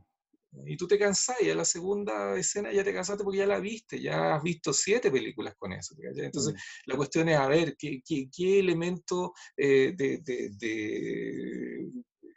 Y 0.66 0.76
tú 0.76 0.86
te 0.86 1.00
cansás 1.00 1.42
y 1.42 1.50
a 1.50 1.56
la 1.56 1.64
segunda 1.64 2.38
escena 2.38 2.72
ya 2.72 2.84
te 2.84 2.94
cansaste 2.94 3.24
porque 3.24 3.40
ya 3.40 3.46
la 3.46 3.58
viste, 3.58 4.00
ya 4.00 4.36
has 4.36 4.42
visto 4.42 4.72
siete 4.72 5.10
películas 5.10 5.54
con 5.58 5.72
eso. 5.72 5.96
Entonces, 6.16 6.54
la 6.86 6.96
cuestión 6.96 7.28
es 7.28 7.36
a 7.36 7.48
ver 7.48 7.74
qué, 7.76 8.00
qué, 8.06 8.30
qué 8.34 8.60
elemento 8.60 9.34
eh, 9.56 9.92
de, 9.96 10.18
de, 10.24 10.50
de, 10.56 11.90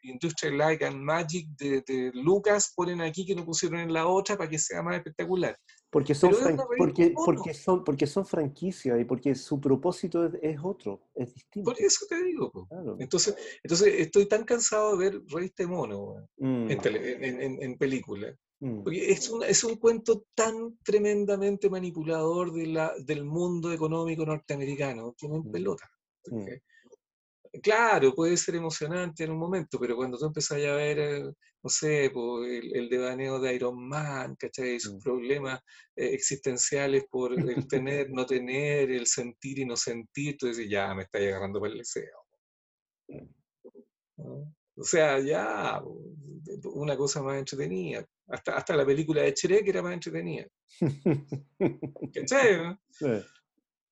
Industrial 0.04 0.58
Light 0.58 0.84
and 0.84 0.98
Magic 0.98 1.48
de, 1.58 2.12
Lucas 2.14 2.74
ponen 2.76 3.02
aquí 3.02 3.26
que 3.26 3.36
no 3.36 3.46
pusieron 3.46 3.80
en 3.80 3.94
la 3.94 4.08
otra 4.08 4.38
para 4.38 4.50
que 4.50 4.60
sea 4.60 4.82
más 4.82 4.96
espectacular. 4.96 5.58
Porque 5.90 6.14
son, 6.14 6.32
porque, 6.78 7.14
porque, 7.26 7.54
son, 7.54 7.84
porque 7.84 8.06
son 8.06 8.26
franquicias 8.26 9.00
y 9.02 9.06
porque 9.06 9.34
su 9.34 9.60
propósito 9.60 10.32
es, 10.40 10.60
otro, 10.62 11.02
es 11.16 11.34
distinto. 11.34 11.72
Por 11.72 11.82
eso 11.82 12.06
te 12.08 12.24
digo. 12.24 12.52
Entonces, 13.00 13.36
entonces 13.64 13.96
estoy 13.98 14.28
tan 14.28 14.44
cansado 14.44 14.96
de 14.96 15.10
ver 15.10 15.22
Revista 15.28 15.64
de 15.64 15.68
Mono 15.68 16.28
mm. 16.38 16.70
en, 16.70 17.64
en, 17.64 17.78
película. 17.78 18.32
Mm. 18.60 18.84
Porque 18.84 19.12
es 19.12 19.30
un, 19.30 19.44
es 19.44 19.64
un 19.64 19.78
cuento 19.78 20.26
tan 20.36 20.78
tremendamente 20.84 21.70
manipulador 21.72 22.54
de 22.54 22.68
la, 22.68 22.94
del 23.00 23.26
mundo 23.26 23.72
económico 23.72 24.26
norteamericano 24.26 25.16
que 25.18 25.28
no 25.28 25.40
mm. 25.40 25.52
pelota. 25.52 25.90
Claro, 27.64 28.14
puede 28.14 28.38
ser 28.38 28.56
emocionante 28.56 29.24
en 29.24 29.32
un 29.32 29.40
momento, 29.40 29.80
pero 29.80 29.96
cuando 29.96 30.18
tú 30.18 30.26
empezás 30.26 30.64
a 30.64 30.76
ver, 30.76 31.00
eh, 31.00 31.24
no 31.24 31.70
sé, 31.70 32.06
el, 32.06 32.76
el, 32.76 32.90
devaneo 32.90 33.40
de 33.40 33.56
Iron 33.56 33.88
Man, 33.88 34.36
¿cachai? 34.38 34.80
Sus 34.80 34.96
mm. 34.96 35.00
problemas 35.00 35.60
eh, 35.96 36.14
existenciales 36.14 37.06
por 37.10 37.34
el 37.34 37.68
tener, 37.68 38.12
no 38.12 38.26
tener, 38.26 38.92
el 38.92 39.08
sentir 39.08 39.60
y 39.60 39.66
no 39.66 39.76
sentir, 39.76 40.38
tú 40.38 40.48
dices, 40.48 40.70
ya 40.70 40.94
me 40.94 41.04
está 41.04 41.18
agarrando 41.18 41.60
por 41.60 41.70
el 41.70 41.80
deseo. 41.80 42.20
O 44.18 44.84
sea, 44.84 45.20
ya, 45.20 45.82
una 46.66 46.96
cosa 46.96 47.22
más 47.24 47.40
entretenida. 47.40 48.06
Hasta, 48.28 48.58
hasta 48.58 48.76
la 48.76 48.86
película 48.86 49.24
de 49.24 49.32
Shrek 49.32 49.68
era 49.68 49.82
más 49.82 49.94
entretenida. 49.94 50.46
¿Cachai? 52.14 52.78
Sí. 52.92 53.08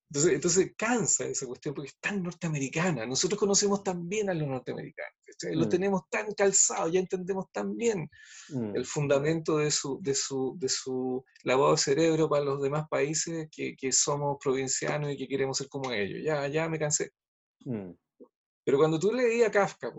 Entonces, 0.09 0.33
entonces 0.33 0.73
cansa 0.77 1.25
esa 1.25 1.45
cuestión 1.45 1.75
porque 1.75 1.89
es 1.89 1.99
tan 1.99 2.23
norteamericana. 2.23 3.05
Nosotros 3.05 3.37
conocemos 3.37 3.83
tan 3.83 4.07
bien 4.07 4.29
a 4.29 4.33
los 4.33 4.47
norteamericanos, 4.47 5.13
lo 5.51 5.65
mm. 5.65 5.69
tenemos 5.69 6.01
tan 6.09 6.33
calzado, 6.33 6.87
ya 6.87 6.99
entendemos 6.99 7.51
tan 7.51 7.75
bien 7.75 8.09
mm. 8.49 8.75
el 8.75 8.85
fundamento 8.85 9.57
de 9.57 9.69
su, 9.69 9.99
de, 10.01 10.15
su, 10.15 10.55
de 10.57 10.69
su 10.69 11.23
lavado 11.43 11.71
de 11.71 11.77
cerebro 11.77 12.29
para 12.29 12.45
los 12.45 12.61
demás 12.61 12.87
países 12.89 13.49
que, 13.51 13.75
que 13.75 13.91
somos 13.91 14.37
provincianos 14.41 15.11
y 15.11 15.17
que 15.17 15.27
queremos 15.27 15.57
ser 15.57 15.67
como 15.67 15.91
ellos. 15.91 16.21
Ya, 16.23 16.47
ya 16.47 16.69
me 16.69 16.79
cansé. 16.79 17.11
Mm. 17.65 17.91
Pero 18.63 18.77
cuando 18.77 18.99
tú 18.99 19.11
leías 19.11 19.51
Kafka, 19.51 19.93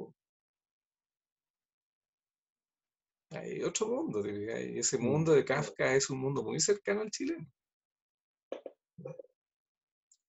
hay 3.31 3.63
otro 3.63 3.89
mundo. 3.89 4.25
Ese 4.25 4.99
mundo 4.99 5.33
de 5.33 5.45
Kafka 5.45 5.95
es 5.95 6.09
un 6.09 6.19
mundo 6.19 6.43
muy 6.43 6.61
cercano 6.61 7.03
al 7.03 7.11
chileno. 7.11 7.47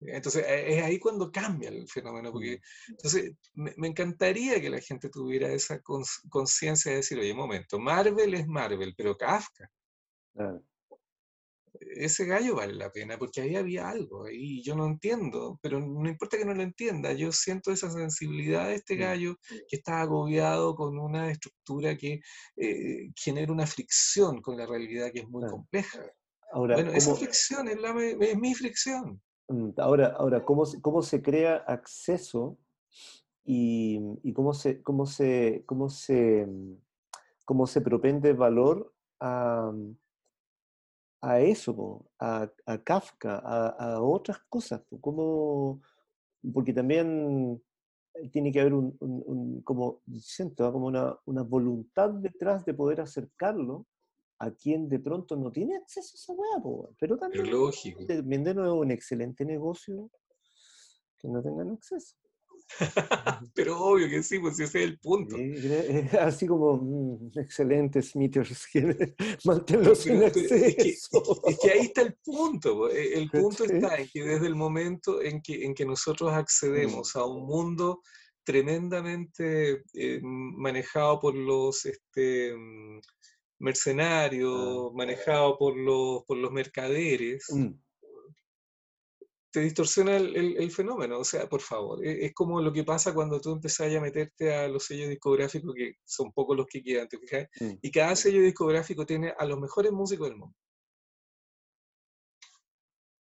Entonces, 0.01 0.45
e, 0.47 0.77
es 0.77 0.83
ahí 0.83 0.99
cuando 0.99 1.31
cambia 1.31 1.69
el 1.69 1.87
fenómeno, 1.87 2.31
porque 2.31 2.61
entonces 2.87 3.33
me, 3.53 3.87
encantaría 3.87 4.61
que 4.61 4.69
la 4.69 4.79
gente 4.79 5.09
tuviera 5.09 5.51
esa 5.51 5.81
conciencia 5.81 6.91
de 6.91 6.97
decir, 6.97 7.19
oye, 7.19 7.31
un 7.31 7.37
momento, 7.37 7.79
Marvel 7.79 8.33
es 8.33 8.47
Marvel, 8.47 8.93
pero 8.95 9.17
Kafka. 9.17 9.69
Ese 11.81 12.25
gallo 12.25 12.55
vale 12.55 12.73
la 12.73 12.91
pena, 12.91 13.17
porque 13.17 13.41
ahí 13.41 13.55
había 13.55 13.89
algo, 13.89 14.29
y 14.29 14.61
yo 14.63 14.75
no 14.75 14.85
entiendo, 14.85 15.59
pero 15.61 15.79
no 15.79 16.09
importa 16.09 16.37
que 16.37 16.45
no 16.45 16.53
lo 16.53 16.63
entienda, 16.63 17.13
yo 17.13 17.31
siento 17.31 17.71
esa 17.71 17.89
sensibilidad 17.89 18.67
de 18.67 18.75
este 18.75 18.95
gallo 18.95 19.37
que 19.67 19.77
está 19.77 20.01
agobiado 20.01 20.75
con 20.75 20.97
una 20.97 21.29
estructura 21.31 21.95
que 21.95 22.21
eh, 22.57 23.11
genera 23.15 23.51
una 23.51 23.67
fricción 23.67 24.41
con 24.41 24.57
la 24.57 24.65
realidad 24.65 25.11
que 25.13 25.19
es 25.19 25.29
muy 25.29 25.47
compleja. 25.47 26.01
Ahora, 26.51 26.75
bueno, 26.75 26.91
esa 26.93 27.15
fricción 27.15 27.67
es, 27.67 27.79
la, 27.79 27.95
es 28.01 28.37
mi 28.37 28.55
fricción. 28.55 29.21
Mm, 29.49 29.71
ahora, 29.77 30.07
ahora 30.17 30.45
¿cómo, 30.45 30.63
cómo 30.81 31.01
se 31.01 31.21
crea 31.21 31.55
acceso 31.67 32.57
y, 33.43 33.99
cómo, 34.33 34.53
se, 34.53 34.83
cómo, 34.83 35.07
se, 35.07 35.63
cómo, 35.65 35.89
se, 35.89 36.47
cómo 37.45 37.65
se 37.65 37.81
propende 37.81 38.33
valor 38.33 38.93
a, 39.19 39.71
a 41.21 41.39
eso, 41.39 42.05
a, 42.19 42.47
a, 42.67 42.77
Kafka, 42.83 43.39
a, 43.43 43.69
a, 43.69 44.01
otras 44.03 44.39
cosas? 44.49 44.83
¿Cómo, 45.01 45.81
porque 46.53 46.71
también 46.71 47.59
tiene 48.31 48.51
que 48.51 48.61
haber 48.61 48.75
un, 48.75 48.95
un, 48.99 49.61
como, 49.63 50.03
siento, 50.21 50.71
como 50.71 50.85
una, 50.87 51.17
una, 51.25 51.41
voluntad 51.41 52.11
detrás 52.11 52.65
de 52.65 52.75
poder 52.75 53.01
acercarlo 53.01 53.87
a 54.39 54.51
quien 54.51 54.87
de 54.87 54.99
pronto 54.99 55.35
no 55.35 55.51
tiene 55.51 55.75
acceso 55.75 56.13
a 56.13 56.17
esa 56.17 56.33
weá, 56.33 56.89
pero 56.97 57.17
también, 57.17 57.45
pero 57.45 57.57
lógico. 57.57 58.03
de 58.05 58.53
nuevo 58.53 58.79
un 58.79 58.91
excelente 58.91 59.45
negocio 59.45 60.09
que 61.17 61.27
no 61.27 61.41
tengan 61.43 61.71
acceso. 61.71 62.15
pero 63.55 63.79
obvio 63.79 64.07
que 64.09 64.21
sí, 64.21 64.39
pues 64.39 64.59
ese 64.59 64.79
es 64.79 64.85
el 64.85 64.99
punto. 64.99 65.35
así 66.21 66.47
como 66.47 66.77
mm, 66.77 67.39
excelentes 67.39 68.15
meters 68.15 68.67
que 68.71 69.15
mantenerlos 69.43 69.99
sin 69.99 70.23
acceso. 70.23 70.55
Es 71.47 71.59
que, 71.59 71.71
ahí 71.71 71.81
está 71.81 72.03
el 72.03 72.15
punto. 72.23 72.89
E, 72.89 73.15
el 73.15 73.29
punto 73.31 73.65
está 73.65 73.97
en 73.97 74.07
que 74.07 74.23
desde 74.23 74.47
el 74.47 74.55
momento 74.55 75.21
en 75.21 75.41
que, 75.41 75.65
en 75.65 75.73
que 75.73 75.85
nosotros 75.85 76.31
accedemos 76.31 77.15
a 77.15 77.25
un 77.25 77.45
mundo 77.45 78.01
tremendamente 78.43 79.83
eh, 79.93 80.19
manejado 80.21 81.19
por 81.19 81.35
los 81.35 81.85
este, 81.85 82.55
mm, 82.55 82.99
mercenario, 83.59 84.91
manejado 84.93 85.57
por 85.57 85.75
los, 85.77 86.23
por 86.25 86.37
los 86.37 86.51
mercaderes, 86.51 87.45
mm. 87.49 87.71
te 89.51 89.59
distorsiona 89.61 90.15
el, 90.17 90.71
fenómeno. 90.71 91.19
O 91.19 91.25
sea, 91.25 91.47
por 91.47 91.61
favor, 91.61 92.05
e, 92.05 92.25
es, 92.25 92.33
como 92.33 92.61
lo 92.61 92.71
que 92.71 92.83
pasa 92.83 93.13
cuando 93.13 93.39
tú 93.39 93.51
empezás 93.51 93.93
a 93.93 94.01
meterte 94.01 94.55
a 94.55 94.67
los 94.67 94.85
sellos 94.85 95.09
discográficos, 95.09 95.75
que 95.75 95.95
son 96.05 96.31
pocos 96.31 96.55
los 96.55 96.67
que 96.67 96.81
quedan, 96.81 97.07
¿te 97.07 97.17
mm. 97.17 97.79
Y 97.81 97.91
cada 97.91 98.15
sello 98.15 98.41
discográfico 98.41 99.05
tiene 99.05 99.33
a 99.37 99.45
los 99.45 99.59
mejores 99.59 99.91
músicos 99.91 100.29
del 100.29 100.37
mundo. 100.37 100.55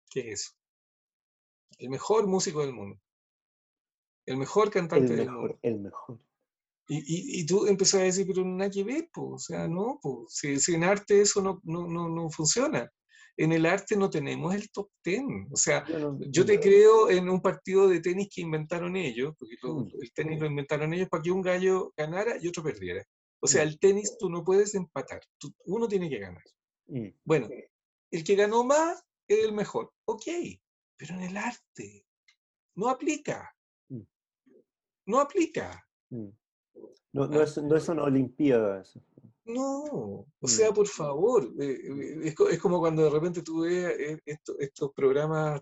¿Qué 0.09 0.31
es 0.31 0.41
eso? 0.41 0.51
El 1.77 1.89
mejor 1.89 2.27
músico 2.27 2.61
del 2.61 2.73
mundo. 2.73 2.99
El 4.25 4.37
mejor 4.37 4.69
cantante 4.69 5.15
del 5.15 5.29
mundo. 5.29 5.59
El 5.61 5.79
mejor. 5.79 6.19
Y, 6.87 7.41
y, 7.41 7.45
tú 7.45 7.65
empezás 7.65 8.01
a 8.01 8.03
decir, 8.03 8.27
pero 8.27 8.45
nada 8.45 8.69
que 8.69 8.83
ver, 8.83 9.09
pues, 9.11 9.27
o 9.27 9.39
sea, 9.39 9.67
no, 9.67 9.99
pues, 10.01 10.61
si, 10.61 10.73
en 10.75 10.83
arte 10.83 11.21
eso 11.21 11.41
no, 11.41 11.59
no, 11.63 11.87
no, 11.87 12.09
no, 12.09 12.29
funciona. 12.29 12.87
En 13.37 13.51
el 13.51 13.65
arte 13.65 13.97
no 13.97 14.09
tenemos 14.09 14.53
el 14.53 14.69
top 14.69 14.89
ten. 15.01 15.47
O 15.51 15.57
sea, 15.57 15.83
yo 16.29 16.45
te 16.45 16.59
creo 16.59 17.09
en 17.09 17.27
un 17.27 17.41
partido 17.41 17.87
de 17.87 17.99
tenis 18.01 18.29
que 18.33 18.41
inventaron 18.41 18.95
ellos, 18.95 19.33
porque 19.37 19.55
mm. 19.61 20.01
el 20.01 20.13
tenis 20.13 20.39
lo 20.39 20.45
inventaron 20.45 20.93
ellos 20.93 21.09
para 21.09 21.23
que 21.23 21.31
un 21.31 21.41
gallo 21.41 21.91
ganara 21.97 22.37
y 22.39 22.47
otro 22.47 22.63
perdiera. 22.63 23.03
O 23.41 23.47
sea, 23.47 23.65
mm. 23.65 23.67
el 23.67 23.79
tenis 23.79 24.17
tú 24.19 24.29
no 24.29 24.43
puedes 24.43 24.75
empatar, 24.75 25.21
uno 25.65 25.87
tiene 25.87 26.09
que 26.09 26.19
ganar. 26.19 26.43
Mm. 26.87 27.07
Bueno, 27.23 27.49
el 28.11 28.23
que 28.23 28.35
ganó 28.35 28.63
más 28.63 29.03
es 29.27 29.43
el 29.43 29.53
mejor, 29.53 29.91
ok, 30.05 30.27
pero 30.97 31.15
en 31.15 31.21
el 31.21 31.37
arte 31.37 32.05
no 32.75 32.89
aplica. 32.89 33.51
No 35.07 35.19
aplica. 35.19 35.87
No, 37.15 37.27
no, 37.27 37.41
es, 37.41 37.57
no 37.57 37.77
es 37.77 37.87
una 37.87 38.03
olimpiada 38.03 38.81
eso. 38.81 39.01
No, 39.45 40.27
o 40.39 40.47
sea, 40.47 40.73
por 40.73 40.85
favor, 40.85 41.49
eh, 41.61 41.79
eh, 42.25 42.35
es, 42.51 42.59
como 42.59 42.79
cuando 42.79 43.03
de 43.03 43.09
repente 43.09 43.41
tú 43.41 43.61
ves 43.61 44.19
estos 44.25 44.91
programas 44.93 45.61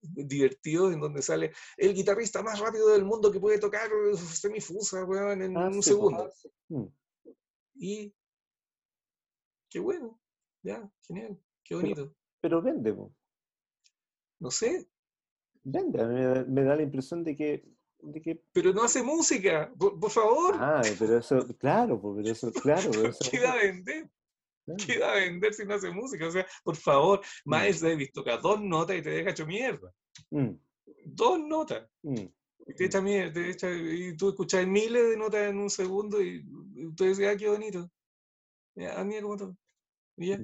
divertidos 0.00 0.94
en 0.94 1.00
donde 1.00 1.20
sale 1.20 1.52
el 1.76 1.92
guitarrista 1.92 2.42
más 2.42 2.58
rápido 2.58 2.88
del 2.88 3.04
mundo 3.04 3.30
que 3.30 3.40
puede 3.40 3.58
tocar 3.58 3.90
semifusa, 4.16 5.04
weón, 5.04 5.42
en 5.42 5.56
ah, 5.58 5.68
un 5.68 5.82
segundo. 5.82 6.32
Mm. 6.68 6.86
Y 7.74 8.14
qué 9.68 9.80
bueno, 9.80 10.18
ya, 10.62 10.90
genial, 11.02 11.38
qué 11.64 11.74
bonito. 11.74 12.14
Pero, 12.40 12.62
vende, 12.62 12.96
No 14.38 14.50
sé. 14.50 14.88
Vende, 15.64 16.06
me, 16.06 16.44
me, 16.44 16.62
da 16.62 16.76
la 16.76 16.82
impresión 16.82 17.24
de 17.24 17.36
que, 17.36 17.77
de 18.00 18.20
que... 18.20 18.40
Pero 18.52 18.72
no 18.72 18.82
hace 18.82 19.02
música, 19.02 19.72
por, 19.78 20.10
favor. 20.10 20.56
Ah, 20.58 20.82
pero 20.98 21.18
eso, 21.18 21.46
claro, 21.58 22.00
pero 22.00 22.32
eso, 22.32 22.52
claro. 22.52 22.90
¿Qué 23.30 23.40
va 23.40 23.52
a 23.52 23.56
vender? 23.56 24.10
¿Qué 24.76 24.98
va 24.98 25.12
a 25.12 25.16
vender 25.16 25.54
si 25.54 25.64
no 25.64 25.74
hace 25.74 25.90
música? 25.90 26.26
O 26.26 26.30
sea, 26.30 26.46
por 26.62 26.76
favor, 26.76 27.20
mm. 27.44 27.50
Miles 27.50 27.80
Davis 27.80 28.12
toca 28.12 28.36
dos 28.36 28.60
notas 28.60 28.96
y 28.96 29.02
te 29.02 29.10
deja 29.10 29.30
hecho 29.30 29.46
mierda. 29.46 29.92
Mm. 30.30 30.50
Dos 31.04 31.40
notas. 31.40 31.88
Mm. 32.02 32.26
Y 32.66 32.74
te 32.74 32.84
echa 32.84 33.00
mierda, 33.00 33.40
y 33.40 34.14
tú 34.16 34.28
escuchas 34.28 34.66
miles 34.66 35.10
de 35.10 35.16
notas 35.16 35.48
en 35.48 35.58
un 35.58 35.70
segundo 35.70 36.20
y, 36.20 36.44
tú 36.94 37.04
dices, 37.04 37.26
ah, 37.26 37.36
qué 37.36 37.48
bonito. 37.48 37.90
a 38.94 39.04
mí 39.04 39.20
como 39.22 39.36
todo. 39.36 39.56
Y 40.18 40.28
ya. 40.28 40.34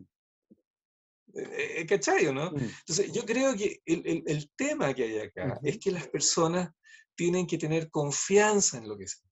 Eh, 1.35 1.81
eh, 1.81 1.87
¿Cachai 1.87 2.33
no? 2.33 2.47
Entonces, 2.47 3.13
yo 3.13 3.27
creo 3.27 3.55
que 3.57 3.83
el, 3.85 4.23
el, 4.25 4.51
tema 4.57 4.95
que 4.95 5.03
hay 5.03 5.19
acá 5.19 5.59
es 5.65 5.79
que 5.79 5.91
las 5.91 6.07
personas 6.09 6.71
tienen 7.17 7.47
que 7.47 7.59
tener 7.59 7.91
confianza 7.91 8.79
en 8.79 8.89
lo 8.89 8.97
que 8.97 9.07
sienten. 9.07 9.31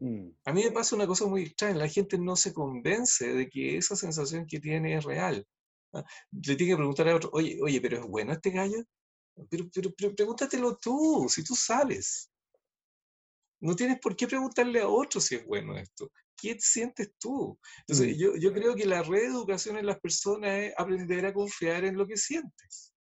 Mm. 0.00 0.34
A 0.44 0.52
mí 0.52 0.64
me 0.64 0.72
pasa 0.72 0.96
una 0.96 1.06
cosa 1.06 1.26
muy 1.26 1.42
extraña, 1.42 1.78
la 1.78 1.88
gente 1.88 2.18
no 2.18 2.36
se 2.36 2.52
convence 2.52 3.32
de 3.32 3.48
que 3.48 3.76
esa 3.76 3.96
sensación 3.96 4.46
que 4.46 4.60
tiene 4.60 4.96
es 4.96 5.04
real. 5.04 5.46
¿ah? 5.92 6.04
Le 6.32 6.56
tiene 6.56 6.72
que 6.72 6.76
preguntar 6.76 7.08
a 7.08 7.16
otro, 7.16 7.30
oye, 7.32 7.58
oye, 7.62 7.80
pero 7.80 7.98
¿es 7.98 8.06
bueno 8.06 8.32
este 8.32 8.50
gallo? 8.50 8.82
Pero, 9.48 9.64
pero, 9.72 9.90
pero 9.96 10.14
pregúntatelo 10.14 10.76
tú, 10.76 11.26
si 11.28 11.44
tú 11.44 11.54
sabes. 11.54 12.30
No 13.60 13.76
tienes 13.76 14.00
por 14.00 14.16
qué 14.16 14.26
preguntarle 14.26 14.80
a 14.80 14.88
otro 14.88 15.20
si 15.20 15.36
es 15.36 15.46
bueno 15.46 15.78
esto. 15.78 16.10
¿Qué 16.36 16.56
sientes 16.58 17.12
tú? 17.18 17.58
Entonces, 17.86 18.16
mm. 18.16 18.18
yo, 18.18 18.36
yo 18.36 18.52
creo 18.52 18.74
que 18.74 18.86
la 18.86 19.02
reeducación 19.02 19.76
en 19.76 19.86
las 19.86 20.00
personas 20.00 20.50
es 20.64 20.74
aprender 20.76 21.26
a 21.26 21.32
confiar 21.32 21.84
en 21.84 21.96
lo 21.96 22.06
que 22.06 22.16
sientes 22.16 22.91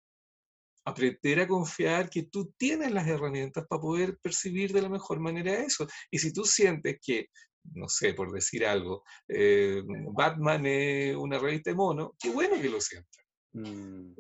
aprender 0.85 1.41
a 1.41 1.47
confiar 1.47 2.09
que 2.09 2.23
tú 2.23 2.53
tienes 2.57 2.91
las 2.91 3.07
herramientas 3.07 3.65
para 3.67 3.81
poder 3.81 4.17
percibir 4.19 4.73
de 4.73 4.81
la 4.81 4.89
mejor 4.89 5.19
manera 5.19 5.53
eso. 5.53 5.87
Y 6.09 6.17
si 6.17 6.33
tú 6.33 6.43
sientes 6.43 6.99
que, 7.01 7.27
no 7.73 7.87
sé, 7.87 8.13
por 8.13 8.31
decir 8.31 8.65
algo, 8.65 9.03
eh, 9.27 9.83
Batman 10.13 10.65
es 10.65 11.15
una 11.15 11.37
revista 11.37 11.69
de 11.69 11.75
mono, 11.75 12.15
qué 12.19 12.29
bueno 12.29 12.59
que 12.59 12.69
lo 12.69 12.81
sientas. 12.81 13.25
Mm. 13.53 14.13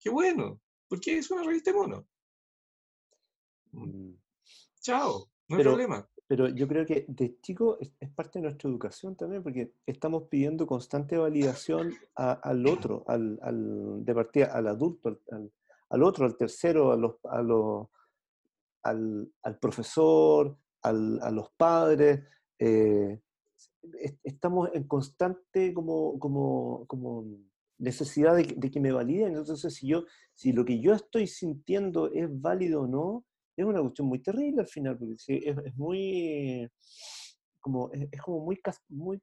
Qué 0.00 0.10
bueno, 0.10 0.60
porque 0.88 1.18
es 1.18 1.30
una 1.30 1.42
revista 1.42 1.72
de 1.72 1.76
mono. 1.76 2.06
Mm. 3.72 4.14
Chao, 4.80 5.30
no 5.48 5.56
hay 5.56 5.62
problema. 5.62 6.08
Pero 6.26 6.48
yo 6.48 6.66
creo 6.66 6.86
que 6.86 7.04
de 7.06 7.38
chico 7.40 7.76
es, 7.80 8.10
parte 8.10 8.38
de 8.38 8.44
nuestra 8.44 8.70
educación 8.70 9.14
también, 9.14 9.42
porque 9.42 9.72
estamos 9.86 10.24
pidiendo 10.30 10.66
constante 10.66 11.18
validación 11.18 11.92
al 12.14 12.66
otro, 12.66 13.04
al, 13.08 13.38
al, 13.42 14.04
de 14.04 14.14
partida 14.14 14.46
al 14.46 14.68
adulto, 14.68 15.08
al, 15.10 15.20
al 15.32 15.52
otro, 15.90 16.26
al 16.26 16.36
tercero, 16.36 16.92
a 16.92 16.96
los, 16.96 17.16
a 17.24 17.42
los, 17.42 17.88
al, 18.82 19.32
al, 19.42 19.58
profesor, 19.58 20.56
al, 20.82 21.20
a 21.22 21.30
los 21.30 21.50
padres. 21.56 22.20
Eh, 22.58 23.20
estamos 24.22 24.70
en 24.74 24.84
constante 24.84 25.72
como, 25.74 26.18
como, 26.18 26.86
como 26.86 27.26
necesidad 27.78 28.36
de, 28.36 28.44
de, 28.56 28.70
que 28.70 28.80
me 28.80 28.92
validen. 28.92 29.36
Entonces, 29.36 29.74
si, 29.74 29.88
yo, 29.88 30.04
si 30.34 30.52
lo 30.52 30.64
que 30.64 30.80
yo 30.80 30.92
estoy 30.92 31.26
sintiendo 31.26 32.10
es 32.12 32.28
válido 32.40 32.82
o 32.82 32.86
no, 32.86 33.24
es 33.56 33.64
una 33.64 33.80
cuestión 33.80 34.08
muy 34.08 34.20
terrible 34.20 34.62
al 34.62 34.68
final, 34.68 34.98
porque 34.98 35.14
es, 35.14 35.28
es 35.28 35.76
muy, 35.76 36.68
como, 37.60 37.90
es, 37.92 38.08
es, 38.10 38.20
como 38.20 38.40
muy, 38.40 38.60
muy, 38.88 39.20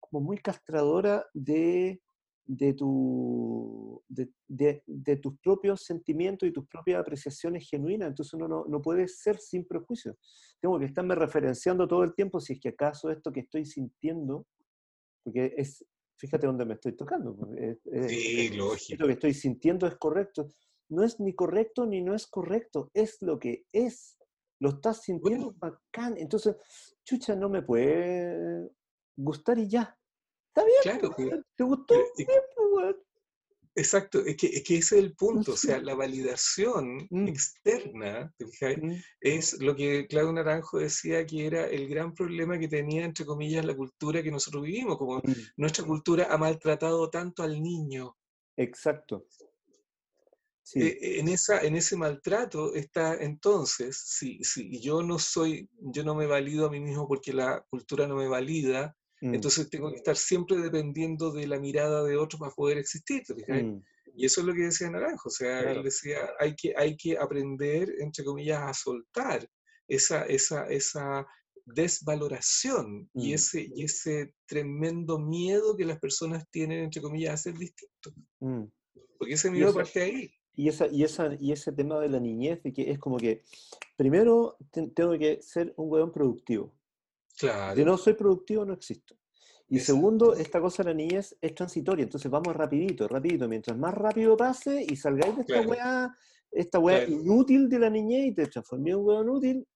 como 0.00 0.24
muy 0.24 0.38
castradora 0.38 1.24
de 1.32 2.00
de, 2.48 2.72
tu, 2.72 4.02
de, 4.08 4.82
de, 4.86 5.16
tus 5.16 5.38
propios 5.38 5.84
sentimientos 5.84 6.48
y 6.48 6.52
tus 6.52 6.66
propias 6.66 6.98
apreciaciones 6.98 7.68
genuinas. 7.68 8.08
Entonces 8.08 8.32
uno 8.32 8.48
no, 8.48 8.64
no, 8.66 8.80
puede 8.80 9.06
ser 9.06 9.38
sin 9.38 9.66
prejuicio. 9.66 10.16
Tengo 10.58 10.78
que 10.78 10.86
estarme 10.86 11.14
referenciando 11.14 11.86
todo 11.86 12.02
el 12.04 12.14
tiempo 12.14 12.40
si 12.40 12.54
es 12.54 12.60
que 12.60 12.70
acaso 12.70 13.10
esto 13.10 13.30
que 13.30 13.40
estoy 13.40 13.66
sintiendo, 13.66 14.46
porque 15.22 15.52
es, 15.58 15.84
fíjate 16.18 16.46
dónde 16.46 16.64
me 16.64 16.74
estoy 16.74 16.96
tocando. 16.96 17.36
sí, 18.08 18.48
lógico. 18.56 19.02
Lo 19.02 19.06
que 19.06 19.12
estoy 19.12 19.34
sintiendo 19.34 19.86
es 19.86 19.96
correcto. 19.96 20.54
No 20.88 21.04
es 21.04 21.20
ni 21.20 21.34
correcto 21.34 21.84
ni 21.84 22.00
no 22.00 22.14
es 22.14 22.26
correcto, 22.26 22.90
es 22.94 23.18
lo 23.20 23.38
que 23.38 23.66
es. 23.72 24.16
Lo 24.58 24.70
estás 24.70 25.02
sintiendo 25.02 25.54
bacán. 25.58 26.16
Entonces, 26.16 26.56
chucha, 27.04 27.36
no 27.36 27.50
me 27.50 27.60
puede 27.60 28.70
gustar 29.16 29.58
y 29.58 29.68
ya. 29.68 29.97
Está 30.58 30.64
bien. 30.64 30.78
Claro, 30.82 31.14
pues, 31.14 31.44
¿Te 31.56 31.64
gustó? 31.64 31.94
Pues, 32.16 32.96
exacto, 33.78 34.24
es 34.24 34.36
que, 34.36 34.46
es 34.48 34.64
que 34.64 34.78
ese 34.78 34.98
es 34.98 35.04
el 35.04 35.14
punto, 35.14 35.52
o 35.52 35.56
sea, 35.56 35.78
la 35.78 35.94
validación 35.94 37.06
mm. 37.10 37.28
externa, 37.28 38.34
mm. 38.38 38.92
es 39.20 39.60
lo 39.60 39.76
que 39.76 40.06
Claudio 40.08 40.32
Naranjo 40.32 40.78
decía 40.78 41.24
que 41.24 41.46
era 41.46 41.66
el 41.66 41.88
gran 41.88 42.12
problema 42.12 42.58
que 42.58 42.68
tenía, 42.68 43.04
entre 43.04 43.24
comillas, 43.24 43.64
la 43.64 43.76
cultura 43.76 44.22
que 44.22 44.32
nosotros 44.32 44.64
vivimos, 44.64 44.98
como 44.98 45.18
mm. 45.18 45.32
nuestra 45.58 45.84
cultura 45.84 46.26
ha 46.30 46.36
maltratado 46.36 47.08
tanto 47.08 47.42
al 47.42 47.62
niño. 47.62 48.16
Exacto. 48.56 49.26
Sí. 50.62 50.80
E, 50.82 51.20
en, 51.20 51.28
esa, 51.28 51.60
en 51.62 51.76
ese 51.76 51.96
maltrato 51.96 52.74
está 52.74 53.14
entonces, 53.14 53.96
si, 53.96 54.42
si 54.42 54.80
yo 54.80 55.02
no 55.02 55.18
soy, 55.18 55.70
yo 55.78 56.04
no 56.04 56.14
me 56.14 56.26
valido 56.26 56.66
a 56.66 56.70
mí 56.70 56.80
mismo 56.80 57.06
porque 57.06 57.32
la 57.32 57.64
cultura 57.70 58.06
no 58.06 58.16
me 58.16 58.28
valida, 58.28 58.97
Mm. 59.20 59.34
Entonces 59.34 59.68
tengo 59.68 59.90
que 59.90 59.96
estar 59.96 60.16
siempre 60.16 60.56
dependiendo 60.58 61.32
de 61.32 61.46
la 61.46 61.58
mirada 61.58 62.04
de 62.04 62.16
otro 62.16 62.38
para 62.38 62.52
poder 62.52 62.78
existir. 62.78 63.22
Mm. 63.48 63.82
Y 64.14 64.26
eso 64.26 64.40
es 64.40 64.46
lo 64.46 64.54
que 64.54 64.62
decía 64.62 64.90
Naranjo, 64.90 65.28
o 65.28 65.32
sea, 65.32 65.70
él 65.70 65.82
decía, 65.82 66.18
hay 66.40 66.54
que, 66.56 66.74
hay 66.76 66.96
que 66.96 67.16
aprender, 67.16 67.94
entre 68.00 68.24
comillas, 68.24 68.60
a 68.62 68.74
soltar 68.74 69.48
esa, 69.86 70.24
esa, 70.26 70.66
esa 70.66 71.26
desvaloración 71.64 73.08
y, 73.14 73.30
mm. 73.30 73.34
ese, 73.34 73.68
y 73.74 73.84
ese 73.84 74.34
tremendo 74.46 75.18
miedo 75.18 75.76
que 75.76 75.84
las 75.84 75.98
personas 75.98 76.44
tienen, 76.50 76.84
entre 76.84 77.02
comillas, 77.02 77.34
a 77.34 77.36
ser 77.36 77.54
distintos. 77.54 78.14
Porque 79.18 79.34
ese 79.34 79.50
miedo 79.50 79.74
parte 79.74 80.00
ahí. 80.00 80.30
Y, 80.54 80.68
esa, 80.68 80.88
y, 80.88 81.04
esa, 81.04 81.36
y 81.38 81.52
ese 81.52 81.70
tema 81.72 82.00
de 82.00 82.08
la 82.08 82.18
niñez, 82.18 82.60
de 82.64 82.72
que 82.72 82.90
es 82.90 82.98
como 82.98 83.18
que, 83.18 83.44
primero 83.96 84.56
tengo 84.72 85.16
que 85.16 85.40
ser 85.40 85.72
un 85.76 85.90
hueón 85.90 86.10
productivo. 86.10 86.74
Claro. 87.38 87.76
Si 87.76 87.84
no 87.84 87.96
soy 87.96 88.14
productivo, 88.14 88.64
no 88.64 88.72
existo. 88.72 89.16
Y 89.70 89.80
segundo, 89.80 90.34
esta 90.34 90.60
cosa 90.60 90.82
de 90.82 90.90
la 90.90 90.94
niñez 90.94 91.36
es 91.42 91.54
transitoria, 91.54 92.02
entonces 92.02 92.30
vamos 92.30 92.56
rapidito, 92.56 93.06
rapidito. 93.06 93.46
Mientras 93.46 93.76
más 93.76 93.92
rápido 93.94 94.36
pase 94.36 94.84
y 94.88 94.96
salgáis 94.96 95.36
de 95.36 95.42
esta 95.42 95.60
weá, 95.60 96.16
esta 96.50 96.78
weá 96.78 97.04
inútil 97.04 97.68
de 97.68 97.78
la 97.78 97.90
niñez 97.90 98.28
y 98.28 98.34
te 98.34 98.46
transformé 98.46 98.90
en 98.90 98.96
un 98.96 99.04
weón 99.04 99.28
útil, 99.28 99.68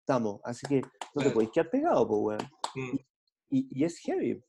estamos. 0.00 0.40
Así 0.44 0.66
que 0.66 0.82
no 1.14 1.22
te 1.22 1.30
podéis 1.30 1.50
quedar 1.50 1.70
pegado, 1.70 2.06
pues 2.06 2.20
weón. 2.20 2.50
Mm. 2.74 2.98
Y, 3.54 3.84
es 3.84 3.98
heavy, 3.98 4.42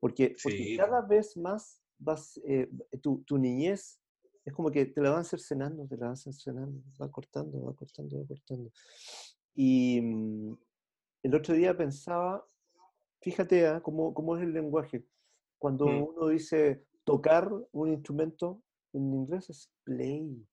porque, 0.00 0.34
cada 0.76 1.02
vez 1.02 1.36
más 1.36 1.82
vas, 1.98 2.40
eh, 2.46 2.70
tu, 3.02 3.22
tu, 3.24 3.36
niñez 3.36 4.00
es 4.44 4.52
como 4.54 4.70
que 4.70 4.86
te 4.86 5.02
la 5.02 5.10
van 5.10 5.24
cercenando, 5.24 5.86
te 5.86 5.96
la 5.96 6.06
van 6.06 6.16
cercenando, 6.16 6.82
va 7.00 7.10
cortando, 7.10 7.62
va 7.64 7.74
cortando, 7.74 8.18
va 8.18 8.26
cortando. 8.26 8.70
Y, 9.54 10.00
mm, 10.00 10.56
el 11.26 11.34
otro 11.34 11.54
día 11.54 11.76
pensaba, 11.76 12.46
fíjate 13.20 13.66
¿ah? 13.66 13.80
cómo, 13.82 14.36
es 14.36 14.42
el 14.44 14.52
lenguaje. 14.52 15.04
Cuando 15.58 15.86
mm. 15.86 16.02
uno 16.02 16.28
dice 16.28 16.84
tocar 17.02 17.50
un 17.72 17.88
instrumento, 17.88 18.62
en 18.92 19.12
inglés 19.12 19.50
es 19.50 19.72
play. 19.82 20.46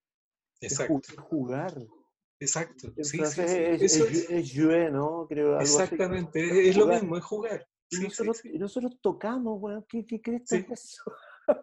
Exacto. 0.61 0.99
Es 1.07 1.19
jugar. 1.19 1.73
Exacto. 2.39 2.91
Sí, 3.01 3.21
Es, 3.21 3.97
es, 4.29 4.55
¿no? 4.91 5.27
Creo, 5.29 5.59
Exactamente, 5.59 6.69
es, 6.69 6.75
lo 6.75 6.87
mismo, 6.87 7.17
es 7.17 7.23
jugar. 7.23 7.67
Y 7.91 8.57
nosotros, 8.57 8.99
tocamos, 8.99 9.59
bueno, 9.61 9.85
¿qué, 9.87 10.03
qué 10.07 10.19
crees 10.19 10.49
que 10.49 10.57
es 10.57 10.71
eso? 10.71 11.03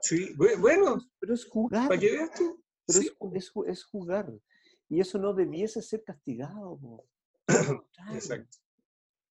Sí, 0.03 0.33
bueno. 0.37 0.99
Pero 1.19 1.35
es 1.35 1.45
jugar. 1.47 1.89
Para 1.89 1.99
que 1.99 2.13
veas 2.13 2.31
tú. 2.33 2.63
Pero 2.87 3.01
es, 3.67 3.85
jugar. 3.85 4.33
Y 4.89 5.01
eso 5.01 5.19
no 5.19 5.35
debiese 5.35 5.83
ser 5.83 6.05
castigado. 6.05 6.79
Exacto. 8.13 8.59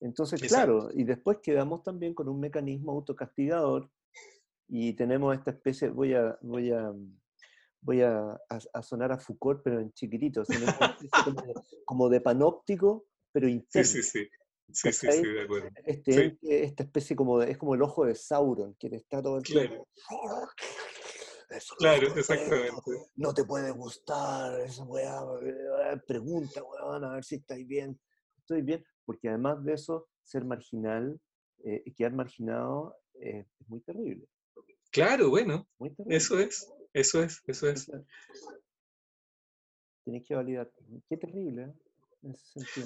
Entonces, 0.01 0.41
claro, 0.41 0.89
y 0.93 1.03
después 1.03 1.39
quedamos 1.43 1.84
también 1.84 2.13
con 2.13 2.30
un 2.30 2.39
mecanismo 2.39 2.93
autocastigador 2.93 3.89
y 4.67 4.93
tenemos 4.93 5.35
esta 5.35 5.51
especie, 5.51 5.89
voy 5.89 6.13
a, 6.13 6.38
voy 6.41 6.71
a, 6.71 6.93
voy 7.81 8.01
a, 8.01 8.39
sonar 8.81 9.11
a 9.11 9.17
Foucault, 9.17 9.61
pero 9.63 9.80
en 9.80 9.91
chiquitito, 9.93 10.43
como, 11.85 12.09
de, 12.09 12.21
panóptico, 12.21 13.07
pero 13.31 13.47
interno. 13.47 13.88
Sí, 13.88 14.03
sí, 14.03 14.21
sí. 14.21 14.30
Sí, 14.71 14.91
sí, 14.91 15.07
sí, 15.11 15.27
de 15.27 15.41
acuerdo. 15.41 15.69
Este, 15.84 16.38
esta 16.43 16.84
especie 16.84 17.15
como 17.15 17.39
de, 17.39 17.49
es 17.51 17.57
como 17.57 17.73
el 17.73 17.81
ojo 17.81 18.05
de 18.05 18.13
Sauron, 18.13 18.76
que 18.76 18.88
está 18.95 19.19
todo 19.19 19.38
el 19.38 19.43
tiempo. 19.43 19.88
claro, 21.80 22.15
exactamente. 22.15 22.71
No 23.15 23.34
te 23.34 23.45
puede 23.45 23.71
gustar 23.71 24.59
esa 24.61 24.84
weá. 24.84 25.21
Pregunta, 26.05 26.61
weón, 26.63 27.03
a 27.03 27.13
ver 27.13 27.23
si 27.23 27.35
estáis 27.35 27.67
bien. 27.67 27.99
Estoy 28.38 28.61
bien, 28.61 28.85
porque 29.10 29.27
además 29.27 29.65
de 29.65 29.73
eso, 29.73 30.07
ser 30.22 30.45
marginal 30.45 31.19
eh, 31.64 31.81
y 31.84 31.94
quedar 31.95 32.14
marginado 32.14 32.95
es 33.15 33.48
muy 33.65 33.81
terrible. 33.81 34.27
Claro, 34.91 35.31
bueno, 35.31 35.68
eso 36.06 36.38
es, 36.38 36.72
eso 36.94 37.23
es, 37.23 37.41
eso 37.48 37.69
es. 37.69 37.91
Tienes 40.03 40.27
que 40.27 40.36
validar. 40.36 40.72
Qué 41.10 41.18
terrible, 41.18 41.64
¿eh? 41.64 41.73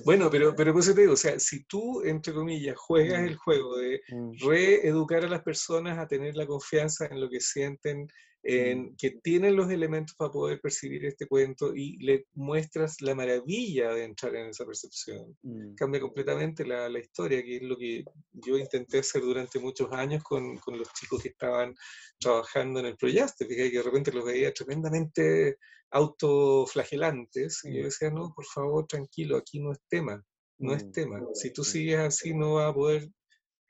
Bueno, 0.05 0.29
pero, 0.31 0.55
pero 0.55 0.71
pues 0.71 0.85
te 0.85 1.01
digo, 1.01 1.11
o 1.11 1.17
sea, 1.17 1.37
si 1.39 1.65
tú, 1.65 2.01
entre 2.03 2.33
comillas, 2.33 2.77
juegas 2.77 3.21
mm. 3.21 3.25
el 3.25 3.35
juego 3.35 3.75
de 3.75 4.01
mm. 4.07 4.47
reeducar 4.47 5.25
a 5.25 5.29
las 5.29 5.43
personas 5.43 5.97
a 5.97 6.07
tener 6.07 6.37
la 6.37 6.47
confianza 6.47 7.05
en 7.07 7.19
lo 7.19 7.29
que 7.29 7.41
sienten, 7.41 8.07
en 8.43 8.81
mm. 8.81 8.95
que 8.97 9.11
tienen 9.23 9.55
los 9.55 9.71
elementos 9.71 10.15
para 10.15 10.31
poder 10.31 10.59
percibir 10.59 11.05
este 11.05 11.27
cuento 11.27 11.73
y 11.73 11.97
le 12.03 12.25
muestras 12.33 13.01
la 13.01 13.15
maravilla 13.15 13.93
de 13.93 14.03
entrar 14.03 14.35
en 14.35 14.49
esa 14.49 14.65
percepción, 14.65 15.37
cambia 15.75 16.01
completamente 16.01 16.65
la, 16.65 16.89
la, 16.89 16.99
historia, 16.99 17.41
que 17.41 17.57
es 17.57 17.61
lo 17.63 17.77
que 17.77 18.03
yo 18.33 18.57
intenté 18.57 18.99
hacer 18.99 19.21
durante 19.21 19.59
muchos 19.59 19.91
años 19.93 20.21
con, 20.23 20.57
con 20.57 20.77
los 20.77 20.91
chicos 20.93 21.23
que 21.23 21.29
estaban 21.29 21.73
trabajando 22.19 22.81
en 22.81 22.87
el 22.87 22.97
proyecto, 22.97 23.45
fíjate 23.45 23.71
que 23.71 23.77
de 23.77 23.83
repente 23.83 24.11
los 24.11 24.25
veía 24.25 24.53
tremendamente 24.53 25.57
autoflagelantes. 25.93 27.61
Y 27.63 27.75
yo 27.75 27.81
mm. 27.81 27.85
decía, 27.85 28.09
no, 28.11 28.33
por 28.35 28.45
favor, 28.45 28.85
tranquilo, 28.87 29.37
aquí 29.37 29.59
no 29.59 29.71
es 29.71 29.79
tema, 29.87 30.21
no 30.57 30.73
es 30.73 30.85
mm. 30.85 30.91
tema. 30.91 31.21
Si 31.33 31.53
tú 31.53 31.63
sigues 31.63 31.99
así 31.99 32.33
no 32.33 32.55
vas 32.55 32.71
a 32.71 32.73
poder 32.73 33.09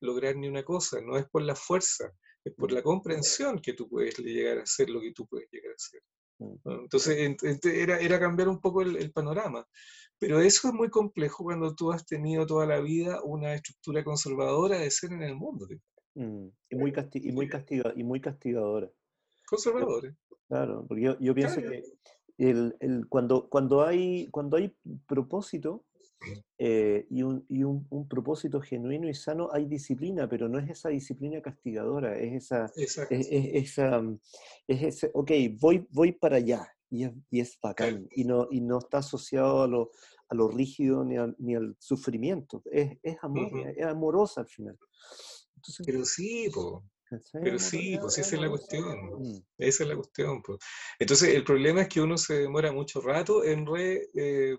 lograr 0.01 0.35
ni 0.35 0.47
una 0.47 0.63
cosa, 0.63 0.99
no 1.01 1.17
es 1.17 1.25
por 1.29 1.43
la 1.43 1.55
fuerza, 1.55 2.11
es 2.43 2.53
por 2.53 2.71
la 2.71 2.81
mm. 2.81 2.83
comprensión 2.83 3.59
que 3.59 3.73
tú 3.73 3.87
puedes 3.87 4.17
llegar 4.19 4.59
a 4.59 4.63
hacer 4.63 4.89
lo 4.89 4.99
que 5.01 5.13
tú 5.13 5.25
puedes 5.25 5.49
llegar 5.51 5.71
a 5.71 5.75
hacer. 5.75 6.01
Entonces 6.65 7.37
era, 7.63 7.99
era 7.99 8.19
cambiar 8.19 8.49
un 8.49 8.59
poco 8.59 8.81
el, 8.81 9.11
panorama. 9.11 9.65
Pero 10.19 10.39
eso 10.39 10.67
es 10.67 10.73
muy 10.73 10.89
complejo 10.89 11.43
cuando 11.43 11.75
tú 11.75 11.91
has 11.91 12.05
tenido 12.05 12.45
toda 12.45 12.65
la 12.65 12.79
vida 12.79 13.21
una 13.23 13.53
estructura 13.53 14.03
conservadora 14.03 14.79
de 14.79 14.91
ser 14.91 15.13
en 15.13 15.23
el 15.23 15.35
mundo. 15.35 15.67
Y, 16.15 16.75
muy 16.75 16.93
y, 17.13 17.31
muy 17.31 17.47
castiga 17.47 17.93
y 17.95 18.03
muy 18.03 18.21
castigadora. 18.21 18.89
Conservadores. 19.45 20.15
Claro, 20.47 20.85
porque 20.87 21.15
yo, 21.19 21.33
pienso 21.33 21.61
que 21.61 21.83
el, 22.37 22.75
el, 22.79 23.07
cuando, 23.07 23.49
cuando, 23.49 23.83
hay, 23.83 24.27
cuando 24.29 24.57
hay 24.57 24.75
propósito 25.07 25.85
eh, 26.57 27.05
y, 27.09 27.23
un, 27.23 27.45
y 27.49 27.63
un, 27.63 27.85
un, 27.89 28.07
propósito 28.07 28.61
genuino 28.61 29.09
y 29.09 29.13
sano, 29.13 29.49
hay 29.51 29.65
disciplina, 29.65 30.27
pero 30.27 30.47
no 30.47 30.59
es 30.59 30.69
esa 30.69 30.89
disciplina 30.89 31.41
castigadora, 31.41 32.17
es 32.17 32.45
esa, 32.45 32.71
es, 32.75 32.97
esa, 33.09 34.01
es 34.67 34.83
ese, 34.83 35.11
ok, 35.13 35.31
voy, 35.59 35.87
voy 35.91 36.11
para 36.11 36.37
allá 36.37 36.67
y 36.89 37.03
es, 37.03 37.11
y 37.29 37.39
es 37.39 37.59
bacán 37.61 38.07
y 38.11 38.23
no, 38.23 38.47
y 38.51 38.61
no 38.61 38.79
está 38.79 38.99
asociado 38.99 39.63
a 39.63 39.67
lo, 39.67 39.91
a 40.29 40.35
lo 40.35 40.47
rígido 40.47 41.03
ni, 41.03 41.15
ni 41.39 41.55
al 41.55 41.75
sufrimiento, 41.79 42.61
es, 42.71 42.97
es 43.01 43.17
amor, 43.21 43.51
es 43.75 43.85
amorosa 43.85 44.41
al 44.41 44.47
final. 44.47 44.77
pero 45.85 46.05
sí, 46.05 46.49
po. 46.53 46.83
Pero 47.31 47.59
sí, 47.59 47.97
pues 47.99 48.17
esa 48.17 48.35
es 48.35 48.41
la 48.41 48.49
cuestión. 48.49 49.45
Esa 49.57 49.83
es 49.83 49.89
la 49.89 49.95
cuestión. 49.95 50.41
Pues. 50.41 50.59
Entonces, 50.99 51.35
el 51.35 51.43
problema 51.43 51.81
es 51.81 51.89
que 51.89 52.01
uno 52.01 52.17
se 52.17 52.39
demora 52.39 52.71
mucho 52.71 53.01
rato 53.01 53.43
en 53.43 53.65
re, 53.65 54.09
eh, 54.15 54.57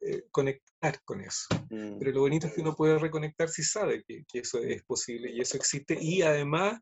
eh, 0.00 0.24
conectar 0.30 1.02
con 1.04 1.20
eso. 1.20 1.46
Mm. 1.70 1.98
Pero 1.98 2.12
lo 2.12 2.20
bonito 2.20 2.46
es 2.46 2.54
que 2.54 2.60
uno 2.60 2.74
puede 2.74 2.98
reconectar 2.98 3.48
si 3.48 3.62
sabe 3.62 4.04
que, 4.04 4.24
que, 4.26 4.40
eso 4.40 4.58
es 4.58 4.82
posible 4.84 5.30
y 5.32 5.40
eso 5.40 5.56
existe. 5.56 5.96
Y 6.00 6.22
además, 6.22 6.80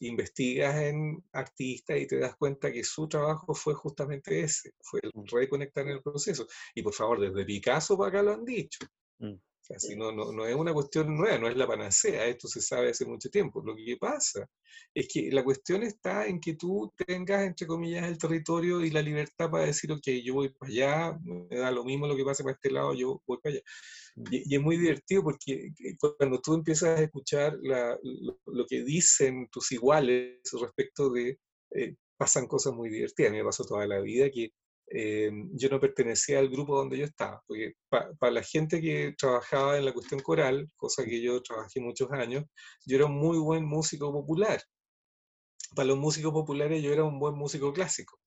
investigas 0.00 0.76
en 0.76 1.22
artistas 1.32 1.98
y 1.98 2.06
te 2.06 2.18
das 2.18 2.36
cuenta 2.36 2.72
que 2.72 2.84
su 2.84 3.08
trabajo 3.08 3.54
fue 3.54 3.74
justamente 3.74 4.40
ese, 4.40 4.72
fue 4.80 5.00
el 5.02 5.10
mm. 5.14 5.24
reconectar 5.32 5.86
en 5.86 5.94
el 5.94 6.02
proceso. 6.02 6.46
Y 6.74 6.82
por 6.82 6.94
favor, 6.94 7.20
desde 7.20 7.44
Picasso 7.44 7.96
para 7.96 8.08
acá 8.08 8.22
lo 8.22 8.32
han 8.32 8.44
dicho. 8.44 8.80
Así 9.74 9.94
no, 9.94 10.10
no, 10.10 10.32
no, 10.32 10.46
es 10.46 10.54
una 10.54 10.72
cuestión 10.72 11.16
nueva, 11.16 11.38
no 11.38 11.48
es 11.48 11.56
la 11.56 11.66
panacea, 11.66 12.26
esto 12.26 12.48
se 12.48 12.60
sabe 12.60 12.90
hace 12.90 13.04
mucho 13.04 13.30
tiempo. 13.30 13.62
Lo 13.64 13.76
que 13.76 13.96
pasa 13.98 14.48
es 14.92 15.08
que 15.08 15.30
la 15.30 15.44
cuestión 15.44 15.82
está 15.82 16.26
en 16.26 16.40
que 16.40 16.54
tú 16.54 16.92
tengas, 17.06 17.42
entre 17.42 17.66
comillas, 17.66 18.08
el 18.08 18.18
territorio 18.18 18.84
y 18.84 18.90
la 18.90 19.02
libertad 19.02 19.50
para 19.50 19.66
decir, 19.66 19.92
ok, 19.92 20.06
yo 20.24 20.34
voy 20.34 20.48
para 20.50 20.70
allá, 20.70 21.18
me 21.22 21.56
da 21.56 21.70
lo 21.70 21.84
mismo 21.84 22.06
lo 22.06 22.16
que 22.16 22.24
pase 22.24 22.42
para 22.42 22.54
este 22.54 22.70
lado, 22.70 22.94
yo 22.94 23.22
voy 23.26 23.38
para 23.42 23.54
allá. 23.54 23.62
Mm. 24.16 24.24
Y, 24.32 24.54
es 24.56 24.60
muy 24.60 24.76
divertido 24.76 25.22
porque 25.22 25.72
cuando 26.18 26.40
tú 26.40 26.54
empiezas 26.54 26.98
a 26.98 27.02
escuchar 27.02 27.56
lo, 27.62 28.66
que 28.66 28.82
dicen 28.82 29.48
tus 29.50 29.70
iguales 29.72 30.40
respecto 30.60 31.10
de, 31.10 31.38
eh, 31.72 31.94
pasan 32.16 32.46
cosas 32.46 32.72
muy 32.72 32.90
divertidas. 32.90 33.30
A 33.30 33.32
mí 33.32 33.38
me 33.38 33.44
pasó 33.44 33.64
toda 33.64 33.86
la 33.86 34.00
vida 34.00 34.30
que 34.30 34.52
eh, 34.92 35.30
yo 35.52 35.68
no 35.68 35.78
pertenecía 35.78 36.40
al 36.40 36.48
grupo 36.48 36.76
donde 36.76 36.98
yo 36.98 37.04
estaba, 37.04 37.40
porque 37.46 37.74
para 37.88 38.32
la 38.32 38.42
gente 38.42 38.80
que 38.80 39.14
trabajaba 39.16 39.78
en 39.78 39.84
la 39.84 39.92
cuestión 39.92 40.20
coral, 40.20 40.68
cosa 40.76 41.04
que 41.04 41.22
yo 41.22 41.40
trabajé 41.42 41.80
muchos 41.80 42.10
años, 42.10 42.44
yo 42.84 42.96
era 42.96 43.06
un 43.06 43.16
muy 43.16 43.38
buen 43.38 43.64
músico 43.64 44.12
popular. 44.12 44.60
Para 45.76 45.86
los 45.88 45.98
músicos 45.98 46.32
populares 46.32 46.82
yo 46.82 46.92
era 46.92 47.04
un 47.04 47.20
buen 47.20 47.36
músico 47.36 47.72
clásico. 47.72 48.18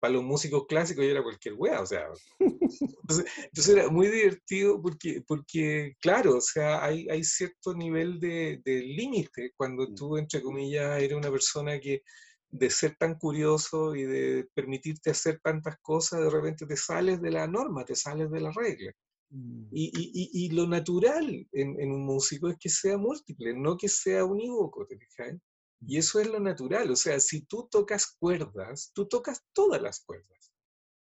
Para 0.00 0.14
los 0.14 0.24
músicos 0.24 0.66
clásicos 0.66 1.04
yo 1.04 1.10
era 1.12 1.22
cualquier 1.22 1.54
wea, 1.54 1.80
o 1.80 1.86
sea. 1.86 2.08
Entonces, 2.40 3.68
era 3.68 3.88
muy 3.88 4.08
divertido 4.08 4.82
porque, 4.82 5.22
porque 5.26 5.94
claro, 6.00 6.36
o 6.36 6.40
sea, 6.40 6.84
hay, 6.84 7.08
hay 7.08 7.22
cierto 7.24 7.74
nivel 7.74 8.18
de, 8.18 8.60
de 8.64 8.80
límite 8.80 9.52
cuando 9.56 9.84
mm. 9.84 9.94
tú, 9.94 10.16
entre 10.16 10.42
comillas, 10.42 11.00
eres 11.00 11.16
una 11.16 11.30
persona 11.30 11.78
que 11.78 12.02
de 12.50 12.70
ser 12.70 12.96
tan 12.96 13.16
curioso 13.16 13.94
y 13.94 14.04
de 14.04 14.48
permitirte 14.54 15.10
hacer 15.10 15.40
tantas 15.40 15.78
cosas, 15.80 16.20
de 16.20 16.30
repente 16.30 16.66
te 16.66 16.76
sales 16.76 17.20
de 17.20 17.30
la 17.30 17.46
norma, 17.46 17.84
te 17.84 17.94
sales 17.94 18.30
de 18.30 18.40
la 18.40 18.52
regla. 18.52 18.92
Mm. 19.30 19.68
Y, 19.70 19.84
y, 19.94 20.30
y, 20.44 20.50
lo 20.50 20.66
natural 20.66 21.46
en, 21.52 21.80
en, 21.80 21.92
un 21.92 22.04
músico 22.06 22.48
es 22.48 22.56
que 22.58 22.70
sea 22.70 22.96
múltiple, 22.96 23.52
no 23.54 23.76
que 23.76 23.88
sea 23.88 24.24
unívoco, 24.24 24.86
¿te 24.86 24.96
fijas? 24.98 25.36
Y 25.82 25.96
mm. 25.96 25.98
eso 25.98 26.20
es 26.20 26.28
lo 26.28 26.40
natural, 26.40 26.90
o 26.90 26.96
sea, 26.96 27.20
si 27.20 27.42
tú 27.42 27.68
tocas 27.70 28.16
cuerdas, 28.18 28.90
tú 28.94 29.06
tocas 29.06 29.44
todas 29.52 29.82
las 29.82 30.00
cuerdas. 30.00 30.52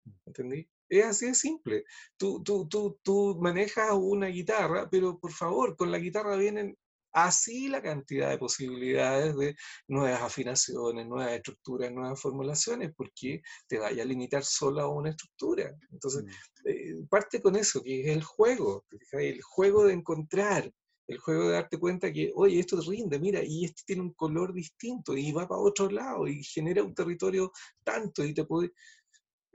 Mm. 0.05 0.11
¿Entendí? 0.27 0.69
Es 0.89 1.05
así 1.05 1.27
de 1.27 1.35
simple. 1.35 1.85
Tú, 2.17 2.43
tú, 2.43 2.69
tú, 2.69 2.99
tú 3.03 3.39
manejas 3.41 3.91
una 3.93 4.29
guitarra, 4.29 4.89
pero 4.91 5.19
por 5.19 5.33
favor, 5.33 5.77
con 5.77 5.91
la 5.91 5.99
guitarra 5.99 6.37
vienen 6.37 6.77
así 7.17 7.69
la 7.69 7.81
cantidad 7.81 8.29
de 8.29 8.37
posibilidades 8.37 9.35
de 9.37 9.57
nuevas 9.89 10.21
afinaciones, 10.21 11.07
nuevas 11.07 11.33
estructuras, 11.33 11.91
nuevas 11.91 12.21
formulaciones, 12.21 12.93
porque 12.95 13.41
te 13.67 13.79
vaya 13.79 14.03
a 14.03 14.07
limitar 14.07 14.45
solo 14.45 14.83
a 14.83 14.89
una 14.89 15.11
estructura. 15.11 15.75
Entonces, 15.91 16.25
mm. 16.25 16.69
eh, 16.69 17.07
parte 17.09 17.41
con 17.41 17.57
eso, 17.57 17.83
que 17.83 18.03
es 18.03 18.09
el 18.15 18.23
juego, 18.23 18.85
el 19.13 19.41
juego 19.41 19.87
de 19.87 19.95
encontrar, 19.95 20.71
el 21.07 21.19
juego 21.19 21.49
de 21.49 21.55
darte 21.55 21.79
cuenta 21.79 22.13
que, 22.13 22.33
oye, 22.35 22.61
esto 22.61 22.79
rinde, 22.83 23.19
mira, 23.19 23.41
y 23.43 23.65
este 23.65 23.83
tiene 23.87 24.03
un 24.03 24.13
color 24.13 24.53
distinto 24.53 25.17
y 25.17 25.33
va 25.33 25.49
para 25.49 25.61
otro 25.61 25.89
lado 25.89 26.29
y 26.29 26.45
genera 26.45 26.83
un 26.83 26.95
territorio 26.95 27.51
tanto 27.83 28.25
y 28.25 28.35
te 28.35 28.45
puede... 28.45 28.73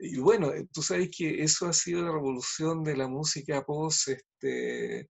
Y 0.00 0.18
bueno, 0.18 0.52
eh, 0.52 0.66
tú 0.72 0.82
sabes 0.82 1.10
que 1.16 1.44
eso 1.44 1.66
ha 1.66 1.72
sido 1.72 2.02
la 2.02 2.10
revolución 2.10 2.82
de 2.82 2.96
la 2.96 3.06
música 3.06 3.64
post, 3.64 4.08
este, 4.08 5.08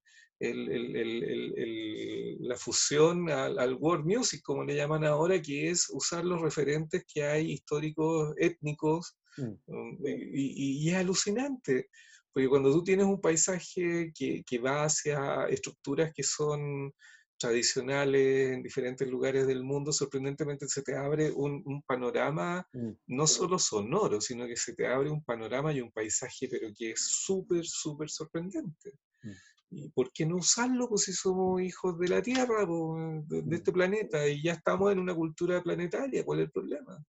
la 2.41 2.57
fusión 2.57 3.31
al, 3.31 3.75
world 3.75 4.05
music, 4.05 4.43
como 4.43 4.65
le 4.65 4.75
llaman 4.75 5.05
ahora, 5.05 5.41
que 5.41 5.71
es 5.71 5.89
usar 5.91 6.25
los 6.25 6.41
referentes 6.41 7.05
que 7.07 7.25
hay 7.25 7.53
históricos, 7.53 8.35
étnicos, 8.37 9.17
mm. 9.37 9.53
um, 9.67 9.99
y, 10.05 10.89
es 10.91 10.97
alucinante, 10.97 11.89
porque 12.33 12.49
cuando 12.49 12.73
tú 12.73 12.83
tienes 12.83 13.07
un 13.07 13.21
paisaje 13.21 14.13
que, 14.15 14.59
va 14.59 14.85
hacia 14.85 15.47
estructuras 15.47 16.13
que 16.15 16.23
son 16.23 16.93
tradicionales 17.39 18.53
en 18.53 18.63
diferentes 18.63 19.09
lugares 19.09 19.47
del 19.47 19.65
mundo, 19.65 19.93
sorprendentemente 19.93 20.69
se 20.69 20.83
te 20.83 20.97
abre 20.97 21.31
un, 21.33 21.83
panorama 21.87 22.67
mm. 22.73 22.91
no 23.09 23.27
solo 23.27 23.59
sonoro, 23.59 24.21
sino 24.21 24.47
que 24.47 24.57
se 24.57 24.75
te 24.75 24.87
abre 24.87 25.11
un 25.11 25.25
panorama 25.25 25.73
y 25.73 25.81
un 25.81 25.93
paisaje, 25.93 26.49
pero 26.49 26.69
que 26.77 26.93
es 26.93 27.01
súper, 27.01 27.65
súper 27.65 28.09
sorprendente. 28.11 28.93
Mm. 29.23 29.31
¿Y 29.75 29.89
por 29.89 30.13
qué 30.13 30.27
no 30.27 30.37
usarlo 30.37 30.89
pues, 30.89 31.05
si 31.05 31.15
somos 31.15 31.63
hijos 31.63 31.99
de 31.99 32.09
la 32.09 32.21
Tierra, 32.21 32.67
de, 32.67 33.43
mm. 33.43 33.53
este 33.53 33.73
planeta, 33.73 34.29
y 34.29 34.43
ya 34.43 34.53
estamos 34.53 34.93
en 34.93 34.99
una 34.99 35.15
cultura 35.15 35.63
planetaria? 35.63 36.25
¿Cuál 36.25 36.41
es 36.41 36.45
el 36.47 36.53
problema? 36.53 37.05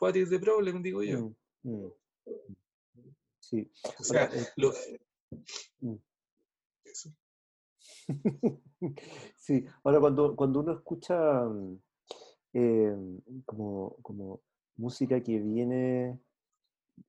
What 0.00 0.16
is 0.16 0.30
the 0.30 0.40
problem, 0.40 0.82
digo 0.82 1.02
yo. 1.04 1.32
Mm, 1.62 1.84
mm. 1.84 1.92
Sí. 3.38 3.70
O 4.00 4.04
sea, 4.04 4.28
eh, 4.34 4.46
sí, 9.36 9.64
ahora 9.84 10.00
cuando, 10.00 10.34
cuando 10.34 10.60
uno 10.60 10.72
escucha 10.72 11.44
eh, 12.52 12.96
como, 13.44 13.96
como 14.02 14.40
música 14.76 15.22
que 15.22 15.38
viene 15.38 16.18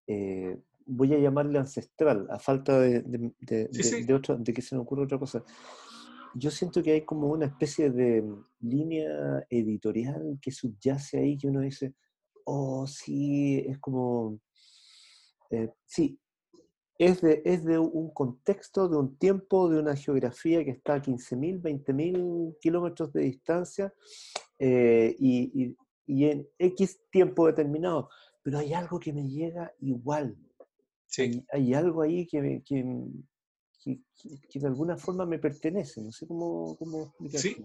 eh, 0.07 0.61
voy 0.90 1.14
a 1.14 1.20
llamarle 1.20 1.60
ancestral, 1.60 2.28
a 2.30 2.40
falta 2.40 2.80
de, 2.80 3.02
de, 3.02 3.32
de 3.40 4.53
que 4.53 4.61
se 4.61 4.76
me 4.76 4.82
ocurra 4.82 5.03
otra 5.03 5.20
cosa. 5.20 5.44
Yo 6.36 6.52
siento 6.52 6.84
que 6.84 6.91
hay 6.91 7.02
como 7.02 7.28
una 7.28 7.45
especie 7.45 7.90
de 7.90 8.24
línea 8.60 9.45
editorial 9.49 10.38
que 10.41 10.52
subyace 10.52 11.18
ahí, 11.18 11.38
que 11.38 11.48
uno 11.48 11.61
dice, 11.61 11.94
oh, 12.45 12.86
sí, 12.88 13.64
es 13.68 13.78
como, 13.80 14.40
eh, 15.49 15.72
sí, 15.86 16.20
es 16.98 17.22
de, 17.22 17.41
es 17.45 17.64
de 17.64 17.80
un 17.80 18.14
contexto, 18.14 18.90
de 18.90 18.98
un 18.98 19.18
tiempo, 19.18 19.70
de 19.70 19.80
una 19.80 19.95
geografía 19.95 20.64
que 20.66 20.72
está 20.72 20.95
a 20.95 21.02
15.000, 21.02 21.61
20.000 21.61 22.57
kilómetros 22.60 23.14
de 23.14 23.22
distancia 23.22 23.94
eh, 24.60 25.16
y, 25.18 25.76
y, 26.06 26.26
en 26.26 26.48
X 26.57 26.99
tiempo 27.10 27.48
determinado. 27.48 28.10
Pero 28.44 28.57
hay 28.57 28.74
algo 28.74 28.99
que 28.99 29.14
me 29.14 29.28
llega 29.30 29.74
igual. 29.80 30.36
Sí. 31.10 31.44
Hay, 31.52 31.73
algo 31.73 32.03
ahí 32.03 32.27
que, 32.27 32.61
que, 32.64 32.84
que, 33.84 34.60
de 34.60 34.68
alguna 34.68 34.95
forma 34.95 35.26
me 35.26 35.40
pertenece. 35.40 36.02
No 36.02 36.11
sé 36.11 36.27
cómo, 36.27 36.77
cómo 36.77 37.15
Sí, 37.36 37.57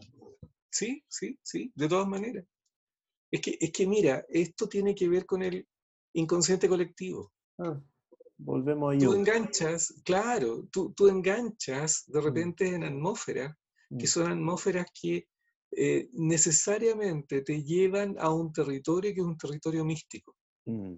sí, 0.71 1.05
sí, 1.09 1.39
sí, 1.43 1.73
de 1.75 1.89
todas 1.89 2.09
maneras. 2.09 2.45
Es 3.31 3.41
que, 3.41 3.59
es 3.61 3.71
que 3.71 3.87
mira, 3.87 4.25
esto 4.29 4.69
tiene 4.69 4.95
que 4.95 5.09
ver 5.09 5.27
con 5.27 5.43
el 5.43 5.67
inconsciente 6.15 6.69
colectivo. 6.69 7.33
Ah, 7.59 7.81
volvemos 8.39 8.95
a 8.95 8.99
Tú 8.99 9.13
enganchas, 9.13 9.93
claro, 10.05 10.67
tú, 10.71 10.93
tú 10.95 11.09
enganchas 11.09 12.05
de 12.07 12.21
mm. 12.21 12.25
repente 12.25 12.67
en 12.69 12.85
atmósferas, 12.85 13.55
que 13.91 14.05
mm. 14.05 14.09
son 14.09 14.33
atmósferas 14.33 14.87
que 14.99 15.29
eh, 15.73 16.09
necesariamente 16.13 17.43
te 17.43 17.63
llevan 17.63 18.17
a 18.19 18.33
un 18.33 18.53
territorio 18.53 19.13
que 19.13 19.21
es 19.21 19.27
un 19.27 19.37
territorio 19.37 19.85
místico. 19.85 20.35
Mm. 20.67 20.95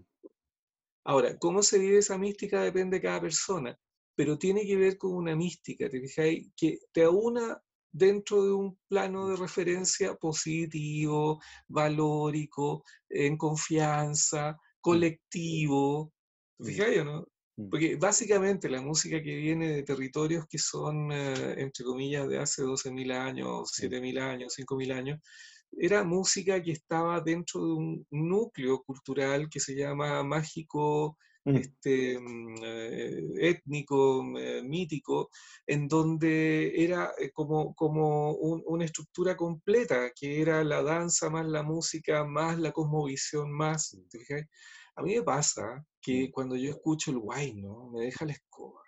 Ahora, 1.09 1.39
¿cómo 1.39 1.63
se 1.63 1.79
vive 1.79 1.99
esa 1.99 2.19
mística? 2.19 2.61
Depende 2.63 2.97
de 2.97 3.03
cada 3.03 3.21
persona, 3.21 3.79
pero 4.17 4.37
tiene 4.37 4.67
que 4.67 4.77
ver 4.77 4.99
con 4.99 5.13
una 5.13 5.37
mística, 5.37 5.89
¿te 5.89 6.01
fijáis? 6.01 6.49
Que 6.57 6.81
te 6.93 7.05
aúna 7.05 7.63
dentro 7.93 8.45
de 8.45 8.53
un 8.53 8.77
plano 8.89 9.29
de 9.29 9.37
referencia 9.37 10.17
positivo, 10.17 11.41
valórico, 11.69 12.83
en 13.09 13.37
confianza, 13.37 14.51
mm. 14.51 14.57
colectivo. 14.81 16.13
Mm. 16.59 16.65
¿Fijáis 16.65 16.99
o 16.99 17.05
no? 17.05 17.29
Mm. 17.57 17.71
Porque 17.71 17.95
básicamente 17.95 18.69
la 18.69 18.83
música 18.83 19.23
que 19.23 19.37
viene 19.37 19.77
de 19.77 19.83
territorios 19.85 20.47
que 20.49 20.59
son, 20.59 21.13
eh, 21.13 21.55
entre 21.59 21.85
comillas, 21.85 22.29
de 22.29 22.39
hace 22.39 22.65
12.000 22.65 23.13
años, 23.13 23.71
7.000 23.73 24.19
años, 24.19 24.55
5.000 24.59 24.93
años, 24.93 25.21
era 25.79 26.05
música 26.05 26.63
que 26.63 26.73
estaba 26.73 27.21
dentro 27.21 27.61
de 27.65 27.73
un 27.73 28.07
núcleo 28.11 28.83
cultural 28.83 29.49
que 29.49 29.61
se 29.61 29.75
llama 29.75 30.23
mágico 30.23 31.17
Mm. 31.47 31.57
este, 31.59 32.19
mm, 32.19 32.57
eh, 32.65 33.23
étnico, 33.39 34.25
eh, 34.37 34.63
mítico, 34.65 35.31
en 35.65 35.87
donde 35.87 36.73
era 36.75 37.13
eh, 37.19 37.31
como, 37.33 37.73
como 37.75 38.33
una 38.33 38.85
estructura 38.85 39.37
completa, 39.37 40.11
que 40.13 40.43
era 40.43 40.65
la 40.65 40.83
danza 40.83 41.31
más 41.31 41.47
la 41.47 41.63
música, 41.63 42.25
más 42.25 42.59
la 42.59 42.73
cosmovisión, 42.73 43.53
más... 43.53 43.95
Mm. 43.95 44.35
A 44.97 45.03
mí 45.03 45.15
me 45.15 45.23
pasa 45.23 45.85
que 46.01 46.31
cuando 46.33 46.57
yo 46.57 46.71
escucho 46.71 47.13
el 47.13 47.19
guayno, 47.19 47.91
me 47.93 48.01
deja 48.07 48.25
la 48.25 48.33
escoba. 48.33 48.81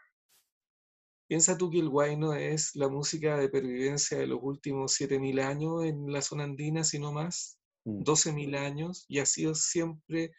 Piensa 1.29 1.59
tú 1.59 1.71
que 1.71 1.79
el 1.79 1.91
guayno 1.91 2.33
es 2.33 2.75
la 2.75 2.89
música 2.89 3.37
de 3.37 3.51
pervivencia 3.51 4.17
de 4.17 4.27
los 4.27 4.39
últimos 4.43 4.99
7.000 4.99 5.43
años 5.43 5.85
en 5.85 6.11
la 6.11 6.23
zona 6.23 6.45
andina, 6.45 6.85
si 6.85 6.99
no 6.99 7.13
más, 7.13 7.59
12.000 7.85 8.57
años, 8.57 9.05
y 9.09 9.19
ha 9.19 9.27
sido 9.27 9.55
siempre 9.55 10.33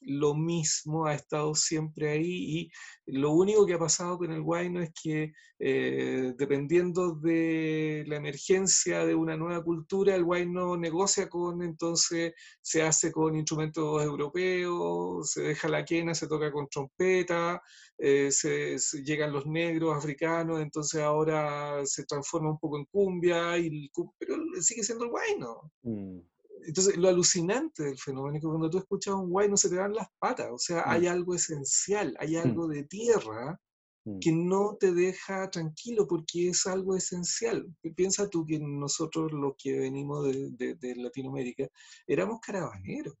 lo 0.00 0.34
mismo, 0.34 1.06
ha 1.06 1.14
estado 1.14 1.54
siempre 1.54 2.10
ahí 2.10 2.70
y 3.06 3.18
lo 3.18 3.32
único 3.32 3.66
que 3.66 3.74
ha 3.74 3.78
pasado 3.78 4.18
con 4.18 4.32
el 4.32 4.42
guayno 4.42 4.80
es 4.80 4.90
que 5.00 5.32
eh, 5.58 6.34
dependiendo 6.36 7.14
de 7.14 8.04
la 8.06 8.16
emergencia 8.16 9.06
de 9.06 9.14
una 9.14 9.36
nueva 9.36 9.62
cultura, 9.62 10.14
el 10.14 10.24
guayno 10.24 10.76
negocia 10.76 11.28
con, 11.28 11.62
entonces 11.62 12.34
se 12.60 12.82
hace 12.82 13.10
con 13.10 13.36
instrumentos 13.36 14.02
europeos, 14.02 15.30
se 15.30 15.42
deja 15.42 15.68
la 15.68 15.84
quena, 15.84 16.14
se 16.14 16.28
toca 16.28 16.52
con 16.52 16.68
trompeta, 16.68 17.62
eh, 17.98 18.30
se, 18.30 18.76
llegan 19.02 19.32
los 19.32 19.46
negros 19.46 19.96
africanos, 19.96 20.60
entonces 20.60 21.00
ahora 21.00 21.84
se 21.86 22.04
transforma 22.04 22.50
un 22.50 22.58
poco 22.58 22.78
en 22.78 22.84
cumbia, 22.86 23.56
y, 23.58 23.90
pero 24.18 24.36
sigue 24.60 24.82
siendo 24.82 25.04
el 25.04 25.10
guayno. 25.10 25.72
Mm 25.82 26.20
entonces, 26.66 26.96
lo 26.96 27.08
alucinante 27.08 27.84
del 27.84 27.98
fenómeno 27.98 28.36
es 28.36 28.42
que 28.42 28.48
cuando 28.48 28.70
tú 28.70 28.78
escuchas 28.78 29.14
un 29.14 29.30
guay 29.30 29.48
no 29.48 29.56
se 29.56 29.68
te 29.68 29.76
dan 29.76 29.94
las 29.94 30.08
patas, 30.18 30.48
o 30.50 30.58
sea, 30.58 30.82
hay 30.86 31.02
mm. 31.02 31.12
algo 31.12 31.34
esencial, 31.34 32.16
hay 32.18 32.36
mm. 32.36 32.40
algo 32.40 32.66
de 32.68 32.84
tierra 32.84 33.60
mm. 34.04 34.18
que 34.18 34.32
no 34.32 34.76
te 34.76 34.92
deja 34.92 35.48
tranquilo 35.50 36.06
porque 36.06 36.48
es 36.48 36.66
algo 36.66 36.96
esencial. 36.96 37.66
Piensa 37.94 38.28
tú 38.28 38.44
que 38.44 38.58
nosotros 38.58 39.32
los 39.32 39.54
que 39.56 39.78
venimos 39.78 40.24
de, 40.24 40.74
de 40.74 40.96
Latinoamérica 40.96 41.68
éramos 42.06 42.40
caravaneros. 42.40 43.14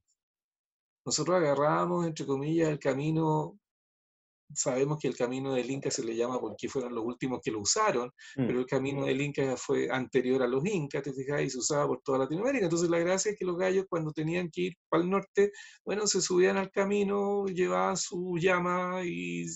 Nosotros 1.04 1.36
agarrábamos, 1.36 2.04
entre 2.06 2.26
comillas, 2.26 2.68
el 2.68 2.80
camino 2.80 3.58
sabemos 4.54 4.98
que 5.00 5.08
el 5.08 5.16
camino 5.16 5.54
del 5.54 5.70
Inca 5.70 5.90
se 5.90 6.04
le 6.04 6.16
llama 6.16 6.40
porque 6.40 6.68
fueron 6.68 6.94
los 6.94 7.04
últimos 7.04 7.40
que 7.42 7.50
lo 7.50 7.60
usaron, 7.60 8.08
mm. 8.36 8.46
pero 8.46 8.60
el 8.60 8.66
camino 8.66 9.04
del 9.04 9.20
Inca 9.20 9.56
fue 9.56 9.88
anterior 9.90 10.42
a 10.42 10.46
los 10.46 10.64
Incas, 10.64 11.02
te 11.02 11.12
fijas, 11.12 11.42
y 11.42 11.50
se 11.50 11.58
usaba 11.58 11.86
por 11.86 12.02
toda 12.02 12.18
Latinoamérica. 12.18 12.64
Entonces 12.64 12.88
la 12.88 12.98
gracia 12.98 13.32
es 13.32 13.38
que 13.38 13.44
los 13.44 13.56
gallos 13.56 13.86
cuando 13.88 14.12
tenían 14.12 14.50
que 14.50 14.62
ir 14.62 14.74
para 14.88 15.02
el 15.02 15.10
norte, 15.10 15.52
bueno, 15.84 16.06
se 16.06 16.20
subían 16.20 16.56
al 16.56 16.70
camino, 16.70 17.46
llevaban 17.46 17.96
su 17.96 18.36
llama 18.38 19.02
y 19.04 19.46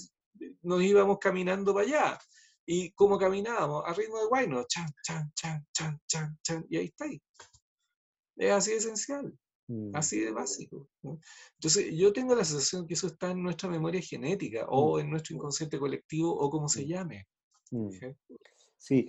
nos 0.63 0.83
íbamos 0.83 1.19
caminando 1.19 1.75
para 1.75 1.87
allá. 1.87 2.19
¿Y 2.67 2.93
cómo 2.93 3.19
caminábamos? 3.19 3.83
A 3.87 3.93
ritmo 3.95 4.19
de 4.19 4.27
guayno, 4.27 4.65
chan, 4.69 4.89
chan, 5.03 5.33
chan, 5.35 5.67
chan, 5.73 6.01
chan, 6.07 6.39
chan, 6.43 6.67
y 6.69 6.77
ahí 6.77 6.87
está. 6.87 7.05
Ahí. 7.05 7.21
Es 8.37 8.53
así 8.53 8.73
esencial. 8.73 9.37
Mm. 9.71 9.95
Así 9.95 10.19
de 10.19 10.33
básico. 10.33 10.89
Entonces, 11.55 11.95
yo 11.95 12.13
tengo 12.13 12.35
la 12.35 12.45
sensación 12.45 12.89
que 12.89 12.95
eso 12.95 13.07
está 13.07 13.31
en 13.31 13.41
nuestra 13.41 13.69
memoria 13.69 14.01
genética 14.01 14.67
o 14.69 14.97
mm. 14.97 15.01
en 15.01 15.11
nuestro 15.11 15.37
inconsciente 15.37 15.79
colectivo 15.79 16.35
o 16.35 16.51
como 16.51 16.69
se 16.69 16.85
mm. 16.85 16.89
llame. 16.89 17.29
Sí, 18.77 19.07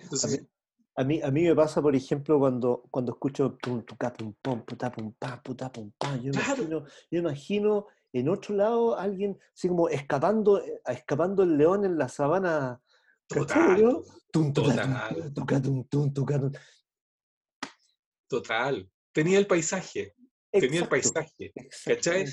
a, 0.95 1.03
mí, 1.03 1.19
a, 1.19 1.31
mí, 1.31 1.43
me 1.45 1.55
pasa, 1.55 1.81
por 1.81 1.95
ejemplo, 1.95 2.37
cuando, 2.37 2.83
cuando 2.91 3.13
escucho 3.13 3.57
pum, 3.57 3.83
pum, 3.83 3.97
pum, 4.37 4.63
pum, 4.93 5.13
pum, 5.97 6.21
yo, 6.21 6.31
imagino, 6.31 6.85
yo 7.09 7.19
imagino 7.19 7.87
en 8.13 8.29
otro 8.29 8.55
lado 8.55 8.99
alguien 8.99 9.39
así 9.55 9.67
como 9.67 9.89
escapando, 9.89 10.61
eh, 10.61 10.79
escapando 10.85 11.41
el 11.41 11.57
león 11.57 11.85
en 11.85 11.97
la 11.97 12.07
sabana. 12.07 12.79
Total. 13.25 14.03
Total. 18.27 18.87
Tenía 19.11 19.39
el 19.39 19.47
paisaje 19.47 20.13
tenía 20.51 20.81
el 20.81 20.89
paisaje, 20.89 21.53
¿cachai? 21.85 22.25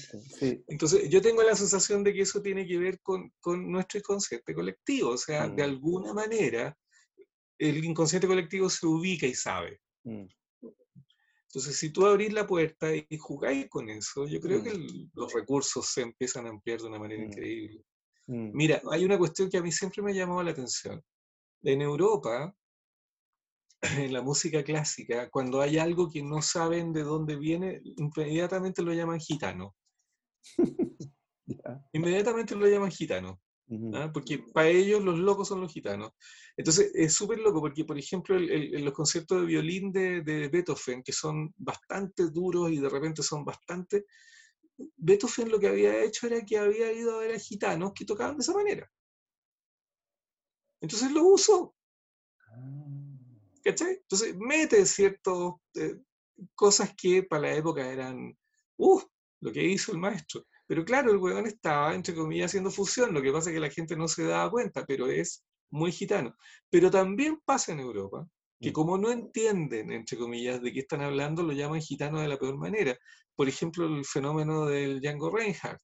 Entonces, 0.67 1.09
yo 1.09 1.21
tengo 1.23 1.43
la 1.43 1.55
sensación 1.55 2.03
de 2.03 2.13
que 2.13 2.23
eso 2.23 2.43
tiene 2.43 2.67
que 2.67 2.79
ver 2.79 3.01
con, 3.01 3.33
con 3.41 3.71
nuestro 3.71 3.99
inconsciente 3.99 4.55
colectivo, 4.55 5.11
o 5.11 5.17
sea, 5.17 5.49
de 5.49 5.63
mm. 5.63 5.71
alguna 5.71 6.13
manera, 6.13 6.77
el 7.59 7.85
inconsciente 7.85 8.27
colectivo 8.27 8.69
se 8.69 8.87
ubica 8.87 9.27
y 9.27 9.35
sabe. 9.35 9.81
Mm. 10.05 10.27
Entonces, 11.49 11.77
si 11.77 11.91
tú 11.91 12.07
abrís 12.07 12.33
la 12.33 12.47
puerta 12.47 12.95
y 12.95 13.17
jugáis 13.17 13.69
con 13.69 13.89
eso, 13.89 14.27
yo 14.27 14.41
creo 14.41 14.63
que 14.63 14.75
mm. 14.75 15.13
los 15.15 15.33
recursos 15.33 15.87
se 15.87 16.03
empiezan 16.03 16.47
a 16.47 16.51
ampliar 16.51 16.81
de 16.81 16.87
una 16.87 16.99
manera 16.99 17.25
increíble. 17.25 17.85
Mira, 18.27 18.83
hay 18.91 19.07
una 19.07 19.17
cuestión 19.17 19.49
que 19.49 19.57
a 19.57 19.63
mí 19.63 19.73
siempre 19.73 20.03
me 20.03 20.11
ha 20.11 20.15
llamado 20.15 20.43
la 20.43 20.51
atención. 20.51 21.03
En 21.63 21.81
Europa, 21.81 22.55
en 24.07 24.13
la 24.13 24.23
música 24.23 24.63
clásica, 24.65 25.31
cuando 25.31 25.61
hay 25.61 25.79
algo 25.79 26.11
que 26.11 26.23
no 26.23 26.43
saben 26.43 26.93
de 26.93 27.03
dónde 27.03 27.37
viene, 27.37 27.81
inmediatamente 27.85 28.83
lo 28.83 28.93
llaman 28.93 29.21
gitano. 29.21 29.75
Inmediatamente 31.93 32.55
lo 32.55 32.67
llaman 32.67 32.91
gitano. 32.91 33.41
¿ah? 33.95 34.11
Porque 34.13 34.39
para 34.53 34.69
ellos 34.69 35.03
los 35.05 35.19
locos 35.19 35.49
son 35.49 35.61
los 35.61 35.73
gitanos. 35.73 36.13
Entonces 36.57 36.91
es 36.95 37.15
súper 37.15 37.39
loco 37.39 37.61
porque, 37.61 37.85
por 37.85 37.99
ejemplo, 37.99 38.37
en 38.37 38.85
los 38.85 38.95
conciertos 38.95 39.41
de 39.41 39.47
violín 39.47 39.93
de, 39.93 40.23
de, 40.23 40.49
Beethoven, 40.49 41.03
que 41.03 41.13
son 41.13 41.55
bastante 41.57 42.31
duros 42.31 42.71
y 42.71 42.79
de 42.79 42.89
repente 42.89 43.23
son 43.23 43.45
bastante... 43.45 44.07
Beethoven 44.97 45.51
lo 45.51 45.59
que 45.59 45.69
había 45.69 46.05
hecho 46.05 46.27
era 46.27 46.45
que 46.45 46.59
había 46.59 46.93
ido 46.93 47.17
a 47.17 47.21
ver 47.21 47.35
a 47.35 47.39
gitanos 47.39 47.93
que 47.95 48.05
tocaban 48.05 48.37
de 48.37 48.43
esa 48.43 48.55
manera. 48.55 48.89
Entonces 50.81 51.11
lo 51.11 51.25
usó. 51.25 51.75
Entonces 53.69 54.37
mete 54.37 54.85
ciertas 54.87 55.35
eh, 55.75 55.97
cosas 56.55 56.95
que 56.97 57.23
para 57.23 57.43
la 57.43 57.55
época 57.55 57.91
eran, 57.91 58.37
uh, 58.77 59.01
lo 59.41 59.53
que 59.53 59.65
hizo 59.65 59.93
el 59.93 59.99
maestro. 59.99 60.45
Pero 60.67 60.85
claro, 60.85 61.11
el 61.11 61.19
huevón 61.19 61.47
estaba, 61.47 61.95
entre 61.95 62.15
comillas, 62.15 62.51
haciendo 62.51 62.71
fusión, 62.71 63.15
lo 63.15 63.23
que 63.23 63.33
pasa 63.33 63.51
es 63.51 63.55
que 63.55 63.61
la 63.61 63.71
gente 63.71 63.97
no 63.97 64.07
se 64.07 64.25
daba 64.25 64.51
cuenta, 64.51 64.85
pero 64.85 65.07
es 65.07 65.45
muy 65.71 65.93
gitano. 65.93 66.37
Pero 66.71 66.91
también 66.91 67.41
pasa 67.45 67.73
en 67.73 67.81
Europa, 67.81 68.29
que 68.61 68.71
mm. 68.71 68.73
como 68.73 68.99
no 68.99 69.11
entienden, 69.11 69.91
entre 69.93 70.19
comillas, 70.19 70.61
de 70.61 70.73
qué 70.73 70.81
están 70.81 71.03
hablando, 71.03 71.43
lo 71.43 71.53
llaman 71.53 71.81
gitano 71.81 72.21
de 72.21 72.29
la 72.29 72.39
peor 72.39 72.59
manera. 72.59 72.97
Por 73.35 73.49
ejemplo, 73.49 73.87
el 73.87 74.05
fenómeno 74.05 74.67
del 74.67 75.01
Django 75.01 75.31
Reinhardt. 75.31 75.83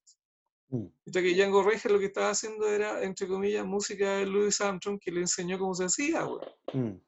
Mm. 0.68 0.86
que 1.12 1.34
Django 1.34 1.62
Reinhardt 1.62 1.92
lo 1.92 1.98
que 1.98 2.06
estaba 2.06 2.30
haciendo 2.30 2.68
era, 2.68 3.02
entre 3.02 3.26
comillas, 3.26 3.64
música 3.64 4.16
de 4.16 4.26
Louis 4.26 4.60
Armstrong 4.60 4.98
que 4.98 5.12
le 5.12 5.20
enseñó 5.20 5.58
cómo 5.58 5.74
se 5.74 5.84
hacía, 5.84 6.26
mm. 6.26 7.00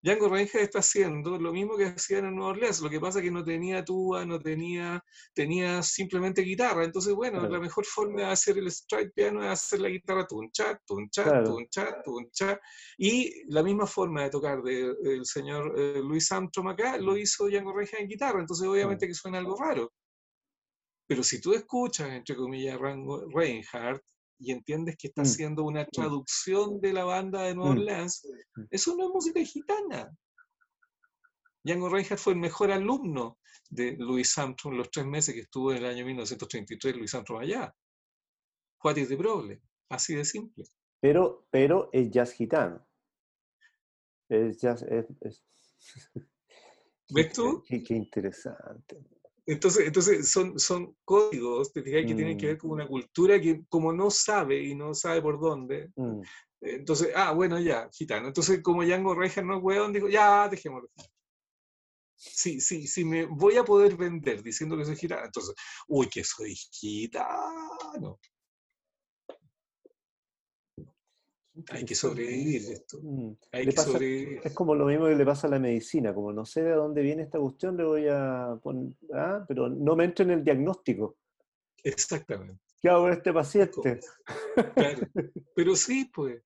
Django 0.00 0.28
Reinhardt 0.28 0.62
está 0.62 0.78
haciendo 0.78 1.38
lo 1.38 1.52
mismo 1.52 1.76
que 1.76 1.86
hacían 1.86 2.26
en 2.26 2.36
Nueva 2.36 2.52
Orleans, 2.52 2.80
lo 2.80 2.88
que 2.88 3.00
pasa 3.00 3.18
es 3.18 3.24
que 3.24 3.30
no 3.32 3.42
tenía 3.42 3.84
tuba, 3.84 4.24
no 4.24 4.38
tenía, 4.38 5.02
tenía 5.34 5.82
simplemente 5.82 6.42
guitarra, 6.42 6.84
entonces 6.84 7.12
bueno, 7.14 7.48
la 7.48 7.58
mejor 7.58 7.84
forma 7.84 8.20
de 8.20 8.26
hacer 8.26 8.58
el 8.58 8.70
stride 8.70 9.10
piano 9.10 9.42
es 9.42 9.50
hacer 9.50 9.80
la 9.80 9.88
guitarra 9.88 10.26
tun 10.26 10.50
chat, 10.52 10.80
tun 10.86 11.10
chat, 11.10 11.44
tun 11.44 11.66
chat, 11.68 12.04
tun 12.04 12.30
chat, 12.30 12.60
y 12.96 13.42
la 13.52 13.62
misma 13.64 13.86
forma 13.86 14.22
de 14.22 14.30
tocar 14.30 14.62
del 14.62 15.24
señor 15.24 15.74
eh, 15.76 16.00
Louis 16.00 16.30
Armstrong 16.30 16.68
acá 16.68 16.96
lo 16.98 17.16
hizo 17.16 17.48
Django 17.48 17.72
Reinhardt 17.72 18.02
en 18.02 18.08
guitarra, 18.08 18.40
entonces 18.40 18.68
obviamente 18.68 19.08
que 19.08 19.14
suena 19.14 19.38
algo 19.38 19.56
raro. 19.56 19.92
Pero 21.08 21.22
si 21.22 21.40
tú 21.40 21.54
escuchas, 21.54 22.10
entre 22.10 22.36
comillas, 22.36 22.78
Reinhardt 22.78 24.04
y 24.38 24.52
entiendes 24.52 24.96
que 24.96 25.08
está 25.08 25.22
mm. 25.22 25.24
haciendo 25.24 25.64
una 25.64 25.82
mm. 25.82 25.88
traducción 25.92 26.80
de 26.80 26.92
la 26.92 27.04
banda 27.04 27.42
de 27.42 27.54
Nueva 27.54 27.74
mm. 27.74 27.78
Orleans, 27.78 28.28
eso 28.70 28.96
no 28.96 29.06
es 29.06 29.10
música 29.10 29.40
gitana. 29.44 30.10
Django 31.64 31.88
Reinhardt 31.88 32.20
fue 32.20 32.32
el 32.34 32.38
mejor 32.38 32.70
alumno 32.70 33.38
de 33.68 33.96
Louis 33.98 34.38
Armstrong 34.38 34.76
los 34.76 34.90
tres 34.90 35.06
meses 35.06 35.34
que 35.34 35.42
estuvo 35.42 35.72
en 35.72 35.78
el 35.78 35.86
año 35.86 36.04
1933 36.06 36.96
Louis 36.96 37.14
Armstrong 37.14 37.42
allá. 37.42 37.74
What 38.82 38.96
is 38.96 39.08
the 39.08 39.16
problem? 39.16 39.60
Así 39.90 40.14
de 40.14 40.24
simple. 40.24 40.64
Pero, 41.00 41.46
pero 41.50 41.90
es 41.92 42.10
jazz 42.10 42.32
gitano. 42.32 42.86
Es 44.28 44.60
jazz... 44.60 44.84
¿Ves 47.10 47.32
tú? 47.32 47.62
Qué, 47.66 47.82
qué 47.82 47.94
interesante. 47.94 49.04
Entonces, 49.48 49.86
entonces 49.86 50.30
son, 50.30 50.58
son 50.58 50.94
códigos, 51.06 51.72
te 51.72 51.82
que 51.82 52.04
tienen 52.04 52.36
que 52.36 52.48
ver 52.48 52.56
mm. 52.56 52.58
con 52.58 52.70
una 52.72 52.86
cultura 52.86 53.40
que 53.40 53.62
como 53.70 53.94
no 53.94 54.10
sabe 54.10 54.62
y 54.62 54.74
no 54.74 54.92
sabe 54.92 55.22
por 55.22 55.40
dónde, 55.40 55.90
mm. 55.96 56.20
entonces, 56.60 57.12
ah, 57.14 57.32
bueno, 57.32 57.58
ya, 57.58 57.88
gitano. 57.90 58.28
Entonces, 58.28 58.60
como 58.62 58.84
Django 58.84 59.14
Reinhardt 59.14 59.46
no 59.46 59.56
es 59.56 59.62
hueón, 59.62 59.94
dijo, 59.94 60.06
ya, 60.06 60.50
dejémoslo. 60.50 60.90
Sí, 62.14 62.60
sí, 62.60 62.86
sí, 62.86 63.06
me 63.06 63.24
voy 63.24 63.56
a 63.56 63.64
poder 63.64 63.96
vender 63.96 64.42
diciendo 64.42 64.76
que 64.76 64.84
soy 64.84 64.96
gitano, 64.96 65.24
entonces, 65.24 65.54
uy, 65.86 66.10
que 66.10 66.22
soy 66.24 66.54
gitano. 66.54 68.18
Hay 71.70 71.84
que 71.84 71.94
sobrevivir 71.94 72.62
esto. 72.70 72.98
Mm. 73.02 73.32
Hay 73.52 73.64
que 73.66 73.72
sobrevivir. 73.72 74.40
Es 74.44 74.52
como 74.52 74.74
lo 74.74 74.86
mismo 74.86 75.06
que 75.06 75.14
le 75.14 75.24
pasa 75.24 75.46
a 75.46 75.50
la 75.50 75.58
medicina, 75.58 76.14
como 76.14 76.32
no 76.32 76.44
sé 76.44 76.62
de 76.62 76.72
dónde 76.72 77.02
viene 77.02 77.22
esta 77.22 77.38
cuestión, 77.38 77.76
le 77.76 77.84
voy 77.84 78.06
a 78.08 78.58
poner, 78.62 78.92
¿ah? 79.14 79.44
pero 79.46 79.68
no 79.68 79.96
me 79.96 80.04
entro 80.04 80.24
en 80.24 80.32
el 80.32 80.44
diagnóstico. 80.44 81.16
Exactamente. 81.82 82.60
¿Qué 82.80 82.88
hago 82.88 83.02
con 83.02 83.12
este 83.12 83.32
paciente? 83.32 84.00
Claro. 84.74 85.08
Pero 85.54 85.76
sí, 85.76 86.10
pues. 86.12 86.42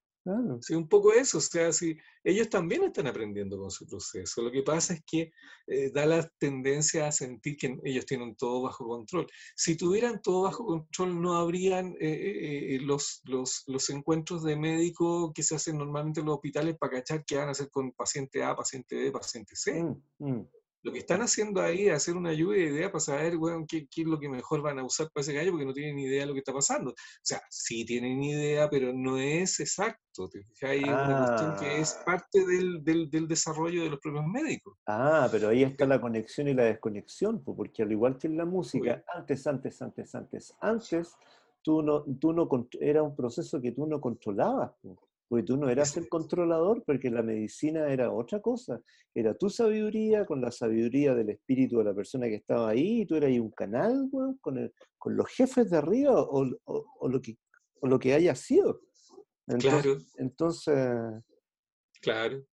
Sí, 0.61 0.75
un 0.75 0.89
poco 0.89 1.13
eso, 1.13 1.39
o 1.39 1.41
sea, 1.41 1.73
si 1.73 1.97
ellos 2.23 2.49
también 2.49 2.85
están 2.85 3.09
aprendiendo 3.09 3.59
con 3.59 3.73
su 3.73 3.87
proceso. 3.87 4.43
Lo 4.43 4.53
que 4.53 4.63
pasa 4.63 4.95
es 4.95 5.03
que 5.05 5.33
eh, 5.67 5.91
da 5.93 6.07
la 6.07 6.29
tendencia 6.39 7.09
a 7.09 7.13
sentir 7.13 7.57
que 7.57 7.77
ellos 7.83 8.07
tienen 8.07 8.37
todo 8.37 8.63
bajo 8.63 8.87
control. 8.87 9.27
Si 9.57 9.77
tuvieran 9.77 10.23
todo 10.23 10.43
bajo 10.43 10.65
control, 10.65 11.21
no 11.21 11.35
habrían 11.35 11.97
eh, 12.01 12.75
eh, 12.75 12.79
los, 12.83 13.21
los, 13.25 13.65
los, 13.67 13.91
encuentros 13.91 14.45
de 14.45 14.57
médico 14.57 15.33
que 15.35 15.43
se 15.43 15.57
hacen 15.57 15.79
normalmente 15.79 16.21
en 16.21 16.27
los 16.27 16.37
hospitales 16.37 16.77
para 16.79 16.99
cachar 16.99 17.25
qué 17.25 17.37
van 17.37 17.49
a 17.49 17.53
hacer 17.53 17.69
con 17.71 17.91
paciente 17.91 18.45
A, 18.45 18.55
paciente 18.55 18.95
B, 18.95 19.11
paciente 19.11 19.57
C. 19.57 19.83
Mm, 19.83 20.03
mm. 20.19 20.49
Lo 20.83 20.93
que 20.93 20.99
están 20.99 21.23
haciendo 21.23 21.61
ahí 21.61 21.87
es 21.87 21.95
hacer 21.95 22.17
una 22.17 22.33
lluvia 22.33 22.65
de 22.65 22.71
ideas 22.71 22.91
para 22.91 23.01
saber, 23.01 23.37
bueno, 23.37 23.65
qué, 23.69 23.87
qué, 23.89 24.03
es 24.03 24.07
lo 24.07 24.19
que 24.19 24.29
mejor 24.29 24.63
van 24.63 24.79
a 24.79 24.85
usar 24.85 25.09
para 25.13 25.23
ese 25.23 25.33
gallo, 25.33 25.53
porque 25.53 25.67
no 25.67 25.73
tienen 25.73 25.97
ni 25.97 26.05
idea 26.05 26.23
de 26.23 26.27
lo 26.27 26.33
que 26.33 26.41
está 26.41 26.53
pasando. 26.53 26.91
O 26.91 26.95
sea, 27.23 27.41
sí 27.49 27.85
tienen 27.85 28.23
idea, 28.23 28.69
pero 28.69 28.93
no 28.93 29.19
es 29.19 29.61
exacto. 29.61 30.29
Hay 30.63 30.83
una 30.83 31.27
cuestión 31.27 31.57
que 31.59 31.81
es 31.81 31.97
ah. 32.01 32.05
parte 32.05 32.47
del, 32.47 32.83
del, 32.85 33.11
del, 33.11 33.29
desarrollo 33.29 33.83
de 33.83 33.91
los 33.91 34.01
propios 34.01 34.27
médicos. 34.27 34.77
Ah, 34.87 35.29
pero 35.31 35.49
ahí 35.49 35.63
está 35.63 35.87
la 35.87 36.01
conexión 36.01 36.49
y 36.49 36.55
la 36.55 36.65
desconexión, 36.65 37.43
porque 37.43 37.83
al 37.83 37.93
igual 37.93 38.19
que 38.19 38.27
en 38.27 38.37
la 38.37 38.45
música, 38.45 39.05
antes, 39.15 39.47
antes, 39.47 39.81
antes, 39.81 40.15
antes, 40.15 40.55
antes, 40.61 41.17
tú 41.63 41.83
no, 41.83 42.05
tú 42.21 42.33
no, 42.33 42.49
era 42.81 43.03
un 43.03 43.15
proceso 43.15 43.61
que 43.61 43.73
tú 43.73 43.87
no 43.87 44.01
controlabas. 44.01 44.73
Porque 45.29 45.45
tú 45.45 45.57
no 45.57 45.69
eras 45.69 45.97
el 45.97 46.09
controlador, 46.09 46.83
porque 46.85 47.11
la 47.11 47.23
medicina 47.23 47.91
era 47.91 48.13
otra 48.13 48.41
cosa. 48.41 48.81
Era 49.15 49.35
tu 49.35 49.49
sabiduría 49.49 50.27
con 50.27 50.41
la 50.41 50.51
sabiduría 50.51 51.15
del 51.15 51.31
espíritu 51.31 51.79
de 51.79 51.85
la 51.85 51.95
persona 51.95 52.27
que 52.27 52.37
estaba 52.37 52.69
ahí, 52.69 53.03
y 53.03 53.07
tú 53.07 53.17
eras 53.17 53.29
ahí 53.29 53.39
un 53.39 53.51
canal, 53.51 54.11
con, 54.41 54.59
el, 54.59 54.73
con 54.99 55.17
los 55.17 55.29
jefes 55.29 55.71
de 55.71 55.79
arriba 55.79 56.13
o, 56.15 56.47
o, 56.65 57.09
lo, 57.09 57.21
que, 57.21 57.39
o 57.81 57.87
lo 57.87 57.99
que 57.99 58.15
haya 58.15 58.35
sido. 58.35 58.81
Entonces, 59.47 59.83
claro. 59.83 59.99
Entonces. 60.17 61.25
Claro. 62.01 62.45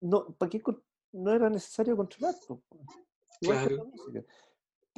No, 0.00 0.34
¿para 0.36 0.50
qué 0.50 0.62
no 1.12 1.32
era 1.32 1.50
necesario 1.50 1.96
controlar? 1.96 2.34
claro. 3.40 3.90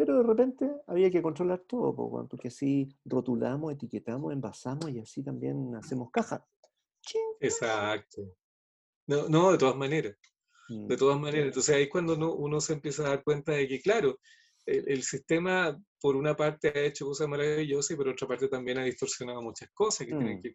Pero 0.01 0.17
de 0.17 0.23
repente 0.23 0.67
había 0.87 1.11
que 1.11 1.21
controlar 1.21 1.59
todo, 1.69 1.95
porque 2.27 2.49
así 2.49 2.89
rotulamos, 3.05 3.75
etiquetamos, 3.75 4.33
envasamos 4.33 4.91
y 4.91 4.99
así 4.99 5.23
también 5.23 5.75
hacemos 5.75 6.11
caja. 6.11 6.43
Exacto. 7.39 8.35
No, 9.07 9.29
no, 9.29 9.53
de 9.53 9.59
todas 9.59 9.77
maneras. 9.77 10.17
De 10.71 10.95
mm. 10.95 10.99
todas 10.99 11.21
maneras. 11.21 11.49
Entonces 11.49 11.77
ahí 11.77 11.83
es 11.83 11.91
cuando 11.91 12.15
uno, 12.35 12.61
se 12.63 12.73
empieza 12.73 13.03
a 13.03 13.09
dar 13.11 13.23
cuenta 13.23 13.53
de 13.53 13.69
que, 13.69 13.83
claro, 13.83 14.19
el, 14.65 15.03
sistema 15.03 15.79
por 16.01 16.17
una 16.17 16.35
parte 16.35 16.69
ha 16.75 16.81
hecho 16.81 17.05
cosas 17.05 17.29
maravillosas 17.29 17.91
y 17.91 17.97
por 17.97 18.09
otra 18.09 18.27
parte 18.27 18.49
también 18.49 18.79
ha 18.79 18.85
distorsionado 18.85 19.43
muchas 19.43 19.69
cosas 19.75 20.07
que 20.07 20.15
tienen 20.15 20.39
mm. 20.39 20.43
que 20.43 20.55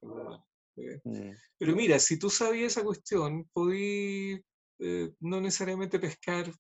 ver. 0.76 1.02
Mm. 1.04 1.38
Pero 1.60 1.76
mira, 1.76 2.00
si 2.00 2.18
tú 2.18 2.32
sabías 2.32 2.72
esa 2.72 2.84
cuestión, 2.84 3.48
podí 3.54 4.44
eh, 4.80 5.14
no 5.20 5.40
necesariamente 5.40 6.00
pescar 6.00 6.52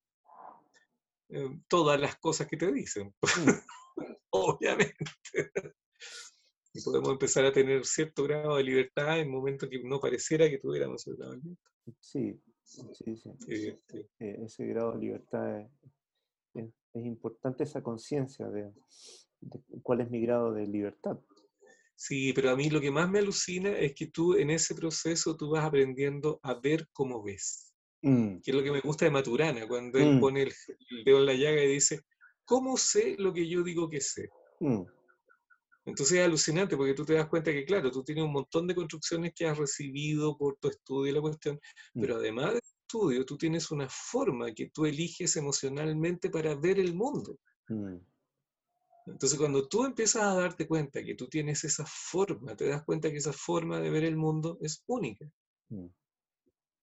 eh, 1.29 1.59
todas 1.67 1.99
las 1.99 2.17
cosas 2.17 2.47
que 2.47 2.57
te 2.57 2.71
dicen, 2.71 3.13
mm. 3.21 4.03
obviamente. 4.31 5.05
Y 6.73 6.81
podemos 6.81 7.09
empezar 7.09 7.45
a 7.45 7.53
tener 7.53 7.85
cierto 7.85 8.23
grado 8.23 8.57
de 8.57 8.63
libertad 8.63 9.19
en 9.19 9.31
momentos 9.31 9.69
que 9.69 9.81
no 9.81 9.99
pareciera 9.99 10.49
que 10.49 10.57
tuviéramos 10.57 11.01
ese 11.01 11.15
grado 11.15 11.31
de 11.31 11.37
libertad. 11.37 11.71
Sí, 12.01 12.41
sí, 12.63 13.15
sí. 13.15 13.29
Eh, 14.19 14.41
ese 14.43 14.65
grado 14.65 14.91
de 14.91 14.99
libertad 14.99 15.61
es, 16.53 16.71
importante, 16.93 17.63
esa 17.63 17.81
conciencia 17.81 18.47
de, 18.47 18.71
cuál 19.83 20.01
es 20.01 20.09
mi 20.09 20.21
grado 20.21 20.53
de 20.53 20.67
libertad. 20.67 21.19
Sí, 21.95 22.33
pero 22.33 22.49
a 22.49 22.55
mí 22.55 22.69
lo 22.69 22.81
que 22.81 22.91
más 22.91 23.09
me 23.09 23.19
alucina 23.19 23.69
es 23.77 23.93
que 23.95 24.07
tú 24.07 24.35
en 24.35 24.49
ese 24.49 24.75
proceso 24.75 25.37
tú 25.37 25.51
vas 25.51 25.63
aprendiendo 25.63 26.39
a 26.43 26.55
ver 26.55 26.87
cómo 26.91 27.23
ves. 27.23 27.73
Mm. 28.05 28.41
Que 28.41 28.51
es 28.51 28.55
lo 28.55 28.61
que 28.61 28.71
me 28.71 28.81
gusta 28.81 29.05
de 29.05 29.11
Maturana, 29.11 29.67
cuando 29.67 29.97
él 29.97 30.17
mm. 30.17 30.19
pone 30.19 30.43
el, 30.43 30.53
dedo 31.03 31.17
en 31.17 31.25
la 31.25 31.33
llaga 31.33 31.63
y 31.63 31.73
dice, 31.73 32.01
¿cómo 32.45 32.77
sé 32.77 33.15
lo 33.17 33.33
que 33.33 33.49
yo 33.49 33.63
digo 33.63 33.89
que 33.89 33.99
sé? 33.99 34.29
Mm. 34.59 34.83
Entonces 35.85 36.19
es 36.19 36.25
alucinante 36.25 36.77
porque 36.77 36.93
tú 36.93 37.03
te 37.03 37.15
das 37.15 37.27
cuenta 37.27 37.51
que, 37.51 37.65
claro, 37.65 37.89
tú 37.89 38.03
tienes 38.03 38.23
un 38.23 38.31
montón 38.31 38.67
de 38.67 38.75
construcciones 38.75 39.33
que 39.33 39.47
has 39.47 39.57
recibido 39.57 40.37
por 40.37 40.55
tu 40.57 40.67
estudio 40.67 41.11
y 41.11 41.15
la 41.15 41.21
cuestión, 41.21 41.59
pero 41.93 42.17
además 42.17 42.53
del 42.53 42.61
estudio, 42.63 43.25
tú 43.25 43.37
tienes 43.37 43.71
una 43.71 43.87
forma 43.89 44.53
que 44.53 44.69
tú 44.69 44.85
eliges 44.85 45.35
emocionalmente 45.35 46.29
para 46.29 46.53
ver 46.53 46.79
el 46.79 46.93
mundo. 46.93 47.39
Entonces, 49.07 49.37
cuando 49.37 49.67
tú 49.67 49.83
empiezas 49.83 50.23
a 50.23 50.35
darte 50.35 50.67
cuenta 50.67 51.03
que 51.03 51.15
tú 51.15 51.27
tienes 51.27 51.63
esa 51.63 51.85
forma, 51.87 52.55
te 52.55 52.67
das 52.67 52.83
cuenta 52.83 53.09
que 53.09 53.17
esa 53.17 53.33
forma 53.33 53.79
de 53.79 53.89
ver 53.89 54.03
el 54.03 54.15
mundo 54.15 54.59
es 54.61 54.83
única. 54.87 55.27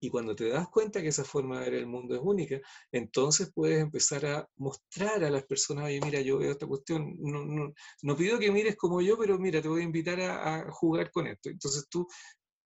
Y 0.04 0.10
cuando 0.10 0.34
te 0.34 0.48
das 0.48 0.68
cuenta 0.68 1.00
que 1.00 1.08
esa 1.08 1.22
forma 1.22 1.60
de 1.60 1.70
ver 1.70 1.74
el 1.74 1.86
mundo 1.86 2.16
es 2.16 2.20
única, 2.24 2.60
entonces 2.90 3.52
puedes 3.54 3.80
empezar 3.80 4.26
a 4.26 4.48
mostrar 4.56 5.22
a 5.22 5.30
las 5.30 5.44
personas, 5.44 5.84
oye, 5.84 6.00
mira, 6.04 6.20
yo 6.20 6.38
veo 6.38 6.50
esta 6.50 6.66
cuestión, 6.66 7.14
no, 7.20 7.44
no, 7.44 7.72
no 8.02 8.16
pido 8.16 8.36
que 8.40 8.50
mires 8.50 8.74
como 8.74 9.00
yo, 9.00 9.16
pero 9.16 9.38
mira, 9.38 9.62
te 9.62 9.68
voy 9.68 9.82
a 9.82 9.84
invitar 9.84 10.20
a, 10.20 10.68
jugar 10.72 11.12
con 11.12 11.28
esto. 11.28 11.50
Entonces 11.50 11.86
tú 11.88 12.04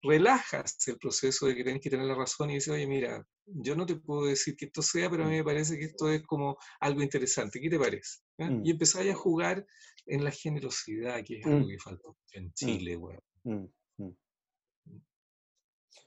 relajas 0.01 0.75
el 0.87 0.97
proceso 0.97 1.45
de 1.45 1.55
que 1.55 1.63
tienes 1.63 1.83
que 1.83 1.91
tener 1.91 2.07
la 2.07 2.15
razón 2.15 2.49
y 2.49 2.55
dices, 2.55 2.73
oye, 2.73 2.87
mira, 2.87 3.23
yo 3.45 3.75
no 3.75 3.85
te 3.85 3.97
puedo 3.97 4.25
decir 4.25 4.55
que 4.55 4.65
esto 4.65 4.81
sea, 4.81 5.07
pero 5.07 5.25
a 5.25 5.27
mí 5.27 5.35
me 5.35 5.43
parece 5.43 5.77
que 5.77 5.85
esto 5.85 6.11
es 6.11 6.23
como 6.23 6.57
algo 6.79 7.03
interesante. 7.03 7.61
¿Qué 7.61 7.69
te 7.69 7.77
parece? 7.77 8.21
¿eh? 8.39 8.49
Mm. 8.49 8.65
Y 8.65 8.71
empezáis 8.71 9.11
a 9.11 9.15
jugar 9.15 9.67
en 10.07 10.23
la 10.23 10.31
generosidad, 10.31 11.23
que 11.23 11.41
es 11.41 11.45
algo 11.45 11.67
mm. 11.67 11.69
que 11.69 11.77
falta 11.77 12.09
en 12.31 12.45
mm. 12.45 12.53
Chile, 12.55 12.95
güey. 12.95 13.17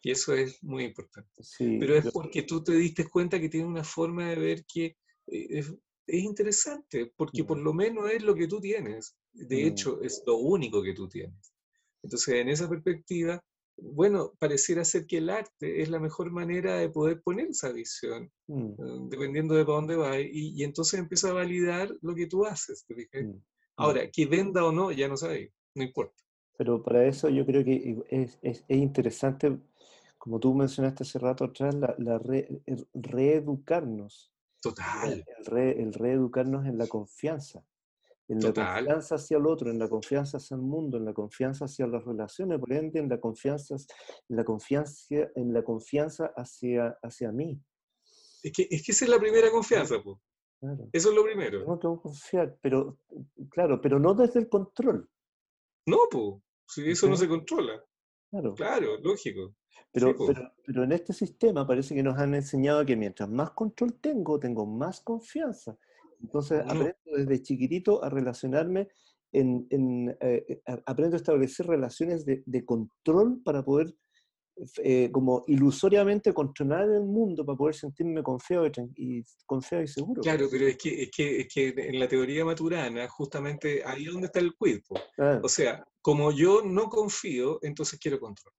Y 0.03 0.11
eso 0.11 0.35
es 0.35 0.63
muy 0.63 0.85
importante. 0.85 1.43
Pero 1.59 1.97
es 1.97 2.11
porque 2.11 2.43
tú 2.43 2.63
te 2.63 2.75
diste 2.75 3.09
cuenta 3.09 3.41
que 3.41 3.49
tiene 3.49 3.67
una 3.67 3.85
forma 3.85 4.29
de 4.31 4.37
ver 4.37 4.65
que 4.67 4.97
eh, 5.29 5.61
es, 5.61 5.73
interesante, 6.09 7.13
porque 7.17 7.45
por 7.45 7.59
mm. 7.59 7.63
lo 7.63 7.73
menos 7.73 8.11
es 8.11 8.23
lo 8.23 8.35
que 8.35 8.49
tú 8.49 8.61
tienes. 8.61 9.17
De 9.33 9.65
mm. 9.65 9.67
hecho, 9.69 10.03
es 10.03 10.23
lo 10.27 10.37
único 10.39 10.83
que 10.83 10.93
tú 10.93 11.09
tienes. 11.09 11.55
Entonces, 12.03 12.35
en 12.35 12.49
esa 12.49 12.69
perspectiva, 12.69 13.41
bueno, 13.77 14.33
pareciera 14.41 14.85
ser 14.85 15.07
que 15.07 15.19
el 15.19 15.31
arte 15.31 15.81
es 15.81 15.89
la 15.89 16.01
mejor 16.01 16.33
manera 16.33 16.77
de 16.79 16.91
poder 16.91 17.23
poner 17.23 17.49
esa 17.51 17.71
visión, 17.71 18.29
mm. 18.49 18.71
eh, 18.71 19.07
dependiendo 19.09 19.55
de 19.55 19.65
para 19.65 19.77
dónde 19.77 19.97
va, 19.97 20.19
y, 20.19 20.65
entonces 20.65 20.99
empieza 20.99 21.31
a 21.31 21.35
validar 21.35 21.95
lo 22.03 22.15
que 22.17 22.27
tú 22.27 22.45
haces. 22.45 22.85
Ahora, 23.77 24.11
que 24.11 24.27
venda 24.27 24.65
o 24.65 24.73
no, 24.73 24.91
ya 24.91 25.07
no 25.07 25.17
sabe, 25.17 25.53
no 25.77 25.85
importa. 25.85 26.23
Pero 26.59 26.83
para 26.83 27.07
eso 27.07 27.29
yo 27.29 27.47
creo 27.47 27.65
que 27.65 27.97
es, 28.11 28.39
es, 28.43 28.65
es 28.69 28.79
interesante, 28.79 29.59
como 30.23 30.39
tú 30.39 30.55
mencionaste 30.55 31.03
hace 31.03 31.19
rato 31.19 31.47
atrás, 31.47 31.75
la, 31.75 31.97
la 31.99 32.21
reeducarnos. 32.95 34.33
Total. 34.61 35.25
El, 35.37 35.59
el 35.59 35.93
reeducarnos 35.93 36.65
en 36.67 36.79
la 36.79 36.87
confianza 36.87 37.65
en 38.29 38.41
la 38.41 38.53
confianza 38.53 39.17
hacia 39.17 39.37
el 39.37 39.47
otro, 39.47 39.71
en 39.71 39.81
la 39.81 39.89
confianza 39.89 40.37
hacia 40.37 40.55
el 40.55 40.63
mundo, 40.63 40.97
en 40.97 41.05
la 41.05 41.13
confianza 41.13 41.65
hacia 41.65 41.87
las 41.87 42.05
relaciones, 42.05 42.59
por 42.59 42.73
ende, 42.73 43.01
en 43.01 43.09
la 43.09 43.21
confianza, 43.21 43.75
en 44.29 44.37
la 44.37 44.45
confianza, 44.45 45.17
en 45.35 45.53
la 45.53 45.63
confianza 45.63 46.33
hacia, 46.37 46.97
hacia 47.03 47.33
mí. 47.33 47.61
Es 48.43 48.53
que, 48.53 48.69
es 48.71 48.85
que 48.85 48.93
esa 48.93 49.05
es 49.05 49.11
la 49.11 49.19
primera 49.19 49.51
confianza, 49.51 50.03
pues. 50.03 50.19
Eso 50.93 51.09
es 51.09 51.15
lo 51.15 51.25
primero. 51.25 51.61
Tengo 51.79 51.97
que 51.99 52.03
confiar, 52.03 52.57
pero, 52.63 53.01
claro, 53.51 53.81
pero 53.81 53.99
no 53.99 54.15
desde 54.15 54.39
el 54.39 54.49
control. 54.49 55.11
No, 55.87 55.99
si 56.69 56.89
eso 56.89 57.09
no 57.09 57.17
se 57.17 57.29
controla. 57.29 57.85
Claro. 58.33 58.55
Claro, 58.55 58.99
lógico. 59.03 59.55
Pero, 59.93 60.17
pero, 60.17 60.53
pero, 60.65 60.85
en 60.85 60.93
este 60.93 61.13
sistema 61.13 61.67
parece 61.67 61.95
que 61.95 62.03
nos 62.03 62.17
han 62.19 62.35
enseñado 62.35 62.87
que 62.87 62.97
mientras 62.97 63.29
más 63.29 63.51
control 63.51 63.93
tengo, 64.01 64.41
tengo 64.41 64.65
más 64.65 65.03
confianza. 65.03 65.77
Entonces 66.19 66.63
aprendo 66.65 66.97
desde 67.15 67.43
chiquitito 67.43 68.03
a 68.03 68.09
relacionarme, 68.09 68.89
en, 69.33 69.67
en 69.69 70.17
eh, 70.21 70.47
eh, 70.49 70.63
aprendo 70.87 71.17
a 71.17 71.19
establecer 71.19 71.67
relaciones 71.67 72.25
de, 72.25 72.43
de 72.47 72.65
control 72.65 73.43
para 73.45 73.63
poder, 73.63 73.95
eh, 74.85 75.11
como 75.11 75.45
ilusoriamente, 75.47 76.33
controlar 76.33 76.89
el 76.89 77.05
mundo, 77.05 77.45
para 77.45 77.57
poder 77.57 77.75
sentirme 77.75 78.23
confiado 78.23 78.67
y, 78.97 79.25
confiado 79.47 79.83
y 79.83 79.89
seguro. 79.89 80.23
Claro, 80.23 80.47
pero 80.51 80.67
es 80.67 80.77
que, 80.77 81.03
es, 81.05 81.11
que, 81.11 81.41
es 81.41 81.49
que 81.53 81.69
en 81.69 81.99
la 81.99 82.07
teoría 82.07 82.45
maturana, 82.45 83.09
justamente 83.09 83.83
ahí 83.85 84.05
es 84.05 84.13
donde 84.13 84.27
está 84.27 84.41
el 84.41 84.55
cuerpo. 84.55 84.95
O 85.43 85.49
sea, 85.49 85.85
como 86.01 86.33
yo 86.33 86.63
no 86.63 86.89
confío, 86.89 87.59
entonces 87.63 87.99
quiero 87.99 88.21
control. 88.21 88.55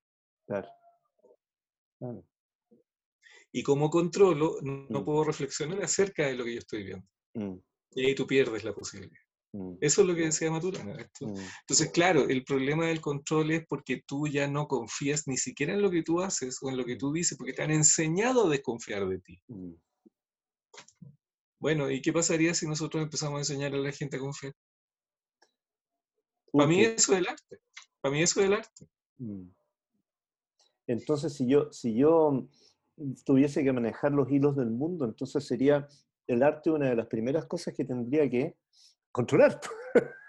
Claro. 0.48 0.68
claro. 2.00 2.26
Y 3.56 3.62
como 3.62 3.90
controlo, 3.90 4.58
no 4.64 5.02
mm. 5.02 5.06
puedo 5.06 5.24
reflexionar 5.24 5.82
acerca 5.84 6.26
de 6.26 6.34
lo 6.34 6.44
que 6.44 6.54
yo 6.54 6.60
estoy 6.60 6.84
viendo. 6.84 7.08
Mm. 7.36 7.60
Y 7.96 8.06
ahí 8.08 8.16
tú 8.16 8.26
pierdes 8.26 8.64
la 8.64 8.74
posibilidad. 8.74 9.23
Mm. 9.54 9.76
Eso 9.82 10.02
es 10.02 10.08
lo 10.08 10.16
que 10.16 10.26
decía 10.26 10.52
Maturana. 10.52 10.94
Mm. 10.94 11.36
Entonces, 11.62 11.92
claro, 11.92 12.28
el 12.28 12.44
problema 12.44 12.88
del 12.88 13.00
control 13.00 13.52
es 13.52 13.66
porque 13.68 14.02
tú 14.06 14.28
ya 14.28 14.48
no 14.48 14.68
confías 14.68 15.28
ni 15.28 15.38
siquiera 15.38 15.74
en 15.74 15.82
lo 15.82 15.92
que 15.92 16.04
tú 16.04 16.22
haces 16.22 16.58
o 16.62 16.70
en 16.70 16.78
lo 16.78 16.84
que 16.84 16.96
tú 16.96 17.14
dices, 17.14 17.38
porque 17.38 17.54
te 17.54 17.62
han 17.62 17.72
enseñado 17.72 18.48
a 18.48 18.50
desconfiar 18.50 19.08
de 19.08 19.20
ti. 19.20 19.42
Bueno, 21.60 21.90
¿y 21.90 22.02
qué 22.02 22.12
pasaría 22.12 22.54
si 22.54 22.68
nosotros 22.68 23.04
empezamos 23.04 23.38
a 23.38 23.42
enseñar 23.42 23.74
a 23.74 23.78
la 23.78 23.92
gente 23.92 24.18
a 24.18 24.20
confiar? 24.20 24.54
Para 26.52 26.68
mí 26.68 26.82
eso 26.82 27.14
es 27.14 27.20
el 27.20 27.28
arte. 27.28 27.60
Para 28.02 28.14
mí 28.14 28.22
eso 28.22 28.42
es 28.42 28.48
el 28.48 28.54
arte. 28.54 28.88
Entonces, 30.88 31.34
si 31.34 31.48
yo, 31.48 31.72
si 31.72 31.96
yo 31.96 32.48
tuviese 33.24 33.64
que 33.64 33.72
manejar 33.72 34.12
los 34.12 34.30
hilos 34.30 34.56
del 34.56 34.72
mundo, 34.72 35.06
entonces 35.06 35.46
sería 35.46 35.88
el 36.28 36.44
arte 36.44 36.70
una 36.70 36.90
de 36.90 36.96
las 36.96 37.08
primeras 37.08 37.46
cosas 37.46 37.74
que 37.74 37.86
tendría 37.86 38.30
que 38.30 38.56
controlar. 39.14 39.62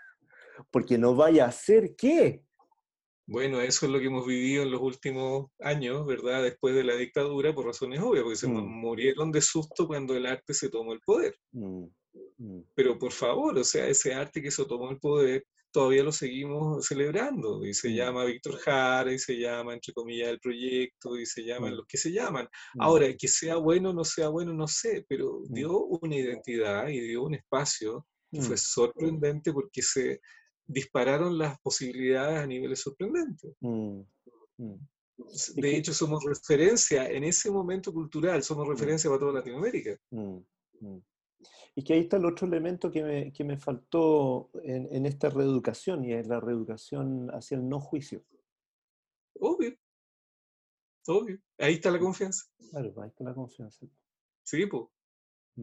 Porque 0.70 0.96
no 0.96 1.16
vaya 1.16 1.46
a 1.46 1.52
ser 1.52 1.96
que. 1.96 2.44
Bueno, 3.26 3.60
eso 3.60 3.86
es 3.86 3.92
lo 3.92 3.98
que 3.98 4.06
hemos 4.06 4.26
vivido 4.26 4.62
en 4.62 4.70
los 4.70 4.82
últimos 4.82 5.50
años, 5.58 6.06
¿verdad? 6.06 6.42
Después 6.42 6.74
de 6.74 6.84
la 6.84 6.94
dictadura, 6.94 7.54
por 7.54 7.66
razones 7.66 8.00
obvias, 8.00 8.22
porque 8.22 8.36
se 8.36 8.46
mm. 8.46 8.52
murieron 8.52 9.32
de 9.32 9.40
susto 9.40 9.86
cuando 9.86 10.14
el 10.14 10.26
arte 10.26 10.52
se 10.52 10.68
tomó 10.68 10.92
el 10.92 11.00
poder. 11.00 11.34
Mm, 11.52 11.86
mm. 12.38 12.60
Pero 12.74 12.98
por 12.98 13.12
favor, 13.12 13.58
o 13.58 13.64
sea, 13.64 13.88
ese 13.88 14.14
arte 14.14 14.42
que 14.42 14.50
se 14.50 14.66
tomó 14.66 14.90
el 14.90 14.98
poder 14.98 15.44
todavía 15.74 16.04
lo 16.04 16.12
seguimos 16.12 16.86
celebrando, 16.86 17.66
y 17.66 17.74
se 17.74 17.92
llama 17.92 18.24
Víctor 18.24 18.58
Jara, 18.58 19.12
y 19.12 19.18
se 19.18 19.36
llama, 19.36 19.74
entre 19.74 19.92
comillas, 19.92 20.28
el 20.28 20.38
proyecto, 20.38 21.18
y 21.18 21.26
se 21.26 21.42
llaman 21.42 21.76
los 21.76 21.84
que 21.88 21.98
se 21.98 22.12
llaman. 22.12 22.48
Ahora, 22.78 23.12
que 23.18 23.26
sea 23.26 23.56
bueno 23.56 23.90
o 23.90 23.92
no 23.92 24.04
sea 24.04 24.28
bueno, 24.28 24.54
no 24.54 24.68
sé, 24.68 25.04
pero 25.08 25.42
dio 25.48 25.76
una 25.86 26.14
identidad 26.14 26.86
y 26.86 27.00
dio 27.00 27.24
un 27.24 27.34
espacio 27.34 28.06
fue 28.40 28.56
sorprendente 28.56 29.52
porque 29.52 29.82
se 29.82 30.20
dispararon 30.66 31.38
las 31.38 31.58
posibilidades 31.60 32.38
a 32.38 32.46
niveles 32.46 32.80
sorprendentes. 32.80 33.54
De 35.54 35.76
hecho, 35.76 35.94
somos 35.94 36.24
referencia 36.24 37.08
en 37.08 37.24
ese 37.24 37.50
momento 37.50 37.92
cultural, 37.92 38.42
somos 38.42 38.66
referencia 38.66 39.08
para 39.08 39.20
toda 39.20 39.32
Latinoamérica. 39.34 39.98
Y 41.76 41.82
que 41.82 41.94
ahí 41.94 42.00
está 42.00 42.16
el 42.16 42.24
otro 42.24 42.46
elemento 42.46 42.90
que 42.90 43.02
me, 43.02 43.32
que 43.32 43.44
me 43.44 43.58
faltó 43.58 44.50
en, 44.62 44.88
en, 44.92 45.06
esta 45.06 45.28
reeducación, 45.28 46.04
y 46.04 46.12
es 46.12 46.26
la 46.26 46.40
reeducación 46.40 47.30
hacia 47.30 47.56
el 47.56 47.68
no 47.68 47.80
juicio. 47.80 48.24
Obvio. 49.40 49.76
Obvio. 51.06 51.38
Ahí 51.58 51.74
está 51.74 51.90
la 51.90 51.98
confianza. 51.98 52.44
Claro, 52.70 52.94
ahí 53.02 53.08
está 53.08 53.24
la 53.24 53.34
confianza. 53.34 53.86
Sí, 54.42 54.66
pues. 54.66 54.84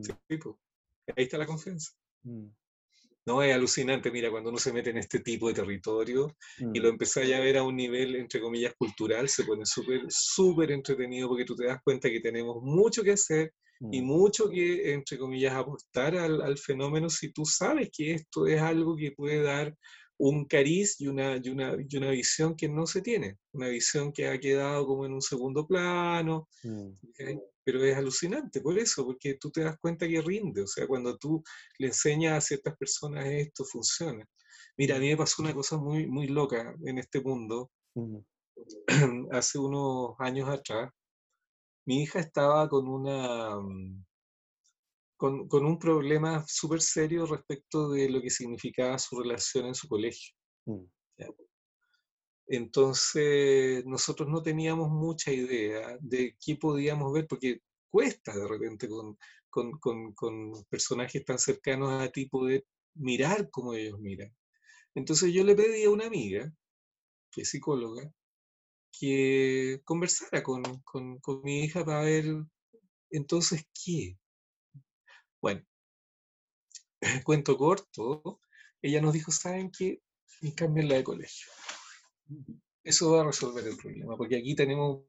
Sí, 0.01 0.37
pues. 0.37 0.55
Ahí 1.15 1.23
está 1.23 1.37
la 1.37 1.45
confianza. 1.45 1.91
Mm. 2.23 2.47
No, 3.25 3.43
es 3.43 3.53
alucinante, 3.53 4.09
mira, 4.09 4.31
cuando 4.31 4.49
uno 4.49 4.57
se 4.57 4.73
mete 4.73 4.89
en 4.89 4.97
este 4.97 5.19
tipo 5.19 5.47
de 5.47 5.53
territorio 5.53 6.35
y 6.73 6.79
lo 6.79 6.89
mm. 6.89 6.93
empezáis 6.93 7.33
a 7.33 7.39
ver 7.39 7.57
a 7.57 7.63
un 7.63 7.75
nivel, 7.75 8.15
entre 8.15 8.41
comillas, 8.41 8.73
cultural, 8.75 9.29
se 9.29 9.43
pone 9.43 9.65
súper, 9.65 10.01
súper 10.09 10.71
entretenido 10.71 11.27
porque 11.27 11.45
tú 11.45 11.55
te 11.55 11.65
das 11.65 11.79
cuenta 11.83 12.09
que 12.09 12.19
tenemos 12.19 12.57
mucho 12.63 13.03
que 13.03 13.11
hacer, 13.11 13.53
y 13.91 14.01
mm. 14.01 14.05
mucho 14.05 14.49
que, 14.49 14.93
entre 14.93 15.17
comillas, 15.17 15.53
aportar 15.53 16.15
al, 16.15 16.41
al, 16.41 16.57
fenómeno 16.57 17.09
si 17.09 17.31
tú 17.31 17.45
sabes 17.45 17.89
que 17.91 18.13
esto 18.13 18.45
es 18.45 18.61
algo 18.61 18.95
que 18.95 19.11
puede 19.11 19.41
dar 19.41 19.75
un 20.17 20.45
cariz 20.45 21.01
y 21.01 21.07
una, 21.07 21.37
y 21.41 21.49
una, 21.49 21.75
y 21.87 21.97
una 21.97 22.11
visión 22.11 22.55
que 22.55 22.69
no 22.69 22.85
se 22.85 23.01
tiene, 23.01 23.37
una 23.53 23.69
visión 23.69 24.11
que 24.11 24.27
ha 24.27 24.39
quedado 24.39 24.85
como 24.85 25.05
en 25.05 25.13
un 25.13 25.21
segundo 25.21 25.65
plano, 25.65 26.47
mm. 26.63 26.89
Pero 27.63 27.83
es 27.83 27.95
alucinante 27.95 28.61
por 28.61 28.77
eso, 28.77 29.05
porque 29.05 29.35
tú 29.35 29.51
te 29.51 29.61
das 29.61 29.77
cuenta 29.79 30.07
que 30.07 30.21
rinde, 30.21 30.63
o 30.63 30.67
sea, 30.67 30.87
cuando 30.87 31.17
tú 31.17 31.43
le 31.79 31.87
enseñas 31.87 32.37
a 32.37 32.41
ciertas 32.41 32.77
personas 32.77 33.25
esto 33.25 33.63
funciona. 33.65 34.25
Mira, 34.77 34.95
a 34.95 34.99
mí 34.99 35.09
me 35.09 35.17
pasó 35.17 35.41
una 35.41 35.53
cosa 35.53 35.77
muy, 35.77 36.07
muy 36.07 36.27
loca 36.27 36.75
en 36.85 36.97
este 36.97 37.21
mundo. 37.21 37.71
Hace 39.31 39.59
unos 39.59 40.15
años 40.19 40.49
atrás, 40.49 40.91
mi 41.85 42.03
hija 42.03 42.19
estaba 42.19 42.69
con 42.69 42.87
una 42.87 43.59
mm, 43.59 44.05
con, 45.17 45.47
con 45.47 45.65
un 45.65 45.77
problema 45.77 46.43
súper 46.47 46.81
serio 46.81 47.27
respecto 47.27 47.91
de 47.91 48.09
lo 48.09 48.21
que 48.21 48.29
significaba 48.31 48.97
su 48.97 49.19
relación 49.19 49.67
en 49.67 49.75
su 49.75 49.87
colegio. 49.87 50.33
Mm. 50.65 50.85
Entonces, 52.53 53.85
nosotros 53.85 54.27
no 54.27 54.43
teníamos 54.43 54.89
mucha 54.89 55.31
idea 55.31 55.97
de 56.01 56.35
qué 56.37 56.57
podíamos 56.57 57.13
ver, 57.13 57.25
porque 57.25 57.61
cuesta 57.89 58.35
de 58.35 58.45
repente 58.45 58.89
con, 58.89 59.17
personajes 60.69 61.23
tan 61.23 61.39
cercanos 61.39 61.93
a 61.93 62.11
ti 62.11 62.25
poder 62.25 62.65
mirar 62.95 63.49
como 63.49 63.73
ellos 63.73 63.97
miran. 64.01 64.35
Entonces 64.95 65.33
yo 65.33 65.45
le 65.45 65.55
pedí 65.55 65.85
a 65.85 65.91
una 65.91 66.07
amiga, 66.07 66.53
que 67.31 67.43
es 67.43 67.49
psicóloga, 67.49 68.11
que 68.99 69.81
conversara 69.85 70.43
con, 70.43 70.61
con, 70.81 71.19
con 71.19 71.41
mi 71.43 71.63
hija 71.63 71.85
para 71.85 72.01
ver 72.01 72.25
entonces 73.11 73.65
qué. 73.73 74.17
Bueno, 75.41 75.65
cuento 77.23 77.57
corto, 77.57 78.41
ella 78.81 79.01
nos 79.01 79.13
dijo, 79.13 79.31
¿saben 79.31 79.71
qué? 79.71 80.01
Y 80.41 80.53
la 80.59 80.95
de 80.95 81.03
colegio. 81.05 81.47
Eso 82.83 83.11
va 83.11 83.21
a 83.21 83.25
resolver 83.25 83.65
el 83.67 83.77
problema, 83.77 84.17
porque 84.17 84.37
aquí 84.37 84.55
tenemos 84.55 85.03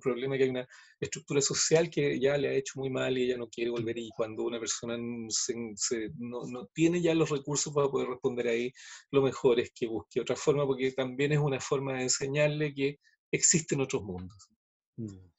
problema 0.00 0.36
que 0.36 0.44
hay 0.44 0.50
una 0.50 0.66
estructura 0.98 1.40
social 1.40 1.88
que 1.90 2.18
ya 2.18 2.36
le 2.36 2.48
ha 2.48 2.54
hecho 2.54 2.72
muy 2.76 2.90
mal 2.90 3.16
y 3.16 3.24
ella 3.24 3.36
no 3.36 3.48
quiere 3.48 3.70
volver 3.70 3.98
y 3.98 4.10
cuando 4.16 4.44
una 4.44 4.58
persona 4.58 4.96
no, 4.96 6.46
no, 6.48 6.66
tiene 6.72 7.00
ya 7.00 7.14
los 7.14 7.30
recursos 7.30 7.72
para 7.72 7.88
poder 7.88 8.08
responder 8.08 8.48
ahí, 8.48 8.72
lo 9.12 9.22
mejor 9.22 9.60
es 9.60 9.70
que 9.74 9.86
busque 9.86 10.20
otra 10.20 10.36
forma 10.36 10.66
porque 10.66 10.90
también 10.92 11.32
es 11.32 11.38
una 11.38 11.60
forma 11.60 11.94
de 11.94 12.04
enseñarle 12.04 12.74
que 12.74 12.98
existen 13.30 13.80
otros 13.80 14.02
mundos. 14.02 14.48
Mm. 14.96 15.30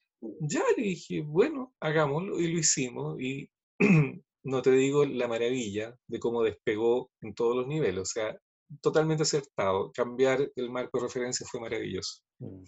Ya 0.42 0.64
le 0.78 0.84
dije, 0.84 1.22
bueno, 1.22 1.74
hagámoslo 1.80 2.40
y 2.40 2.52
lo 2.52 2.60
hicimos 2.60 3.20
y 3.20 3.50
no 4.44 4.62
te 4.62 4.72
digo 4.72 5.04
la 5.06 5.28
maravilla 5.28 5.98
de 6.08 6.20
cómo 6.20 6.44
despegó 6.44 7.12
en 7.22 7.34
todos 7.34 7.56
los 7.56 7.68
niveles, 7.68 8.02
o 8.02 8.06
sea, 8.06 8.38
totalmente 8.82 9.24
acertado. 9.24 9.92
Cambiar 9.92 10.52
el 10.56 10.70
marco 10.70 10.98
de 10.98 11.06
referencia 11.06 11.46
fue 11.50 11.60
maravilloso. 11.60 12.22
Mm. 12.40 12.64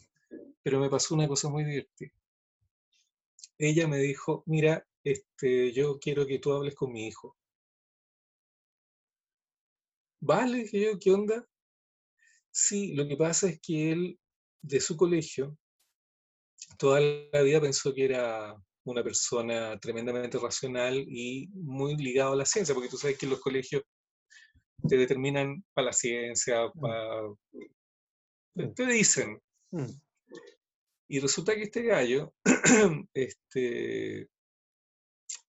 Pero 0.62 0.80
me 0.80 0.90
pasó 0.90 1.16
una 1.16 1.28
cosa 1.28 1.50
muy 1.50 1.64
divertida. 1.64 2.12
Ella 3.58 3.88
me 3.88 3.98
dijo, 3.98 4.44
mira, 4.46 4.86
este, 5.04 5.72
yo 5.72 6.00
quiero 6.00 6.26
que 6.26 6.40
tú 6.40 6.52
hables 6.52 6.76
con 6.76 6.92
mi 6.92 7.08
hijo. 7.08 7.38
Vale, 10.22 10.60
dije 10.60 10.82
yo, 10.82 11.00
¿qué 11.00 11.12
onda? 11.12 11.48
Sí, 12.52 12.94
lo 12.94 13.08
que 13.08 13.18
pasa 13.18 13.50
es 13.50 13.60
que 13.60 13.92
él, 13.92 14.20
de 14.62 14.80
su 14.80 14.96
colegio, 14.96 15.58
toda 16.78 17.02
la 17.02 17.42
vida 17.42 17.60
pensó 17.60 17.94
que 17.94 18.06
era 18.06 18.56
una 18.86 19.04
persona 19.04 19.78
tremendamente 19.80 20.38
racional 20.40 20.96
y 21.08 21.48
muy 21.54 21.96
ligado 21.98 22.34
a 22.34 22.38
la 22.38 22.46
ciencia, 22.46 22.74
porque 22.74 22.90
tú 22.90 22.98
sabes 22.98 23.18
que 23.18 23.26
en 23.26 23.32
los 23.32 23.42
colegios 23.42 23.84
te 24.88 24.98
determinan 24.98 25.64
para 25.74 25.88
la 25.88 25.94
ciencia, 25.94 26.68
mm. 26.68 26.80
para... 26.80 27.22
Mm. 28.56 28.74
Te 28.76 28.86
dicen. 28.86 29.42
Y 31.08 31.20
resulta 31.20 31.56
que 31.56 31.64
este 31.64 31.84
gallo 31.84 32.34
este, 33.14 34.30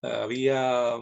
había 0.01 0.95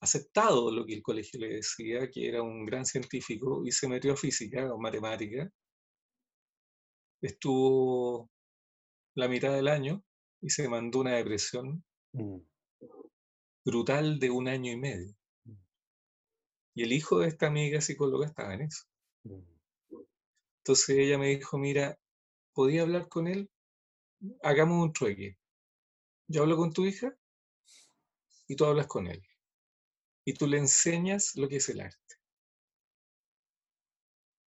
aceptado 0.00 0.70
lo 0.70 0.84
que 0.84 0.94
el 0.94 1.02
colegio 1.02 1.40
le 1.40 1.56
decía, 1.56 2.10
que 2.10 2.28
era 2.28 2.42
un 2.42 2.64
gran 2.64 2.84
científico, 2.84 3.62
y 3.64 3.70
se 3.70 3.88
metió 3.88 4.12
a 4.12 4.16
física 4.16 4.72
o 4.72 4.78
matemática. 4.78 5.50
Estuvo 7.22 8.30
la 9.16 9.28
mitad 9.28 9.52
del 9.54 9.68
año 9.68 10.04
y 10.42 10.50
se 10.50 10.68
mandó 10.68 11.00
una 11.00 11.16
depresión 11.16 11.84
mm. 12.12 12.38
brutal 13.64 14.18
de 14.18 14.30
un 14.30 14.48
año 14.48 14.72
y 14.72 14.76
medio. 14.76 15.15
Mm. 16.76 16.80
Y 16.80 16.82
el 16.84 16.92
hijo 16.92 17.18
de 17.18 17.28
esta 17.28 17.46
amiga 17.46 17.80
psicóloga 17.80 18.26
estaba 18.26 18.54
en 18.54 18.62
eso. 18.62 18.84
Mm. 19.24 19.42
Entonces 20.58 20.90
ella 20.90 21.18
me 21.18 21.28
dijo, 21.28 21.58
mira, 21.58 21.98
¿podía 22.52 22.82
hablar 22.82 23.08
con 23.08 23.26
él? 23.26 23.50
Hagamos 24.42 24.84
un 24.84 24.92
trueque. 24.92 25.38
Yo 26.28 26.42
hablo 26.42 26.56
con 26.56 26.72
tu 26.72 26.84
hija 26.84 27.16
y 28.48 28.56
tú 28.56 28.64
hablas 28.64 28.86
con 28.86 29.06
él. 29.06 29.22
Y 30.24 30.34
tú 30.34 30.46
le 30.46 30.58
enseñas 30.58 31.36
lo 31.36 31.48
que 31.48 31.56
es 31.56 31.68
el 31.68 31.80
arte. 31.80 32.16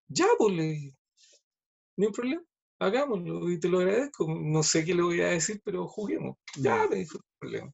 Ya, 0.09 0.27
pues, 0.37 0.53
le... 0.53 0.93
no 1.95 2.07
hay 2.07 2.11
problema 2.11 2.49
hagámoslo 2.79 3.51
y 3.51 3.59
te 3.59 3.67
lo 3.67 3.79
agradezco. 3.79 4.27
No 4.27 4.63
sé 4.63 4.83
qué 4.83 4.95
le 4.95 5.03
voy 5.03 5.21
a 5.21 5.27
decir, 5.27 5.61
pero 5.63 5.87
juguemos. 5.87 6.37
Ya, 6.57 6.87
me 6.87 6.97
dijo, 6.97 7.19
problema. 7.37 7.71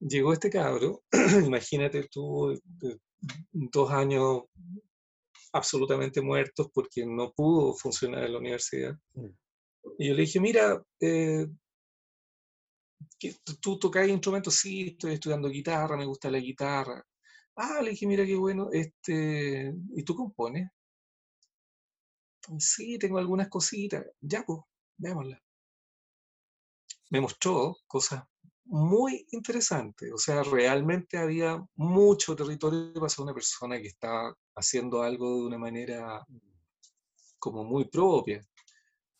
Llegó 0.00 0.32
este 0.32 0.48
cabro, 0.48 1.02
imagínate 1.44 2.04
tú, 2.08 2.56
dos 3.52 3.90
años 3.90 4.44
absolutamente 5.52 6.20
muertos 6.20 6.68
porque 6.72 7.06
no 7.06 7.32
pudo 7.32 7.74
funcionar 7.74 8.24
en 8.24 8.32
la 8.32 8.38
universidad. 8.38 8.98
Y 9.98 10.08
yo 10.08 10.14
le 10.14 10.22
dije, 10.22 10.40
mira, 10.40 10.82
eh, 11.00 11.46
¿tú 13.60 13.78
tocas 13.78 14.08
instrumentos? 14.08 14.54
Sí, 14.54 14.88
estoy 14.88 15.14
estudiando 15.14 15.48
guitarra, 15.48 15.96
me 15.96 16.06
gusta 16.06 16.30
la 16.30 16.38
guitarra. 16.38 17.04
Ah, 17.56 17.82
le 17.82 17.90
dije, 17.90 18.06
mira 18.06 18.24
qué 18.24 18.36
bueno, 18.36 18.68
este, 18.72 19.74
¿y 19.94 20.02
tú 20.04 20.14
compones? 20.14 20.70
Sí, 22.58 22.98
tengo 22.98 23.18
algunas 23.18 23.48
cositas. 23.48 24.06
Ya, 24.20 24.44
pues, 24.44 24.60
veámosla. 24.96 25.42
Me 27.10 27.20
mostró 27.20 27.76
cosas 27.86 28.22
muy 28.68 29.26
interesantes. 29.32 30.12
O 30.12 30.18
sea, 30.18 30.42
realmente 30.42 31.16
había 31.18 31.62
mucho 31.76 32.36
territorio 32.36 32.92
para 32.94 33.08
ser 33.08 33.24
una 33.24 33.34
persona 33.34 33.80
que 33.80 33.88
estaba 33.88 34.34
haciendo 34.54 35.02
algo 35.02 35.40
de 35.40 35.46
una 35.46 35.58
manera 35.58 36.24
como 37.38 37.64
muy 37.64 37.86
propia. 37.86 38.44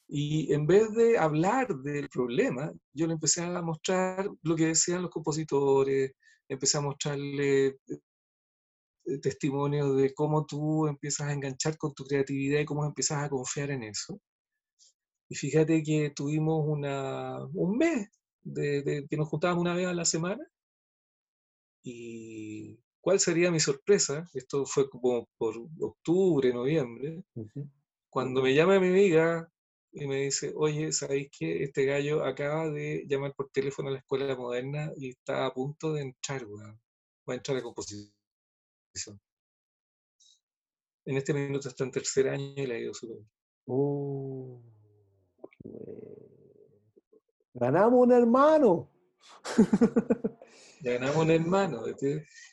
Y 0.08 0.52
en 0.52 0.66
vez 0.66 0.92
de 0.94 1.18
hablar 1.18 1.68
del 1.68 2.08
problema, 2.08 2.72
yo 2.92 3.06
le 3.06 3.14
empecé 3.14 3.42
a 3.42 3.62
mostrar 3.62 4.28
lo 4.42 4.56
que 4.56 4.66
decían 4.66 5.02
los 5.02 5.10
compositores, 5.10 6.12
empecé 6.48 6.78
a 6.78 6.82
mostrarle 6.82 7.66
eh, 7.66 9.18
testimonio 9.22 9.94
de 9.94 10.14
cómo 10.14 10.46
tú 10.46 10.86
empiezas 10.86 11.28
a 11.28 11.32
enganchar 11.32 11.76
con 11.78 11.94
tu 11.94 12.04
creatividad 12.04 12.60
y 12.60 12.64
cómo 12.64 12.84
empiezas 12.84 13.24
a 13.24 13.28
confiar 13.28 13.70
en 13.70 13.84
eso. 13.84 14.20
Y 15.30 15.34
fíjate 15.34 15.82
que 15.82 16.10
tuvimos 16.10 16.64
una, 16.66 17.44
un 17.54 17.76
mes 17.76 18.08
de, 18.42 19.06
que 19.08 19.16
nos 19.16 19.28
juntábamos 19.28 19.62
una 19.62 19.74
vez 19.74 19.86
a 19.86 19.94
la 19.94 20.04
semana. 20.04 20.46
Y 21.82 22.78
cuál 23.00 23.20
sería 23.20 23.50
mi 23.50 23.60
sorpresa, 23.60 24.28
esto 24.34 24.66
fue 24.66 24.88
como 24.90 25.28
por 25.38 25.54
octubre, 25.80 26.52
noviembre, 26.52 27.22
cuando 28.10 28.42
me 28.42 28.54
llama 28.54 28.80
mi 28.80 28.88
amiga 28.88 29.48
y 29.92 30.06
me 30.06 30.22
dice, 30.22 30.52
oye, 30.56 30.92
¿sabéis 30.92 31.30
que 31.30 31.62
este 31.64 31.84
gallo 31.84 32.24
acaba 32.24 32.68
de 32.68 33.04
llamar 33.08 33.34
por 33.34 33.50
teléfono 33.50 33.88
a 33.88 33.92
la 33.92 33.98
escuela 33.98 34.36
moderna 34.36 34.92
y 34.96 35.10
está 35.10 35.46
a 35.46 35.54
punto 35.54 35.94
de 35.94 36.02
entrar, 36.02 36.44
va 36.46 36.76
a 37.28 37.34
entrar 37.34 37.56
a 37.56 37.62
composición? 37.62 38.12
En 41.04 41.16
este 41.16 41.32
minuto 41.32 41.68
está 41.68 41.84
en 41.84 41.90
tercer 41.90 42.28
año 42.28 42.52
y 42.56 42.66
le 42.66 42.74
ha 42.74 42.78
ido 42.78 42.92
súper 42.92 43.16
bien. 43.16 43.30
Oh, 43.66 44.62
Ganamos 47.58 48.06
un 48.06 48.12
hermano. 48.12 48.90
Ganamos 50.80 51.16
un 51.16 51.30
hermano. 51.30 51.82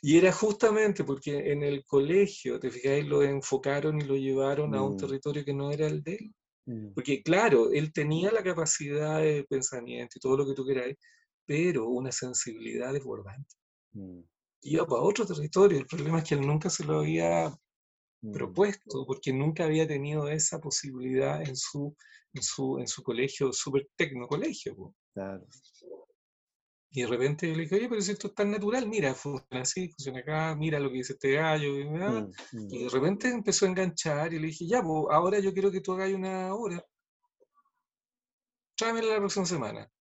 Y 0.02 0.18
era 0.18 0.32
justamente 0.32 1.04
porque 1.04 1.52
en 1.52 1.64
el 1.64 1.86
colegio, 1.86 2.60
te 2.60 2.72
fijáis, 2.72 3.06
lo 3.06 3.22
enfocaron 3.22 4.02
y 4.02 4.04
lo 4.04 4.16
llevaron 4.16 4.74
a 4.74 4.82
un 4.82 4.96
mm. 4.96 4.98
territorio 4.98 5.46
que 5.46 5.54
no 5.54 5.72
era 5.72 5.88
el 5.88 6.02
de 6.04 6.16
él. 6.16 6.36
Mm. 6.66 6.94
Porque 6.94 7.22
claro, 7.22 7.72
él 7.72 7.94
tenía 7.94 8.32
la 8.32 8.44
capacidad 8.44 9.20
de 9.20 9.46
pensamiento 9.48 10.18
y 10.18 10.20
todo 10.20 10.38
lo 10.38 10.46
que 10.48 10.54
tú 10.54 10.66
queráis, 10.66 10.98
pero 11.46 11.88
una 11.88 12.12
sensibilidad 12.12 12.94
desbordante. 12.94 13.56
Mm 13.94 14.22
iba 14.66 14.86
para 14.86 15.02
otro 15.02 15.26
territorio. 15.26 15.80
El 15.80 15.86
problema 15.86 16.20
es 16.20 16.26
que 16.26 16.36
él 16.36 16.42
nunca 16.42 16.70
se 16.70 16.84
lo 16.84 17.00
había. 17.00 17.54
Propuesto, 18.32 19.06
porque 19.06 19.34
nunca 19.34 19.66
había 19.66 19.88
tenido 19.88 20.28
esa 20.28 20.60
posibilidad 20.60 21.42
en 21.42 21.56
su, 21.56 21.96
en 22.34 22.44
su, 22.44 22.80
en 22.80 22.88
su 22.88 23.04
colegio, 23.04 23.52
súper 23.54 23.90
tecno 23.96 24.28
colegio. 24.28 24.94
Y 26.92 27.02
de 27.02 27.08
repente 27.08 27.48
yo 27.48 27.56
le 27.56 27.64
dije, 27.64 27.76
oye, 27.76 27.90
pero 27.90 28.02
si 28.02 28.14
esto 28.14 28.28
es 28.28 28.36
tan 28.36 28.52
natural, 28.52 28.88
mira, 28.88 29.14
funciona 29.14 29.62
así, 29.64 29.90
funciona 29.90 30.20
acá, 30.20 30.56
mira 30.56 30.80
lo 30.80 30.90
que 30.90 30.98
dice 30.98 31.14
este 31.14 31.34
gallo. 31.34 31.78
Y, 31.78 31.86
mm, 31.86 32.32
mm. 32.54 32.68
de 32.68 32.90
repente 32.90 33.28
empezó 33.28 33.66
a 33.66 33.70
enganchar 33.70 34.34
y 34.34 34.40
le 34.40 34.48
dije, 34.48 34.66
ya, 34.66 34.82
pues 34.82 35.08
ahora 35.12 35.40
yo 35.40 35.52
quiero 35.52 35.72
que 35.72 35.82
tú 35.82 35.92
hagas 35.92 36.14
una 36.14 36.56
hora. 36.56 36.82
Tráemela 38.78 39.14
la 39.14 39.20
próxima 39.20 39.46
semana. 39.46 39.92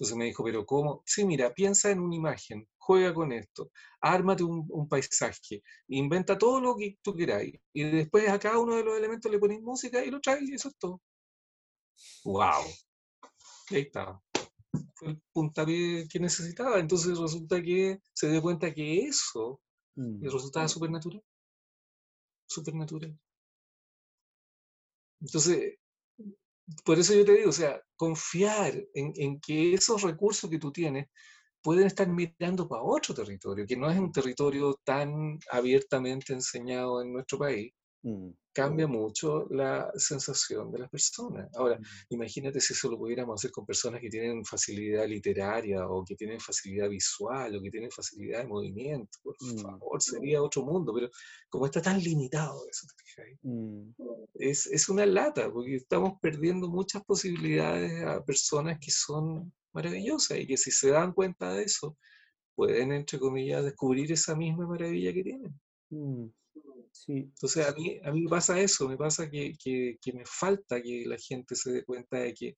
Entonces 0.00 0.16
me 0.16 0.24
dijo, 0.24 0.42
pero 0.42 0.64
¿cómo? 0.64 1.02
Sí, 1.04 1.26
mira, 1.26 1.52
piensa 1.52 1.90
en 1.90 2.00
una 2.00 2.16
imagen, 2.16 2.66
juega 2.78 3.12
con 3.12 3.32
esto, 3.32 3.70
ármate 4.00 4.42
un, 4.42 4.88
paisaje, 4.88 5.62
inventa 5.88 6.38
todo 6.38 6.58
lo 6.58 6.74
que 6.74 6.96
tú 7.02 7.14
queráis. 7.14 7.60
Y 7.74 7.82
después 7.82 8.26
a 8.30 8.38
cada 8.38 8.58
uno 8.60 8.76
de 8.76 8.82
los 8.82 8.96
elementos 8.96 9.30
le 9.30 9.38
pones 9.38 9.60
música 9.60 10.02
y 10.02 10.10
lo 10.10 10.18
traes 10.22 10.48
y 10.48 10.54
eso 10.54 10.70
es 10.70 10.76
todo. 10.78 11.02
¡Wow! 12.24 12.64
ahí 13.72 13.82
estaba. 13.82 14.22
Fue 14.94 15.08
el 15.10 15.22
puntapié 15.34 16.08
que 16.08 16.18
necesitaba. 16.18 16.78
Entonces 16.78 17.18
resulta 17.18 17.60
que 17.60 18.00
se 18.14 18.30
dio 18.30 18.40
cuenta 18.40 18.72
que 18.72 19.00
eso 19.04 19.60
mm. 19.96 20.24
resultaba 20.24 20.66
súper 20.66 20.90
natural. 20.90 21.22
Súper 22.48 22.74
natural. 22.74 23.14
Entonces, 25.20 25.74
por 26.84 26.98
eso 26.98 27.14
yo 27.14 27.24
te 27.24 27.32
digo, 27.32 27.50
o 27.50 27.52
sea, 27.52 27.80
confiar 27.96 28.74
en, 28.94 29.40
que 29.40 29.74
esos 29.74 30.02
recursos 30.02 30.48
que 30.50 30.58
tú 30.58 30.72
tienes 30.72 31.06
pueden 31.62 31.86
estar 31.86 32.08
mirando 32.08 32.68
para 32.68 32.82
otro 32.82 33.14
territorio, 33.14 33.66
que 33.66 33.76
no 33.76 33.90
es 33.90 33.98
un 33.98 34.12
territorio 34.12 34.78
tan 34.84 35.38
abiertamente 35.50 36.32
enseñado 36.32 37.02
en 37.02 37.12
nuestro 37.12 37.38
país, 37.38 37.72
Mm. 38.02 38.30
cambia 38.54 38.86
mucho 38.86 39.46
la 39.50 39.92
sensación 39.94 40.72
de 40.72 40.78
las 40.78 40.90
personas. 40.90 41.48
Ahora, 41.54 41.78
mm. 41.78 41.84
imagínate 42.10 42.60
si 42.60 42.72
eso 42.72 42.90
lo 42.90 42.98
pudiéramos 42.98 43.38
hacer 43.38 43.50
con 43.50 43.66
personas 43.66 44.00
que 44.00 44.08
tienen 44.08 44.44
facilidad 44.44 45.06
literaria 45.06 45.86
o 45.86 46.04
que 46.04 46.16
tienen 46.16 46.40
facilidad 46.40 46.88
visual 46.88 47.54
o 47.54 47.62
que 47.62 47.70
tienen 47.70 47.90
facilidad 47.90 48.40
de 48.40 48.46
movimiento. 48.46 49.18
Por 49.22 49.36
mm. 49.40 49.58
favor, 49.58 50.02
sería 50.02 50.42
otro 50.42 50.64
mundo, 50.64 50.94
pero 50.94 51.10
como 51.50 51.66
está 51.66 51.82
tan 51.82 52.00
limitado 52.02 52.66
eso, 52.70 52.86
es, 54.34 54.66
es 54.66 54.88
una 54.88 55.04
lata, 55.04 55.52
porque 55.52 55.76
estamos 55.76 56.14
perdiendo 56.20 56.68
muchas 56.68 57.04
posibilidades 57.04 58.02
a 58.02 58.24
personas 58.24 58.78
que 58.80 58.90
son 58.90 59.52
maravillosas 59.72 60.38
y 60.38 60.46
que 60.46 60.56
si 60.56 60.70
se 60.70 60.90
dan 60.90 61.12
cuenta 61.12 61.52
de 61.52 61.64
eso, 61.64 61.96
pueden, 62.54 62.92
entre 62.92 63.18
comillas, 63.18 63.64
descubrir 63.64 64.10
esa 64.12 64.34
misma 64.34 64.66
maravilla 64.66 65.12
que 65.12 65.22
tienen. 65.22 65.60
Entonces 67.06 67.66
a 67.66 67.72
mí, 67.72 67.98
a 68.02 68.12
mí 68.12 68.22
me 68.22 68.28
pasa 68.28 68.60
eso, 68.60 68.88
me 68.88 68.96
pasa 68.96 69.30
que, 69.30 69.54
que, 69.58 70.12
me 70.12 70.24
falta 70.24 70.80
que 70.82 71.04
la 71.06 71.16
gente 71.18 71.54
se 71.54 71.72
dé 71.72 71.84
cuenta 71.84 72.18
de 72.18 72.34
que 72.34 72.56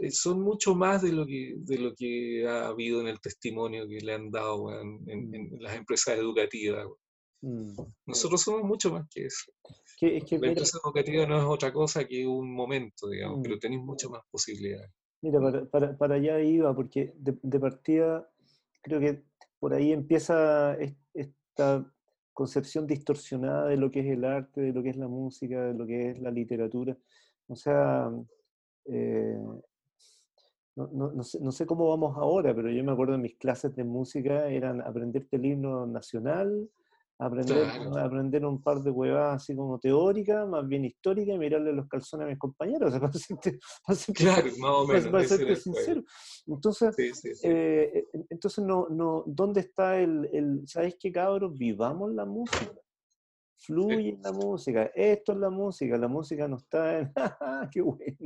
eh, 0.00 0.10
son 0.10 0.42
mucho 0.42 0.74
más 0.74 1.02
de 1.02 1.12
lo 1.12 1.26
que, 1.26 1.54
de 1.56 1.78
lo 1.78 1.94
que 1.94 2.46
ha 2.46 2.68
habido 2.68 3.00
en 3.00 3.08
el 3.08 3.20
testimonio 3.20 3.88
que 3.88 4.00
le 4.00 4.14
han 4.14 4.30
dado 4.30 4.80
en, 4.80 5.08
en, 5.08 5.50
las 5.60 5.76
empresas 5.76 6.18
educativas. 6.18 6.86
Mm. 7.42 7.74
Nosotros 8.06 8.42
somos 8.42 8.62
mucho 8.64 8.92
más 8.92 9.06
que 9.10 9.26
eso. 9.26 9.52
Es 10.00 10.24
que, 10.24 10.38
la 10.38 10.48
empresa 10.48 10.78
educativa 10.82 11.26
no 11.26 11.38
es 11.38 11.44
otra 11.44 11.72
cosa 11.72 12.06
que 12.06 12.26
un 12.26 12.52
momento, 12.54 13.08
digamos, 13.08 13.40
pero 13.42 13.56
mm. 13.56 13.60
tenéis 13.60 13.82
muchas 13.82 14.10
más 14.10 14.22
posibilidades. 14.30 14.90
Mira, 15.20 15.40
para, 15.40 15.64
para, 15.66 15.98
para 15.98 16.14
allá 16.14 16.40
iba, 16.40 16.74
porque 16.74 17.12
de, 17.16 17.36
de 17.42 17.60
partida 17.60 18.30
creo 18.82 19.00
que 19.00 19.24
por 19.58 19.74
ahí 19.74 19.92
empieza 19.92 20.76
esta 21.12 21.92
concepción 22.38 22.86
distorsionada 22.86 23.66
de 23.66 23.76
lo 23.76 23.90
que 23.90 23.98
es 23.98 24.06
el 24.06 24.24
arte, 24.24 24.60
de 24.60 24.72
lo 24.72 24.80
que 24.80 24.90
es 24.90 24.96
la 24.96 25.08
música, 25.08 25.60
de 25.60 25.74
lo 25.74 25.84
que 25.84 26.10
es 26.10 26.20
la 26.20 26.30
literatura. 26.30 26.96
O 27.48 27.56
sea, 27.56 28.08
eh, 28.84 29.36
no, 30.76 31.50
sé, 31.50 31.66
cómo 31.66 31.88
vamos 31.88 32.16
ahora, 32.16 32.54
pero 32.54 32.70
yo 32.70 32.84
me 32.84 32.92
acuerdo 32.92 33.16
en 33.16 33.22
mis 33.22 33.36
clases 33.38 33.74
de 33.74 33.82
música 33.82 34.46
eran 34.46 34.80
aprenderte 34.82 35.34
el 35.34 35.46
himno 35.46 35.84
nacional, 35.88 36.70
aprender, 37.18 37.66
aprender 37.98 38.44
un 38.44 38.62
par 38.62 38.82
de 38.82 38.90
huevadas 38.90 39.42
así 39.42 39.54
como 39.54 39.78
teóricas, 39.78 40.48
más 40.48 40.66
bien 40.66 40.84
históricas, 40.84 41.34
y 41.34 41.38
mirarle 41.38 41.72
los 41.72 41.88
calzones 41.88 42.26
a 42.26 42.28
mis 42.28 42.38
compañeros, 42.38 42.88
o 42.88 42.92
sea, 43.12 43.36
para 43.86 43.98
claro, 44.14 44.48
más 44.58 44.70
o 44.70 44.86
menos, 44.86 45.06
para 45.08 45.24
serte 45.24 45.56
sincero. 45.56 46.02
Entonces, 46.46 46.94
eh, 47.42 48.04
entonces 48.30 48.64
no, 48.64 48.88
no, 48.88 49.24
¿dónde 49.26 49.60
está 49.60 49.98
el, 49.98 50.28
el, 50.32 50.62
¿sabes 50.66 50.96
qué 50.98 51.10
cabros? 51.12 51.56
Vivamos 51.56 52.12
la 52.14 52.24
música 52.24 52.72
fluye 53.58 54.10
en 54.10 54.22
la 54.22 54.32
música. 54.32 54.90
Esto 54.94 55.32
es 55.32 55.38
la 55.38 55.50
música, 55.50 55.96
la 55.98 56.08
música 56.08 56.48
no 56.48 56.56
está 56.56 57.00
en. 57.00 57.12
¡Qué 57.72 57.80
buena! 57.80 58.16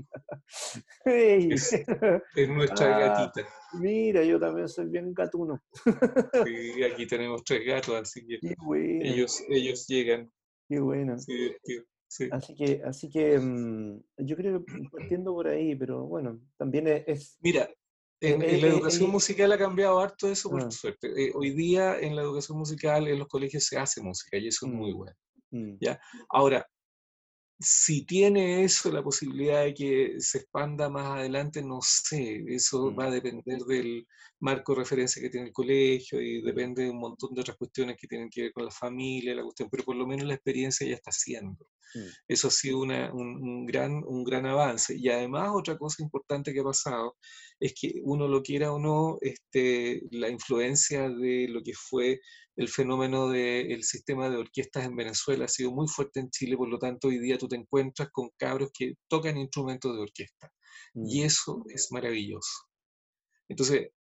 Es, 1.05 2.49
nuestra 2.49 2.97
ah, 2.97 2.99
gatita. 2.99 3.49
Mira, 3.75 4.23
yo 4.23 4.39
también 4.39 4.69
soy 4.69 4.87
bien 4.87 5.13
gatuno. 5.15 5.63
sí, 6.45 6.83
aquí 6.83 7.07
tenemos 7.07 7.43
tres 7.45 7.65
gatos, 7.67 7.95
así 7.95 8.27
que 8.27 8.39
ellos, 9.03 9.43
ellos 9.49 9.87
llegan. 9.87 10.31
Qué 10.69 10.79
bueno. 10.81 11.19
Sí, 11.19 11.55
sí. 12.09 12.29
Así 12.31 12.55
que, 12.55 12.83
así 12.85 13.09
que 13.09 13.39
mm, 13.39 14.03
yo 14.19 14.37
creo 14.37 14.65
que 14.65 14.83
partiendo 14.91 15.33
por 15.33 15.49
ahí, 15.49 15.75
pero 15.75 16.07
bueno, 16.07 16.41
también 16.57 16.87
es. 17.07 17.39
Mira, 17.41 17.69
en, 18.23 18.61
la 18.61 18.69
educación 18.69 19.11
musical 19.11 19.53
ha 19.53 19.59
cambiado 19.59 19.99
harto 19.99 20.29
eso, 20.29 20.49
por 20.49 20.63
ah. 20.63 20.71
suerte. 20.71 21.09
Eh, 21.09 21.33
hoy 21.35 21.51
día 21.51 21.99
en 21.99 22.15
la 22.15 22.23
educación 22.23 22.59
musical, 22.59 23.09
en 23.09 23.19
los 23.19 23.29
colegios 23.29 23.65
se 23.65 23.79
hace 23.79 24.01
música 24.01 24.39
y 24.39 24.47
eso 24.47 24.67
es 24.67 24.73
muy 24.73 24.95
mm. 24.95 24.97
bueno. 24.97 25.17
Mm. 25.51 25.77
¿ya? 25.81 26.01
Ahora, 26.31 26.67
si 27.59 28.05
tiene 28.05 28.65
eso 28.65 28.91
la 28.93 29.03
posibilidad 29.03 29.65
de 29.65 29.75
que 29.75 30.15
se 30.19 30.39
expanda 30.39 30.89
más 30.89 31.19
adelante, 31.19 31.63
no 31.63 31.81
sé, 31.83 32.45
eso 32.49 32.91
mm. 32.91 32.99
va 32.99 33.05
a 33.07 33.11
depender 33.11 33.59
del 33.61 34.07
marco 34.43 34.75
de 34.75 34.81
referencia 34.81 35.23
que 35.23 35.31
tiene 35.31 35.47
el 35.47 35.53
colegio 35.53 36.21
y 36.21 36.43
depende 36.43 36.83
de 36.83 36.91
un 36.91 36.99
montón 36.99 37.33
de 37.33 37.41
otras 37.41 37.57
cuestiones 37.57 37.97
que 37.99 38.09
tienen 38.09 38.29
que 38.29 38.43
ver 38.43 38.53
con 38.53 38.65
la 38.65 38.73
familia, 38.73 39.37
la 39.37 39.45
cuestión, 39.45 39.69
pero 39.71 39.85
por 39.85 39.95
lo 39.95 40.07
menos 40.07 40.27
la 40.27 40.35
experiencia 40.35 40.87
ya 40.87 40.95
está 40.95 41.11
haciendo. 41.11 41.65
Mm. 41.95 42.09
Eso 42.27 42.49
ha 42.49 42.51
sido 42.51 42.81
un, 42.81 43.67
gran, 43.67 44.03
un 44.05 44.25
gran 44.25 44.45
avance. 44.47 44.97
Y 44.99 45.09
además 45.09 45.51
otra 45.55 45.79
cosa 45.79 46.03
importante 46.03 46.53
que 46.53 46.61
ha 46.61 46.65
pasado 46.65 47.17
es 47.61 47.73
que 47.81 48.01
uno 48.03 48.27
lo 48.27 48.43
quiera 48.43 48.73
o 48.73 48.81
no, 48.81 49.19
este, 49.21 50.03
la 50.11 50.29
influencia 50.29 51.09
de 51.09 51.47
lo 51.49 51.63
que 51.63 51.75
fue 51.75 52.21
el 52.57 52.69
fenómeno 52.69 53.29
del 53.29 53.85
sistema 53.85 54.29
de 54.29 54.39
orquestas 54.39 54.85
en 54.85 54.97
Venezuela 54.97 55.45
ha 55.45 55.49
sido 55.49 55.71
muy 55.71 55.87
fuerte 55.87 56.21
en 56.21 56.31
Chile, 56.31 56.57
por 56.57 56.69
lo 56.69 56.79
tanto 56.79 57.09
hoy 57.09 57.19
día 57.19 57.39
tú 57.39 57.49
te 57.49 57.57
encuentras 57.57 58.11
con 58.11 58.29
cabros 58.37 58.71
que 58.75 58.95
tocan 59.09 59.39
instrumentos 59.39 59.95
de 59.95 60.03
orquesta. 60.03 60.53
Y 60.95 61.23
mm. 61.23 61.27
eso 61.27 61.65
es 61.69 61.89
maravilloso. 61.93 62.67
Entonces, 63.49 63.91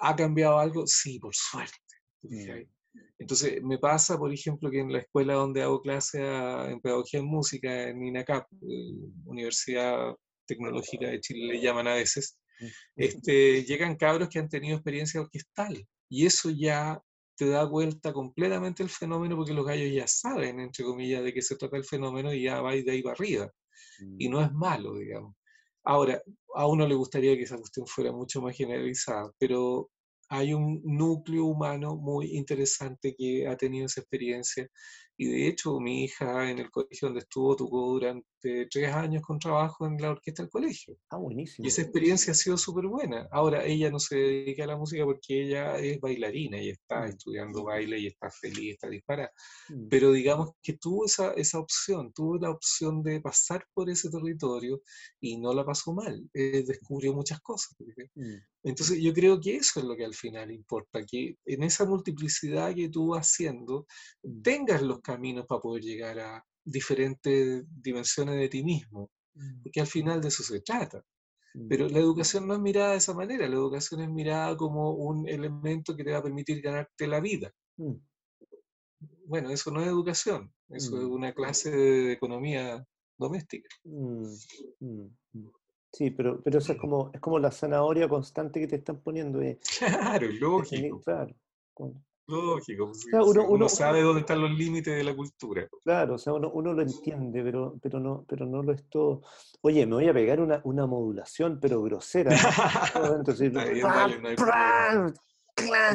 ¿ha 0.00 0.16
cambiado 0.16 0.58
algo? 0.58 0.86
Sí, 0.86 1.18
por 1.18 1.34
suerte. 1.34 1.76
Mm. 2.96 3.12
Entonces, 3.18 3.62
me 3.62 3.78
pasa, 3.78 4.18
por 4.18 4.32
ejemplo, 4.32 4.70
que 4.70 4.80
en 4.80 4.92
la 4.92 4.98
escuela 4.98 5.34
donde 5.34 5.62
hago 5.62 5.80
clase 5.80 6.18
en 6.18 6.80
pedagogía 6.80 7.20
en 7.20 7.26
música, 7.26 7.88
en 7.88 8.02
INACAP, 8.02 8.50
eh, 8.52 8.94
Universidad 9.26 10.14
Tecnológica 10.46 11.08
de 11.08 11.20
Chile 11.20 11.54
le 11.54 11.60
llaman 11.60 11.88
a 11.88 11.94
veces, 11.94 12.38
mm. 12.58 12.66
este, 12.96 13.64
llegan 13.64 13.96
cabros 13.96 14.28
que 14.28 14.38
han 14.38 14.48
tenido 14.48 14.76
experiencia 14.76 15.20
orquestal. 15.20 15.86
Y 16.08 16.26
eso 16.26 16.50
ya 16.50 17.00
te 17.36 17.48
da 17.48 17.64
vuelta 17.64 18.12
completamente 18.12 18.82
el 18.82 18.88
fenómeno 18.88 19.36
porque 19.36 19.52
los 19.52 19.66
gallos 19.66 19.92
ya 19.92 20.06
saben, 20.06 20.60
entre 20.60 20.84
comillas, 20.84 21.22
de 21.22 21.32
qué 21.32 21.42
se 21.42 21.56
trata 21.56 21.76
el 21.76 21.84
fenómeno 21.84 22.32
y 22.32 22.44
ya 22.44 22.60
va 22.60 22.72
de 22.72 22.90
ahí 22.90 23.02
para 23.02 23.14
arriba. 23.14 23.50
Y 24.18 24.28
no 24.28 24.42
es 24.42 24.50
mm. 24.50 24.58
malo, 24.58 24.96
digamos. 24.96 25.36
Ahora, 25.86 26.20
a 26.56 26.66
uno 26.66 26.86
le 26.86 26.96
gustaría 26.96 27.36
que 27.36 27.44
esa 27.44 27.58
cuestión 27.58 27.86
fuera 27.86 28.12
mucho 28.12 28.42
más 28.42 28.56
generalizada, 28.56 29.30
pero 29.38 29.90
hay 30.28 30.52
un 30.52 30.82
núcleo 30.84 31.44
humano 31.44 31.96
muy 31.96 32.36
interesante 32.36 33.14
que 33.16 33.46
ha 33.46 33.56
tenido 33.56 33.86
esa 33.86 34.00
experiencia 34.00 34.68
y 35.18 35.26
de 35.26 35.48
hecho 35.48 35.80
mi 35.80 36.04
hija 36.04 36.50
en 36.50 36.58
el 36.58 36.70
colegio 36.70 37.08
donde 37.08 37.20
estuvo 37.20 37.56
tocó 37.56 37.92
durante 37.92 38.66
tres 38.70 38.92
años 38.92 39.22
con 39.22 39.38
trabajo 39.38 39.86
en 39.86 39.96
la 40.00 40.10
orquesta 40.10 40.42
del 40.42 40.50
colegio. 40.50 40.96
Ah, 41.10 41.16
buenísimo. 41.16 41.64
Y 41.64 41.68
esa 41.68 41.82
experiencia 41.82 42.32
ha 42.32 42.34
sido 42.34 42.58
súper 42.58 42.86
buena. 42.86 43.26
Ahora 43.32 43.64
ella 43.64 43.90
no 43.90 43.98
se 43.98 44.16
dedica 44.16 44.64
a 44.64 44.68
la 44.68 44.76
música 44.76 45.04
porque 45.04 45.42
ella 45.42 45.78
es 45.78 46.00
bailarina 46.00 46.60
y 46.60 46.70
está 46.70 47.02
mm. 47.02 47.08
estudiando 47.08 47.64
baile 47.64 47.98
y 47.98 48.06
está 48.08 48.30
feliz, 48.30 48.74
está 48.74 48.88
disparada. 48.88 49.32
Mm. 49.68 49.88
Pero 49.88 50.12
digamos 50.12 50.50
que 50.62 50.74
tuvo 50.74 51.06
esa, 51.06 51.32
esa 51.32 51.58
opción, 51.58 52.12
tuvo 52.12 52.36
la 52.38 52.50
opción 52.50 53.02
de 53.02 53.20
pasar 53.20 53.66
por 53.72 53.88
ese 53.88 54.10
territorio 54.10 54.82
y 55.20 55.38
no 55.38 55.52
la 55.52 55.64
pasó 55.64 55.94
mal. 55.94 56.22
Eh, 56.34 56.62
descubrió 56.66 57.14
muchas 57.14 57.40
cosas. 57.40 57.74
Mm. 58.14 58.36
Entonces 58.66 59.00
yo 59.00 59.14
creo 59.14 59.40
que 59.40 59.56
eso 59.56 59.78
es 59.78 59.86
lo 59.86 59.96
que 59.96 60.04
al 60.04 60.14
final 60.14 60.50
importa, 60.50 61.04
que 61.04 61.36
en 61.44 61.62
esa 61.62 61.84
multiplicidad 61.84 62.74
que 62.74 62.88
tú 62.88 63.08
vas 63.08 63.28
haciendo 63.28 63.86
tengas 64.42 64.82
los 64.82 65.00
caminos 65.06 65.46
para 65.46 65.60
poder 65.60 65.82
llegar 65.82 66.18
a 66.18 66.44
diferentes 66.64 67.64
dimensiones 67.68 68.36
de 68.36 68.48
ti 68.48 68.64
mismo, 68.64 69.10
mm. 69.34 69.62
porque 69.62 69.80
al 69.80 69.86
final 69.86 70.20
de 70.20 70.28
eso 70.28 70.42
se 70.42 70.60
trata. 70.60 71.02
Mm. 71.54 71.68
Pero 71.68 71.88
la 71.88 71.98
educación 71.98 72.46
no 72.46 72.54
es 72.54 72.60
mirada 72.60 72.92
de 72.92 72.98
esa 72.98 73.14
manera, 73.14 73.48
la 73.48 73.54
educación 73.54 74.00
es 74.02 74.10
mirada 74.10 74.56
como 74.56 74.90
un 74.92 75.28
elemento 75.28 75.96
que 75.96 76.04
te 76.04 76.12
va 76.12 76.18
a 76.18 76.22
permitir 76.22 76.60
ganarte 76.60 77.06
la 77.06 77.20
vida. 77.20 77.52
Mm. 77.76 77.94
Bueno, 79.26 79.50
eso 79.50 79.70
no 79.70 79.80
es 79.80 79.88
educación, 79.88 80.52
eso 80.68 80.98
es 80.98 81.04
una 81.04 81.32
clase 81.32 81.70
de 81.70 82.12
economía 82.12 82.86
doméstica. 83.18 83.68
Sí, 85.92 86.10
pero, 86.10 86.42
pero 86.42 86.58
eso 86.58 86.72
es 86.72 86.78
como, 86.78 87.10
es 87.12 87.20
como 87.20 87.38
la 87.38 87.50
zanahoria 87.50 88.08
constante 88.08 88.60
que 88.60 88.66
te 88.66 88.76
están 88.76 89.00
poniendo. 89.00 89.40
claro, 89.78 90.28
lógico. 90.38 91.00
Claro. 91.00 91.34
Lógico, 92.28 92.86
pues, 92.88 93.06
uno, 93.48 93.68
sabe 93.68 94.02
dónde 94.02 94.20
están 94.20 94.40
los 94.40 94.50
límites 94.50 94.96
de 94.96 95.04
la 95.04 95.14
cultura. 95.14 95.68
Claro, 95.84 96.14
o 96.14 96.18
sea, 96.18 96.32
uno, 96.32 96.72
lo 96.72 96.82
entiende, 96.82 97.42
pero, 97.42 97.78
pero, 97.80 98.00
no, 98.00 98.24
pero 98.28 98.46
no 98.46 98.64
lo 98.64 98.72
es 98.72 98.88
todo. 98.88 99.22
Oye, 99.60 99.86
me 99.86 99.94
voy 99.94 100.08
a 100.08 100.12
pegar 100.12 100.40
una, 100.40 100.60
una 100.64 100.86
modulación, 100.86 101.60
pero 101.60 101.80
grosera. 101.82 102.30
Entonces, 103.16 103.52
no, 103.52 103.60
hay 103.60 103.80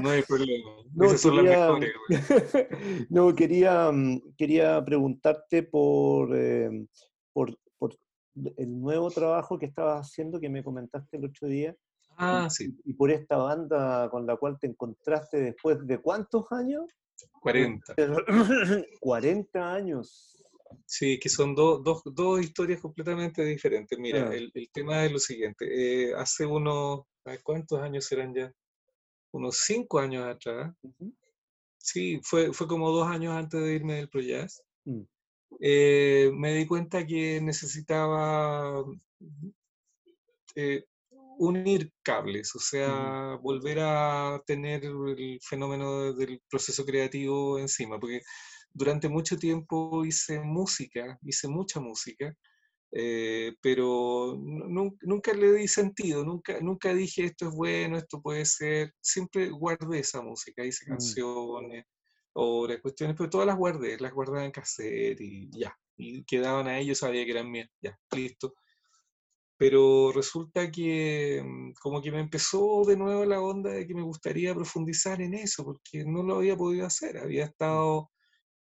no 0.02 0.10
hay 0.10 0.24
problema. 0.24 0.72
No, 0.94 1.10
son 1.18 1.36
quería, 1.36 1.70
las 1.70 1.80
mejores. 1.80 2.68
no, 3.10 3.36
quería, 3.36 3.92
quería 4.38 4.84
preguntarte 4.84 5.64
por, 5.64 6.36
eh, 6.36 6.88
por, 7.34 7.58
por 7.78 7.96
el 8.58 8.80
nuevo 8.80 9.12
trabajo 9.12 9.60
que 9.60 9.66
estabas 9.66 10.08
haciendo 10.08 10.40
que 10.40 10.50
me 10.50 10.64
comentaste 10.64 11.18
el 11.18 11.26
otro 11.26 11.48
día. 11.48 11.76
Ah, 12.24 12.50
sí. 12.52 12.78
Y 12.86 12.94
por 12.94 13.10
esta 13.10 13.38
banda 13.38 14.08
con 14.12 14.28
la 14.28 14.36
cual 14.38 14.58
te 14.60 14.68
encontraste 14.68 15.42
después 15.42 15.86
de 15.88 15.98
cuántos 15.98 16.46
años? 16.52 16.86
40. 17.42 17.96
40 19.00 19.74
años. 19.74 20.44
Sí, 20.86 21.20
que 21.20 21.30
son 21.30 21.56
dos 21.56 22.42
historias 22.42 22.80
completamente 22.80 23.44
diferentes. 23.44 23.98
Mira, 23.98 24.30
ah. 24.30 24.36
el, 24.36 24.52
tema 24.72 25.04
es 25.04 25.12
lo 25.12 25.20
siguiente. 25.20 25.66
Eh, 25.68 26.14
hace 26.16 26.46
unos, 26.46 27.02
¿cuántos 27.44 27.80
años 27.80 28.06
serán 28.06 28.36
ya? 28.36 28.54
Unos 29.32 29.58
cinco 29.58 30.00
años 30.00 30.26
atrás. 30.28 30.76
Sí, 31.78 32.20
fue, 32.24 32.54
fue 32.54 32.68
como 32.68 32.92
dos 32.92 33.08
años 33.08 33.34
antes 33.34 33.60
de 33.60 33.74
irme 33.74 33.96
del 33.96 34.10
Proyas. 34.10 34.64
Mm. 34.86 35.02
Eh, 35.60 36.30
me 36.34 36.54
di 36.54 36.68
cuenta 36.68 37.06
que 37.06 37.42
necesitaba 37.42 38.86
eh, 40.56 40.86
unir 41.42 41.92
cables, 42.04 42.56
o 42.56 42.60
sea, 42.60 43.36
volver 43.42 43.80
a 43.82 44.40
tener 44.46 44.86
el 44.86 45.40
fenómeno 45.42 46.14
del 46.14 46.40
proceso 46.48 46.86
creativo 46.86 47.58
encima, 47.58 48.00
porque 48.00 48.22
durante 48.72 49.10
mucho 49.10 49.36
tiempo 49.38 50.06
hice 50.06 50.40
música, 50.40 51.18
hice 51.24 51.48
mucha 51.48 51.80
música, 51.80 52.32
eh, 52.92 53.56
pero 53.60 54.38
nunca 54.38 55.34
le 55.34 55.54
di 55.54 55.68
sentido, 55.68 56.24
nunca, 56.24 56.60
nunca 56.62 56.94
dije 56.94 57.26
esto 57.26 57.48
es 57.48 57.56
bueno, 57.56 57.98
esto 57.98 58.22
puede 58.22 58.46
ser, 58.46 58.94
siempre 59.02 59.50
guardé 59.50 60.00
esa 60.00 60.22
música, 60.22 60.64
hice 60.64 60.86
mm. 60.86 60.90
canciones, 60.90 61.86
o 62.34 62.68
cuestiones, 62.84 63.16
pero 63.18 63.32
todas 63.32 63.48
las 63.48 63.58
guardé, 63.58 64.00
las 64.00 64.14
guardaba 64.14 64.46
en 64.46 64.52
cassette 64.52 65.20
y 65.20 65.50
ya, 65.58 65.76
y 65.98 66.24
quedaban 66.24 66.68
a 66.68 66.78
ellos, 66.78 67.00
sabía 67.00 67.26
que 67.26 67.32
eran 67.32 67.50
mías, 67.50 67.70
ya, 67.82 67.98
listo 68.12 68.54
pero 69.62 70.12
resulta 70.12 70.72
que 70.72 71.40
mm, 71.46 71.74
como 71.80 72.02
que 72.02 72.12
me 72.12 72.20
empezó 72.20 72.84
de 72.84 72.98
nuevo 72.98 73.26
la 73.26 73.40
onda 73.40 73.70
de 73.70 73.86
que 73.86 73.94
me 73.94 74.02
gustaría 74.02 74.56
profundizar 74.56 75.22
en 75.22 75.36
eso, 75.36 75.64
porque 75.64 76.04
no 76.04 76.24
lo 76.24 76.38
había 76.38 76.58
podido 76.58 76.88
hacer, 76.88 77.20
había 77.20 77.46
estado, 77.46 78.10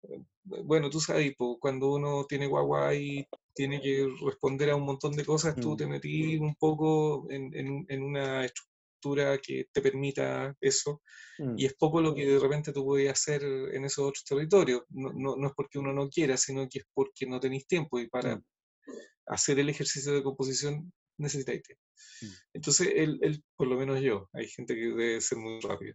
eh, 0.04 0.22
bueno, 0.64 0.88
tú 0.88 0.98
sabes, 0.98 1.34
cuando 1.60 1.92
uno 1.92 2.24
tiene 2.26 2.46
guagua 2.46 2.94
y 2.94 3.26
tiene 3.54 3.82
que 3.82 4.08
responder 4.24 4.70
a 4.70 4.76
un 4.76 4.84
montón 4.84 5.12
de 5.12 5.26
cosas, 5.26 5.54
tú 5.56 5.72
mm. 5.72 5.76
te 5.76 5.86
metí 5.86 6.38
un 6.38 6.54
poco 6.54 7.26
en, 7.30 7.84
en, 7.86 8.02
una 8.02 8.46
estructura 8.46 9.36
que 9.36 9.66
te 9.70 9.82
permita 9.82 10.56
eso, 10.62 11.02
mm. 11.38 11.58
y 11.58 11.66
es 11.66 11.74
poco 11.74 12.00
lo 12.00 12.14
que 12.14 12.24
de 12.24 12.38
repente 12.38 12.72
tú 12.72 12.86
podías 12.86 13.20
hacer 13.20 13.42
en 13.44 13.84
esos 13.84 14.02
otros 14.02 14.24
territorios, 14.24 14.84
no, 14.88 15.12
no, 15.12 15.36
no 15.36 15.48
es 15.48 15.52
porque 15.54 15.78
uno 15.78 15.92
no 15.92 16.08
quiera, 16.08 16.38
sino 16.38 16.66
que 16.70 16.78
es 16.78 16.86
porque 16.94 17.26
no 17.26 17.38
tenéis 17.38 17.66
tiempo, 17.66 18.00
y 18.00 18.08
para 18.08 18.40
hacer 19.26 19.58
el 19.58 19.68
ejercicio 19.68 20.12
de 20.12 20.22
composición 20.22 20.92
necesitáis 21.18 21.62
tiempo. 21.62 21.84
Mm. 22.22 22.26
Entonces, 22.54 22.88
él, 22.94 23.44
por 23.56 23.68
lo 23.68 23.76
menos 23.76 24.00
yo, 24.00 24.28
hay 24.32 24.48
gente 24.48 24.74
que 24.74 24.80
debe 24.80 25.20
ser 25.20 25.38
muy 25.38 25.60
rápido. 25.60 25.94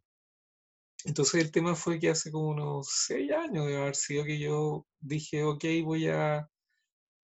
entonces 1.06 1.42
el 1.42 1.52
tema 1.52 1.76
fue 1.76 2.00
que 2.00 2.10
hace 2.10 2.32
como 2.32 2.50
unos 2.50 2.88
seis 3.08 3.32
años 3.32 3.68
de 3.68 3.78
haber 3.78 3.96
sido 3.96 4.24
que 4.26 4.40
yo 4.40 4.86
dije, 5.00 5.44
ok, 5.44 5.64
voy 5.84 6.08
a, 6.08 6.48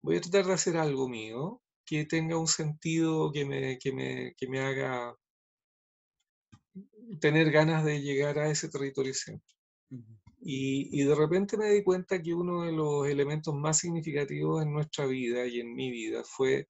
voy 0.02 0.18
a 0.18 0.22
tratar 0.22 0.46
de 0.46 0.54
hacer 0.54 0.78
algo 0.78 1.10
mío 1.10 1.62
que 1.86 2.06
tenga 2.06 2.38
un 2.38 2.48
sentido 2.48 3.32
que 3.32 3.46
me, 3.46 3.78
que 3.80 3.92
me, 3.92 4.34
que 4.38 4.48
me 4.48 4.60
haga 4.60 5.16
tener 7.20 7.52
ganas 7.52 7.86
de 7.86 8.02
llegar 8.02 8.40
a 8.40 8.50
ese 8.50 8.70
territorio 8.70 9.14
siempre. 9.14 9.48
Y, 10.48 11.02
y, 11.02 11.04
de 11.06 11.16
repente 11.16 11.58
me 11.58 11.72
di 11.72 11.84
cuenta 11.84 12.22
que 12.22 12.34
uno 12.34 12.66
de 12.66 12.72
los 12.72 13.08
elementos 13.08 13.56
más 13.56 13.80
significativos 13.80 14.62
en 14.62 14.74
nuestra 14.74 15.08
vida 15.08 15.48
y 15.48 15.60
en 15.60 15.74
mi 15.74 15.90
vida 15.90 16.24
fue 16.24 16.70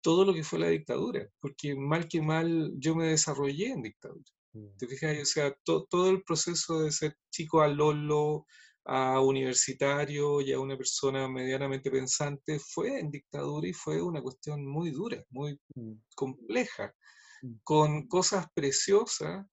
todo 0.00 0.24
lo 0.24 0.32
que 0.32 0.42
fue 0.42 0.58
la 0.58 0.68
dictadura, 0.68 1.28
porque 1.38 1.74
mal 1.76 2.08
que 2.08 2.22
mal 2.22 2.72
yo 2.78 2.94
me 2.94 3.08
desarrollé 3.08 3.66
en 3.68 3.82
dictadura. 3.82 4.24
Mm. 4.54 4.76
¿Te 4.78 4.88
fijas? 4.88 5.18
O 5.20 5.24
sea, 5.26 5.54
todo 5.62 6.10
el 6.10 6.22
proceso 6.22 6.80
de 6.80 6.90
ser 6.90 7.16
chico 7.30 7.60
a 7.60 7.68
Lolo, 7.68 8.46
a 8.84 9.20
universitario 9.20 10.40
y 10.40 10.52
a 10.52 10.58
una 10.58 10.78
persona 10.78 11.28
medianamente 11.28 11.90
pensante 11.90 12.58
fue 12.58 12.98
en 12.98 13.10
dictadura 13.10 13.68
y 13.68 13.74
fue 13.74 14.00
una 14.00 14.22
cuestión 14.22 14.66
muy 14.66 14.90
dura, 14.90 15.22
muy 15.28 15.60
mm. 15.74 15.92
compleja, 16.14 16.94
mm. 17.42 17.52
con 17.62 18.08
cosas 18.08 18.46
preciosas 18.54 19.46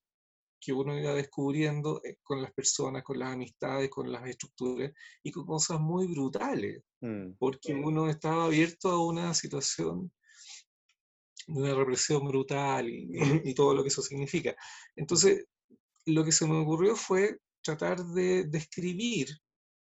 que 0.59 0.73
uno 0.73 0.97
iba 0.97 1.13
descubriendo 1.13 2.01
eh, 2.03 2.17
con 2.21 2.41
las 2.41 2.51
personas, 2.51 3.03
con 3.03 3.17
las 3.19 3.33
amistades, 3.33 3.89
con 3.89 4.11
las 4.11 4.27
estructuras, 4.27 4.91
y 5.23 5.31
con 5.31 5.45
cosas 5.45 5.79
muy 5.79 6.07
brutales, 6.07 6.83
porque 7.37 7.73
uno 7.73 8.09
estaba 8.09 8.45
abierto 8.45 8.89
a 8.89 9.05
una 9.05 9.33
situación 9.33 10.11
de 11.47 11.61
una 11.61 11.73
represión 11.73 12.27
brutal 12.27 12.87
y, 12.89 13.53
todo 13.53 13.73
lo 13.73 13.81
que 13.81 13.87
eso 13.87 14.01
significa. 14.01 14.55
Entonces, 14.95 15.45
lo 16.05 16.23
que 16.23 16.31
se 16.31 16.45
me 16.45 16.59
ocurrió 16.59 16.95
fue 16.95 17.39
tratar 17.61 18.03
de 18.03 18.45
describir 18.45 19.29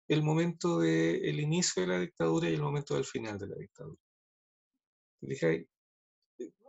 el 0.08 0.22
momento 0.22 0.78
del 0.78 1.38
inicio 1.40 1.82
de 1.82 1.88
la 1.88 2.00
dictadura 2.00 2.48
y 2.48 2.54
el 2.54 2.62
momento 2.62 2.94
del 2.94 3.04
final 3.04 3.38
de 3.38 3.46
la 3.46 3.56
dictadura. 3.56 4.00
Dije, 5.20 5.68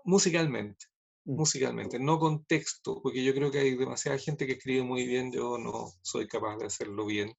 musicalmente, 0.03 0.85
mm. 0.87 0.90
Musicalmente, 1.25 1.99
no 1.99 2.19
con 2.19 2.45
texto, 2.45 2.99
porque 3.01 3.23
yo 3.23 3.33
creo 3.33 3.51
que 3.51 3.59
hay 3.59 3.75
demasiada 3.75 4.17
gente 4.17 4.45
que 4.45 4.53
escribe 4.53 4.83
muy 4.83 5.05
bien, 5.05 5.31
yo 5.31 5.57
no 5.57 5.91
soy 6.01 6.27
capaz 6.27 6.57
de 6.57 6.65
hacerlo 6.65 7.05
bien. 7.05 7.33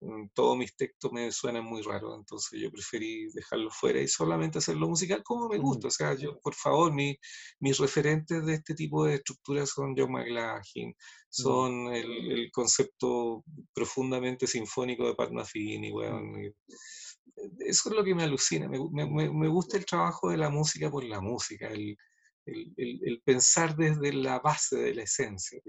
Mm, 0.00 0.28
todos 0.34 0.56
mis 0.58 0.76
textos 0.76 1.12
me 1.12 1.32
suenan 1.32 1.64
muy 1.64 1.82
raros, 1.82 2.18
entonces 2.18 2.60
yo 2.60 2.70
preferí 2.70 3.30
dejarlo 3.32 3.70
fuera 3.70 4.00
y 4.00 4.08
solamente 4.08 4.58
hacerlo 4.58 4.88
musical 4.88 5.22
como 5.22 5.48
me 5.48 5.58
gusta. 5.58 5.88
O 5.88 5.90
sea, 5.90 6.14
yo, 6.14 6.38
por 6.40 6.54
favor, 6.54 6.92
mi, 6.92 7.16
mis 7.60 7.78
referentes 7.78 8.44
de 8.44 8.54
este 8.54 8.74
tipo 8.74 9.04
de 9.04 9.14
estructuras 9.14 9.70
son 9.70 9.94
John 9.96 10.12
McLaughlin, 10.12 10.94
son 11.30 11.92
el, 11.94 12.50
concepto 12.52 13.44
profundamente 13.74 14.46
sinfónico 14.46 15.06
de 15.06 15.14
Pat 15.14 15.30
Metheny, 15.30 15.92
Eso 17.60 17.90
es 17.90 17.96
lo 17.96 18.04
que 18.04 18.14
me 18.14 18.24
alucina, 18.24 18.68
me, 18.68 18.78
me, 18.90 19.30
me, 19.30 19.48
gusta 19.48 19.76
el 19.78 19.86
trabajo 19.86 20.30
de 20.30 20.36
la 20.36 20.50
música 20.50 20.90
por 20.90 21.04
la 21.04 21.20
música, 21.20 21.68
el, 21.68 21.96
el, 22.46 23.22
pensar 23.24 23.76
desde 23.76 24.12
la 24.12 24.38
base 24.40 24.76
de 24.76 24.94
la 24.94 25.02
esencia. 25.02 25.60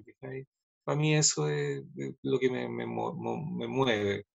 Para 0.84 0.98
mí 0.98 1.16
eso 1.16 1.50
es, 1.50 1.84
lo 2.22 2.40
que 2.40 2.50
me, 2.50 2.86
mueve. 2.86 4.26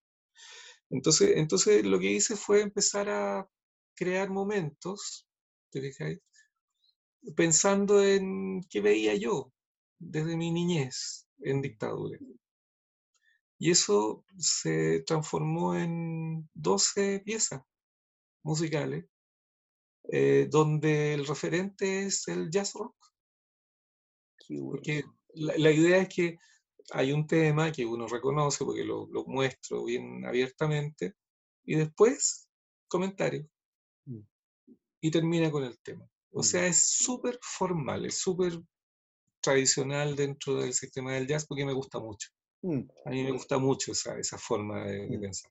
Entonces, 0.90 1.36
entonces 1.36 1.84
lo 1.84 1.98
que 2.00 2.12
hice 2.12 2.36
fue 2.36 2.62
empezar 2.62 3.08
a 3.08 3.48
crear 3.94 4.30
momentos, 4.30 5.26
¿te 5.70 5.92
Pensando 7.36 8.02
en 8.02 8.62
qué 8.70 8.80
veía 8.80 9.14
yo 9.14 9.52
desde 9.98 10.36
mi 10.36 10.50
niñez 10.50 11.28
en 11.40 11.62
dictadura. 11.62 12.18
Y 13.58 13.70
eso 13.70 14.24
se 14.38 15.02
transformó 15.06 15.74
en 15.74 16.48
12 16.54 17.20
piezas 17.20 17.62
musicales, 18.42 19.04
eh, 20.05 20.48
donde 20.51 21.14
el 21.14 21.27
referente 21.27 22.06
es 22.06 22.27
el 22.28 22.51
jazz 22.51 22.72
rock. 22.74 22.97
Porque 24.59 25.05
la, 25.35 25.70
idea 25.70 25.98
es 25.98 26.09
que 26.09 26.39
hay 26.93 27.12
un 27.12 27.27
tema 27.27 27.70
que 27.70 27.86
uno 27.86 28.09
reconoce 28.09 28.64
porque 28.64 28.85
lo, 28.85 29.06
muestro 29.27 29.85
bien 29.85 30.24
abiertamente 30.27 31.14
y 31.64 31.77
después 31.77 32.48
comentario. 32.89 33.48
Mm. 34.06 34.20
Y 35.02 35.10
termina 35.10 35.51
con 35.51 35.64
el 35.64 35.78
tema. 35.81 36.09
O 36.32 36.43
sea, 36.43 36.62
mm. 36.62 36.66
es 36.66 36.82
súper 36.82 37.39
formal, 37.43 38.06
es 38.06 38.18
súper 38.18 38.60
tradicional 39.40 40.16
dentro 40.16 40.56
del 40.56 40.74
sistema 40.74 41.14
del 41.14 41.27
jazz 41.27 41.47
porque 41.47 41.64
me 41.64 41.72
gusta 41.72 41.98
mucho. 41.98 42.28
Mm. 42.62 42.82
A 43.06 43.10
mí 43.10 43.24
me 43.24 43.32
gusta 43.32 43.59
mucho 43.59 43.93
esa, 43.93 44.18
esa 44.18 44.39
forma 44.39 44.85
de, 44.85 45.18
pensar. 45.18 45.51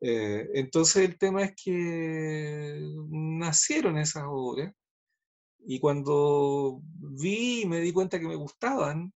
Eh, 0.00 0.48
entonces 0.54 1.08
el 1.08 1.18
tema 1.18 1.44
es 1.44 1.54
que 1.62 2.80
nacieron 3.10 3.98
esas 3.98 4.24
obras 4.26 4.72
y 5.64 5.78
cuando 5.78 6.80
vi 6.82 7.64
me 7.66 7.80
di 7.80 7.92
cuenta 7.92 8.18
que 8.18 8.26
me 8.26 8.34
gustaban, 8.36 9.12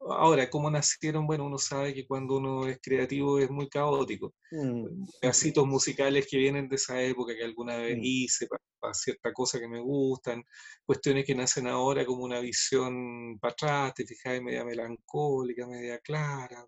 ahora, 0.00 0.48
¿cómo 0.50 0.70
nacieron? 0.70 1.26
Bueno, 1.26 1.46
uno 1.46 1.58
sabe 1.58 1.94
que 1.94 2.06
cuando 2.06 2.36
uno 2.36 2.66
es 2.66 2.78
creativo 2.82 3.38
es 3.38 3.50
muy 3.50 3.68
caótico. 3.68 4.34
Mm. 4.50 5.04
Pedacitos 5.20 5.66
musicales 5.66 6.26
que 6.28 6.38
vienen 6.38 6.68
de 6.68 6.76
esa 6.76 7.00
época 7.02 7.34
que 7.34 7.44
alguna 7.44 7.76
vez 7.76 7.96
mm. 7.98 8.00
hice 8.02 8.46
para, 8.46 8.94
cierta 8.94 9.32
cosa 9.32 9.60
que 9.60 9.68
me 9.68 9.80
gustan, 9.80 10.42
cuestiones 10.86 11.26
que 11.26 11.34
nacen 11.34 11.66
ahora 11.66 12.04
como 12.06 12.24
una 12.24 12.40
visión 12.40 13.38
para 13.38 13.52
atrás, 13.52 13.94
te 13.94 14.06
fijas, 14.06 14.40
media 14.42 14.64
melancólica, 14.64 15.66
media 15.66 15.98
clara. 15.98 16.66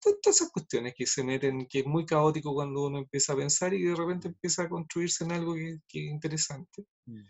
Todas 0.00 0.36
esas 0.36 0.50
cuestiones 0.50 0.94
que 0.96 1.06
se 1.06 1.24
meten, 1.24 1.66
que 1.66 1.80
es 1.80 1.86
muy 1.86 2.06
caótico 2.06 2.54
cuando 2.54 2.86
uno 2.86 2.98
empieza 2.98 3.32
a 3.32 3.36
pensar 3.36 3.74
y 3.74 3.82
de 3.82 3.94
repente 3.94 4.28
empieza 4.28 4.62
a 4.62 4.68
construirse 4.68 5.24
en 5.24 5.32
algo 5.32 5.54
que, 5.54 5.74
es 5.74 5.80
interesante. 5.94 6.84
Mm. 7.06 7.22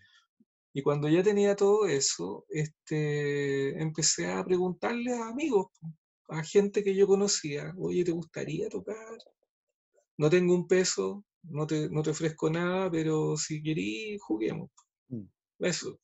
Y 0.74 0.82
cuando 0.82 1.08
ya 1.08 1.22
tenía 1.22 1.56
todo 1.56 1.86
eso, 1.86 2.44
este, 2.50 3.80
empecé 3.80 4.30
a 4.30 4.44
preguntarle 4.44 5.14
a 5.14 5.28
amigos, 5.28 5.68
a 6.28 6.42
gente 6.44 6.84
que 6.84 6.94
yo 6.94 7.06
conocía, 7.06 7.72
oye, 7.78 8.04
¿te 8.04 8.12
gustaría 8.12 8.68
tocar? 8.68 9.18
No 10.18 10.28
tengo 10.28 10.54
un 10.54 10.68
peso, 10.68 11.24
no 11.42 11.66
te, 11.66 11.88
no 11.88 12.02
te 12.02 12.10
ofrezco 12.10 12.50
nada, 12.50 12.90
pero 12.90 13.36
si 13.36 13.62
querís, 13.62 14.20
juguemos. 14.22 14.70
Mm. 15.08 15.24
Eso. 15.60 15.98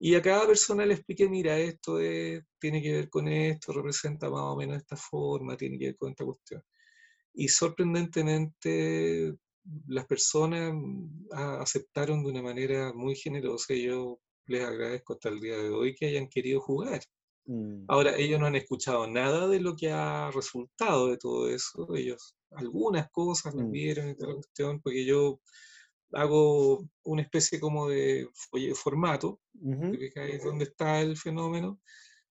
Y 0.00 0.14
a 0.14 0.22
cada 0.22 0.46
persona 0.46 0.86
le 0.86 0.94
expliqué, 0.94 1.28
mira, 1.28 1.58
esto 1.58 1.98
es, 1.98 2.42
tiene 2.58 2.80
que 2.80 2.92
ver 2.92 3.08
con 3.08 3.26
esto, 3.28 3.72
representa 3.72 4.30
más 4.30 4.42
o 4.42 4.56
menos 4.56 4.76
esta 4.76 4.96
forma, 4.96 5.56
tiene 5.56 5.78
que 5.78 5.86
ver 5.86 5.96
con 5.96 6.10
esta 6.10 6.24
cuestión. 6.24 6.62
Y 7.34 7.48
sorprendentemente 7.48 9.34
las 9.86 10.06
personas 10.06 10.72
mm, 10.72 11.28
aceptaron 11.32 12.22
de 12.22 12.30
una 12.30 12.42
manera 12.42 12.92
muy 12.94 13.16
generosa 13.16 13.74
y 13.74 13.84
yo 13.84 14.20
les 14.46 14.64
agradezco 14.64 15.14
hasta 15.14 15.28
el 15.28 15.40
día 15.40 15.56
de 15.56 15.70
hoy 15.70 15.94
que 15.94 16.06
hayan 16.06 16.28
querido 16.28 16.60
jugar. 16.60 17.00
Mm. 17.46 17.84
Ahora, 17.88 18.16
ellos 18.16 18.38
no 18.38 18.46
han 18.46 18.56
escuchado 18.56 19.06
nada 19.06 19.48
de 19.48 19.60
lo 19.60 19.74
que 19.74 19.90
ha 19.90 20.30
resultado 20.30 21.08
de 21.08 21.18
todo 21.18 21.48
eso. 21.48 21.88
Ellos 21.94 22.34
algunas 22.52 23.10
cosas 23.10 23.54
las 23.54 23.66
mm. 23.66 23.70
vieron 23.70 24.08
y 24.08 24.14
toda 24.14 24.30
la 24.30 24.36
cuestión, 24.36 24.80
porque 24.80 25.04
yo 25.04 25.40
hago 26.12 26.88
una 27.04 27.22
especie 27.22 27.60
como 27.60 27.88
de 27.88 28.28
formato, 28.74 29.40
que 29.52 30.10
es 30.14 30.44
donde 30.44 30.64
está 30.64 31.00
el 31.00 31.16
fenómeno, 31.16 31.80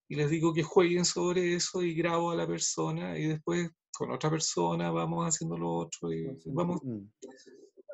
y 0.09 0.15
les 0.15 0.29
digo 0.29 0.53
que 0.53 0.63
jueguen 0.63 1.05
sobre 1.05 1.55
eso 1.55 1.81
y 1.83 1.93
grabo 1.93 2.31
a 2.31 2.35
la 2.35 2.47
persona 2.47 3.17
y 3.17 3.27
después 3.27 3.69
con 3.97 4.11
otra 4.11 4.29
persona, 4.29 4.91
vamos 4.91 5.25
haciendo 5.25 5.57
lo 5.57 5.71
otro 5.71 6.13
y 6.13 6.27
vamos 6.45 6.79
mm. 6.83 6.99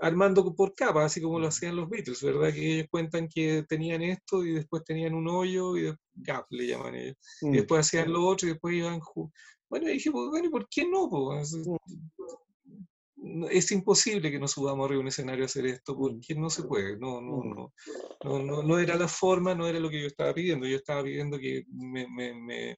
armando 0.01 0.53
por 0.53 0.75
capas, 0.75 1.05
así 1.05 1.21
como 1.21 1.39
lo 1.39 1.47
hacían 1.47 1.77
los 1.77 1.89
Beatles, 1.89 2.21
¿verdad? 2.21 2.53
Que 2.53 2.73
ellos 2.73 2.87
cuentan 2.91 3.29
que 3.29 3.63
tenían 3.69 4.01
esto 4.01 4.43
y 4.43 4.51
después 4.51 4.83
tenían 4.83 5.13
un 5.13 5.29
hoyo 5.29 5.77
y 5.77 5.93
gap 6.13 6.45
le 6.49 6.67
llaman 6.67 6.95
ellos. 6.95 7.17
Y 7.41 7.47
mm. 7.47 7.51
después 7.53 7.87
hacían 7.87 8.11
lo 8.11 8.25
otro 8.25 8.47
y 8.47 8.51
después 8.51 8.75
iban... 8.75 8.99
Bueno, 9.69 9.87
dije, 9.87 10.11
pues, 10.11 10.29
bueno, 10.29 10.51
¿por 10.51 10.67
qué 10.69 10.87
no? 10.87 11.09
Pues? 11.09 11.57
Es 13.49 13.71
imposible 13.71 14.31
que 14.31 14.39
nos 14.39 14.51
subamos 14.51 14.85
arriba 14.85 14.97
de 14.97 15.01
un 15.01 15.07
escenario 15.07 15.43
a 15.43 15.45
hacer 15.45 15.65
esto 15.65 15.95
porque 15.95 16.35
no 16.35 16.49
se 16.49 16.63
puede, 16.63 16.97
no, 16.97 17.21
no, 17.21 17.41
no, 17.43 17.73
no, 18.43 18.63
no, 18.63 18.79
era 18.79 18.95
la 18.95 19.07
forma, 19.07 19.55
no 19.55 19.67
era 19.67 19.79
lo 19.79 19.89
que 19.89 20.01
yo 20.01 20.07
estaba 20.07 20.33
pidiendo, 20.33 20.67
yo 20.67 20.75
estaba 20.75 21.03
pidiendo 21.03 21.39
que 21.39 21.63
me, 21.69 22.05
me 22.07 22.77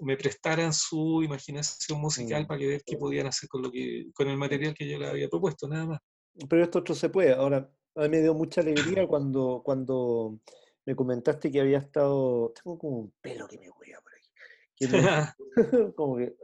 me 0.00 0.16
prestaran 0.16 0.72
su 0.72 1.22
imaginación 1.22 2.00
musical 2.00 2.44
mm. 2.44 2.46
para 2.46 2.58
que 2.58 2.66
ver 2.66 2.82
qué 2.84 2.96
podían 2.96 3.26
hacer 3.26 3.48
con, 3.48 3.62
lo 3.62 3.70
que, 3.70 4.06
con 4.14 4.28
el 4.28 4.36
material 4.36 4.74
que 4.74 4.88
yo 4.88 4.98
les 4.98 5.10
había 5.10 5.28
propuesto, 5.28 5.68
nada 5.68 5.86
más. 5.86 6.00
Pero 6.48 6.64
esto 6.64 6.78
otro 6.78 6.94
se 6.94 7.10
puede. 7.10 7.32
Ahora, 7.32 7.70
a 7.96 8.02
mí 8.02 8.08
me 8.08 8.22
dio 8.22 8.34
mucha 8.34 8.60
alegría 8.60 9.06
cuando, 9.06 9.62
cuando 9.64 10.40
me 10.86 10.96
comentaste 10.96 11.50
que 11.50 11.60
había 11.60 11.78
estado. 11.78 12.52
Tengo 12.52 12.78
como 12.78 12.98
un 12.98 13.14
pelo 13.20 13.46
que 13.48 13.58
me 13.58 13.68
huella 13.70 14.00
por 14.00 14.12
aquí. 14.14 14.80
como 15.96 16.16
que. 16.16 16.34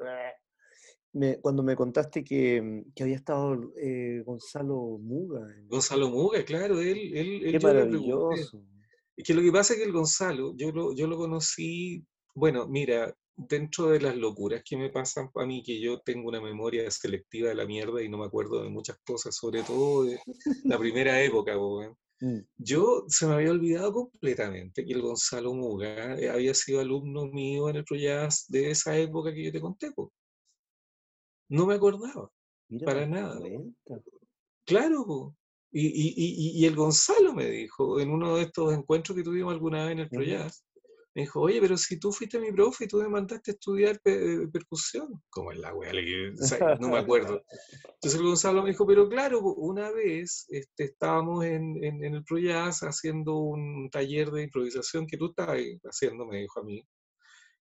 Cuando 1.40 1.62
me 1.62 1.76
contaste 1.76 2.22
que, 2.22 2.84
que 2.94 3.02
había 3.02 3.16
estado 3.16 3.72
eh, 3.76 4.22
Gonzalo 4.24 4.98
Muga. 4.98 5.46
Gonzalo 5.68 6.10
Muga, 6.10 6.44
claro, 6.44 6.80
él. 6.80 7.16
él, 7.16 7.52
Qué 7.52 7.60
maravilloso. 7.60 8.62
Es 9.16 9.24
que 9.24 9.34
lo 9.34 9.42
que 9.42 9.52
pasa 9.52 9.72
es 9.72 9.78
que 9.78 9.86
el 9.86 9.92
Gonzalo, 9.92 10.54
yo 10.56 10.70
lo, 10.72 10.94
yo 10.94 11.06
lo 11.06 11.16
conocí 11.16 12.04
bueno, 12.36 12.68
mira, 12.68 13.16
dentro 13.34 13.88
de 13.88 14.00
las 14.00 14.14
locuras 14.14 14.62
que 14.62 14.76
me 14.76 14.90
pasan 14.90 15.30
a 15.34 15.46
mí, 15.46 15.62
que 15.62 15.80
yo 15.80 16.00
tengo 16.00 16.28
una 16.28 16.40
memoria 16.40 16.90
selectiva 16.90 17.48
de 17.48 17.54
la 17.54 17.66
mierda 17.66 18.02
y 18.02 18.10
no 18.10 18.18
me 18.18 18.26
acuerdo 18.26 18.62
de 18.62 18.68
muchas 18.68 18.98
cosas, 19.06 19.34
sobre 19.34 19.62
todo 19.62 20.04
de 20.04 20.20
la 20.64 20.78
primera 20.80 21.22
época, 21.22 21.56
mm. 22.20 22.40
yo 22.58 23.04
se 23.08 23.26
me 23.26 23.34
había 23.34 23.52
olvidado 23.52 23.90
completamente 23.92 24.84
que 24.84 24.92
el 24.92 25.00
Gonzalo 25.00 25.54
Muga 25.54 26.18
eh, 26.18 26.28
había 26.28 26.52
sido 26.52 26.80
alumno 26.80 27.26
mío 27.26 27.70
en 27.70 27.76
el 27.76 27.84
Proyas 27.84 28.44
de 28.48 28.70
esa 28.70 28.96
época 28.98 29.32
que 29.32 29.44
yo 29.44 29.52
te 29.52 29.60
conté. 29.60 29.88
No 29.96 30.10
me 31.48 31.74
acordaba, 31.74 32.30
para 32.84 33.06
nada. 33.06 33.40
Claro, 34.64 35.34
y, 35.70 35.86
y, 35.86 36.60
y, 36.60 36.66
el 36.66 36.74
Gonzalo 36.74 37.34
me 37.34 37.46
dijo 37.46 38.00
en 38.00 38.10
uno 38.10 38.36
de 38.36 38.44
estos 38.44 38.72
encuentros 38.72 39.16
que 39.16 39.22
tuvimos 39.22 39.52
alguna 39.52 39.84
vez 39.84 39.92
en 39.92 39.98
el 40.00 40.08
Proyas, 40.08 40.64
me 41.16 41.22
dijo, 41.22 41.40
oye, 41.40 41.62
pero 41.62 41.78
si 41.78 41.98
tú 41.98 42.12
fuiste 42.12 42.38
mi 42.38 42.52
profe 42.52 42.84
y 42.84 42.88
tú 42.88 42.98
me 42.98 43.08
mandaste 43.08 43.50
a 43.50 43.54
estudiar 43.54 43.98
percusión, 44.02 45.22
como 45.30 45.50
en 45.50 45.62
la 45.62 45.72
wea, 45.72 45.90
no 46.78 46.90
me 46.90 46.98
acuerdo. 46.98 47.42
Entonces 47.94 48.20
el 48.20 48.26
Gonzalo 48.26 48.62
me 48.62 48.68
dijo, 48.68 48.86
pero 48.86 49.08
claro, 49.08 49.40
una 49.40 49.90
vez 49.90 50.44
este, 50.50 50.84
estábamos 50.84 51.42
en, 51.46 51.82
en, 51.82 52.04
el 52.04 52.22
Proyas 52.22 52.80
haciendo 52.82 53.38
un 53.38 53.88
taller 53.90 54.30
de 54.30 54.42
improvisación 54.42 55.06
que 55.06 55.16
tú 55.16 55.30
estabas 55.30 55.58
haciendo, 55.84 56.26
me 56.26 56.40
dijo 56.40 56.60
a 56.60 56.64
mí. 56.64 56.82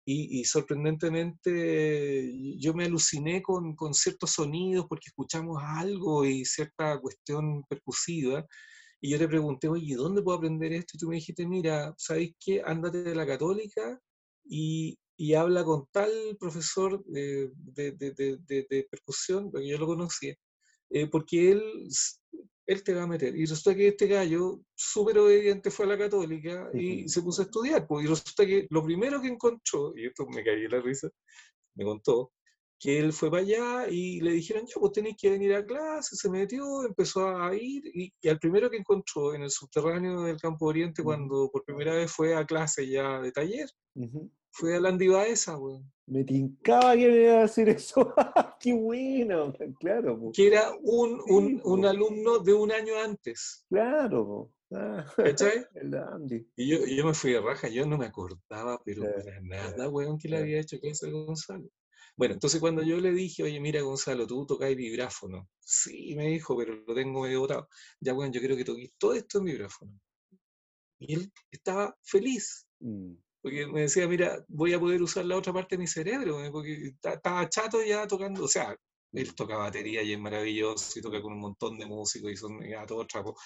Y, 0.04 0.40
y, 0.40 0.46
sorprendentemente 0.46 2.34
yo 2.58 2.74
me 2.74 2.86
aluciné 2.86 3.44
con, 3.44 3.76
con, 3.76 3.94
ciertos 3.94 4.32
sonidos 4.32 4.88
porque 4.90 5.10
escuchamos 5.10 5.62
algo 5.64 6.26
y 6.26 6.44
cierta 6.44 7.00
cuestión 7.00 7.64
percusiva 7.70 8.44
y 9.00 9.10
yo 9.10 9.18
te 9.18 9.28
pregunté, 9.28 9.68
oye, 9.68 9.96
¿dónde 9.96 10.22
puedo 10.22 10.38
aprender 10.38 10.74
esto? 10.74 10.94
Y 10.96 11.00
tú 11.00 11.08
me 11.10 11.16
dijiste, 11.16 11.48
mira, 11.48 11.94
¿sabéis 11.98 12.36
qué? 12.40 12.62
Ándate 12.64 13.02
de 13.02 13.16
la 13.16 13.26
católica 13.26 14.00
y, 14.46 14.98
y 15.18 15.34
habla 15.34 15.64
con 15.64 15.88
tal 15.92 16.12
profesor 16.40 17.04
de, 17.06 17.52
de, 17.56 17.92
de, 17.92 18.38
de 18.48 18.88
percusión, 18.92 19.52
porque 19.52 19.68
yo 19.68 19.80
lo 19.80 19.88
conocía, 19.88 20.36
eh, 20.92 21.08
porque 21.08 21.52
él, 21.52 21.64
él 22.66 22.84
te 22.84 22.94
va 22.94 23.04
a 23.04 23.08
meter. 23.08 23.36
Y 23.36 23.46
resulta 23.46 23.76
que 23.76 23.90
este 23.90 24.08
gallo, 24.08 24.62
súper 24.76 25.18
obediente, 25.20 25.72
fue 25.72 25.86
a 25.86 25.90
la 25.90 25.98
católica 25.98 26.70
y 26.74 27.08
se 27.10 27.22
puso 27.22 27.42
a 27.42 27.46
estudiar. 27.46 27.88
Pues, 27.88 28.06
y 28.06 28.08
resulta 28.08 28.46
que 28.46 28.68
lo 28.70 28.84
primero 28.84 29.22
que 29.22 29.28
encontró, 29.28 29.94
y 29.96 30.08
esto 30.08 30.26
me 30.28 30.44
caí 30.44 30.66
en 30.66 30.72
la 30.72 30.82
risa, 30.82 31.10
me 31.76 31.86
contó, 31.86 32.32
que 32.82 32.98
él 32.98 33.14
fue 33.14 33.30
para 33.30 33.44
allá 33.44 33.88
y 33.90 34.20
le 34.22 34.32
dijeron, 34.32 34.66
ya, 34.66 34.74
pues 34.80 34.92
tenéis 34.92 35.16
que 35.20 35.30
venir 35.30 35.54
a 35.54 35.64
clase, 35.64 36.16
se 36.16 36.30
metió, 36.30 36.84
empezó 36.84 37.28
a 37.30 37.56
ir, 37.56 37.84
y, 37.86 38.12
al 38.28 38.40
primero 38.40 38.72
que 38.72 38.78
encontró 38.78 39.36
en 39.36 39.44
el 39.44 39.52
subterráneo 39.52 40.24
del 40.24 40.38
Campo 40.38 40.66
Oriente, 40.66 41.04
cuando 41.04 41.50
por 41.52 41.64
primera 41.64 41.94
vez 41.94 42.12
fue 42.12 42.36
a 42.36 42.44
clase 42.44 42.90
ya 42.90 43.22
de 43.22 43.32
taller, 43.32 43.70
fue 44.52 44.76
a 44.76 44.80
la 44.80 44.90
Andivaesa, 44.90 45.56
güey. 45.56 45.80
Me 46.12 46.26
tincaba 46.26 46.94
que 46.98 47.08
me 47.08 47.22
iba 47.22 47.38
a 47.38 47.42
decir 47.44 47.70
eso. 47.70 48.14
¡Qué 48.60 48.74
bueno! 48.74 49.54
Claro. 49.80 50.30
Que 50.34 50.48
era 50.48 50.74
un, 50.82 51.22
un, 51.26 51.62
un, 51.64 51.86
alumno 51.86 52.40
de 52.40 52.52
un 52.52 52.70
año 52.70 53.00
antes. 53.00 53.66
Claro. 53.70 54.52
Ah, 54.74 55.06
el 55.76 55.96
Andy. 55.96 56.46
Y 56.58 56.68
yo, 56.68 56.86
yo 56.86 57.06
me 57.06 57.14
fui 57.14 57.32
de 57.32 57.40
raja, 57.40 57.70
yo 57.70 57.86
no 57.86 57.98
me 57.98 58.08
acordaba, 58.08 58.82
pero 58.84 59.04
para 59.04 59.40
nada, 59.40 59.88
weón, 59.88 60.18
que 60.18 60.28
le 60.28 60.40
había 60.40 60.60
hecho 60.60 60.82
clase 60.82 61.08
a 61.08 61.12
Gonzalo. 61.12 61.70
Bueno, 62.18 62.34
entonces 62.34 62.60
cuando 62.60 62.84
yo 62.84 63.00
le 63.00 63.14
dije, 63.14 63.44
oye, 63.44 63.62
mira 63.62 63.80
Gonzalo, 63.80 64.28
tú 64.28 64.46
tocas 64.46 64.76
vibráfono. 64.76 65.48
Sí, 65.62 66.14
me 66.18 66.28
dijo, 66.28 66.58
pero 66.58 66.76
lo 66.76 66.94
tengo 66.94 67.22
medio 67.22 67.40
botado. 67.40 67.70
Ya, 68.02 68.12
bueno, 68.12 68.34
yo 68.34 68.42
quiero 68.42 68.58
que 68.58 68.66
toques 68.66 68.92
todo 68.98 69.14
esto 69.14 69.38
en 69.38 69.46
vibráfono. 69.46 69.98
Y 71.00 71.14
él 71.14 71.32
estaba 71.50 71.98
feliz. 72.04 72.68
Mm. 72.80 73.14
Porque 73.42 73.66
me 73.68 73.82
decía, 73.82 74.08
mira, 74.08 74.44
voy 74.48 74.74
a 74.74 74.80
poder 74.80 75.02
usar 75.02 75.26
la 75.26 75.38
otra 75.38 75.52
parte 75.54 75.76
de 75.76 75.80
mi 75.80 75.88
cerebro, 75.88 76.44
eh, 76.44 76.52
porque 76.52 76.94
estaba 77.02 77.50
chato 77.50 77.84
ya 77.84 78.08
tocando, 78.08 78.44
o 78.44 78.48
sea, 78.48 78.76
él 79.14 79.36
toca 79.36 79.58
batería 79.58 80.04
y 80.04 80.14
es 80.14 80.20
maravilloso 80.20 81.00
y 81.00 81.02
toca 81.02 81.22
con 81.22 81.34
un 81.34 81.40
montón 81.40 81.78
de 81.78 81.86
músicos 81.86 82.32
y 82.32 82.38
son 82.38 82.60
ya 82.68 82.86
todos 82.86 83.08
trapos. 83.08 83.42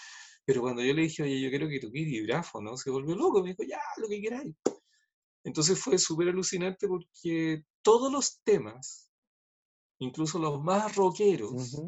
Pero 0.45 0.61
cuando 0.61 0.83
yo 0.83 0.93
le 0.93 1.03
dije, 1.03 1.23
oye, 1.23 1.41
yo 1.41 1.49
quiero 1.49 1.67
que 1.67 1.79
toques 1.79 2.05
vibráfono, 2.05 2.77
se 2.77 2.91
volvió 2.91 3.15
loco, 3.15 3.41
me 3.41 3.49
dijo, 3.49 3.63
ya, 3.63 3.79
lo 3.97 4.07
que 4.07 4.21
queráis. 4.21 4.55
Entonces 5.43 5.79
fue 5.79 5.97
súper 5.97 6.29
alucinante 6.29 6.87
porque 6.87 7.63
todos 7.81 8.11
los 8.11 8.41
temas, 8.43 9.11
incluso 9.99 10.39
los 10.39 10.61
más 10.61 10.95
rockeros, 10.95 11.79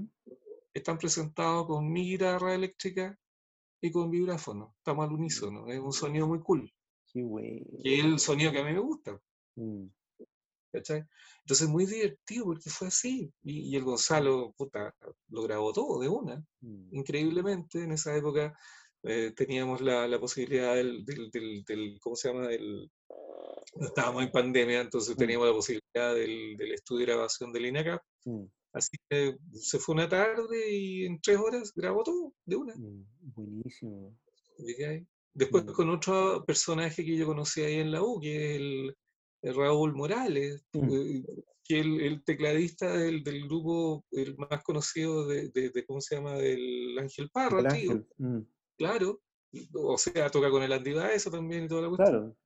están 0.73 0.97
presentados 0.97 1.67
con 1.67 1.91
mi 1.91 2.11
guitarra 2.11 2.53
eléctrica 2.53 3.17
y 3.81 3.91
con 3.91 4.09
vibráfono. 4.09 4.75
Estamos 4.77 5.07
al 5.07 5.13
unísono. 5.13 5.67
Es 5.67 5.79
un 5.79 5.93
sonido 5.93 6.27
muy 6.27 6.39
cool. 6.39 6.71
Qué 7.17 7.23
bueno. 7.23 7.65
Que 7.83 7.97
es 7.97 8.05
el 8.05 8.19
sonido 8.19 8.51
que 8.51 8.59
a 8.59 8.63
mí 8.63 8.73
me 8.73 8.79
gusta. 8.79 9.19
Mm. 9.55 9.87
¿Cachai? 10.71 11.03
Entonces 11.39 11.67
muy 11.67 11.87
divertido 11.87 12.45
porque 12.45 12.69
fue 12.69 12.89
así. 12.89 13.33
Y, 13.41 13.75
el 13.75 13.83
Gonzalo, 13.83 14.53
puta, 14.55 14.93
lo 15.29 15.41
grabó 15.41 15.73
todo 15.73 15.99
de 15.99 16.09
una. 16.09 16.35
Mm. 16.61 16.95
Increíblemente, 16.95 17.83
en 17.83 17.93
esa 17.93 18.15
época 18.15 18.55
eh, 19.01 19.33
teníamos 19.35 19.81
la, 19.81 20.07
la 20.07 20.19
posibilidad 20.19 20.75
del, 20.75 21.03
del, 21.05 21.63
del, 21.65 21.97
¿cómo 21.99 22.15
se 22.15 22.27
llama? 22.27 22.49
Del, 22.49 22.91
estábamos 23.81 24.21
en 24.21 24.31
pandemia, 24.31 24.81
entonces 24.81 25.15
mm. 25.15 25.17
teníamos 25.17 25.47
la 25.47 25.53
posibilidad 25.53 26.13
del, 26.13 26.55
del 26.55 26.73
estudio 26.73 27.07
de 27.07 27.13
grabación 27.13 27.51
del 27.51 27.65
INACAP. 27.65 28.03
Mm. 28.25 28.45
Así 28.73 28.95
que 29.09 29.37
se 29.53 29.79
fue 29.79 29.95
una 29.95 30.07
tarde 30.07 30.71
y 30.71 31.05
en 31.05 31.19
tres 31.19 31.37
horas 31.37 31.73
grabó 31.73 32.03
todo, 32.03 32.35
de 32.45 32.55
una. 32.57 32.75
Mm, 32.75 33.05
buenísimo. 33.33 34.15
Después 35.37 35.65
con 35.65 35.89
otro 35.89 36.43
personaje 36.45 37.05
que 37.05 37.15
yo 37.15 37.25
conocí 37.25 37.61
ahí 37.61 37.75
en 37.75 37.91
la 37.91 38.01
U, 38.01 38.19
que 38.19 38.55
es 38.55 38.61
el, 38.61 38.95
Raúl 39.55 39.95
Morales, 39.95 40.65
eh, 40.73 41.23
que 41.63 41.79
el, 41.79 42.01
el 42.01 42.23
tecladista 42.23 42.91
del, 42.91 43.23
del, 43.23 43.43
grupo, 43.47 44.03
el 44.11 44.35
más 44.37 44.63
conocido 44.63 45.27
de, 45.27 45.49
de, 45.49 45.85
¿cómo 45.85 46.01
se 46.01 46.15
llama? 46.15 46.33
Del 46.33 46.97
Ángel 46.97 47.29
Parra, 47.29 47.67
tío. 47.69 48.05
Claro. 48.77 49.21
O 49.73 49.97
sea, 49.97 50.29
toca 50.29 50.49
con 50.49 50.63
el 50.63 50.73
Andy 50.73 50.95
eso 51.13 51.29
también 51.29 51.65
y 51.65 51.67
toda 51.67 51.83
la 51.83 51.89
cuestión. 51.89 52.09
Claro 52.09 52.37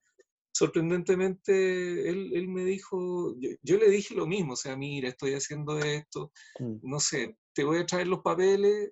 sorprendentemente, 0.54 2.10
él, 2.10 2.32
él 2.36 2.48
me 2.48 2.64
dijo, 2.64 3.36
yo, 3.62 3.78
le 3.78 3.90
dije 3.90 4.14
lo 4.16 4.28
mismo, 4.28 4.54
o 4.54 4.56
sea, 4.56 4.76
mira, 4.76 5.10
estoy 5.10 5.34
haciendo 5.34 5.80
esto, 5.80 6.32
mm. 6.60 6.80
no 6.84 7.00
sé, 7.00 7.38
te 7.54 7.64
voy 7.64 7.80
a 7.80 7.86
traer 7.86 8.08
los 8.08 8.22
papeles 8.22 8.92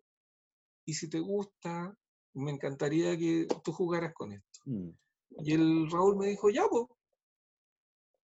y 0.86 0.94
si 0.94 1.10
te 1.10 1.20
gusta, 1.20 1.96
me 2.40 2.52
encantaría 2.52 3.18
que 3.18 3.48
tú 3.64 3.72
jugaras 3.72 4.14
con 4.14 4.32
esto. 4.32 4.60
Mm. 4.66 4.90
Y 5.44 5.54
el 5.54 5.90
Raúl 5.92 6.18
me 6.18 6.28
dijo, 6.28 6.50
ya, 6.50 6.68
pues. 6.70 6.86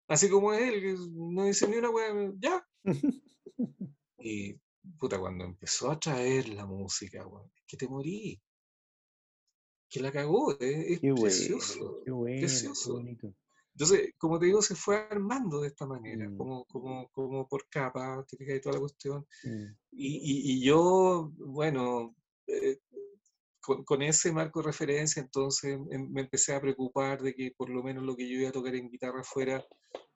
Así 0.09 0.29
como 0.29 0.53
es 0.53 0.61
él, 0.61 0.81
que 0.81 0.97
no 1.13 1.45
dice 1.45 1.67
ni 1.69 1.77
una 1.77 1.91
weá, 1.91 2.33
ya. 2.39 2.67
y 4.19 4.55
puta, 4.99 5.19
cuando 5.19 5.45
empezó 5.45 5.91
a 5.91 5.99
traer 5.99 6.49
la 6.49 6.67
música, 6.67 7.27
weón, 7.27 7.51
es 7.57 7.65
que 7.67 7.77
te 7.77 7.89
morí 7.89 8.41
que 9.89 10.01
la 10.01 10.11
cagó, 10.11 10.53
eh, 10.61 10.95
es 10.95 11.01
precioso. 11.01 12.03
precioso. 12.25 13.01
Entonces, 13.75 14.13
como 14.19 14.39
te 14.39 14.47
digo, 14.47 14.61
se 14.61 14.75
fue 14.75 14.97
armando 14.97 15.61
de 15.61 15.69
esta 15.69 15.87
manera, 15.87 16.29
mm. 16.29 16.37
como, 16.37 16.65
como, 16.65 17.09
como 17.11 17.49
por 17.49 17.69
capa, 17.69 18.25
y 18.31 18.61
toda 18.61 18.75
la 18.75 18.81
cuestión. 18.81 19.27
Mm. 19.45 19.67
Y, 19.93 20.53
y, 20.53 20.65
yo, 20.65 21.33
bueno, 21.37 22.15
eh, 22.47 22.79
con, 23.65 24.03
ese 24.03 24.33
marco 24.33 24.61
de 24.61 24.67
referencia, 24.67 25.21
entonces 25.23 25.79
em, 25.91 26.11
me 26.11 26.23
empecé 26.23 26.55
a 26.55 26.61
preocupar 26.61 27.23
de 27.23 27.35
que 27.35 27.53
por 27.57 27.71
lo 27.71 27.83
menos 27.83 28.05
lo 28.05 28.17
que 28.17 28.29
yo 28.29 28.41
iba 28.41 28.49
a 28.49 28.53
tocar 28.53 28.75
en 28.75 28.91
guitarra 28.91 29.23
fuera 29.25 29.65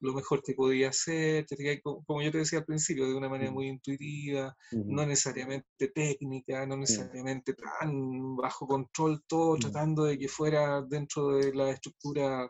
lo 0.01 0.13
mejor 0.13 0.43
que 0.43 0.55
podía 0.55 0.91
hacer, 0.91 1.47
como 1.83 2.23
yo 2.23 2.31
te 2.31 2.39
decía 2.39 2.61
al 2.61 2.65
principio, 2.65 3.07
de 3.07 3.15
una 3.15 3.29
manera 3.29 3.51
muy 3.51 3.69
intuitiva, 3.69 4.57
no 4.73 5.05
necesariamente 5.07 5.89
técnica, 5.89 6.67
no 6.67 6.77
necesariamente 6.77 7.55
tan 7.55 8.37
bajo 8.37 8.67
control 8.67 9.23
todo, 9.27 9.57
tratando 9.57 10.05
de 10.05 10.19
que 10.19 10.29
fuera 10.29 10.83
dentro 10.83 11.37
de 11.37 11.53
la 11.53 11.71
estructura 11.71 12.49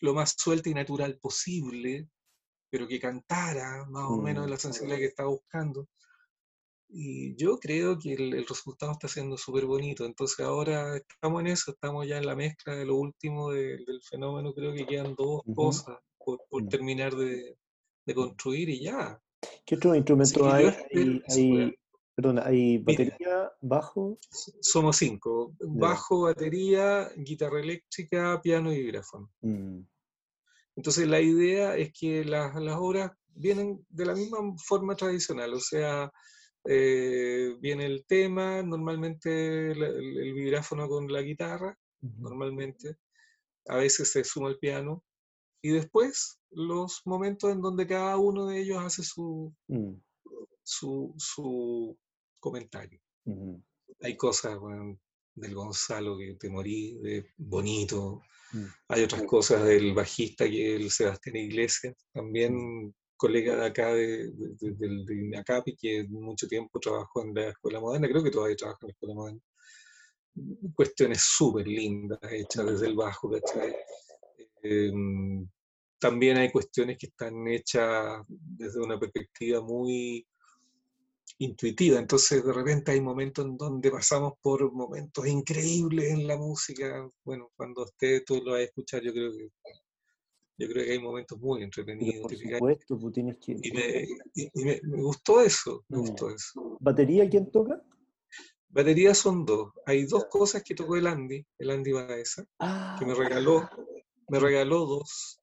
lo 0.00 0.14
más 0.14 0.34
suelta 0.36 0.68
y 0.68 0.74
natural 0.74 1.18
posible, 1.18 2.08
pero 2.70 2.88
que 2.88 2.98
cantara 2.98 3.84
más 3.86 4.04
o 4.04 4.16
menos 4.16 4.48
la 4.48 4.58
sensibilidad 4.58 4.98
que 4.98 5.06
estaba 5.06 5.28
buscando. 5.28 5.88
Y 6.94 7.34
yo 7.36 7.58
creo 7.58 7.98
que 7.98 8.12
el, 8.12 8.46
resultado 8.46 8.92
está 8.92 9.08
siendo 9.08 9.38
súper 9.38 9.64
bonito. 9.64 10.04
Entonces 10.04 10.40
ahora 10.40 10.96
estamos 10.96 11.40
en 11.40 11.46
eso, 11.46 11.70
estamos 11.72 12.06
ya 12.06 12.18
en 12.18 12.26
la 12.26 12.36
mezcla 12.36 12.74
de 12.74 12.84
lo 12.84 12.96
último 12.96 13.50
del 13.50 14.00
fenómeno. 14.02 14.52
Creo 14.52 14.74
que 14.74 14.86
quedan 14.86 15.14
dos 15.14 15.40
cosas 15.54 15.96
por, 16.18 16.40
por 16.50 16.68
terminar 16.68 17.14
de, 17.14 17.56
de, 18.04 18.14
construir 18.14 18.68
y 18.68 18.82
ya. 18.82 19.18
¿Qué 19.64 19.76
otro 19.76 19.94
instrumento 19.94 20.52
hay? 20.52 20.66
Hay, 20.94 21.74
hay 22.44 22.78
batería, 22.78 23.50
bajo. 23.62 24.18
Somos 24.60 24.96
cinco. 24.98 25.54
Bajo, 25.60 26.22
batería, 26.22 27.10
guitarra 27.16 27.60
eléctrica, 27.60 28.38
piano 28.42 28.70
y 28.70 28.82
vibráfono. 28.82 29.30
Mm. 29.40 29.80
Entonces 30.76 31.08
la 31.08 31.20
idea 31.20 31.74
es 31.76 31.90
que 31.98 32.24
las, 32.24 32.54
las 32.56 32.76
obras 32.76 33.12
vienen 33.34 33.84
de 33.88 34.04
la 34.04 34.14
misma 34.14 34.38
forma 34.58 34.94
tradicional, 34.94 35.54
o 35.54 35.60
sea, 35.60 36.10
eh, 36.64 37.56
viene 37.60 37.86
el 37.86 38.04
tema, 38.06 38.62
normalmente 38.62 39.72
el, 39.72 40.34
vibráfono 40.34 40.88
con 40.88 41.10
la 41.12 41.22
guitarra, 41.22 41.76
normalmente, 42.00 42.96
a 43.66 43.76
veces 43.76 44.10
se 44.10 44.24
suma 44.24 44.48
el 44.48 44.58
piano, 44.58 45.04
y 45.62 45.70
después 45.70 46.40
los 46.50 47.02
momentos 47.04 47.50
en 47.52 47.60
donde 47.60 47.86
cada 47.86 48.16
uno 48.16 48.46
de 48.46 48.60
ellos 48.60 48.78
hace 48.78 49.02
su, 49.02 49.54
mm, 49.68 49.94
su, 50.62 51.14
su 51.16 51.96
comentario. 52.40 53.00
Hay 54.00 54.16
cosas 54.16 54.58
del 55.34 55.54
Gonzalo 55.54 56.18
que 56.18 56.34
te 56.34 56.50
morí, 56.50 56.98
de 56.98 57.26
bonito. 57.36 58.22
mm, 58.52 58.66
Hay 58.88 59.02
otras 59.04 59.22
cosas 59.22 59.64
del 59.64 59.94
bajista 59.94 60.48
que 60.48 60.74
es 60.74 60.80
el 60.80 60.90
Sebastián 60.90 61.36
Iglesias, 61.36 61.96
también 62.12 62.94
colega 63.24 63.54
de 63.56 63.66
acá 63.66 63.86
de, 63.94 64.30
de- 64.32 64.72
de- 64.80 65.04
de 65.06 65.76
que 65.80 66.04
mucho 66.08 66.46
tiempo 66.48 66.80
trabajó 66.80 67.22
en 67.22 67.34
la 67.34 67.48
Escuela 67.50 67.80
Moderna, 67.80 68.08
creo 68.08 68.22
que 68.24 68.30
todavía 68.30 68.56
trabaja 68.56 68.78
en 68.82 68.88
la 68.88 68.92
Escuela 68.94 69.14
Moderna. 69.14 69.40
Cuestiones 70.74 71.20
súper 71.22 71.66
lindas 71.66 72.18
hechas 72.30 72.66
desde 72.66 72.86
el 72.88 72.94
bajo, 72.96 73.30
¿cachai? 73.30 73.74
Em, 74.62 75.46
también 75.98 76.36
hay 76.38 76.50
cuestiones 76.50 76.98
que 76.98 77.06
están 77.06 77.46
hechas 77.48 78.22
desde 78.28 78.80
una 78.80 78.98
perspectiva 78.98 79.60
muy 79.62 80.26
intuitiva, 81.38 81.98
entonces 81.98 82.44
de 82.44 82.52
repente 82.52 82.92
hay 82.92 83.00
momentos 83.00 83.44
en 83.44 83.56
donde 83.56 83.90
pasamos 83.90 84.34
por 84.40 84.72
momentos 84.72 85.26
increíbles 85.26 86.10
en 86.12 86.26
la 86.26 86.36
música. 86.36 87.08
Bueno, 87.24 87.50
cuando 87.56 87.82
usted 87.84 88.22
tú 88.24 88.40
lo 88.42 88.52
vas 88.52 88.60
a 88.60 88.64
escuchar, 88.64 89.02
yo 89.02 89.12
creo 89.12 89.30
que 89.32 89.48
yo 90.62 90.68
creo 90.68 90.84
que 90.84 90.92
hay 90.92 90.98
momentos 90.98 91.38
muy 91.40 91.62
entretenidos. 91.62 92.26
pues 92.58 93.12
tienes 93.12 93.36
que... 93.38 93.52
Y, 93.60 93.70
me, 93.72 94.06
y- 94.34 94.50
y 94.54 94.64
me- 94.64 94.80
me 94.84 95.02
gustó 95.02 95.40
eso, 95.42 95.84
me 95.88 95.98
Mm. 95.98 96.00
gustó 96.00 96.30
eso. 96.30 96.76
¿Batería 96.80 97.28
quién 97.28 97.50
toca? 97.50 97.82
Baterías 98.68 99.18
son 99.18 99.44
dos. 99.44 99.72
Hay 99.86 100.06
dos 100.06 100.26
cosas 100.30 100.62
que 100.62 100.74
tocó 100.74 100.96
el 100.96 101.06
Andy, 101.06 101.44
el 101.58 101.70
Andy 101.70 101.92
Baeza, 101.92 102.44
Ah, 102.58 102.96
que 102.98 103.04
me 103.04 103.14
regaló, 103.14 103.68
me 104.28 104.38
regaló 104.38 104.86
dos. 104.86 105.40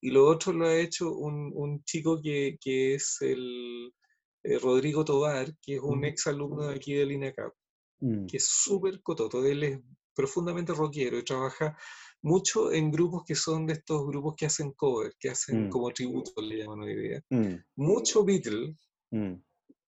Y 0.00 0.10
lo 0.10 0.26
otro 0.26 0.52
lo 0.52 0.66
ha 0.66 0.76
hecho 0.76 1.14
un, 1.14 1.52
un 1.54 1.84
chico 1.84 2.20
que, 2.20 2.58
que 2.60 2.94
es 2.94 3.18
el 3.20 3.94
eh, 4.42 4.58
Rodrigo 4.58 5.04
Tobar, 5.04 5.54
que 5.62 5.76
es 5.76 5.80
un 5.80 5.98
Ujú. 5.98 6.06
ex 6.06 6.26
alumno 6.26 6.62
de 6.66 6.74
aquí 6.74 6.94
del 6.94 7.12
INACAP, 7.12 7.52
Mm, 8.00 8.26
que 8.26 8.38
es 8.38 8.48
súper 8.48 9.00
cototo. 9.00 9.44
Él 9.46 9.62
es 9.62 9.78
profundamente 10.12 10.72
rockero 10.74 11.16
y 11.18 11.22
trabaja 11.24 11.78
mucho 12.22 12.72
en 12.72 12.90
grupos 12.90 13.24
que 13.26 13.34
son 13.34 13.66
de 13.66 13.74
estos 13.74 14.06
grupos 14.06 14.34
que 14.36 14.46
hacen 14.46 14.72
cover, 14.72 15.14
que 15.18 15.30
hacen 15.30 15.66
Mm. 15.66 15.70
como 15.70 15.90
tributo, 15.90 16.40
le 16.40 16.58
llaman 16.58 16.80
hoy 16.80 16.96
día. 16.96 17.24
mm, 17.30 17.54
Mucho 17.76 18.24
Beatle, 18.24 18.76
mm, 19.10 19.34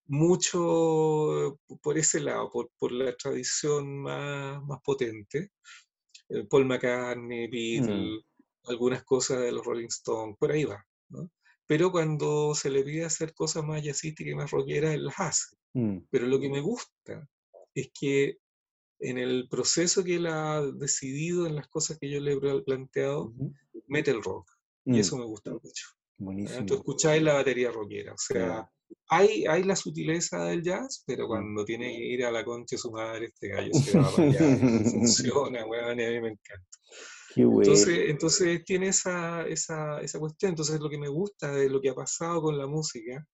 mucho 0.06 1.58
por 1.82 1.96
ese 1.98 2.20
lado, 2.20 2.50
por, 2.50 2.70
por 2.78 2.92
la 2.92 3.14
tradición 3.16 4.02
más, 4.02 4.62
más 4.64 4.80
potente. 4.82 5.52
Eh, 6.28 6.44
Paul 6.48 6.66
McCartney, 6.66 7.48
Beatle, 7.48 8.22
algunas 8.64 9.04
cosas 9.04 9.40
de 9.40 9.52
los 9.52 9.64
Rolling 9.64 9.86
Stones, 9.88 10.36
por 10.38 10.50
ahí 10.52 10.64
va. 10.64 10.84
¿no? 11.10 11.30
Pero 11.66 11.90
cuando 11.90 12.54
se 12.54 12.70
le 12.70 12.82
pide 12.82 13.04
hacer 13.04 13.32
cosas 13.34 13.64
más 13.64 13.82
jazzísticas 13.82 14.32
y 14.32 14.34
más 14.34 14.50
rockeras, 14.50 14.94
él 14.94 15.04
las 15.06 15.18
hace. 15.20 15.56
mm, 15.74 15.98
Pero 16.10 16.26
lo 16.26 16.38
que 16.40 16.48
me 16.50 16.60
gusta 16.60 17.28
es 17.74 17.90
que 17.98 18.38
en 19.00 19.18
el 19.18 19.48
proceso 19.48 20.02
que 20.04 20.16
él 20.16 20.26
ha 20.26 20.62
decidido, 20.62 21.46
en 21.46 21.56
las 21.56 21.68
cosas 21.68 21.98
que 21.98 22.10
yo 22.10 22.20
le 22.20 22.32
he 22.34 22.36
pla- 22.40 22.62
planteado, 22.64 23.32
mete 23.86 24.10
el 24.10 24.22
rock. 24.22 24.50
Y 24.86 24.92
mm, 24.92 24.94
eso 24.96 25.16
me 25.18 25.24
gusta 25.24 25.50
mucho. 25.52 25.86
Tú 26.16 26.24
Buenísimo. 26.24 26.66
escucháis 26.74 27.22
la 27.22 27.34
batería 27.34 27.70
rockera. 27.70 28.12
O 28.14 28.18
sea, 28.18 28.38
Ya. 28.46 28.70
hay, 29.08 29.44
hay 29.46 29.64
la 29.64 29.74
sutileza 29.76 30.44
del 30.44 30.62
jazz, 30.62 31.02
pero 31.06 31.24
Mm. 31.24 31.28
cuando 31.28 31.64
tiene 31.64 31.86
que 31.96 32.04
ir 32.06 32.24
a 32.24 32.30
la 32.30 32.44
concha 32.44 32.76
de 32.76 32.78
su 32.78 32.90
madre, 32.92 33.26
este 33.26 33.48
gallo 33.48 33.72
se 33.74 33.98
va 33.98 34.10
para 34.10 34.28
allá. 34.28 34.38
Funciona, 34.92 35.66
weón, 35.66 36.00
y 36.00 36.04
a 36.04 36.10
mí 36.10 36.20
me 36.20 36.28
encanta. 36.30 36.78
Qué 37.34 37.44
bueno. 37.44 37.62
Entonces, 37.62 37.98
entonces 38.10 38.64
tiene 38.64 38.88
esa, 38.88 39.44
esa, 39.48 40.00
esa 40.00 40.18
cuestión. 40.20 40.50
Entonces, 40.50 40.78
lo 40.80 40.88
que 40.88 40.98
me 40.98 41.08
gusta 41.08 41.52
de 41.52 41.68
lo 41.68 41.80
que 41.80 41.88
ha 41.90 41.94
pasado 41.94 42.40
con 42.42 42.56
la 42.56 42.66
música 42.68 43.26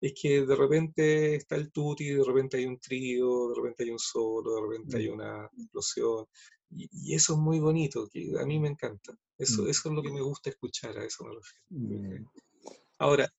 es 0.00 0.12
que 0.20 0.44
de 0.44 0.56
repente 0.56 1.34
está 1.36 1.56
el 1.56 1.70
tutti, 1.72 2.10
de 2.10 2.22
repente 2.24 2.56
hay 2.58 2.66
un 2.66 2.78
trío, 2.78 3.48
de 3.48 3.54
repente 3.56 3.84
hay 3.84 3.90
un 3.90 3.98
solo, 3.98 4.54
de 4.56 4.62
repente 4.62 4.96
hay 4.98 5.08
Mm. 5.08 5.12
una 5.14 5.50
explosión. 5.56 6.26
Y, 6.70 6.88
y 6.92 7.14
eso 7.14 7.34
es 7.34 7.38
muy 7.38 7.60
bonito, 7.60 8.08
que 8.12 8.32
a 8.38 8.44
mí 8.44 8.58
me 8.58 8.68
encanta. 8.68 9.16
Eso, 9.38 9.62
Mm. 9.62 9.68
eso 9.68 9.88
es 9.88 9.94
lo 9.94 10.02
que 10.02 10.12
me 10.12 10.20
gusta 10.20 10.50
escuchar, 10.50 10.98
a 10.98 11.04
eso 11.04 11.24
me 11.24 11.34
refiero. 11.34 11.64
Mm, 11.70 12.24
Ahora, 12.98 13.32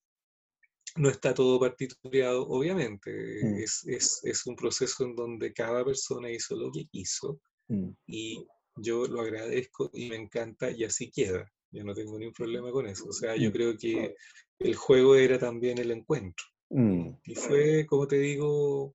no 0.96 1.08
está 1.10 1.34
todo 1.34 1.60
partitureado, 1.60 2.46
obviamente. 2.48 3.10
Mm. 3.42 3.54
Es, 3.58 3.84
es, 3.86 4.20
es 4.24 4.46
un 4.46 4.56
proceso 4.56 5.04
en 5.04 5.14
donde 5.14 5.52
cada 5.52 5.84
persona 5.84 6.30
hizo 6.30 6.56
lo 6.56 6.70
que 6.72 6.86
quiso 6.86 7.40
mm, 7.68 7.90
y 8.06 8.46
yo 8.76 9.06
lo 9.06 9.20
agradezco 9.20 9.90
y 9.92 10.08
me 10.08 10.16
encanta 10.16 10.70
y 10.70 10.84
así 10.84 11.10
queda. 11.10 11.50
Yo 11.70 11.84
no 11.84 11.92
tengo 11.94 12.18
ningún 12.18 12.32
problema 12.32 12.70
con 12.72 12.86
eso. 12.86 13.06
O 13.08 13.12
sea, 13.12 13.36
yo 13.36 13.50
Mm. 13.50 13.52
creo 13.52 13.76
que 13.76 14.14
el 14.58 14.74
juego 14.74 15.14
era 15.14 15.38
también 15.38 15.78
el 15.78 15.90
encuentro. 15.90 16.44
mm. 16.70 17.08
Y 17.24 17.34
fue, 17.34 17.86
como 17.86 18.06
te 18.06 18.18
digo, 18.18 18.94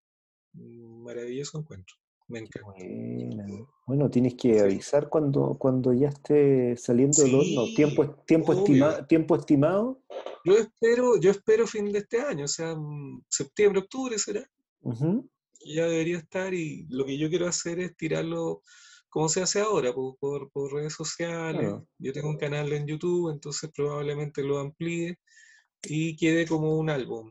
un 0.56 1.03
maravilloso 1.03 1.60
encuentro. 1.60 1.95
Me 2.27 2.40
Qué 2.40 2.60
encanta. 2.60 2.72
buena. 2.80 3.68
Bueno, 3.85 4.10
tienes 4.10 4.35
que 4.35 4.53
Sí. 4.53 4.60
avisar 4.60 5.10
cuando, 5.10 5.56
cuando 5.60 5.94
ya 5.94 6.10
esté 6.10 6.76
saliendo 6.77 7.22
del 7.22 7.35
horno. 7.35 7.65
Sí, 7.68 7.76
Tiempo, 7.76 8.15
tiempo, 8.26 8.53
estima- 8.53 9.07
tiempo 9.07 9.35
estimado. 9.35 10.02
Yo 10.45 10.56
espero, 10.57 11.19
yo 11.19 11.31
espero 11.31 11.68
fin 11.68 11.91
de 11.91 11.99
este 11.99 12.19
año, 12.22 12.45
o 12.45 12.48
sea, 12.48 12.76
mm, 12.76 13.23
septiembre, 13.30 13.81
octubre 13.81 14.18
será. 14.18 14.49
Ujú, 14.81 15.30
que 15.60 15.73
ya 15.76 15.85
debería 15.88 16.18
estar 16.18 16.53
y 16.53 16.85
lo 16.90 17.06
que 17.06 17.18
yo 17.18 17.30
quiero 17.30 17.48
hacer 17.48 17.80
es 17.80 17.95
tirarlo 17.95 18.61
como 19.10 19.30
se 19.30 19.41
hace 19.41 19.61
ahora, 19.61 19.94
por, 19.94 20.18
por- 20.18 20.49
por 20.52 20.73
redes 20.73 20.94
sociales. 20.94 21.60
Claro. 21.61 21.88
Yo 21.99 22.11
tengo 22.14 22.30
un 22.30 22.38
canal 22.38 22.72
en 22.73 22.85
YouTube, 22.88 23.31
entonces 23.31 23.69
probablemente 23.73 24.44
lo 24.44 24.60
amplíe 24.60 25.19
y 25.88 26.15
quede 26.15 26.47
como 26.47 26.77
un 26.77 26.89
álbum 26.89 27.30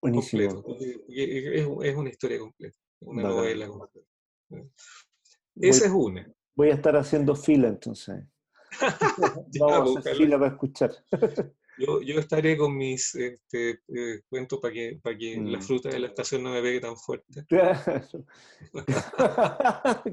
Buenísimo. 0.00 0.62
completo, 0.62 0.62
porque- 0.66 0.98
porque 1.06 1.58
es, 1.60 1.66
es 1.90 1.96
una 1.96 2.10
historia 2.10 2.38
completa, 2.38 2.78
una 3.00 3.22
Bacán. 3.22 3.36
novela 3.36 3.66
completa. 3.68 4.06
Voy, 4.50 5.68
Esa 5.68 5.86
es 5.86 5.92
una. 5.92 6.32
voy 6.54 6.70
a 6.70 6.74
estar 6.74 6.96
haciendo 6.96 7.34
fila 7.36 7.68
entonces. 7.68 8.24
Vamos 9.60 9.72
a 9.80 9.84
pues, 9.84 9.96
hacer 9.98 10.16
fila 10.16 10.38
para 10.38 10.52
escuchar. 10.52 10.90
Yo, 11.78 12.02
yo 12.02 12.20
estaré 12.20 12.54
con 12.58 12.76
mis 12.76 13.14
este, 13.14 13.80
eh, 13.88 14.20
cuentos 14.28 14.60
para 14.60 14.74
que, 14.74 15.00
para 15.02 15.16
que 15.16 15.36
la 15.40 15.56
Mm. 15.58 15.62
fruta 15.62 15.88
de 15.88 16.00
la 16.00 16.08
estación 16.08 16.42
no 16.42 16.50
me 16.52 16.60
pegue 16.60 16.80
tan 16.80 16.98
fuerte. 16.98 17.46
Claro. 17.48 17.80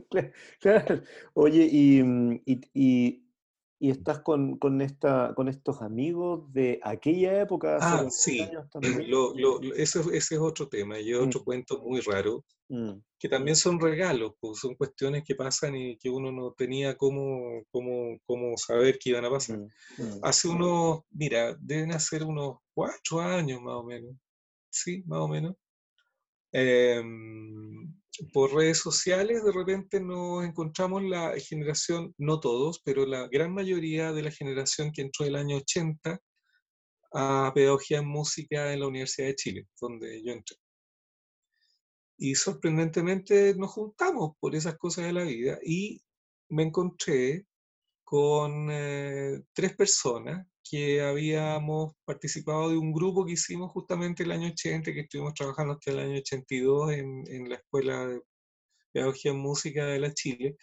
Cla- 0.09 0.31
claro. 0.59 1.01
Oye, 1.33 1.67
y, 1.69 2.01
mm, 2.01 2.41
y, 2.45 2.61
y- 2.73 3.28
y 3.79 3.89
estás 3.91 4.19
con, 4.19 4.57
con, 4.57 4.81
esta, 4.81 5.33
con 5.35 5.47
estos 5.47 5.81
amigos 5.81 6.51
de 6.53 6.79
aquella 6.83 7.41
época, 7.41 7.77
hace 7.77 7.95
Ah, 7.95 8.01
20 8.01 8.11
sí. 8.11 8.37
años 8.39 8.69
también. 8.69 9.09
Lo, 9.09 9.33
lo- 9.37 9.61
ese, 9.75 9.99
ese 10.13 10.35
es 10.35 10.41
otro 10.41 10.67
tema 10.67 10.99
y 10.99 11.13
Mm. 11.13 11.27
otro 11.27 11.43
cuento 11.43 11.79
muy 11.79 12.01
raro. 12.01 12.45
Mm, 12.69 13.01
que 13.19 13.29
también 13.29 13.55
son 13.55 13.79
regalos, 13.81 14.33
pues, 14.39 14.59
son 14.59 14.75
cuestiones 14.75 15.23
que 15.25 15.35
pasan 15.35 15.75
y 15.75 15.97
que 15.97 16.09
uno 16.09 16.31
no 16.31 16.53
tenía 16.53 16.95
cómo, 16.97 17.63
cómo, 17.71 18.17
cómo 18.25 18.57
saber 18.57 18.97
que 18.99 19.09
iban 19.11 19.25
a 19.25 19.29
pasar. 19.31 19.57
mm, 19.57 20.03
mm. 20.03 20.19
Hace 20.23 20.49
unos, 20.49 21.01
mira, 21.11 21.55
deben 21.59 21.91
hacer 21.93 22.23
unos 22.23 22.57
cuatro 22.73 23.21
años 23.21 23.61
más 23.61 23.75
o 23.75 23.83
menos, 23.85 24.15
sí, 24.69 25.03
más 25.07 25.19
o 25.21 25.27
menos. 25.29 25.55
em, 26.51 27.93
por 28.33 28.53
redes 28.53 28.79
sociales 28.79 29.43
de 29.43 29.51
repente 29.51 29.99
nos 29.99 30.43
encontramos 30.43 31.03
la 31.03 31.33
generación, 31.39 32.13
no 32.17 32.39
todos, 32.39 32.81
pero 32.83 33.05
la 33.05 33.27
gran 33.27 33.53
mayoría 33.53 34.11
de 34.11 34.23
la 34.23 34.31
generación 34.31 34.91
que 34.91 35.01
entró 35.01 35.25
el 35.25 35.35
año 35.35 35.57
80 35.57 36.19
a 37.13 37.51
pedagogía 37.53 37.99
en 37.99 38.07
música 38.07 38.73
en 38.73 38.81
la 38.81 38.87
Universidad 38.87 39.27
de 39.27 39.35
Chile, 39.35 39.67
donde 39.79 40.23
yo 40.23 40.33
entré. 40.33 40.57
Y 42.17 42.35
sorprendentemente 42.35 43.55
nos 43.55 43.71
juntamos 43.71 44.35
por 44.39 44.55
esas 44.55 44.77
cosas 44.77 45.05
de 45.05 45.13
la 45.13 45.23
vida 45.23 45.57
y 45.63 46.01
me 46.49 46.63
encontré 46.63 47.45
con 48.03 48.69
eh, 48.71 49.41
tres 49.53 49.75
personas 49.75 50.45
que 50.63 51.01
habíamos 51.01 51.93
participado 52.05 52.69
de 52.69 52.77
un 52.77 52.93
grupo 52.93 53.25
que 53.25 53.33
hicimos 53.33 53.71
justamente 53.71 54.23
el 54.23 54.31
año 54.31 54.49
80, 54.49 54.93
que 54.93 55.01
estuvimos 55.01 55.33
trabajando 55.33 55.73
hasta 55.73 55.91
el 55.91 55.99
año 55.99 56.17
82 56.19 56.91
en, 56.93 57.23
en 57.27 57.49
la 57.49 57.55
Escuela 57.55 58.07
de 58.07 58.21
Pedagogía 58.91 59.31
en 59.31 59.39
Música 59.39 59.85
de 59.85 59.99
la 59.99 60.13
Chile. 60.13 60.57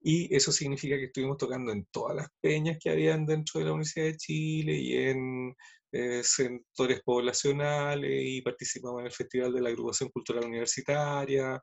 Y 0.00 0.34
eso 0.34 0.50
significa 0.52 0.96
que 0.96 1.04
estuvimos 1.06 1.36
tocando 1.38 1.72
en 1.72 1.86
todas 1.92 2.16
las 2.16 2.28
peñas 2.40 2.78
que 2.80 2.90
habían 2.90 3.24
dentro 3.26 3.60
de 3.60 3.66
la 3.66 3.72
Universidad 3.72 4.06
de 4.06 4.16
Chile 4.16 4.74
y 4.76 4.96
en 4.96 5.54
eh, 5.92 6.22
sectores 6.24 7.02
poblacionales 7.02 8.10
y 8.24 8.42
participamos 8.42 9.00
en 9.00 9.06
el 9.06 9.12
Festival 9.12 9.52
de 9.52 9.60
la 9.60 9.68
Agrupación 9.68 10.10
Cultural 10.10 10.44
Universitaria, 10.46 11.62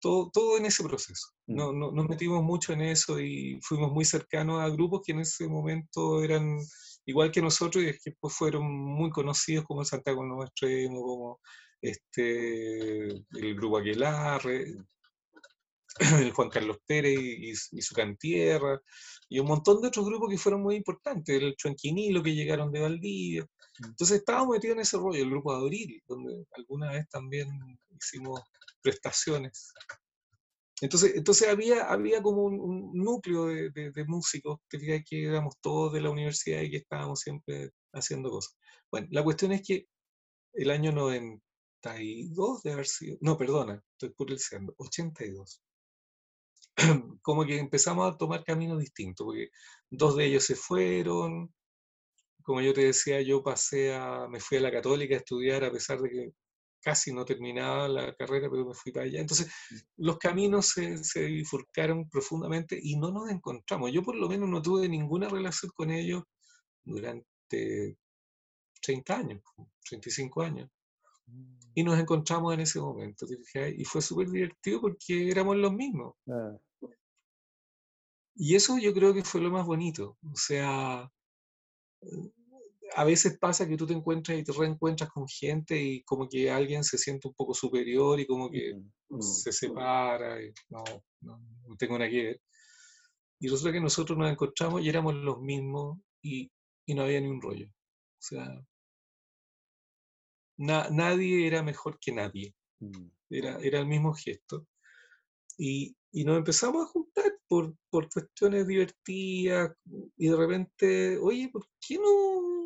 todo, 0.00 0.30
todo 0.32 0.58
en 0.58 0.66
ese 0.66 0.82
proceso. 0.82 1.28
Mm. 1.46 1.56
No, 1.56 1.72
no- 1.72 1.92
nos 1.92 2.08
metimos 2.08 2.42
mucho 2.42 2.72
en 2.72 2.82
eso 2.82 3.20
y 3.20 3.58
fuimos 3.62 3.92
muy 3.92 4.04
cercanos 4.04 4.60
a 4.60 4.68
grupos 4.70 5.02
que 5.04 5.12
en 5.12 5.20
ese 5.20 5.46
momento 5.48 6.22
eran 6.24 6.58
igual 7.06 7.30
que 7.30 7.42
nosotros 7.42 7.82
y 7.82 7.86
que 7.92 7.98
después 8.04 8.34
fueron 8.34 8.64
muy 8.64 9.10
conocidos 9.10 9.64
como 9.64 9.80
el 9.80 9.86
Santiago 9.86 10.24
Nuevo 10.24 10.44
Extremo, 10.44 11.02
como 11.02 11.40
este, 11.80 13.06
el 13.06 13.54
grupo 13.54 13.78
Aquelarre. 13.78 14.74
el 16.20 16.32
Juan 16.32 16.50
Carlos 16.50 16.78
Pérez 16.86 17.18
y, 17.18 17.54
su 17.54 17.94
cantierra, 17.94 18.80
y 19.28 19.38
un 19.38 19.46
montón 19.46 19.80
de 19.80 19.88
otros 19.88 20.06
grupos 20.06 20.30
que 20.30 20.38
fueron 20.38 20.62
muy 20.62 20.76
importantes, 20.76 21.40
el 21.40 21.56
Chuanquinilo 21.56 22.22
que 22.22 22.34
llegaron 22.34 22.70
de 22.70 22.80
Valdivia. 22.80 23.42
Mm. 23.42 23.86
Entonces 23.86 24.18
estábamos 24.18 24.56
metidos 24.56 24.76
en 24.76 24.82
ese 24.82 24.96
rollo, 24.98 25.22
el 25.22 25.30
grupo 25.30 25.54
de 25.54 25.62
Abril, 25.62 26.02
donde 26.06 26.44
alguna 26.52 26.92
vez 26.92 27.08
también 27.08 27.48
hicimos 27.98 28.40
prestaciones. 28.82 29.72
Entonces, 30.80 31.14
entonces 31.16 31.48
había, 31.48 31.84
había 31.84 32.22
como 32.22 32.44
un, 32.44 32.92
núcleo 32.92 33.46
de, 33.46 34.04
músicos 34.06 34.58
que, 34.68 35.02
que 35.04 35.24
éramos 35.24 35.54
todos 35.60 35.92
de 35.92 36.00
la 36.02 36.10
universidad 36.10 36.60
y 36.62 36.70
que 36.70 36.76
estábamos 36.78 37.20
siempre 37.20 37.70
haciendo 37.92 38.30
cosas. 38.30 38.56
Bueno, 38.90 39.08
la 39.10 39.24
cuestión 39.24 39.52
es 39.52 39.62
que 39.66 39.86
el 40.54 40.70
año 40.70 40.92
92 40.92 42.62
de 42.62 42.72
haber 42.72 42.86
sido, 42.86 43.18
no, 43.20 43.36
perdona, 43.36 43.82
estoy 43.98 44.14
el 44.28 44.68
82. 44.76 45.62
como 47.22 47.44
que 47.46 47.58
empezamos 47.58 48.12
a 48.12 48.16
tomar 48.18 48.44
caminos 48.44 48.78
distintos, 48.80 49.24
porque 49.24 49.48
dos 49.90 50.16
de 50.16 50.26
ellos 50.26 50.44
se 50.44 50.56
fueron, 50.56 51.54
como 52.42 52.60
yo 52.60 52.72
te 52.74 52.82
decía, 52.82 53.20
yo 53.22 53.42
pasé 53.42 53.94
a, 53.94 54.28
me 54.28 54.40
fui 54.40 54.58
a 54.58 54.60
la 54.60 54.72
católica 54.72 55.14
a 55.14 55.18
estudiar 55.18 55.64
a 55.64 55.72
pesar 55.72 56.00
de 56.00 56.10
que 56.10 56.32
casi 56.86 57.12
no 57.12 57.24
terminaba 57.24 57.88
la 57.88 58.14
carrera, 58.14 58.48
pero 58.48 58.64
me 58.64 58.72
fui 58.72 58.92
para 58.92 59.06
allá. 59.06 59.20
Entonces, 59.20 59.48
mm. 59.48 59.76
los 59.96 60.18
caminos 60.18 60.68
se, 60.68 61.02
se 61.02 61.24
bifurcaron 61.24 62.08
profundamente 62.08 62.78
y 62.80 62.96
no 62.96 63.10
nos 63.10 63.28
encontramos. 63.28 63.90
Yo 63.90 64.04
por 64.04 64.14
lo 64.14 64.28
menos 64.28 64.48
no 64.48 64.62
tuve 64.62 64.88
ninguna 64.88 65.28
relación 65.28 65.72
con 65.74 65.90
ellos 65.90 66.22
durante 66.84 67.98
30 68.80 69.16
años, 69.16 69.42
35 69.88 70.42
años. 70.42 70.70
Y 71.74 71.82
nos 71.82 71.98
encontramos 71.98 72.54
en 72.54 72.60
ese 72.60 72.78
momento, 72.78 73.26
y 73.76 73.84
fue 73.84 74.00
súper 74.00 74.28
divertido 74.28 74.80
porque 74.80 75.28
éramos 75.28 75.56
los 75.56 75.72
mismos. 75.72 76.14
Ah. 76.28 76.56
Y 78.36 78.54
eso 78.54 78.78
yo 78.78 78.94
creo 78.94 79.12
que 79.12 79.24
fue 79.24 79.40
lo 79.40 79.50
más 79.50 79.66
bonito. 79.66 80.16
O 80.22 80.36
sea, 80.36 81.10
a 82.96 83.04
veces 83.04 83.38
pasa 83.38 83.68
que 83.68 83.76
tú 83.76 83.86
te 83.86 83.92
encuentras 83.92 84.38
y 84.38 84.42
te 84.42 84.52
reencuentras 84.52 85.10
con 85.10 85.28
gente 85.28 85.78
y 85.78 86.02
como 86.04 86.26
que 86.26 86.50
alguien 86.50 86.82
se 86.82 86.96
siente 86.96 87.28
un 87.28 87.34
poco 87.34 87.52
superior 87.52 88.18
y 88.18 88.26
como 88.26 88.50
que 88.50 88.74
mm. 89.10 89.20
se 89.20 89.52
separa 89.52 90.42
y 90.42 90.50
no, 90.70 90.82
no, 91.20 91.38
tengo 91.78 91.98
nada 91.98 92.10
que 92.10 92.22
ver. 92.22 92.40
Y 93.38 93.48
resulta 93.48 93.72
que 93.72 93.82
nosotros 93.82 94.16
nos 94.16 94.30
encontramos 94.32 94.80
y 94.80 94.88
éramos 94.88 95.14
los 95.14 95.38
mismos 95.42 95.98
y, 96.22 96.50
y 96.86 96.94
no 96.94 97.02
había 97.02 97.20
ni 97.20 97.28
un 97.28 97.42
rollo. 97.42 97.66
O 97.68 98.22
sea, 98.22 98.66
nadie 100.56 101.46
era 101.46 101.62
mejor 101.62 101.98
que 102.00 102.12
nadie. 102.12 102.54
Mm. 102.80 103.10
Era, 103.28 103.58
era 103.58 103.78
el 103.78 103.86
mismo 103.86 104.14
gesto. 104.14 104.66
Y, 105.58 105.94
y 106.12 106.24
nos 106.24 106.38
empezamos 106.38 106.86
a 106.86 106.90
juntar 106.90 107.38
por, 107.46 107.76
por, 107.90 108.08
cuestiones 108.08 108.66
divertidas 108.66 109.76
y 110.16 110.28
de 110.28 110.36
repente, 110.36 111.18
oye, 111.18 111.50
¿por 111.52 111.66
qué 111.86 111.98
no, 111.98 112.56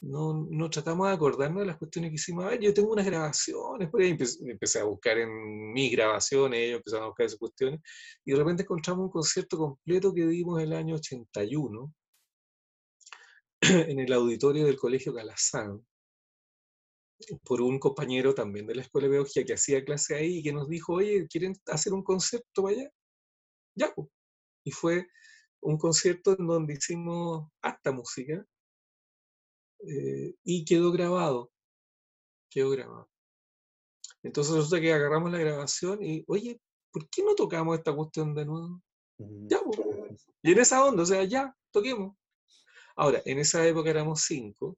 no, 0.00 0.46
no 0.50 0.70
tratamos 0.70 1.08
de 1.08 1.14
acordarnos 1.14 1.60
de 1.60 1.66
las 1.66 1.76
cuestiones 1.76 2.10
que 2.10 2.16
hicimos? 2.16 2.44
A 2.44 2.50
ver, 2.50 2.60
yo 2.60 2.72
tengo 2.72 2.92
unas 2.92 3.06
grabaciones, 3.06 3.90
por 3.90 4.00
ahí 4.00 4.10
empecé, 4.10 4.80
a 4.80 4.84
buscar 4.84 5.18
en 5.18 5.72
mis 5.72 5.92
grabaciones, 5.92 6.60
ellos 6.60 6.78
empezaron 6.78 7.04
a 7.04 7.08
buscar 7.08 7.26
esas 7.26 7.38
cuestiones, 7.38 7.80
y 8.24 8.32
de 8.32 8.38
repente 8.38 8.62
encontramos 8.62 9.06
un 9.06 9.10
concierto 9.10 9.58
completo 9.58 10.14
que 10.14 10.26
dimos 10.26 10.62
el 10.62 10.72
año 10.72 10.94
81 10.96 11.92
en 13.60 13.98
el 13.98 14.12
auditorio 14.12 14.64
del 14.66 14.76
Colegio 14.76 15.12
Calazán, 15.14 15.84
por 17.42 17.60
un 17.60 17.80
compañero 17.80 18.32
también 18.34 18.66
de 18.66 18.76
la 18.76 18.82
Escuela 18.82 19.06
de 19.06 19.12
Biología 19.12 19.44
que 19.44 19.54
hacía 19.54 19.84
clase 19.84 20.14
ahí 20.14 20.38
y 20.38 20.42
que 20.42 20.52
nos 20.52 20.68
dijo, 20.68 20.94
oye, 20.94 21.26
¿quieren 21.28 21.54
hacer 21.66 21.92
un 21.92 22.04
concierto 22.04 22.62
para 22.62 22.76
allá? 22.76 22.90
Ya, 23.74 23.92
pues. 23.94 24.08
Y 24.64 24.70
fue 24.70 25.08
un 25.60 25.76
concierto 25.78 26.36
en 26.38 26.46
donde 26.46 26.74
hicimos 26.74 27.48
hasta 27.62 27.90
música 27.90 28.46
eh, 29.86 30.34
y 30.44 30.64
quedó 30.64 30.92
grabado. 30.92 31.50
Quedó 32.50 32.70
grabado. 32.70 33.08
Entonces 34.22 34.54
resulta 34.54 34.80
que 34.80 34.92
agarramos 34.92 35.30
la 35.30 35.38
grabación 35.38 36.02
y, 36.02 36.24
oye, 36.26 36.60
¿por 36.90 37.08
qué 37.08 37.22
no 37.22 37.34
tocamos 37.34 37.78
esta 37.78 37.94
cuestión 37.94 38.34
de 38.34 38.44
nuevo? 38.44 38.82
Ya, 39.18 39.60
pues. 39.60 40.26
Y 40.42 40.52
en 40.52 40.58
esa 40.58 40.84
onda, 40.84 41.02
o 41.02 41.06
sea, 41.06 41.24
ya, 41.24 41.54
toquemos. 41.70 42.16
Ahora, 42.96 43.22
en 43.24 43.38
esa 43.38 43.66
época 43.66 43.90
éramos 43.90 44.22
cinco 44.22 44.76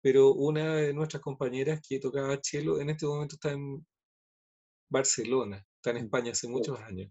pero 0.00 0.32
una 0.32 0.76
de 0.76 0.94
nuestras 0.94 1.22
compañeras 1.22 1.80
que 1.86 1.98
tocaba 1.98 2.38
cello 2.42 2.80
en 2.80 2.90
este 2.90 3.06
momento 3.06 3.34
está 3.34 3.52
en 3.52 3.84
Barcelona, 4.88 5.64
está 5.76 5.90
en 5.90 5.96
mm, 5.96 6.04
España 6.04 6.32
hace 6.32 6.48
muchos 6.48 6.78
años. 6.80 7.10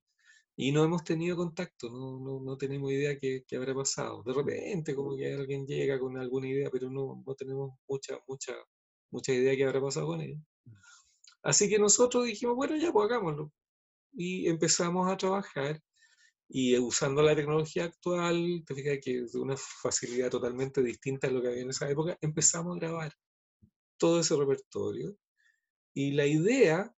Y 0.57 0.71
no 0.71 0.83
hemos 0.83 1.03
tenido 1.03 1.37
contacto, 1.37 1.89
no, 1.89 2.19
no, 2.19 2.41
no 2.41 2.57
tenemos 2.57 2.91
idea 2.91 3.17
qué, 3.19 3.45
qué, 3.47 3.57
habrá 3.57 3.75
pasado. 3.75 4.23
De 4.23 4.33
repente, 4.33 4.95
como 4.95 5.15
que 5.15 5.33
alguien 5.33 5.67
llega 5.67 5.99
con 5.99 6.17
alguna 6.17 6.47
idea, 6.47 6.69
pero 6.71 6.89
no, 6.89 7.23
no 7.25 7.35
tenemos 7.35 7.71
mucha, 7.87 8.17
mucha, 8.27 8.53
mucha 9.11 9.33
idea 9.33 9.55
qué 9.55 9.65
habrá 9.65 9.81
pasado 9.81 10.07
con 10.07 10.21
ella. 10.21 10.39
Así 11.43 11.69
que 11.69 11.79
nosotros 11.79 12.25
dijimos, 12.25 12.55
bueno, 12.55 12.75
ya, 12.77 12.91
pues 12.91 13.09
hagámoslo. 13.09 13.51
Y 14.13 14.47
empezamos 14.49 15.09
a 15.11 15.17
trabajar 15.17 15.81
y 16.49 16.77
usando 16.77 17.21
la 17.21 17.35
tecnología 17.35 17.85
actual, 17.85 18.63
te 18.65 18.73
fijas 18.75 18.99
que 19.03 19.21
de 19.31 19.39
una 19.39 19.57
facilidad 19.57 20.29
totalmente 20.29 20.81
distinta 20.81 21.27
a 21.27 21.31
lo 21.31 21.41
que 21.41 21.49
había 21.49 21.61
en 21.61 21.69
esa 21.71 21.89
época, 21.89 22.17
empezamos 22.21 22.77
a 22.77 22.79
grabar 22.79 23.13
todo 23.97 24.21
ese 24.21 24.35
repertorio. 24.35 25.17
Y 25.93 26.11
la 26.11 26.25
idea 26.25 26.93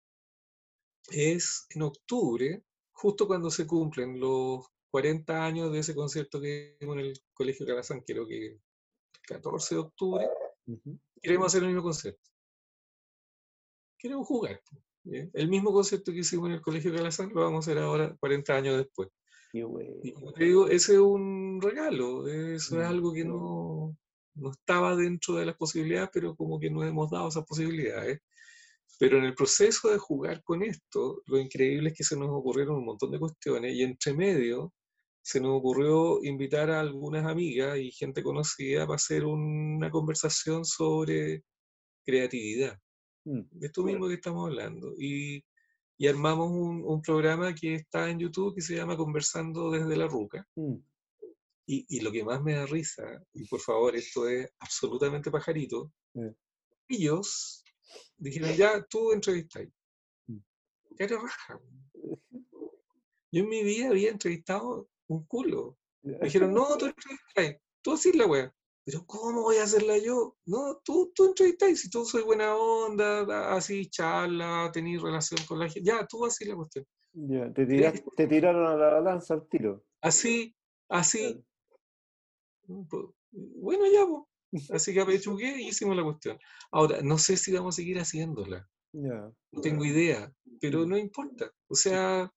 es 1.09 1.65
en 1.69 1.81
octubre, 1.83 2.63
justo 2.99 3.27
cuando 3.27 3.49
se 3.49 3.65
cumplen 3.65 4.19
los 4.19 4.65
40 4.91 5.45
años 5.45 5.71
de 5.71 5.79
ese 5.79 5.95
concierto 5.95 6.41
que 6.41 6.75
hicimos 6.75 6.97
en 6.97 7.05
el 7.05 7.21
Colegio 7.33 7.65
Calazán, 7.65 8.01
creo 8.05 8.27
que 8.27 8.47
el 8.47 8.61
14 9.25 9.75
de 9.75 9.81
octubre, 9.81 10.27
queremos 11.21 11.47
hacer 11.47 11.61
el 11.61 11.69
mismo 11.69 11.83
concierto. 11.83 12.29
Queremos 13.97 14.27
jugar. 14.27 14.61
El 15.05 15.47
mismo 15.47 15.71
concierto 15.71 16.11
que 16.11 16.19
hicimos 16.19 16.47
en 16.47 16.55
el 16.55 16.61
Colegio 16.61 16.93
Calazán 16.93 17.31
lo 17.33 17.41
vamos 17.41 17.67
a 17.67 17.71
hacer 17.71 17.81
ahora 17.81 18.15
40 18.19 18.55
años 18.55 18.77
después. 18.77 19.09
Y 19.53 19.61
te 20.33 20.43
digo, 20.43 20.67
ese 20.67 20.93
es 20.93 20.99
un 20.99 21.59
regalo, 21.61 22.27
eso 22.27 22.81
es 22.81 22.87
algo 22.87 23.13
que 23.13 23.23
no, 23.23 23.97
no, 24.35 24.51
estaba 24.51 24.95
dentro 24.95 25.35
de 25.35 25.45
las 25.45 25.55
posibilidades, 25.55 26.09
pero 26.13 26.35
como 26.35 26.59
que 26.59 26.69
no 26.69 26.83
hemos 26.83 27.09
dado 27.09 27.29
esas 27.29 27.45
posibilidades. 27.45 28.21
Pero 28.99 29.17
en 29.17 29.23
el 29.25 29.33
proceso 29.33 29.89
de 29.89 29.97
jugar 29.97 30.43
con 30.43 30.61
esto, 30.61 31.23
lo 31.25 31.39
increíble 31.39 31.89
es 31.89 31.97
que 31.97 32.03
se 32.03 32.17
nos 32.17 32.29
ocurrieron 32.29 32.75
un 32.77 32.85
montón 32.85 33.11
de 33.11 33.19
cuestiones 33.19 33.73
y 33.73 33.83
entre 33.83 34.13
medio 34.13 34.73
se 35.21 35.39
nos 35.39 35.57
ocurrió 35.57 36.23
invitar 36.23 36.69
a 36.69 36.81
algunas 36.81 37.25
amigas 37.25 37.77
y 37.77 37.91
gente 37.91 38.21
conocida 38.21 38.85
para 38.85 38.95
hacer 38.95 39.25
una 39.25 39.89
conversación 39.89 40.65
sobre 40.65 41.43
creatividad. 42.05 42.77
Mm. 43.25 43.41
Esto 43.61 43.83
mismo 43.83 44.07
que 44.07 44.15
estamos 44.15 44.47
hablando. 44.47 44.93
Y 44.97 45.43
y 45.99 46.07
armamos 46.07 46.49
un, 46.49 46.81
un, 46.85 47.01
programa 47.01 47.53
que 47.53 47.75
está 47.75 48.09
en 48.09 48.19
YouTube 48.19 48.55
que 48.55 48.61
se 48.61 48.73
llama 48.73 48.95
Conversando 48.95 49.69
desde 49.69 49.97
la 49.97 50.07
Ruca. 50.07 50.47
Mm. 50.55 50.75
Y, 51.67 51.85
y, 51.89 51.99
lo 51.99 52.09
que 52.09 52.23
más 52.23 52.41
me 52.41 52.53
da 52.53 52.65
risa, 52.65 53.03
y 53.33 53.45
por 53.45 53.59
favor, 53.59 53.95
esto 53.95 54.27
es 54.27 54.49
absolutamente 54.59 55.29
pajarito, 55.29 55.91
ellos 56.87 57.63
dijeron, 58.17 58.53
ya, 58.55 58.85
tú 58.89 59.11
entrevistas. 59.11 59.67
Mm. 60.27 60.39
¿Qué 60.97 61.07
raja? 61.07 61.59
Yo 63.31 63.43
en 63.43 63.49
mi 63.49 63.63
vida 63.63 63.89
había 63.89 64.09
entrevistado 64.09 64.89
un 65.07 65.25
culo. 65.25 65.77
Dijeron, 66.01 66.53
no, 66.53 66.77
tú 66.77 66.87
entrevistas, 66.87 67.61
tú 67.83 67.93
haces 67.93 68.15
la 68.15 68.25
wea 68.25 68.53
pero 68.89 69.05
¿cómo 69.05 69.43
voy 69.43 69.57
a 69.57 69.63
hacerla 69.63 69.99
yo? 69.99 70.35
No, 70.45 70.81
tú, 70.83 71.11
tú 71.13 71.27
entrevistas, 71.27 71.79
si 71.79 71.89
tú 71.91 72.05
soy 72.05 72.23
buena 72.23 72.55
onda, 72.55 73.53
así 73.53 73.87
charla, 73.87 74.71
tenés 74.73 74.99
relación 74.99 75.39
con 75.47 75.59
la 75.59 75.69
gente, 75.69 75.87
ya, 75.87 76.07
tú 76.07 76.25
así 76.25 76.45
la 76.45 76.55
cuestión. 76.55 76.85
Ya, 77.13 77.53
te, 77.53 77.67
te, 77.67 78.27
tiraron 78.27 78.65
a 78.65 78.75
la 78.75 78.99
lanza 78.99 79.35
al 79.35 79.47
tiro. 79.47 79.83
Así, 80.01 80.55
así. 80.89 81.43
Pues, 82.65 83.05
bueno, 83.31 83.83
ya, 83.91 84.07
pues. 84.07 84.23
Así 84.73 84.93
que 84.93 85.01
apechugué 85.01 85.61
y 85.61 85.69
hicimos 85.69 85.95
la 85.95 86.03
cuestión. 86.03 86.37
Ahora, 86.71 87.01
no 87.01 87.17
sé 87.17 87.37
si 87.37 87.51
vamos 87.51 87.75
a 87.75 87.77
seguir 87.77 87.97
haciéndola. 87.99 88.67
No 88.91 89.61
tengo 89.61 89.85
idea, 89.85 90.33
pero 90.59 90.85
no 90.85 90.97
importa. 90.97 91.51
O 91.67 91.75
sea, 91.75 92.31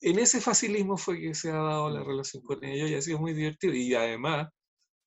en 0.00 0.18
ese 0.18 0.40
facilismo 0.40 0.96
fue 0.96 1.20
que 1.20 1.34
se 1.34 1.50
ha 1.50 1.56
dado 1.56 1.90
la 1.90 2.02
relación 2.02 2.42
con 2.42 2.64
ellos 2.64 2.90
y 2.90 2.94
ha 2.94 3.02
sido 3.02 3.18
muy 3.18 3.34
divertido. 3.34 3.74
Y 3.74 3.94
además, 3.94 4.48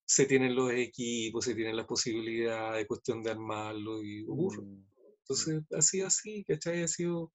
se 0.06 0.26
tienen 0.26 0.56
los 0.56 0.72
equipos, 0.72 1.46
se 1.46 1.56
tienen 1.56 1.76
la 1.76 1.88
posibilidad 1.88 2.76
de 2.76 2.86
cuestión 2.86 3.24
de 3.24 3.32
armarlo 3.32 4.04
y 4.04 4.24
ocurre. 4.28 4.62
Mm, 4.62 4.76
mm. 4.76 4.86
Entonces, 5.22 5.64
así, 5.72 6.02
así, 6.02 6.44
¿cachai? 6.44 6.84
Ha 6.84 6.88
sido 6.88 7.34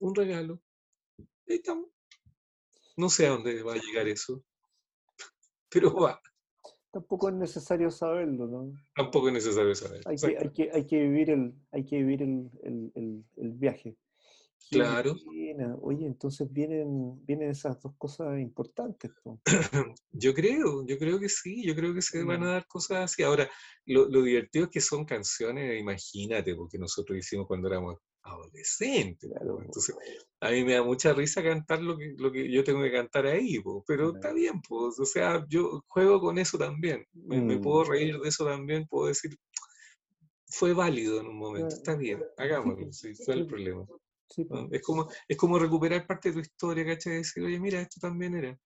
un 0.00 0.14
regalo. 0.14 0.60
Ahí 1.48 1.56
estamos. 1.56 1.88
No 2.96 3.08
sé 3.08 3.26
a 3.26 3.30
dónde 3.30 3.62
va 3.62 3.74
a 3.74 3.80
llegar 3.80 4.08
eso, 4.08 4.44
pero 5.70 5.94
va. 5.94 6.20
Tampoco 6.92 7.28
es 7.28 7.34
necesario 7.36 7.90
saberlo, 7.90 8.46
¿no? 8.46 8.72
Tampoco 8.94 9.28
es 9.28 9.34
necesario 9.34 9.74
saberlo. 9.74 10.10
Hay 10.10 10.16
que, 10.16 10.38
hay 10.38 10.50
que, 10.50 10.70
hay 10.72 10.86
que 10.86 11.02
vivir, 11.02 11.30
el, 11.30 11.54
hay 11.70 11.84
que 11.84 11.96
vivir 11.98 12.22
el, 12.22 12.50
el, 12.64 13.24
el, 13.36 13.52
viaje. 13.52 13.96
Claro. 14.70 15.16
Oye, 15.82 16.06
entonces 16.06 16.52
vienen, 16.52 17.24
vienen 17.24 17.50
esas 17.50 17.80
dos 17.80 17.94
cosas 17.96 18.38
importantes. 18.40 19.10
Yo 20.12 20.34
creo, 20.34 20.84
yo 20.86 20.98
creo 20.98 21.18
que 21.18 21.28
sí, 21.28 21.64
yo 21.64 21.74
creo 21.74 21.94
que 21.94 22.02
se 22.02 22.22
van 22.24 22.42
a 22.42 22.52
dar 22.52 22.66
cosas 22.66 22.98
así. 23.04 23.22
Ahora, 23.22 23.48
lo, 23.86 24.06
divertido 24.22 24.66
es 24.66 24.70
que 24.70 24.80
son 24.80 25.04
canciones, 25.04 25.80
imagínate, 25.80 26.54
porque 26.54 26.78
nosotros 26.78 27.18
hicimos 27.18 27.46
cuando 27.46 27.68
éramos 27.68 27.96
adolescentes. 28.22 29.30
Entonces, 29.40 29.96
a 30.40 30.50
mí 30.50 30.64
me 30.64 30.74
da 30.74 30.82
mucha 30.82 31.12
risa 31.12 31.42
cantar 31.42 31.82
lo 31.82 31.96
que, 31.96 32.14
lo 32.16 32.30
que 32.30 32.50
yo 32.50 32.64
tengo 32.64 32.82
que 32.82 32.92
cantar 32.92 33.26
ahí, 33.26 33.62
pero 33.86 34.14
está 34.14 34.32
bien, 34.32 34.60
pues, 34.66 34.98
o 34.98 35.04
sea, 35.04 35.44
yo 35.48 35.82
juego 35.88 36.20
con 36.20 36.38
eso 36.38 36.58
también, 36.58 37.04
me, 37.12 37.40
me, 37.40 37.58
puedo 37.58 37.84
mm. 37.84 37.88
reír 37.88 38.18
de 38.18 38.28
eso 38.28 38.44
también, 38.44 38.86
puedo 38.86 39.08
decir, 39.08 39.36
fue 40.46 40.72
válido 40.74 41.20
en 41.20 41.28
un 41.28 41.38
momento, 41.38 41.74
está 41.74 41.96
bien, 41.96 42.22
hagámoslo, 42.36 42.92
sí, 42.92 43.14
fue 43.14 43.34
el 43.34 43.46
problema. 43.46 43.86
Es, 44.70 44.82
como, 44.82 45.08
es 45.26 45.36
como 45.36 45.58
recuperar 45.58 46.06
parte 46.06 46.28
de 46.28 46.34
tu 46.34 46.40
historia, 46.40 46.86
¿cachai? 46.86 47.14
Decir, 47.14 47.42
oye, 47.42 47.58
mira, 47.58 47.80
esto 47.80 48.00
también 48.00 48.34
era. 48.36 48.58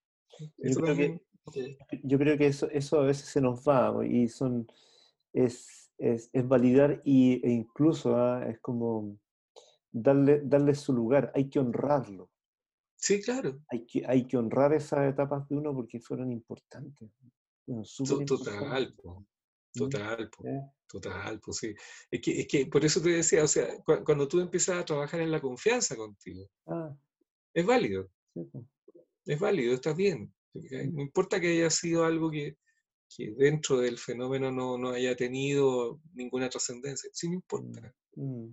yo, 0.59 0.75
creo 0.81 0.97
Que, 0.97 1.79
yo 2.03 2.19
creo 2.19 2.37
que 2.37 2.47
eso, 2.47 2.69
eso 2.71 3.01
a 3.01 3.07
veces 3.07 3.29
se 3.29 3.41
nos 3.41 3.61
va 3.67 4.07
y 4.07 4.29
son, 4.29 4.67
es, 5.33 5.91
es, 5.97 6.29
es 6.33 6.49
validar 6.49 7.01
y, 7.05 7.41
e 7.47 7.51
incluso 7.51 8.15
¿ah? 8.17 8.45
es 8.47 8.59
como 8.61 9.19
darle, 9.95 10.43
darle 10.45 10.75
su 10.75 10.93
lugar, 10.93 11.31
hay 11.35 11.49
que 11.49 11.61
honrarlo. 11.61 12.31
Sí, 12.97 13.21
claro. 13.23 13.61
Hay 13.69 13.87
que, 13.87 14.05
hay 14.07 14.27
que 14.27 14.37
honrar 14.37 14.73
esas 14.73 15.11
etapas 15.11 15.49
de 15.49 15.57
uno 15.57 15.75
porque 15.75 16.01
fueron 16.01 16.33
importantes. 16.33 17.11
Total, 19.73 20.31
total, 20.31 20.31
total, 20.87 21.41
pues 21.41 21.57
sí. 21.57 21.75
Es 22.11 22.21
que, 22.21 22.41
es 22.41 22.47
que 22.47 22.67
por 22.67 22.85
eso 22.85 23.01
te 23.01 23.11
decía, 23.11 23.43
o 23.43 23.49
sea, 23.49 23.67
cuando 24.05 24.29
tú 24.29 24.41
empiezas 24.41 24.79
a 24.79 24.85
trabajar 24.85 25.21
en 25.21 25.33
la 25.33 25.41
confianza 25.41 25.97
contigo, 25.97 26.49
ah. 26.67 26.95
es 27.53 27.67
válido. 27.67 28.09
Es 29.25 29.39
válido, 29.41 29.75
estás 29.75 29.97
bien. 29.97 30.33
No 30.53 31.03
importa 31.03 31.41
que 31.41 31.49
haya 31.49 31.71
sido 31.71 32.05
algo 32.05 32.31
que, 32.31 32.57
que 33.15 33.33
dentro 33.37 33.79
del 33.79 33.99
fenómeno 33.99 34.53
no, 34.53 34.79
no, 34.79 34.91
haya 34.91 35.17
tenido 35.17 36.01
ninguna 36.15 36.49
trascendencia. 36.49 37.11
Sí, 37.13 37.29
no 37.29 37.35
importa. 37.35 37.93
Mm, 38.15 38.51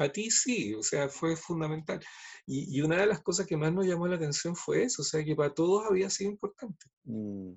mm. 0.00 0.02
A 0.02 0.12
ti 0.12 0.30
sí, 0.30 0.74
o 0.74 0.82
sea, 0.82 1.08
fue 1.08 1.36
fundamental. 1.36 2.00
Y, 2.46 2.78
y, 2.78 2.82
una 2.82 2.96
de 2.96 3.06
las 3.06 3.20
cosas 3.22 3.46
que 3.46 3.56
más 3.56 3.72
nos 3.72 3.86
llamó 3.86 4.06
la 4.08 4.16
atención 4.16 4.56
fue 4.56 4.84
eso, 4.84 5.02
o 5.02 5.04
sea, 5.04 5.24
que 5.24 5.36
para 5.36 5.54
todos 5.54 5.86
había 5.88 6.10
sido 6.10 6.30
importante. 6.30 6.86
Mm. 7.04 7.52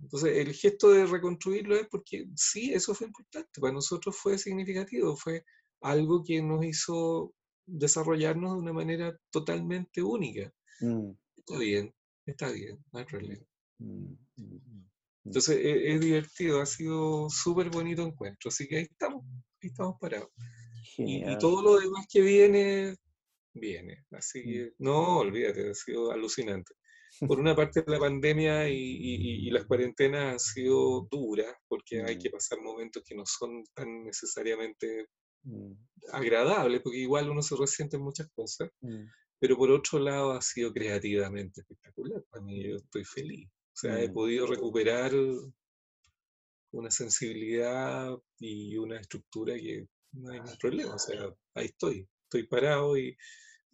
Entonces, 0.00 0.36
el 0.36 0.52
gesto 0.52 0.90
de 0.90 1.06
reconstruirlo 1.06 1.74
es 1.76 1.88
porque 1.88 2.26
sí, 2.36 2.72
eso 2.72 2.94
fue 2.94 3.06
importante, 3.06 3.60
para 3.60 3.72
nosotros 3.72 4.16
fue 4.16 4.38
significativo, 4.38 5.16
fue 5.16 5.44
algo 5.80 6.22
que 6.22 6.42
nos 6.42 6.64
hizo 6.64 7.34
desarrollarnos 7.66 8.54
de 8.54 8.58
una 8.58 8.72
manera 8.72 9.18
totalmente 9.30 10.02
única. 10.02 10.52
Mm. 10.80 11.10
Está 11.36 11.58
bien, 11.58 11.94
está 12.26 12.50
bien, 12.50 12.84
no 12.92 12.98
hay 12.98 13.04
problema. 13.04 13.44
Mm, 13.78 14.12
mm, 14.36 14.88
Entonces, 15.24 15.56
e, 15.56 15.94
es, 15.94 16.00
divertido, 16.00 16.60
ha 16.60 16.66
sido 16.66 17.28
súper 17.30 17.70
bonito 17.70 18.02
encuentro, 18.02 18.48
así 18.48 18.66
que 18.68 18.78
ahí 18.78 18.82
estamos, 18.90 19.24
ahí 19.62 19.68
estamos 19.68 19.96
parados. 20.00 20.30
Y, 20.98 21.30
y, 21.30 21.38
todo 21.38 21.62
lo 21.62 21.78
demás 21.78 22.06
que 22.10 22.20
viene, 22.20 22.96
viene. 23.54 24.04
Así 24.12 24.42
que, 24.42 24.72
no, 24.78 25.18
olvídate, 25.18 25.70
ha 25.70 25.74
sido 25.74 26.10
alucinante 26.10 26.74
por 27.20 27.38
una 27.40 27.54
parte 27.54 27.84
la 27.86 27.98
pandemia 27.98 28.68
y, 28.68 29.50
las 29.50 29.64
cuarentenas 29.64 30.32
han 30.32 30.40
sido 30.40 31.06
duras, 31.10 31.54
porque 31.68 32.02
hay 32.02 32.18
que 32.18 32.28
mm. 32.28 32.32
pasar 32.32 32.60
momentos 32.60 33.02
que 33.06 33.14
no 33.14 33.24
son 33.24 33.64
tan 33.74 34.04
necesariamente 34.04 35.08
mm. 35.44 35.72
agradables, 36.12 36.80
porque 36.82 36.98
igual 36.98 37.30
uno 37.30 37.42
se 37.42 37.56
resiente 37.56 37.96
en 37.96 38.02
muchas 38.02 38.28
cosas, 38.34 38.70
mm. 38.80 39.04
pero 39.38 39.56
por 39.56 39.70
otro 39.70 39.98
lado 39.98 40.32
ha 40.32 40.42
sido 40.42 40.72
creativamente 40.72 41.62
espectacular. 41.62 42.22
Para 42.30 42.44
mí 42.44 42.68
yo 42.68 42.76
estoy 42.76 43.04
feliz. 43.04 43.48
O 43.48 43.78
sea, 43.78 44.02
he 44.02 44.08
podido 44.08 44.46
recuperar 44.46 45.12
una 46.72 46.90
sensibilidad 46.90 48.10
y 48.38 48.76
una 48.78 48.98
estructura 48.98 49.54
que 49.54 49.86
no 50.12 50.30
hay 50.30 50.40
ningún 50.40 50.58
problema. 50.58 50.94
O 50.94 50.98
sea, 50.98 51.34
ahí 51.54 51.66
estoy, 51.66 52.08
estoy 52.24 52.46
parado 52.46 52.96
y, 52.96 53.16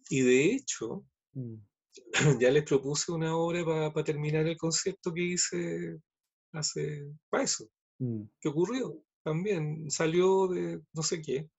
y 0.09 0.21
de 0.21 0.45
hecho, 0.53 1.05
ya 2.39 2.51
les 2.51 2.63
propuse 2.63 3.11
una 3.11 3.35
obra 3.35 3.63
para 3.93 4.03
terminar 4.03 4.47
el 4.47 4.57
concepto 4.57 5.13
que 5.13 5.21
hice 5.21 5.99
hace, 6.53 7.11
para 7.29 7.43
eso. 7.43 7.69
Mm. 7.99 8.23
¿Qué 8.39 8.49
ocurrió? 8.49 9.01
También 9.23 9.89
salió 9.89 10.47
de 10.47 10.81
no 10.93 11.03
sé 11.03 11.21
qué. 11.21 11.49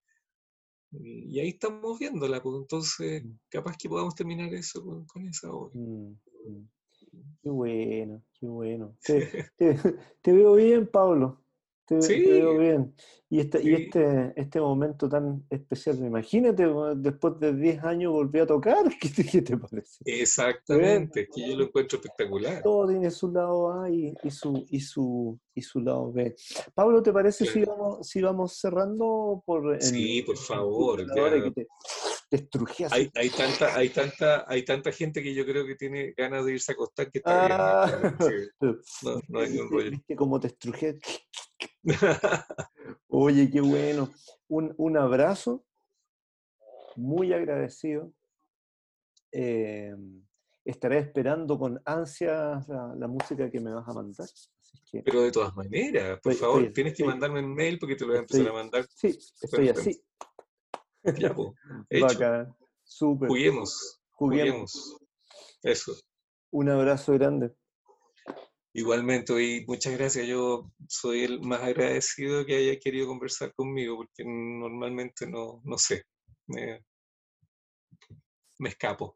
Y 0.93 1.41
ahí 1.41 1.49
estamos 1.49 1.99
viéndola, 1.99 2.43
pues 2.43 2.57
entonces 2.61 3.25
mm. 3.25 3.39
capaz 3.49 3.77
que 3.77 3.89
podamos 3.89 4.15
terminar 4.15 4.53
eso 4.55 5.05
con, 5.07 5.27
esa 5.27 5.51
obra. 5.51 5.73
Mm, 5.75 6.17
qué 7.43 7.51
bueno, 7.51 8.23
qué 8.39 8.47
bueno. 8.47 8.97
te 10.23 10.33
veo 10.33 10.55
bien, 10.55 10.87
Pablo. 10.87 11.44
Te, 11.87 12.01
sí. 12.01 12.25
veo 12.25 12.59
bien. 12.59 12.95
Y, 13.29 13.41
este, 13.41 13.63
y 13.63 13.75
este, 13.75 14.33
este 14.37 14.61
momento 14.61 15.09
tan 15.09 15.45
especial, 15.51 15.99
imagínate, 15.99 16.67
después 16.97 17.39
de 17.41 17.55
10 17.55 17.83
años 17.85 18.13
volví 18.13 18.39
a 18.39 18.47
tocar, 18.47 18.85
¿qué 19.01 19.09
te, 19.09 19.43
te 19.43 19.57
parece? 19.57 19.99
Exactamente, 20.05 21.29
que 21.29 21.51
yo 21.51 21.57
lo 21.57 21.65
encuentro 21.65 21.99
espectacular. 21.99 22.63
Todo 22.63 22.89
tiene 22.89 23.11
su 23.11 23.31
lado 23.31 23.83
A 23.83 23.91
y, 23.91 24.15
y, 24.23 24.31
su, 24.31 24.65
y, 24.69 24.81
su, 24.81 25.39
y 25.55 25.63
su 25.63 25.81
lado 25.81 26.13
B. 26.13 26.35
Pablo, 26.75 27.03
¿te 27.03 27.13
parece 27.13 27.47
si, 27.47 27.65
vamos, 27.65 28.09
si 28.09 28.21
vamos 28.21 28.59
cerrando 28.59 29.43
por... 29.45 29.81
sí, 29.83 30.23
por 30.23 30.37
favor. 30.37 31.05
te, 31.07 31.69
hay, 32.91 33.11
hay, 33.15 33.31
tanta, 33.31 33.77
hay, 33.77 33.89
tanta, 33.91 34.45
hay 34.49 34.65
tanta 34.65 34.93
gente 34.93 35.23
que 35.23 35.35
yo 35.35 35.45
creo 35.45 35.67
que 35.67 35.77
tiene 35.77 36.13
ganas 36.17 36.45
de 36.45 36.53
irse 36.53 36.73
a 36.73 36.75
acostar 36.75 37.11
que 37.11 37.19
está 37.19 37.47
bien. 37.47 38.45
No, 39.03 39.21
no 39.29 39.41
hay 39.41 39.51
ningún 39.51 39.71
rollo. 39.71 39.91
¿Viste 39.91 40.17
cómo 40.17 40.41
te 40.41 40.49
estrujé? 40.49 40.99
Oye, 43.09 43.51
qué 43.51 43.61
bueno. 43.61 44.11
Un, 44.49 44.75
un 44.77 44.97
abrazo, 44.97 45.65
muy 46.97 47.33
agradecido. 47.33 48.13
Em, 49.33 50.25
estaré 50.65 50.99
esperando 50.99 51.59
con 51.59 51.81
ansias 51.85 52.69
la, 52.69 53.09
música 53.09 53.51
que 53.51 53.61
me 53.61 53.75
vas 53.75 53.89
a 53.89 53.93
mandar. 53.93 54.29
Pero 55.05 55.23
de 55.23 55.33
todas 55.33 55.55
maneras, 55.57 56.21
por 56.23 56.35
favor, 56.35 56.73
tienes 56.73 56.97
que 56.97 57.05
mandarme 57.05 57.41
un 57.41 57.55
mail 57.55 57.79
porque 57.79 57.97
te 57.97 58.05
lo 58.05 58.09
voy 58.09 58.19
a 58.19 58.21
empezar 58.21 58.49
a 58.49 58.53
mandar. 58.53 58.87
Sí, 58.95 59.19
estoy 59.41 59.69
así. 59.69 60.01
Ya, 61.19 61.35
pues. 61.35 61.53
Súper. 62.83 63.29
Juguemos. 63.29 64.01
Juguemos. 64.13 64.97
Eso. 65.63 65.95
Un 66.51 66.71
abrazo 66.71 67.13
grande. 67.13 67.55
Igualmente, 68.73 69.33
y 69.43 69.67
muchas 69.67 69.99
gracias. 69.99 70.27
Yo 70.27 70.71
soy 70.89 71.25
el 71.25 71.41
más 71.41 71.61
agradecido 71.61 72.47
que 72.47 72.57
haya 72.57 72.79
querido 72.81 73.07
conversar 73.07 73.53
conmigo, 73.55 73.97
porque 73.97 74.25
normalmente 74.25 75.27
no, 75.27 75.61
no 75.65 75.77
sé, 75.77 76.05
me, 76.47 76.83
me 78.59 78.69
escapo. 78.71 79.15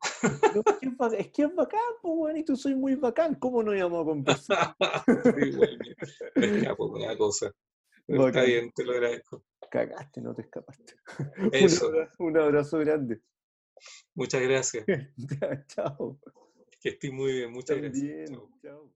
es 1.17 1.29
que 1.29 1.43
es 1.43 1.55
bacán, 1.55 1.81
pues, 2.03 2.37
y 2.37 2.45
tú 2.45 2.57
soy 2.57 2.75
muy 2.75 2.95
bacán, 2.95 3.35
¿cómo 3.37 3.63
no 3.63 3.75
íbamos 3.75 4.03
a 4.03 4.05
conversar? 4.05 4.77
me 6.37 6.59
escapo 6.59 6.91
con 6.91 7.03
la 7.03 7.17
cosa. 7.17 7.53
Está 8.07 8.43
bien, 8.43 8.73
te 8.73 8.85
lo 8.85 8.93
agradezco. 8.93 9.45
Cagaste, 9.71 10.23
no 10.23 10.35
te 10.35 10.43
escapaste. 10.43 10.95
Eso. 11.53 11.93
Un 12.19 12.39
abrazo, 12.39 12.79
grande. 12.79 13.21
Muchas 14.15 14.43
gracias. 14.43 14.85
Chao. 15.69 16.19
Que 16.81 16.91
estés 16.91 17.13
muy 17.13 17.33
bien, 17.33 17.53
muchas 17.53 17.77
gracias. 17.77 18.31
Chao. 18.63 18.91